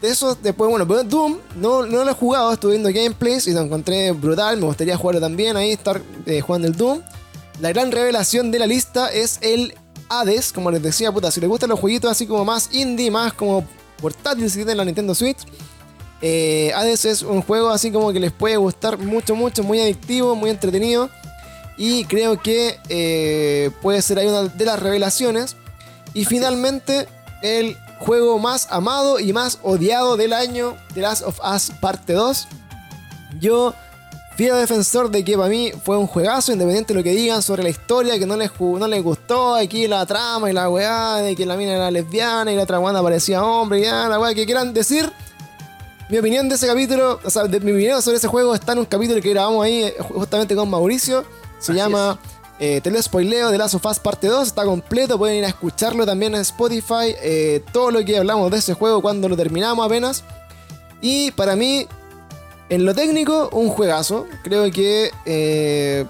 de 0.00 0.09
eso, 0.09 0.36
después, 0.40 0.70
bueno, 0.70 0.86
pero 0.86 1.02
Doom 1.04 1.38
no, 1.56 1.86
no 1.86 2.04
lo 2.04 2.11
he 2.11 2.14
jugado, 2.14 2.52
estuve 2.52 2.72
viendo 2.72 2.90
gameplays 2.92 3.46
y 3.46 3.52
lo 3.52 3.61
encontré 3.61 4.12
brutal, 4.12 4.59
me 4.59 4.66
gustaría 4.66 4.96
jugarlo 4.96 5.20
también, 5.20 5.56
ahí 5.56 5.72
estar 5.72 6.00
eh, 6.26 6.40
jugando 6.40 6.68
el 6.68 6.76
Doom. 6.76 7.00
La 7.61 7.70
gran 7.70 7.90
revelación 7.90 8.50
de 8.50 8.59
la 8.61 8.66
lista 8.66 9.09
es 9.09 9.38
el 9.40 9.74
Hades, 10.09 10.52
como 10.52 10.70
les 10.70 10.82
decía, 10.82 11.11
puta, 11.11 11.30
si 11.30 11.40
les 11.40 11.48
gustan 11.48 11.70
los 11.70 11.80
jueguitos 11.80 12.11
así 12.11 12.26
como 12.26 12.44
más 12.44 12.68
indie, 12.72 13.11
más 13.11 13.32
como 13.32 13.66
portátil 14.00 14.48
si 14.48 14.59
tienen 14.59 14.76
la 14.76 14.84
Nintendo 14.84 15.14
Switch. 15.14 15.38
eh, 16.22 16.72
Hades 16.74 17.04
es 17.04 17.22
un 17.22 17.42
juego 17.42 17.70
así 17.70 17.90
como 17.90 18.12
que 18.12 18.20
les 18.20 18.32
puede 18.32 18.56
gustar 18.56 18.98
mucho, 18.98 19.34
mucho, 19.34 19.62
muy 19.62 19.80
adictivo, 19.80 20.36
muy 20.36 20.50
entretenido. 20.50 21.11
Y 21.76 22.04
creo 22.04 22.40
que 22.40 22.76
eh, 22.88 23.70
puede 23.82 24.02
ser 24.02 24.18
ahí 24.18 24.26
una 24.26 24.44
de 24.44 24.64
las 24.64 24.80
revelaciones. 24.80 25.56
Y 26.19 26.25
finalmente, 26.25 27.07
el 27.43 27.77
juego 28.01 28.41
más 28.41 28.66
amado 28.71 29.21
y 29.21 29.33
más 29.33 29.61
odiado 29.62 30.16
del 30.16 30.33
año, 30.33 30.77
The 30.95 31.01
Last 31.03 31.23
of 31.23 31.39
Us 31.41 31.71
Parte 31.81 32.12
2. 32.12 32.49
Yo, 33.39 33.73
fiel 34.37 34.57
defensor 34.57 35.11
de 35.12 35.23
que 35.25 35.37
para 35.37 35.49
mí 35.49 35.71
fue 35.85 35.97
un 35.97 36.09
juegazo, 36.09 36.51
independiente 36.53 36.93
de 36.93 36.99
lo 36.99 37.05
que 37.05 37.12
digan 37.12 37.41
sobre 37.41 37.62
la 37.62 37.69
historia, 37.69 38.19
que 38.19 38.27
no 38.27 38.37
les, 38.37 38.51
no 38.59 38.89
les 38.89 39.01
gustó, 39.01 39.55
aquí 39.55 39.87
la 39.87 40.05
trama 40.07 40.51
y 40.51 40.53
la 40.53 40.69
weá, 40.69 41.19
de 41.19 41.37
que 41.37 41.47
la 41.47 41.57
mina 41.57 41.75
era 41.75 41.89
lesbiana 41.93 42.51
y 42.51 42.57
la 42.57 42.64
otra 42.64 42.81
weá 42.81 43.01
parecía 43.01 43.45
hombre, 43.45 43.79
y 43.79 43.83
ya, 43.83 44.09
la 44.09 44.19
weá 44.19 44.35
que 44.35 44.45
quieran 44.45 44.73
decir. 44.73 45.12
Mi 46.09 46.19
opinión 46.19 46.49
de 46.49 46.57
ese 46.57 46.66
capítulo, 46.66 47.21
o 47.23 47.31
sea, 47.31 47.45
de- 47.45 47.61
mi 47.61 47.71
opinión 47.71 48.03
sobre 48.03 48.16
ese 48.16 48.27
juego 48.27 48.57
está 48.57 48.73
en 48.73 48.81
un 48.81 48.87
capítulo 48.87 49.21
que 49.23 49.31
grabamos 49.31 49.64
ahí 49.64 49.85
eh, 49.85 49.95
justamente 50.01 50.57
con 50.57 50.69
Mauricio. 50.69 51.25
Se 51.61 51.73
Así 51.73 51.79
llama 51.79 52.19
eh, 52.59 52.80
Te 52.80 52.90
lo 52.90 53.00
spoileo 53.00 53.50
de 53.50 53.59
Last 53.59 53.74
of 53.74 53.86
Us 53.86 53.98
Parte 53.98 54.26
2. 54.26 54.48
Está 54.48 54.64
completo, 54.64 55.18
pueden 55.18 55.36
ir 55.36 55.44
a 55.44 55.48
escucharlo 55.48 56.04
también 56.06 56.34
en 56.34 56.40
Spotify. 56.42 57.14
eh, 57.22 57.62
todo 57.72 57.90
lo 57.90 58.04
que 58.04 58.18
hablamos 58.18 58.50
de 58.50 58.59
ese 58.59 58.74
juego 58.74 59.00
cuando 59.02 59.28
lo 59.28 59.36
terminamos 59.36 59.84
apenas. 59.84 60.24
Y 61.00 61.30
para 61.32 61.56
mí, 61.56 61.86
en 62.68 62.84
lo 62.84 62.94
técnico, 62.94 63.48
un 63.52 63.68
juegazo. 63.68 64.26
Creo 64.42 64.70
que 64.70 65.11
eh, 65.26 66.04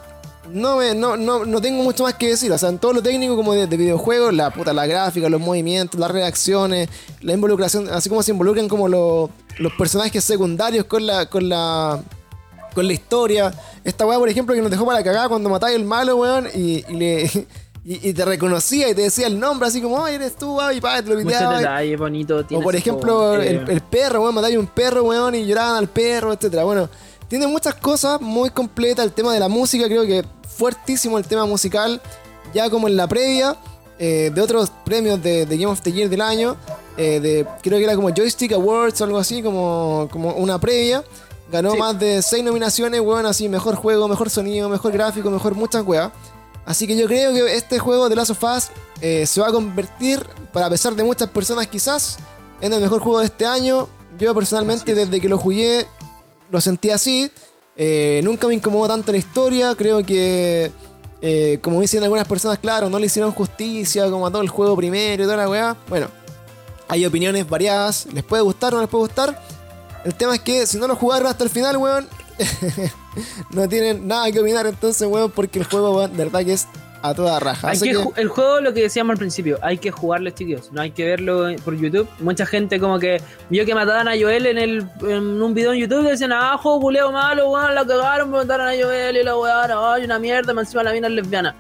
no, 0.50 0.80
no, 0.94 1.16
no, 1.16 1.44
no 1.44 1.60
tengo 1.60 1.82
mucho 1.82 2.04
más 2.04 2.14
que 2.14 2.28
decir. 2.28 2.50
O 2.52 2.58
sea, 2.58 2.70
en 2.70 2.78
todo 2.78 2.92
lo 2.92 3.02
técnico 3.02 3.36
como 3.36 3.52
de, 3.54 3.66
de 3.66 3.76
videojuegos, 3.76 4.32
la 4.34 4.50
puta, 4.50 4.72
la 4.72 4.86
gráfica, 4.86 5.28
los 5.28 5.40
movimientos, 5.40 6.00
las 6.00 6.10
reacciones, 6.10 6.88
la 7.20 7.34
involucración, 7.34 7.88
así 7.90 8.08
como 8.08 8.22
se 8.22 8.32
involucran 8.32 8.68
como 8.68 8.88
los, 8.88 9.30
los 9.58 9.72
personajes 9.74 10.24
secundarios 10.24 10.86
con 10.86 11.06
la, 11.06 11.26
con 11.26 11.48
la, 11.48 12.00
con 12.78 12.86
la 12.86 12.92
historia. 12.92 13.52
Esta 13.84 14.06
weá, 14.06 14.18
por 14.18 14.28
ejemplo, 14.28 14.54
que 14.54 14.62
nos 14.62 14.70
dejó 14.70 14.86
para 14.86 14.98
la 14.98 15.04
cagada 15.04 15.28
cuando 15.28 15.48
matáis 15.50 15.76
al 15.76 15.84
malo, 15.84 16.16
weón, 16.16 16.48
y, 16.54 16.84
y 16.88 16.94
le... 16.94 17.30
Y, 17.84 18.10
y 18.10 18.12
te 18.12 18.22
reconocía 18.26 18.90
y 18.90 18.94
te 18.94 19.00
decía 19.00 19.28
el 19.28 19.40
nombre 19.40 19.66
así 19.66 19.80
como, 19.80 20.04
ay, 20.04 20.16
eres 20.16 20.36
tú, 20.36 20.60
ay, 20.60 20.78
pa, 20.78 21.00
te 21.02 21.08
lo 21.08 21.16
piteaba. 21.16 21.58
bonitos. 21.96 22.44
O 22.52 22.60
por 22.60 22.76
ejemplo, 22.76 23.40
eh, 23.40 23.48
el, 23.48 23.70
el 23.70 23.80
perro, 23.80 24.20
weón, 24.20 24.34
matáis 24.34 24.58
un 24.58 24.66
perro, 24.66 25.04
weón, 25.04 25.34
y 25.34 25.46
lloraban 25.46 25.76
al 25.76 25.88
perro, 25.88 26.34
etcétera. 26.34 26.64
Bueno, 26.64 26.90
tiene 27.28 27.46
muchas 27.46 27.76
cosas 27.76 28.20
muy 28.20 28.50
completas. 28.50 29.06
El 29.06 29.12
tema 29.12 29.32
de 29.32 29.40
la 29.40 29.48
música, 29.48 29.86
creo 29.86 30.02
que 30.04 30.22
fuertísimo 30.46 31.16
el 31.16 31.24
tema 31.24 31.46
musical. 31.46 32.02
Ya 32.52 32.68
como 32.68 32.88
en 32.88 32.96
la 32.98 33.06
previa 33.06 33.56
eh, 33.98 34.30
de 34.34 34.40
otros 34.42 34.70
premios 34.84 35.22
de, 35.22 35.46
de 35.46 35.56
Game 35.56 35.72
of 35.72 35.80
the 35.80 35.90
Year 35.90 36.10
del 36.10 36.20
año. 36.20 36.56
eh, 36.98 37.20
de, 37.20 37.46
creo 37.62 37.78
que 37.78 37.84
era 37.84 37.94
como 37.94 38.10
Joystick 38.14 38.52
Awards 38.52 39.00
o 39.00 39.04
algo 39.04 39.16
así, 39.16 39.40
como, 39.42 40.08
como 40.12 40.32
una 40.34 40.58
previa. 40.58 41.02
Ganó 41.50 41.72
Sí. 41.72 41.78
más 41.78 41.98
de 41.98 42.20
6 42.22 42.44
nominaciones, 42.44 43.00
weón, 43.00 43.24
así, 43.26 43.48
mejor 43.48 43.74
juego, 43.74 44.06
mejor 44.08 44.28
sonido, 44.30 44.68
mejor 44.68 44.92
gráfico, 44.92 45.30
mejor 45.30 45.54
muchas 45.54 45.82
weas. 45.86 46.10
Así 46.66 46.86
que 46.86 46.96
yo 46.96 47.06
creo 47.06 47.32
que 47.32 47.56
este 47.56 47.78
juego 47.78 48.08
de 48.10 48.16
Last 48.16 48.30
of 48.32 48.42
Us 48.44 48.68
eh, 49.00 49.24
se 49.26 49.40
va 49.40 49.48
a 49.48 49.52
convertir, 49.52 50.24
para 50.52 50.68
pesar 50.68 50.94
de 50.94 51.02
muchas 51.04 51.28
personas 51.30 51.66
quizás, 51.68 52.18
en 52.60 52.72
el 52.72 52.80
mejor 52.80 53.00
juego 53.00 53.20
de 53.20 53.26
este 53.26 53.46
año. 53.46 53.88
Yo 54.18 54.34
personalmente 54.34 54.94
desde 54.94 55.20
que 55.20 55.28
lo 55.28 55.38
jugué 55.38 55.86
lo 56.50 56.60
sentí 56.60 56.90
así. 56.90 57.30
Eh, 57.76 58.20
nunca 58.24 58.46
me 58.48 58.54
incomodó 58.54 58.88
tanto 58.88 59.12
la 59.12 59.18
historia. 59.18 59.74
Creo 59.74 60.04
que, 60.04 60.72
eh, 61.22 61.58
como 61.62 61.80
dicen 61.80 62.02
algunas 62.02 62.26
personas, 62.26 62.58
claro, 62.58 62.90
no 62.90 62.98
le 62.98 63.06
hicieron 63.06 63.32
justicia 63.32 64.10
como 64.10 64.26
a 64.26 64.30
todo 64.30 64.42
el 64.42 64.48
juego 64.48 64.76
primero 64.76 65.22
y 65.22 65.26
toda 65.26 65.36
la 65.36 65.48
weá. 65.48 65.76
Bueno, 65.88 66.08
hay 66.88 67.06
opiniones 67.06 67.48
variadas. 67.48 68.06
Les 68.12 68.24
puede 68.24 68.42
gustar 68.42 68.72
o 68.74 68.76
no 68.76 68.82
les 68.82 68.90
puede 68.90 69.04
gustar. 69.04 69.42
El 70.04 70.14
tema 70.14 70.34
es 70.34 70.40
que 70.40 70.66
si 70.66 70.78
no 70.78 70.86
lo 70.86 70.96
jugaron 70.96 71.26
hasta 71.26 71.44
el 71.44 71.50
final, 71.50 71.76
weón, 71.76 72.08
no 73.50 73.68
tienen 73.68 74.06
nada 74.06 74.30
que 74.30 74.40
opinar 74.40 74.66
entonces, 74.66 75.06
weón, 75.08 75.30
porque 75.30 75.58
el 75.58 75.64
juego, 75.64 75.96
weón, 75.96 76.16
de 76.16 76.24
verdad 76.24 76.44
que 76.44 76.52
es 76.52 76.68
a 77.02 77.14
toda 77.14 77.38
raja. 77.40 77.70
Hay 77.70 77.78
que 77.78 77.90
el 78.16 78.28
juego, 78.28 78.60
lo 78.60 78.72
que 78.74 78.82
decíamos 78.82 79.12
al 79.12 79.18
principio, 79.18 79.58
hay 79.62 79.78
que 79.78 79.90
jugarlo, 79.90 80.30
chicos. 80.30 80.70
No 80.72 80.80
hay 80.80 80.90
que 80.90 81.04
verlo 81.04 81.46
por 81.64 81.76
YouTube. 81.76 82.08
Mucha 82.20 82.46
gente, 82.46 82.80
como 82.80 82.98
que 82.98 83.20
vio 83.50 83.64
que 83.64 83.74
mataban 83.74 84.08
a 84.08 84.12
Joel 84.18 84.46
en, 84.46 84.58
el, 84.58 84.88
en 85.02 85.42
un 85.42 85.54
video 85.54 85.72
en 85.72 85.80
YouTube 85.80 86.06
y 86.06 86.10
decían, 86.10 86.32
ah, 86.32 86.58
juego 86.60 86.80
culeo 86.80 87.12
malo, 87.12 87.50
weón, 87.50 87.74
la 87.74 87.86
cagaron, 87.86 88.30
me 88.30 88.38
mataron 88.38 88.68
a 88.68 88.72
Joel 88.72 89.16
y 89.16 89.22
la 89.22 89.36
weón, 89.36 89.70
ay, 89.72 90.04
una 90.04 90.18
mierda, 90.18 90.52
más 90.52 90.66
encima 90.66 90.82
la 90.82 90.92
mina 90.92 91.08
es 91.08 91.14
lesbiana. 91.14 91.54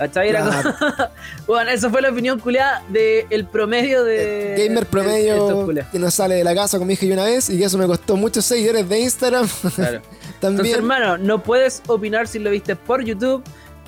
¿Cachai? 0.00 0.30
Era 0.30 0.42
Claro. 0.42 0.74
como- 0.78 1.08
bueno, 1.46 1.70
esa 1.70 1.90
fue 1.90 2.00
la 2.00 2.08
opinión 2.10 2.40
culeada 2.40 2.82
del 2.88 3.44
promedio 3.46 4.02
de. 4.02 4.54
gamer 4.56 4.68
de 4.68 4.74
estos 4.74 4.86
promedio 4.86 5.86
que 5.92 5.98
no 5.98 6.10
sale 6.10 6.36
de 6.36 6.44
la 6.44 6.54
casa 6.54 6.78
como 6.78 6.88
dije 6.90 7.06
yo 7.06 7.12
una 7.12 7.24
vez 7.24 7.50
y 7.50 7.58
que 7.58 7.64
eso 7.64 7.76
me 7.76 7.86
costó 7.86 8.16
muchos 8.16 8.44
seguidores 8.46 8.88
de 8.88 8.98
Instagram 9.00 9.46
Claro. 9.76 10.00
Entonces, 10.34 10.56
también 10.56 10.74
hermano, 10.76 11.18
no 11.18 11.42
puedes 11.42 11.82
opinar 11.86 12.26
si 12.26 12.38
lo 12.38 12.50
viste 12.50 12.76
por 12.76 13.04
YouTube. 13.04 13.42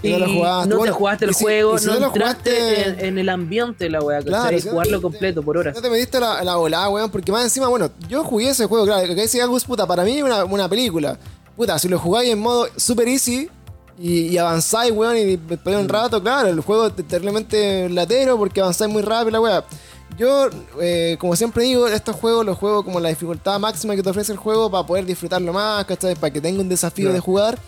Y 0.05 0.09
Y 0.09 0.13
no 0.15 0.19
lo 0.19 0.33
jugaste. 0.33 0.69
no 0.69 0.77
Bueno, 0.79 0.93
te 0.93 0.99
jugaste 0.99 1.25
el 1.27 1.35
si- 1.35 1.45
juego, 1.45 1.79
si 1.79 1.87
no, 1.87 1.95
no 1.95 2.01
lo 2.01 2.07
entraste 2.09 2.51
jugaste- 2.51 2.83
en, 2.99 3.07
en 3.07 3.19
el 3.19 3.29
ambiente 3.29 3.89
la 3.89 4.01
weá, 4.03 4.21
Claro, 4.21 4.43
¿cachai? 4.45 4.61
si 4.61 4.67
no 4.67 4.73
Jugarlo 4.73 4.97
te- 4.99 5.03
completo 5.03 5.43
por 5.43 5.57
horas. 5.57 5.75
no 5.77 5.81
te 5.81 5.89
metiste 5.89 6.19
la, 6.21 6.43
la 6.45 6.57
volada 6.57 6.89
weón 6.91 7.11
porque 7.11 7.31
más 7.33 7.45
encima 7.45 7.69
bueno 7.69 7.89
yo 8.09 8.23
jugué 8.25 8.51
ese 8.51 8.67
juego 8.67 8.85
claro 8.85 9.07
que 9.15 9.45
Gus 9.47 9.65
puta 9.65 9.87
para 9.87 10.03
mí 10.03 10.19
es 10.19 10.25
una, 10.25 10.45
una 10.45 10.69
película 10.69 11.17
puta 11.57 11.79
si 11.79 11.89
lo 11.89 11.99
jugáis 12.01 12.31
en 12.33 12.39
modo 12.41 12.67
super 12.77 13.07
easy 13.09 13.49
y, 14.03 14.29
y 14.29 14.39
avanzáis 14.39 14.93
weón 14.93 15.17
y 15.17 15.37
después 15.37 15.77
de 15.77 15.83
un 15.83 15.89
rato 15.89 16.23
claro 16.23 16.49
el 16.49 16.61
juego 16.61 16.89
es 16.89 16.97
terriblemente 17.07 17.89
latero 17.89 18.37
porque 18.37 18.61
avanzáis 18.61 18.91
muy 18.93 19.03
rápido 19.03 19.31
la 19.31 19.41
weá 19.41 19.65
yo, 20.19 20.51
eh, 20.81 21.17
como 21.19 21.37
siempre 21.37 21.65
digo, 21.65 21.89
estos 21.89 22.17
juegos 22.17 22.45
los 22.45 22.59
juego 22.59 22.85
como 22.85 23.01
la 23.01 23.09
dificultad 23.09 23.59
máxima 23.59 23.97
que 23.97 24.03
te 24.03 24.11
ofrece 24.11 24.33
el 24.33 24.39
juego 24.39 24.71
para 24.71 24.87
poder 24.87 25.07
disfrutarlo 25.07 25.53
más, 25.53 25.85
¿cachai? 25.85 26.15
Para 26.15 26.33
que 26.33 26.41
tenga 26.41 26.61
un 26.61 26.69
desafío 26.69 27.13
de 27.13 27.21
jugar. 27.21 27.59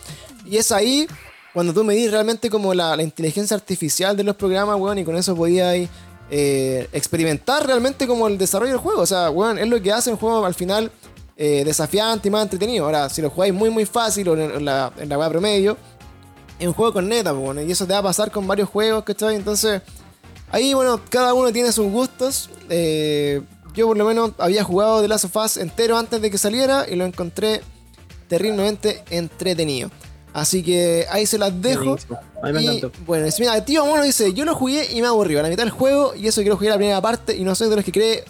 Y 0.45 0.57
es 0.57 0.71
ahí 0.71 1.07
cuando 1.53 1.73
tú 1.73 1.85
medís 1.85 2.11
realmente 2.11 2.51
como 2.51 2.75
la, 2.75 2.97
la 2.97 3.03
inteligencia 3.03 3.57
artificial 3.57 4.17
de 4.17 4.25
los 4.25 4.37
programas, 4.37 4.79
weón, 4.79 4.99
y 4.99 5.05
con 5.05 5.17
eso 5.17 5.35
podías 5.35 5.89
eh, 6.31 6.89
experimentar 6.93 7.67
realmente 7.67 8.07
como 8.07 8.29
el 8.29 8.37
desarrollo 8.37 8.73
del 8.73 8.81
juego. 8.81 9.01
O 9.01 9.07
sea, 9.07 9.31
weón, 9.31 9.59
es 9.59 9.69
lo 9.69 9.81
que 9.81 9.93
hace 9.93 10.11
un 10.11 10.17
juego 10.17 10.45
al 10.45 10.55
final 10.55 10.91
eh, 11.37 11.63
desafiante 11.65 12.29
y 12.29 12.31
más 12.31 12.43
entretenido. 12.43 12.85
Ahora, 12.85 13.09
si 13.09 13.23
lo 13.23 13.31
jugáis 13.31 13.55
muy 13.55 13.71
muy 13.71 13.87
fácil 13.87 14.29
o 14.29 14.37
en, 14.37 14.65
la, 14.65 14.93
en 14.99 15.09
la 15.09 15.19
web 15.19 15.31
promedio, 15.31 15.77
es 16.59 16.67
un 16.67 16.73
juego 16.75 16.93
con 16.93 17.09
neta, 17.09 17.33
bueno, 17.33 17.63
y 17.63 17.71
eso 17.73 17.87
te 17.87 17.93
va 17.93 17.99
a 17.99 18.03
pasar 18.03 18.31
con 18.31 18.47
varios 18.47 18.69
juegos, 18.69 19.05
¿cachai? 19.05 19.35
Entonces, 19.37 19.83
ahí, 20.51 20.73
bueno, 20.75 21.01
cada 21.11 21.35
uno 21.35 21.53
tiene 21.53 21.73
sus 21.73 21.91
gustos. 21.91 22.49
Eh, 22.71 23.43
yo 23.75 23.89
por 23.89 23.97
lo 23.97 24.05
menos 24.05 24.33
había 24.39 24.63
jugado 24.63 25.01
The 25.03 25.09
Last 25.09 25.25
of 25.25 25.37
Us 25.37 25.57
entero 25.57 25.99
antes 25.99 26.23
de 26.23 26.31
que 26.31 26.39
saliera 26.39 26.87
y 26.89 26.95
lo 26.95 27.05
encontré 27.05 27.61
terriblemente 28.29 29.03
entretenido. 29.11 29.91
Así 30.33 30.63
que 30.65 31.07
ahí 31.11 31.27
se 31.27 31.39
las 31.39 31.61
dejo. 31.63 31.97
A 32.43 32.47
mí 32.49 32.53
me 32.53 32.63
Y, 32.75 32.83
bueno, 33.07 33.27
es- 33.27 33.39
mira, 33.39 33.65
tío 33.65 33.87
Mono 33.87 34.03
dice, 34.03 34.33
yo 34.33 34.45
lo 34.45 34.55
jugué 34.55 34.93
y 34.93 35.01
me 35.01 35.07
aburrió 35.07 35.39
a 35.39 35.43
la 35.43 35.49
mitad 35.49 35.63
del 35.63 35.71
juego 35.71 36.15
y 36.15 36.27
eso 36.27 36.41
quiero 36.41 36.57
jugar 36.57 36.73
la 36.73 36.77
primera 36.77 37.01
parte 37.01 37.37
y 37.37 37.45
no 37.45 37.55
soy 37.55 37.69
de 37.69 37.77
los 37.77 37.85
que 37.85 37.93
cree 37.93 38.25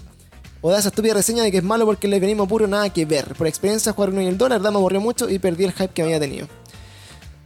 o 0.61 0.71
da 0.71 0.79
esa 0.79 0.89
estúpida 0.89 1.15
reseña 1.15 1.43
de 1.43 1.51
que 1.51 1.59
es 1.59 1.63
malo 1.65 1.85
porque 1.87 2.07
el 2.07 2.13
veganismo 2.13 2.47
puro 2.49 2.67
nada 2.67 2.91
que 2.91 3.05
ver. 3.07 3.35
Por 3.35 3.47
experiencia 3.47 3.93
jugar 3.93 4.11
uno 4.11 4.21
y 4.23 4.27
el 4.27 4.37
dólar, 4.39 4.53
la 4.53 4.59
verdad 4.65 4.73
me 4.73 4.79
aburrió 4.79 5.01
mucho 5.01 5.29
y 5.31 5.39
perdí 5.39 5.65
el 5.65 5.73
hype 5.73 5.89
que 5.95 6.03
había 6.03 6.21
tenido. 6.21 6.47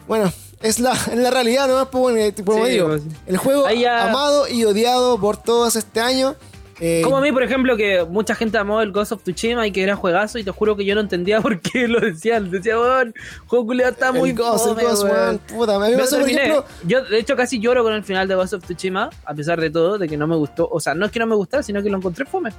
Bueno, 0.09 0.33
es 0.63 0.79
la, 0.81 0.93
es 0.93 1.17
la 1.19 1.31
realidad 1.31 1.69
nomás, 1.69 1.89
pues, 1.91 2.03
bueno, 2.15 2.33
como 2.45 2.65
Sí, 2.67 2.73
digo, 2.73 2.89
pues. 2.89 3.03
el 3.27 3.37
juego 3.37 3.67
amado 3.67 4.49
y 4.49 4.65
odiado 4.65 5.19
por 5.21 5.37
todos 5.37 5.77
este 5.77 6.01
año. 6.01 6.35
eh, 6.81 7.01
Como 7.05 7.17
a 7.17 7.21
mí, 7.21 7.33
por 7.33 7.43
ejemplo, 7.43 7.77
que 7.77 8.05
mucha 8.05 8.35
gente 8.37 8.57
amó 8.59 8.81
el 8.83 8.93
Ghost 8.93 9.11
of 9.13 9.23
Tsushima 9.25 9.67
y 9.67 9.73
que 9.73 9.83
era 9.83 9.97
juegazo 9.97 10.39
y 10.39 10.45
te 10.45 10.51
juro 10.53 10.77
que 10.77 10.85
yo 10.85 10.95
no 10.95 11.01
entendía 11.01 11.41
por 11.43 11.61
qué 11.61 11.89
lo 11.89 11.99
decían. 12.01 12.51
Decía, 12.51 12.79
weón, 12.79 13.15
juego 13.47 13.67
culiao 13.67 13.91
está 13.91 14.13
muy 14.13 14.33
Ghost, 14.33 14.67
el 14.67 14.71
fome, 14.75 14.83
Ghost, 14.85 15.03
weón". 15.05 15.39
puta, 15.39 15.75
a 15.77 15.79
mí 15.81 15.87
me 15.87 15.91
lo 15.93 15.99
pasó, 15.99 16.19
por 16.21 16.29
ejemplo, 16.31 16.65
Yo, 16.87 17.03
de 17.05 17.19
hecho, 17.19 17.35
casi 17.37 17.59
lloro 17.61 17.83
con 17.83 17.93
el 17.95 18.05
final 18.05 18.29
de 18.29 18.35
Ghost 18.37 18.53
of 18.55 18.65
Tsushima, 18.65 19.11
a 19.25 19.35
pesar 19.35 19.61
de 19.61 19.71
todo, 19.71 19.99
de 19.99 20.09
que 20.09 20.17
no 20.17 20.27
me 20.29 20.37
gustó. 20.37 20.69
O 20.71 20.79
sea, 20.81 20.95
no 20.95 21.07
es 21.07 21.13
que 21.13 21.19
no 21.19 21.27
me 21.27 21.35
gustara, 21.35 21.63
sino 21.65 21.83
que 21.83 21.91
lo 21.91 21.97
encontré 21.99 22.25
fome. 22.27 22.51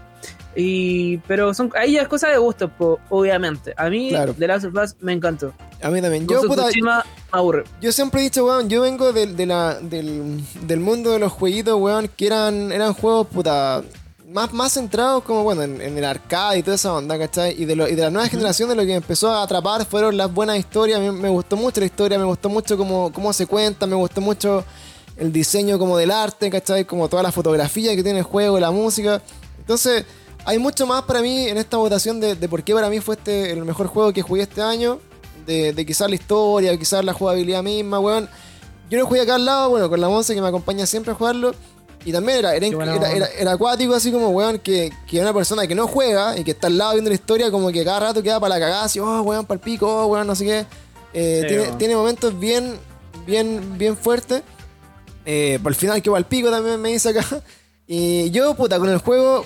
Y, 0.56 1.18
pero 1.20 1.54
son, 1.54 1.72
ahí 1.76 1.94
ya 1.94 2.02
es 2.02 2.08
cosa 2.08 2.28
de 2.30 2.38
gusto, 2.38 2.70
po, 2.70 3.00
obviamente. 3.10 3.74
A 3.78 3.90
mí, 3.90 4.10
Claro. 4.10 4.34
The 4.34 4.48
Last 4.48 4.66
of 4.66 4.74
Us 4.76 4.96
me 5.00 5.14
encantó. 5.14 5.54
a 5.82 5.90
mí 5.90 6.02
también. 6.02 6.28
Yo, 6.28 6.42
puta, 6.42 6.66
me 6.66 6.92
aburre. 7.32 7.64
Yo 7.82 7.92
siempre 7.92 8.22
he 8.22 8.24
dicho, 8.24 8.46
weón, 8.46 8.68
yo 8.68 8.82
vengo 8.82 9.14
del, 9.14 9.36
de 9.36 9.46
la, 9.46 9.76
del, 9.80 10.42
del 10.66 10.80
mundo 10.80 11.12
de 11.12 11.20
los 11.20 11.32
jueguitos, 11.32 11.76
weón, 11.80 12.10
que 12.16 12.28
eran, 12.28 12.72
eran 12.72 12.94
juegos, 12.94 13.28
puta, 13.28 13.84
más, 14.28 14.52
más 14.52 14.74
centrados 14.74 15.24
como, 15.24 15.44
bueno, 15.44 15.62
en, 15.64 15.82
en 15.82 15.98
el 15.98 16.04
arcade 16.06 16.60
y 16.60 16.64
toda 16.64 16.76
esa 16.76 16.94
onda, 16.94 17.18
¿cachai? 17.18 17.56
Y 17.62 17.66
de, 17.66 17.76
lo, 17.76 17.88
y 17.88 17.96
de 17.96 18.02
la 18.02 18.10
nueva 18.10 18.28
generación 18.28 18.70
de 18.70 18.76
lo 18.76 18.82
que 18.82 18.88
me 18.90 18.96
empezó 18.96 19.32
a 19.32 19.44
atrapar 19.44 19.86
fueron 19.86 20.18
las 20.18 20.34
buenas 20.34 20.58
historias. 20.58 21.00
A 21.00 21.02
mí 21.02 21.12
me 21.12 21.30
gustó 21.30 21.58
mucho 21.58 21.80
la 21.80 21.86
historia, 21.86 22.18
me 22.18 22.26
gustó 22.26 22.50
mucho 22.50 22.76
cómo, 22.76 23.12
cómo 23.14 23.32
se 23.34 23.46
cuenta, 23.46 23.86
me 23.86 23.96
gustó 23.96 24.20
mucho 24.20 24.66
el 25.16 25.32
diseño 25.32 25.78
como 25.78 25.96
del 25.98 26.12
arte, 26.12 26.50
¿cachai? 26.50 26.86
Como 26.86 27.08
toda 27.08 27.22
la 27.24 27.32
fotografía 27.32 27.96
que 27.96 28.04
tiene 28.04 28.20
el 28.20 28.26
juego, 28.26 28.60
la 28.60 28.72
música. 28.72 29.22
Entonces, 29.60 30.06
hay 30.46 30.60
mucho 30.60 30.88
más 30.88 31.04
para 31.04 31.22
mí 31.22 31.48
en 31.48 31.58
esta 31.58 31.78
votación 31.78 32.20
de, 32.20 32.36
de 32.36 32.50
por 32.50 32.64
qué 32.64 32.74
para 32.74 32.90
mí 32.90 33.00
fue 33.00 33.16
este 33.16 33.52
el 33.52 33.66
mejor 33.66 33.88
juego 33.88 34.14
que 34.14 34.22
jugué 34.22 34.44
este 34.44 34.62
año. 34.62 35.00
De, 35.46 35.74
de 35.74 35.86
quizás 35.86 36.08
la 36.10 36.16
historia, 36.16 36.78
quizás 36.78 37.04
la 37.04 37.14
jugabilidad 37.14 37.64
misma, 37.64 38.00
weón. 38.00 38.30
Yo 38.90 39.00
lo 39.00 39.06
jugué 39.06 39.22
acá 39.22 39.36
al 39.36 39.46
lado, 39.46 39.70
bueno, 39.70 39.90
con 39.90 40.00
la 40.00 40.08
Monse 40.08 40.36
que 40.36 40.42
me 40.42 40.48
acompaña 40.48 40.86
siempre 40.86 41.12
a 41.12 41.16
jugarlo. 41.16 41.54
Y 42.06 42.12
también 42.12 42.40
era, 42.40 42.56
era, 42.56 43.52
acuático, 43.52 43.94
así 43.94 44.12
como, 44.12 44.30
weón, 44.30 44.60
que, 44.60 44.92
que 45.08 45.20
una 45.20 45.34
persona 45.34 45.68
que 45.68 45.76
no 45.76 45.88
juega 45.88 46.38
y 46.38 46.44
que 46.44 46.52
está 46.52 46.68
al 46.68 46.78
lado 46.78 46.94
viendo 46.94 47.10
la 47.10 47.16
historia, 47.16 47.52
como 47.52 47.72
que 47.72 47.84
cada 47.84 48.00
rato 48.00 48.24
queda 48.24 48.40
para 48.40 48.56
la 48.56 48.60
cagada, 48.60 48.84
así, 48.86 49.00
oh, 49.00 49.22
weón, 49.22 49.46
para 49.46 49.56
el 49.56 49.60
pico, 49.60 49.88
oh, 49.88 50.08
weón, 50.08 50.26
no 50.26 50.36
sé 50.36 50.46
qué. 50.46 50.66
Eh, 51.14 51.42
Sí, 51.42 51.48
tiene, 51.48 51.64
weón. 51.64 51.78
tiene 51.78 51.96
momentos 51.96 52.40
bien, 52.40 52.76
bien, 53.26 53.78
bien 53.78 53.98
fuertes. 53.98 54.44
Eh, 55.26 55.60
por 55.62 55.72
el 55.72 55.76
final 55.76 56.02
que 56.02 56.10
va 56.10 56.18
al 56.18 56.26
pico 56.26 56.50
también 56.50 56.82
me 56.82 56.90
dice 56.90 57.10
acá. 57.10 57.26
Y 57.92 58.30
yo, 58.30 58.54
puta, 58.54 58.78
con 58.78 58.88
el 58.90 59.00
juego 59.00 59.44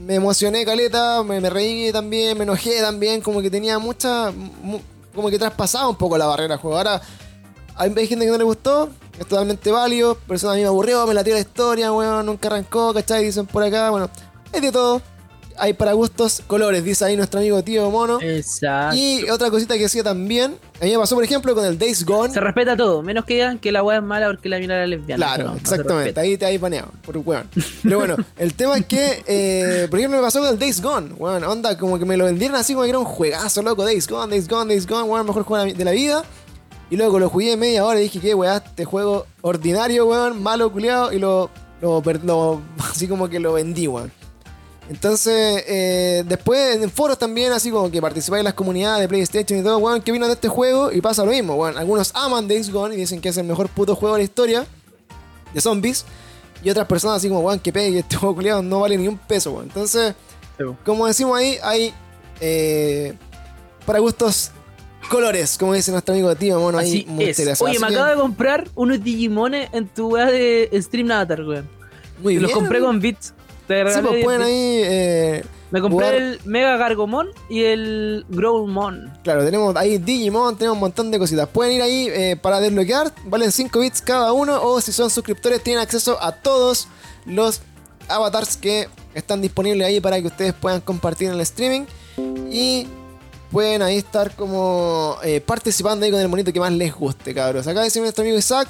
me 0.00 0.16
emocioné 0.16 0.64
caleta, 0.64 1.22
me, 1.22 1.48
reí 1.50 1.92
también, 1.92 2.36
me 2.36 2.44
enojé 2.44 2.80
también, 2.80 3.20
como 3.20 3.40
que 3.40 3.50
tenía 3.50 3.78
mucha... 3.78 4.30
mu- 4.30 4.80
como 5.14 5.28
que 5.28 5.38
traspasaba 5.38 5.88
un 5.88 5.96
poco 5.96 6.16
la 6.16 6.26
barrera 6.26 6.56
juego. 6.56 6.78
Ahora, 6.78 7.00
hay, 7.76 7.90
gente 8.06 8.24
que 8.24 8.30
no 8.30 8.38
le 8.38 8.44
gustó, 8.44 8.88
es 9.18 9.26
totalmente 9.26 9.70
válido, 9.70 10.14
personas 10.14 10.54
a 10.54 10.56
mí 10.56 10.62
me 10.62 10.68
aburrió, 10.68 11.06
me 11.06 11.14
latió 11.14 11.34
la 11.34 11.40
historia, 11.40 11.92
weón, 11.92 12.24
nunca 12.24 12.48
arrancó, 12.48 12.94
¿cachai? 12.94 13.24
Dicen 13.24 13.46
por 13.46 13.62
acá, 13.62 13.90
bueno, 13.90 14.08
hay 14.52 14.60
de 14.60 14.72
todo. 14.72 15.02
Hay 15.62 15.74
para 15.74 15.92
gustos 15.92 16.42
colores, 16.48 16.82
dice 16.82 17.04
ahí 17.04 17.16
nuestro 17.16 17.38
amigo 17.38 17.62
tío 17.62 17.88
mono. 17.88 18.18
Exacto. 18.20 18.96
Y 18.96 19.30
otra 19.30 19.48
cosita 19.48 19.74
que 19.74 19.82
decía 19.84 20.02
también, 20.02 20.56
a 20.80 20.84
mí 20.84 20.90
me 20.90 20.98
pasó 20.98 21.14
por 21.14 21.22
ejemplo 21.22 21.54
con 21.54 21.64
el 21.64 21.78
Days 21.78 22.04
Gone. 22.04 22.34
Se 22.34 22.40
respeta 22.40 22.76
todo, 22.76 23.00
menos 23.04 23.24
que 23.24 23.34
digan 23.34 23.60
que 23.60 23.70
la 23.70 23.80
weá 23.84 23.98
es 23.98 24.02
mala 24.02 24.26
porque 24.26 24.48
la 24.48 24.58
mina 24.58 24.74
era 24.74 24.88
lesbiana. 24.88 25.24
Claro, 25.24 25.50
No, 25.50 25.56
exactamente, 25.56 26.18
ahí 26.18 26.36
te 26.36 26.46
hay 26.46 26.58
baneado, 26.58 26.90
por 27.06 27.16
weón. 27.18 27.48
Pero 27.84 27.98
bueno, 28.00 28.16
el 28.38 28.54
tema 28.54 28.76
es 28.76 28.86
que, 28.86 29.22
eh, 29.24 29.86
por 29.88 30.00
ejemplo, 30.00 30.18
me 30.18 30.24
pasó 30.24 30.40
con 30.40 30.48
el 30.48 30.58
Days 30.58 30.82
Gone, 30.82 31.12
weón, 31.14 31.44
onda, 31.44 31.78
como 31.78 31.96
que 31.96 32.04
me 32.06 32.16
lo 32.16 32.24
vendieron 32.24 32.56
así 32.56 32.72
como 32.72 32.82
que 32.82 32.90
era 32.90 32.98
un 32.98 33.04
juegazo, 33.04 33.62
loco, 33.62 33.84
Days 33.84 34.08
Gone, 34.08 34.30
Days 34.34 34.48
Gone, 34.48 34.74
Days 34.74 34.84
Gone, 34.88 35.04
weón, 35.04 35.24
mejor 35.26 35.44
juego 35.44 35.64
de 35.72 35.84
la 35.84 35.92
vida. 35.92 36.24
Y 36.90 36.96
luego 36.96 37.20
lo 37.20 37.28
jugué 37.30 37.56
media 37.56 37.84
hora 37.86 38.00
y 38.00 38.02
dije, 38.02 38.18
qué 38.18 38.34
weá, 38.34 38.56
este 38.56 38.84
juego 38.84 39.26
ordinario, 39.42 40.06
weón, 40.06 40.42
malo, 40.42 40.72
culiado, 40.72 41.12
y 41.12 41.20
lo, 41.20 41.50
lo, 41.80 42.02
lo- 42.24 42.60
así 42.90 43.06
como 43.06 43.28
que 43.28 43.38
lo 43.38 43.52
vendí, 43.52 43.86
weón. 43.86 44.10
Entonces, 44.88 45.64
eh, 45.66 46.24
después 46.26 46.76
en 46.76 46.90
foros 46.90 47.18
también, 47.18 47.52
así 47.52 47.70
como 47.70 47.90
que 47.90 48.02
participáis 48.02 48.40
en 48.40 48.44
las 48.44 48.54
comunidades 48.54 49.00
de 49.00 49.08
PlayStation 49.08 49.60
y 49.60 49.62
todo, 49.62 49.78
weón, 49.78 50.02
que 50.02 50.12
vino 50.12 50.26
de 50.26 50.34
este 50.34 50.48
juego 50.48 50.92
y 50.92 51.00
pasa 51.00 51.24
lo 51.24 51.30
mismo, 51.30 51.54
weón. 51.54 51.78
Algunos 51.78 52.10
aman 52.14 52.48
Days 52.48 52.70
Gone 52.70 52.94
y 52.94 52.98
dicen 52.98 53.20
que 53.20 53.28
es 53.28 53.36
el 53.36 53.44
mejor 53.44 53.68
puto 53.68 53.94
juego 53.94 54.16
de 54.16 54.20
la 54.20 54.24
historia 54.24 54.66
de 55.54 55.60
zombies. 55.60 56.04
Y 56.64 56.70
otras 56.70 56.86
personas 56.86 57.18
así 57.18 57.28
como, 57.28 57.40
weón, 57.40 57.60
que 57.60 57.72
pegue, 57.72 57.98
este 58.00 58.16
juego 58.16 58.34
culiado 58.34 58.62
no 58.62 58.80
vale 58.80 58.98
ni 58.98 59.08
un 59.08 59.18
peso, 59.18 59.52
weón. 59.52 59.64
Entonces, 59.64 60.14
Sí, 60.58 60.64
como 60.84 61.06
decimos 61.06 61.38
ahí, 61.38 61.58
hay 61.62 61.94
eh, 62.40 63.14
para 63.86 63.98
gustos 64.00 64.50
colores, 65.08 65.56
como 65.58 65.74
dice 65.74 65.90
nuestro 65.90 66.14
amigo 66.14 66.34
tío 66.36 66.60
mono 66.60 66.78
ahí. 66.78 67.06
Así. 67.30 67.64
Oye, 67.64 67.78
me 67.78 67.88
que, 67.88 67.94
acabo 67.94 68.10
de 68.10 68.16
comprar 68.16 68.68
unos 68.74 69.02
Digimones 69.02 69.68
en 69.72 69.88
tu 69.88 70.08
weá 70.10 70.26
de 70.26 70.68
Stream 70.74 71.10
Avatar, 71.10 71.42
weón. 71.42 71.68
muy 72.22 72.34
Y 72.34 72.38
los 72.38 72.48
bien, 72.48 72.60
compré 72.60 72.80
con 72.80 73.00
bits. 73.00 73.34
Te 73.72 73.78
Sí, 73.78 73.84
regalé 73.84 74.02
pues 74.02 74.14
10 74.14 74.24
pueden 74.24 74.42
ahí. 74.42 74.80
eh, 74.84 75.44
Me 75.70 75.80
compré 75.80 75.96
jugar. 76.08 76.14
el 76.14 76.40
Mega 76.44 76.76
Gargomon 76.76 77.28
y 77.48 77.62
el 77.64 78.24
Growlmon. 78.28 79.12
Claro, 79.24 79.44
tenemos 79.44 79.74
ahí 79.76 79.98
Digimon, 79.98 80.56
tenemos 80.56 80.76
un 80.76 80.80
montón 80.80 81.10
de 81.10 81.18
cositas. 81.18 81.48
Pueden 81.48 81.72
ir 81.74 81.82
ahí 81.82 82.08
eh, 82.10 82.36
para 82.40 82.60
desbloquear, 82.60 83.12
valen 83.24 83.50
5 83.52 83.78
bits 83.80 84.02
cada 84.02 84.32
uno. 84.32 84.60
O 84.62 84.80
si 84.80 84.92
son 84.92 85.10
suscriptores, 85.10 85.62
tienen 85.62 85.82
acceso 85.82 86.18
a 86.22 86.32
todos 86.32 86.88
los 87.26 87.60
avatars 88.08 88.56
que 88.56 88.88
están 89.14 89.40
disponibles 89.40 89.86
ahí 89.86 90.00
para 90.00 90.20
que 90.20 90.26
ustedes 90.26 90.52
puedan 90.54 90.80
compartir 90.80 91.28
en 91.28 91.34
el 91.34 91.40
streaming. 91.40 91.82
Y 92.50 92.86
pueden 93.50 93.82
ahí 93.82 93.96
estar 93.98 94.34
como 94.36 95.16
eh, 95.22 95.40
participando 95.40 96.04
ahí 96.04 96.10
con 96.10 96.20
el 96.20 96.28
monito 96.28 96.52
que 96.52 96.60
más 96.60 96.72
les 96.72 96.94
guste, 96.94 97.32
cabros. 97.34 97.66
Acá 97.66 97.82
dice 97.82 98.00
nuestro 98.00 98.22
amigo 98.22 98.36
Isaac: 98.38 98.68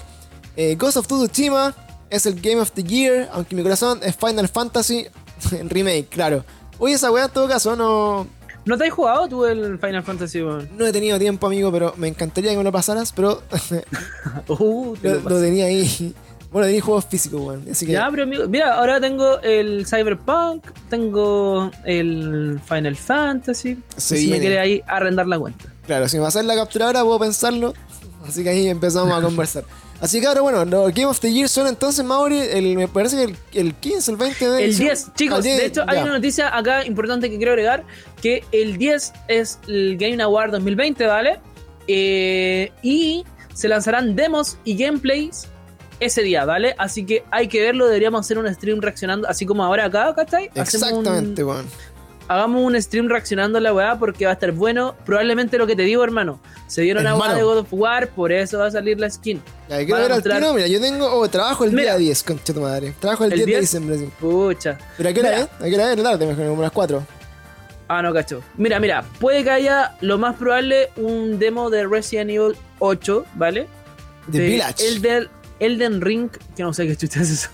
eh, 0.56 0.76
Ghost 0.76 0.96
of 0.98 1.06
Tsushima 1.06 1.74
es 2.12 2.26
el 2.26 2.40
Game 2.40 2.60
of 2.60 2.70
the 2.72 2.84
Year, 2.84 3.28
aunque 3.32 3.54
mi 3.56 3.62
corazón 3.62 4.00
es 4.02 4.14
Final 4.16 4.48
Fantasy 4.48 5.06
Remake, 5.68 6.06
claro. 6.08 6.44
Oye, 6.78 6.94
esa 6.94 7.10
weá 7.10 7.24
en 7.26 7.30
todo 7.30 7.48
caso 7.48 7.74
no, 7.76 8.26
¿No 8.64 8.78
te 8.78 8.86
has 8.86 8.92
jugado 8.92 9.26
tú 9.28 9.44
el 9.44 9.78
Final 9.78 10.02
Fantasy, 10.04 10.40
weón? 10.42 10.68
no 10.76 10.86
he 10.86 10.92
tenido 10.92 11.18
tiempo, 11.18 11.46
amigo, 11.48 11.72
pero 11.72 11.94
me 11.96 12.06
encantaría 12.08 12.52
que 12.52 12.56
me 12.58 12.64
lo 12.64 12.70
pasaras, 12.72 13.12
pero 13.12 13.42
Uh, 14.48 14.96
te 14.96 15.08
lo, 15.08 15.14
lo 15.14 15.20
lo 15.20 15.24
paso. 15.24 15.40
tenía 15.40 15.66
ahí. 15.66 16.14
Bueno, 16.52 16.66
tenía 16.66 16.82
juegos 16.82 17.06
físicos, 17.06 17.40
weón. 17.40 17.64
Así 17.70 17.86
que, 17.86 17.92
Ya, 17.92 18.08
pero 18.10 18.24
amigo, 18.24 18.46
mira, 18.46 18.74
ahora 18.74 19.00
tengo 19.00 19.40
el 19.40 19.86
Cyberpunk, 19.86 20.64
tengo 20.90 21.70
el 21.84 22.60
Final 22.68 22.94
Fantasy. 22.96 23.78
Se 23.96 24.16
si 24.18 24.24
me 24.26 24.32
viene. 24.32 24.40
quiere 24.40 24.58
ahí 24.58 24.82
arrendar 24.86 25.26
la 25.26 25.38
cuenta. 25.38 25.64
claro, 25.86 26.08
si 26.08 26.18
me 26.18 26.24
pasas 26.24 26.44
la 26.44 26.54
capturadora 26.54 27.02
puedo 27.04 27.18
pensarlo. 27.18 27.72
Así 28.28 28.42
que 28.44 28.50
ahí 28.50 28.68
empezamos 28.68 29.12
a 29.12 29.22
conversar. 29.22 29.64
Así 30.02 30.20
que 30.20 30.26
ahora, 30.26 30.40
bueno, 30.40 30.64
los 30.64 30.92
Game 30.92 31.06
of 31.06 31.20
the 31.20 31.32
Year 31.32 31.48
son 31.48 31.68
entonces, 31.68 32.04
Mauri, 32.04 32.36
el, 32.36 32.76
me 32.76 32.88
parece 32.88 33.16
que 33.16 33.22
el, 33.22 33.36
el 33.52 33.74
15, 33.74 34.10
el 34.10 34.16
20 34.16 34.50
de 34.50 34.64
El 34.64 34.70
diciembre. 34.70 34.96
10, 34.96 35.14
chicos, 35.14 35.36
Al 35.36 35.42
10, 35.44 35.56
de 35.58 35.66
hecho 35.66 35.84
hay 35.86 35.98
una 36.02 36.12
noticia 36.14 36.56
acá 36.56 36.84
importante 36.84 37.30
que 37.30 37.36
quiero 37.36 37.52
agregar, 37.52 37.84
que 38.20 38.42
el 38.50 38.78
10 38.78 39.12
es 39.28 39.60
el 39.68 39.96
Game 39.98 40.20
Award 40.20 40.50
2020, 40.50 41.06
¿vale? 41.06 41.38
Eh, 41.86 42.72
y 42.82 43.24
se 43.54 43.68
lanzarán 43.68 44.16
demos 44.16 44.58
y 44.64 44.76
gameplays 44.76 45.46
ese 46.00 46.22
día, 46.22 46.44
¿vale? 46.44 46.74
Así 46.78 47.06
que 47.06 47.22
hay 47.30 47.46
que 47.46 47.60
verlo, 47.62 47.86
deberíamos 47.86 48.26
hacer 48.26 48.38
un 48.38 48.52
stream 48.52 48.80
reaccionando, 48.80 49.28
así 49.28 49.46
como 49.46 49.62
ahora 49.62 49.84
acá, 49.84 50.12
¿cachai? 50.16 50.50
Exactamente, 50.56 51.44
weón. 51.44 51.66
Hagamos 52.28 52.62
un 52.62 52.80
stream 52.80 53.08
reaccionando 53.08 53.58
a 53.58 53.60
la 53.60 53.72
weá 53.74 53.98
porque 53.98 54.24
va 54.24 54.30
a 54.30 54.34
estar 54.34 54.52
bueno. 54.52 54.94
Probablemente 55.04 55.58
lo 55.58 55.66
que 55.66 55.76
te 55.76 55.82
digo, 55.82 56.02
hermano. 56.04 56.40
Se 56.66 56.82
dieron 56.82 57.06
a 57.06 57.10
Hermano. 57.10 57.24
weá 57.32 57.36
de 57.36 57.42
God 57.42 57.58
of 57.58 57.68
War, 57.72 58.08
por 58.08 58.32
eso 58.32 58.58
va 58.58 58.66
a 58.66 58.70
salir 58.70 58.98
la 58.98 59.10
skin. 59.10 59.42
Ya, 59.68 59.78
quiero 59.78 59.96
a 59.96 60.00
ver 60.00 60.12
al 60.12 60.22
tiro, 60.22 60.54
mira, 60.54 60.66
yo 60.66 60.80
tengo, 60.80 61.06
oh, 61.06 61.28
trabajo 61.28 61.64
el 61.64 61.72
Mira. 61.72 61.96
día 61.96 62.08
10, 62.08 62.22
concha 62.22 62.52
tu 62.54 62.60
madre. 62.60 62.94
Trabajo 63.00 63.24
el, 63.24 63.32
¿El 63.32 63.36
10, 63.38 63.46
de 63.46 63.50
10? 63.52 63.60
diciembre, 63.60 63.98
sí. 63.98 64.08
Pucha. 64.20 64.78
Pero 64.96 65.08
a 65.08 65.12
qué 65.12 65.20
hora, 65.20 65.40
eh? 65.40 65.48
¿A 65.60 65.64
qué 65.64 65.74
hora 65.74 65.92
es? 65.92 66.02
Tarde, 66.02 66.26
mejor, 66.26 66.46
como 66.46 66.60
a 66.62 66.64
las 66.64 66.72
4. 66.72 67.06
Ah, 67.88 68.00
no, 68.02 68.12
cacho. 68.14 68.42
Mira, 68.56 68.80
mira, 68.80 69.04
puede 69.20 69.44
que 69.44 69.50
haya 69.50 69.96
lo 70.00 70.16
más 70.16 70.36
probable 70.36 70.88
un 70.96 71.38
demo 71.38 71.68
de 71.68 71.86
Resident 71.86 72.30
Evil 72.30 72.56
8, 72.78 73.26
¿vale? 73.34 73.66
The 74.30 74.38
Village. 74.38 74.86
Elden, 74.88 75.28
Elden 75.60 76.00
Ring, 76.00 76.30
que 76.56 76.62
no 76.62 76.72
sé 76.72 76.86
qué 76.86 76.96
chucha 76.96 77.20
es 77.20 77.30
eso. 77.30 77.50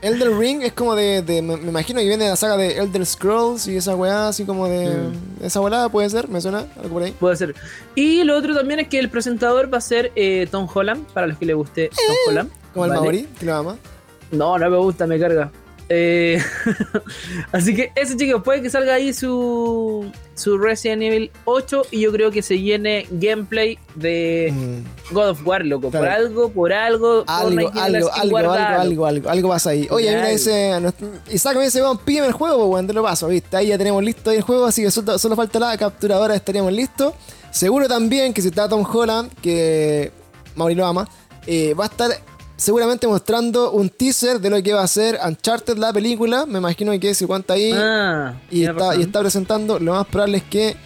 Elden 0.00 0.38
Ring 0.38 0.62
es 0.62 0.72
como 0.72 0.94
de, 0.94 1.22
de- 1.22 1.42
me, 1.42 1.54
imagino 1.54 1.98
que 2.00 2.06
viene 2.06 2.24
de 2.24 2.30
la 2.30 2.36
saga 2.36 2.56
de 2.56 2.78
Elder 2.78 3.04
Scrolls 3.04 3.66
y 3.66 3.76
esa 3.76 3.96
weá 3.96 4.28
así 4.28 4.44
como 4.44 4.68
de 4.68 4.86
Mm. 4.96 5.44
esa 5.44 5.60
volada 5.60 5.88
puede 5.88 6.08
ser, 6.10 6.28
me 6.28 6.40
suena 6.40 6.66
algo 6.76 6.88
por 6.94 7.02
ahí. 7.02 7.12
Puede 7.18 7.36
ser. 7.36 7.54
Y 7.94 8.22
lo 8.24 8.36
otro 8.36 8.54
también 8.54 8.78
es 8.80 8.88
que 8.88 8.98
el 8.98 9.08
presentador 9.10 9.72
va 9.72 9.78
a 9.78 9.80
ser 9.80 10.12
eh, 10.14 10.46
Tom 10.50 10.68
Holland, 10.72 11.04
para 11.08 11.26
los 11.26 11.36
que 11.38 11.46
le 11.46 11.54
guste 11.54 11.88
Tom 11.88 12.16
Holland. 12.28 12.50
Como 12.72 12.84
el. 12.86 12.92
Maori, 12.92 13.28
que 13.38 13.46
lo 13.46 13.54
ama. 13.56 13.76
No, 14.30 14.56
no 14.58 14.70
me 14.70 14.76
gusta, 14.76 15.06
me 15.06 15.18
carga. 15.18 15.50
Eh, 15.88 16.40
así 17.52 17.74
que 17.74 17.90
eso 17.96 18.14
chicos, 18.16 18.42
puede 18.42 18.60
que 18.62 18.70
salga 18.70 18.94
ahí 18.94 19.12
su, 19.12 20.10
su 20.38 20.56
Resident 20.56 21.02
Evil 21.02 21.30
8 21.44 21.82
y 21.90 22.00
yo 22.00 22.12
creo 22.12 22.30
que 22.30 22.42
se 22.42 22.58
llene 22.60 23.06
gameplay 23.10 23.78
de 23.94 24.52
Mm. 24.52 25.14
God 25.14 25.30
of 25.30 25.46
War, 25.46 25.64
loco. 25.64 25.90
Por 25.90 26.06
algo, 26.06 26.50
por 26.50 26.72
algo. 26.72 27.24
Algo, 27.26 27.70
algo, 27.70 27.70
algo, 27.74 28.10
algo, 28.12 28.52
algo, 28.52 29.06
algo, 29.06 29.28
algo 29.28 29.48
pasa 29.48 29.70
ahí. 29.70 29.86
Oye, 29.90 30.08
mira, 30.14 30.28
dice 30.28 30.72
Isaac 31.30 31.56
me 31.56 31.64
dice, 31.64 31.82
weón, 31.82 31.98
pídeme 31.98 32.28
el 32.28 32.32
juego, 32.32 32.66
weón, 32.66 32.86
te 32.86 32.92
lo 32.92 33.02
paso, 33.02 33.28
viste. 33.28 33.56
Ahí 33.56 33.68
ya 33.68 33.78
tenemos 33.78 34.02
listo 34.02 34.30
ahí 34.30 34.36
el 34.36 34.42
juego, 34.42 34.66
así 34.66 34.82
que 34.82 34.90
solo, 34.90 35.18
solo 35.18 35.36
falta 35.36 35.58
la 35.58 35.76
capturadora, 35.76 36.34
estaríamos 36.34 36.72
listos. 36.72 37.14
Seguro 37.50 37.88
también 37.88 38.32
que 38.32 38.42
si 38.42 38.48
está 38.48 38.68
Tom 38.68 38.84
Holland, 38.90 39.32
que 39.42 40.12
Mauri 40.54 40.74
lo 40.74 40.86
ama, 40.86 41.08
eh, 41.46 41.74
va 41.74 41.84
a 41.84 41.88
estar 41.88 42.10
seguramente 42.58 43.06
mostrando 43.06 43.70
un 43.72 43.88
teaser 43.88 44.38
de 44.40 44.50
lo 44.50 44.62
que 44.62 44.74
va 44.74 44.82
a 44.82 44.88
ser 44.88 45.18
Uncharted, 45.26 45.78
la 45.78 45.92
película. 45.94 46.44
Me 46.44 46.58
imagino 46.58 46.92
que 47.00 47.14
se 47.14 47.26
cuenta 47.26 47.54
ahí. 47.54 47.72
Ah, 47.74 48.34
y, 48.50 48.64
está, 48.64 48.94
y 48.96 49.02
está 49.02 49.20
presentando, 49.20 49.78
lo 49.78 49.94
más 49.94 50.06
probable 50.08 50.36
es 50.38 50.44
que 50.44 50.76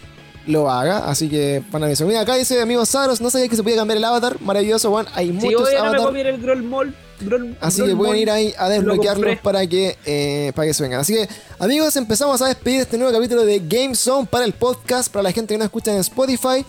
lo 0.47 0.69
haga, 0.71 0.99
así 1.09 1.29
que 1.29 1.63
van 1.71 1.83
a 1.83 1.87
ver 1.87 1.95
eso. 1.95 2.05
Mira, 2.07 2.21
acá 2.21 2.35
dice 2.37 2.61
amigo 2.61 2.85
Saros, 2.85 3.21
no 3.21 3.31
sabía 3.31 3.49
que 3.49 3.57
se 3.57 3.63
podía 3.63 3.77
cambiar 3.77 3.97
el 3.99 4.05
avatar, 4.05 4.41
maravilloso, 4.41 4.91
weón. 4.91 5.07
Hay 5.15 5.29
Sí, 5.29 5.33
muchos 5.33 5.63
oye, 5.69 5.77
no 5.79 5.83
me 5.83 5.89
avatars. 5.99 6.17
el 6.27 6.39
Groll 6.43 6.63
Mall. 6.63 6.95
Groll- 7.21 7.57
Así 7.61 7.79
Groll 7.79 7.91
que 7.91 7.97
pueden 7.97 8.17
ir 8.17 8.31
ahí 8.31 8.53
a 8.59 8.65
Lo 8.65 8.71
desbloquearlos 8.75 9.39
para 9.39 9.65
que, 9.69 9.97
eh, 10.05 10.53
para 10.57 10.67
que 10.67 10.75
se 10.75 10.83
vengan. 10.83 11.01
Así 11.01 11.15
que, 11.15 11.29
amigos, 11.61 11.95
empezamos 11.97 12.43
a 12.43 12.49
despedir 12.49 12.81
este 12.81 12.99
nuevo 12.99 13.13
capítulo 13.13 13.45
de 13.45 13.61
Game 13.61 13.95
Zone 13.95 14.27
para 14.29 14.45
el 14.45 14.53
podcast, 14.53 15.13
para 15.13 15.23
la 15.23 15.31
gente 15.33 15.55
que 15.55 15.59
no 15.59 15.65
escucha 15.65 15.93
en 15.93 15.99
Spotify. 16.01 16.67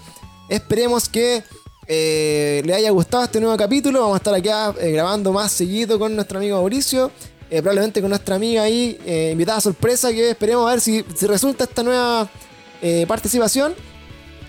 Esperemos 0.50 1.10
que 1.10 1.42
eh, 1.88 2.62
le 2.66 2.74
haya 2.74 2.90
gustado 2.92 3.24
este 3.24 3.40
nuevo 3.40 3.56
capítulo. 3.58 4.00
Vamos 4.02 4.16
a 4.16 4.18
estar 4.18 4.34
acá 4.34 4.74
eh, 4.80 4.92
grabando 4.92 5.32
más 5.32 5.52
seguido 5.52 6.00
con 6.00 6.16
nuestro 6.16 6.38
amigo 6.40 6.58
Mauricio. 6.58 7.12
eh, 7.50 7.62
probablemente 7.62 8.02
con 8.02 8.10
nuestra 8.10 8.36
amiga 8.36 8.64
ahí, 8.64 8.98
eh, 9.06 9.30
invitada 9.32 9.62
sorpresa, 9.62 10.12
que 10.12 10.32
esperemos 10.32 10.68
a 10.68 10.72
ver 10.72 10.82
si, 10.82 11.06
si 11.16 11.28
resulta 11.28 11.66
esta 11.66 11.84
nueva 11.84 12.28
participación. 13.08 13.74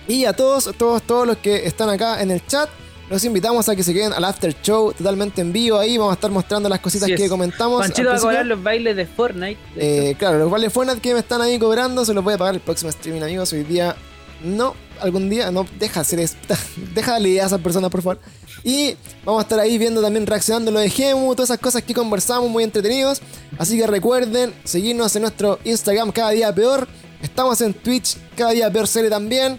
Y 0.08 0.24
a 0.24 0.32
todos, 0.32 0.70
todos, 0.76 1.02
todos 1.02 1.26
los 1.26 1.36
que 1.36 1.66
están 1.66 1.88
acá 1.88 2.20
en 2.20 2.30
el 2.30 2.44
chat, 2.46 2.68
los 3.08 3.22
invitamos 3.24 3.68
a 3.68 3.76
que 3.76 3.82
se 3.82 3.92
queden 3.92 4.12
al 4.12 4.24
after 4.24 4.54
show 4.62 4.92
totalmente 4.92 5.40
en 5.40 5.52
vivo 5.52 5.78
ahí. 5.78 5.98
Vamos 5.98 6.12
a 6.12 6.14
estar 6.14 6.30
mostrando 6.30 6.68
las 6.68 6.80
cositas 6.80 7.08
que 7.08 7.28
comentamos. 7.28 7.80
Panchito 7.80 8.08
va 8.08 8.16
a 8.16 8.20
cobrar 8.20 8.46
los 8.46 8.62
bailes 8.62 8.96
de 8.96 9.06
Fortnite. 9.06 9.58
de 9.76 10.16
claro, 10.18 10.38
los 10.38 10.50
vales 10.50 10.72
Fortnite 10.72 11.00
que 11.00 11.12
me 11.12 11.20
están 11.20 11.42
ahí 11.42 11.58
cobrando 11.58 12.04
se 12.04 12.12
los 12.12 12.24
voy 12.24 12.34
a 12.34 12.38
pagar 12.38 12.54
el 12.54 12.60
próximo 12.60 12.90
streaming, 12.90 13.22
amigos. 13.22 13.52
Hoy 13.52 13.64
día 13.64 13.94
no, 14.42 14.74
algún 15.00 15.30
día, 15.30 15.50
no, 15.50 15.66
deja 15.78 15.94
de 15.94 16.00
hacer 16.00 16.20
esto. 16.20 16.54
deja 16.94 17.12
darle 17.12 17.30
idea 17.30 17.44
a 17.44 17.46
esas 17.46 17.60
personas, 17.60 17.90
por 17.90 18.02
favor. 18.02 18.20
Y 18.62 18.96
vamos 19.24 19.40
a 19.40 19.42
estar 19.42 19.60
ahí 19.60 19.76
viendo 19.78 20.00
también, 20.00 20.26
reaccionando 20.26 20.70
lo 20.70 20.80
de 20.80 20.90
Gemu, 20.90 21.34
todas 21.34 21.50
esas 21.50 21.60
cosas 21.60 21.82
que 21.82 21.94
conversamos, 21.94 22.50
muy 22.50 22.64
entretenidos. 22.64 23.20
Así 23.58 23.76
que 23.76 23.86
recuerden 23.86 24.54
seguirnos 24.64 25.14
en 25.16 25.22
nuestro 25.22 25.58
Instagram 25.64 26.12
cada 26.12 26.30
día 26.30 26.54
peor. 26.54 26.88
Estamos 27.22 27.60
en 27.60 27.74
Twitch, 27.74 28.16
cada 28.36 28.52
día 28.52 28.70
peor 28.72 28.86
serie 28.86 29.10
también. 29.10 29.58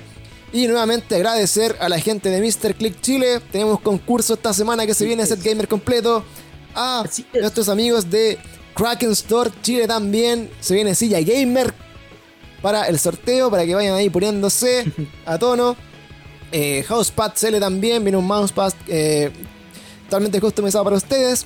Y 0.53 0.67
nuevamente 0.67 1.15
agradecer 1.15 1.75
a 1.79 1.89
la 1.89 1.99
gente 1.99 2.29
de 2.29 2.39
Mr. 2.39 2.75
Click 2.75 3.01
Chile. 3.01 3.41
Tenemos 3.51 3.79
concurso 3.81 4.35
esta 4.35 4.53
semana 4.53 4.85
que 4.85 4.93
se 4.93 5.05
viene 5.05 5.25
Set 5.25 5.43
Gamer 5.43 5.67
completo. 5.67 6.23
A 6.73 7.05
nuestros 7.33 7.69
amigos 7.69 8.09
de 8.09 8.37
Kraken 8.75 9.11
Store 9.11 9.51
Chile 9.61 9.87
también. 9.87 10.49
Se 10.59 10.73
viene 10.73 10.95
silla 10.95 11.21
gamer 11.21 11.73
para 12.65 12.87
el 12.87 12.97
sorteo, 12.97 13.51
para 13.51 13.63
que 13.63 13.75
vayan 13.75 13.93
ahí 13.93 14.09
poniéndose 14.09 14.91
a 15.27 15.37
tono. 15.37 15.75
Eh, 16.51 16.83
Housepad 16.87 17.33
CL 17.39 17.59
también, 17.59 18.03
viene 18.03 18.17
un 18.17 18.25
mousepad 18.25 18.73
eh, 18.87 19.31
totalmente 20.05 20.41
customizado 20.41 20.83
para 20.83 20.95
ustedes. 20.95 21.45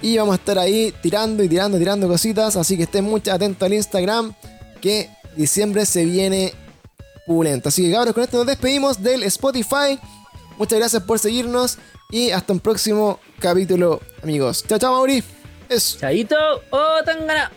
Y 0.00 0.16
vamos 0.16 0.32
a 0.32 0.36
estar 0.36 0.58
ahí 0.58 0.94
tirando 1.02 1.44
y 1.44 1.50
tirando, 1.50 1.76
tirando 1.76 2.08
cositas. 2.08 2.56
Así 2.56 2.78
que 2.78 2.84
estén 2.84 3.04
muy 3.04 3.20
atentos 3.30 3.66
al 3.66 3.74
Instagram, 3.74 4.32
que 4.80 5.10
diciembre 5.36 5.84
se 5.84 6.06
viene 6.06 6.54
pulento. 7.26 7.68
Así 7.68 7.84
que 7.84 7.92
cabros, 7.92 8.14
con 8.14 8.22
esto 8.24 8.38
nos 8.38 8.46
despedimos 8.46 9.02
del 9.02 9.22
Spotify. 9.24 10.00
Muchas 10.56 10.78
gracias 10.78 11.02
por 11.02 11.18
seguirnos 11.18 11.76
y 12.10 12.30
hasta 12.30 12.54
un 12.54 12.60
próximo 12.60 13.20
capítulo, 13.38 14.00
amigos. 14.22 14.64
Chao, 14.66 14.78
chao, 14.78 14.94
Mauri. 14.94 15.22
Eso. 15.68 15.98
Chaito, 15.98 16.36
oh, 16.70 17.02
tangana. 17.04 17.52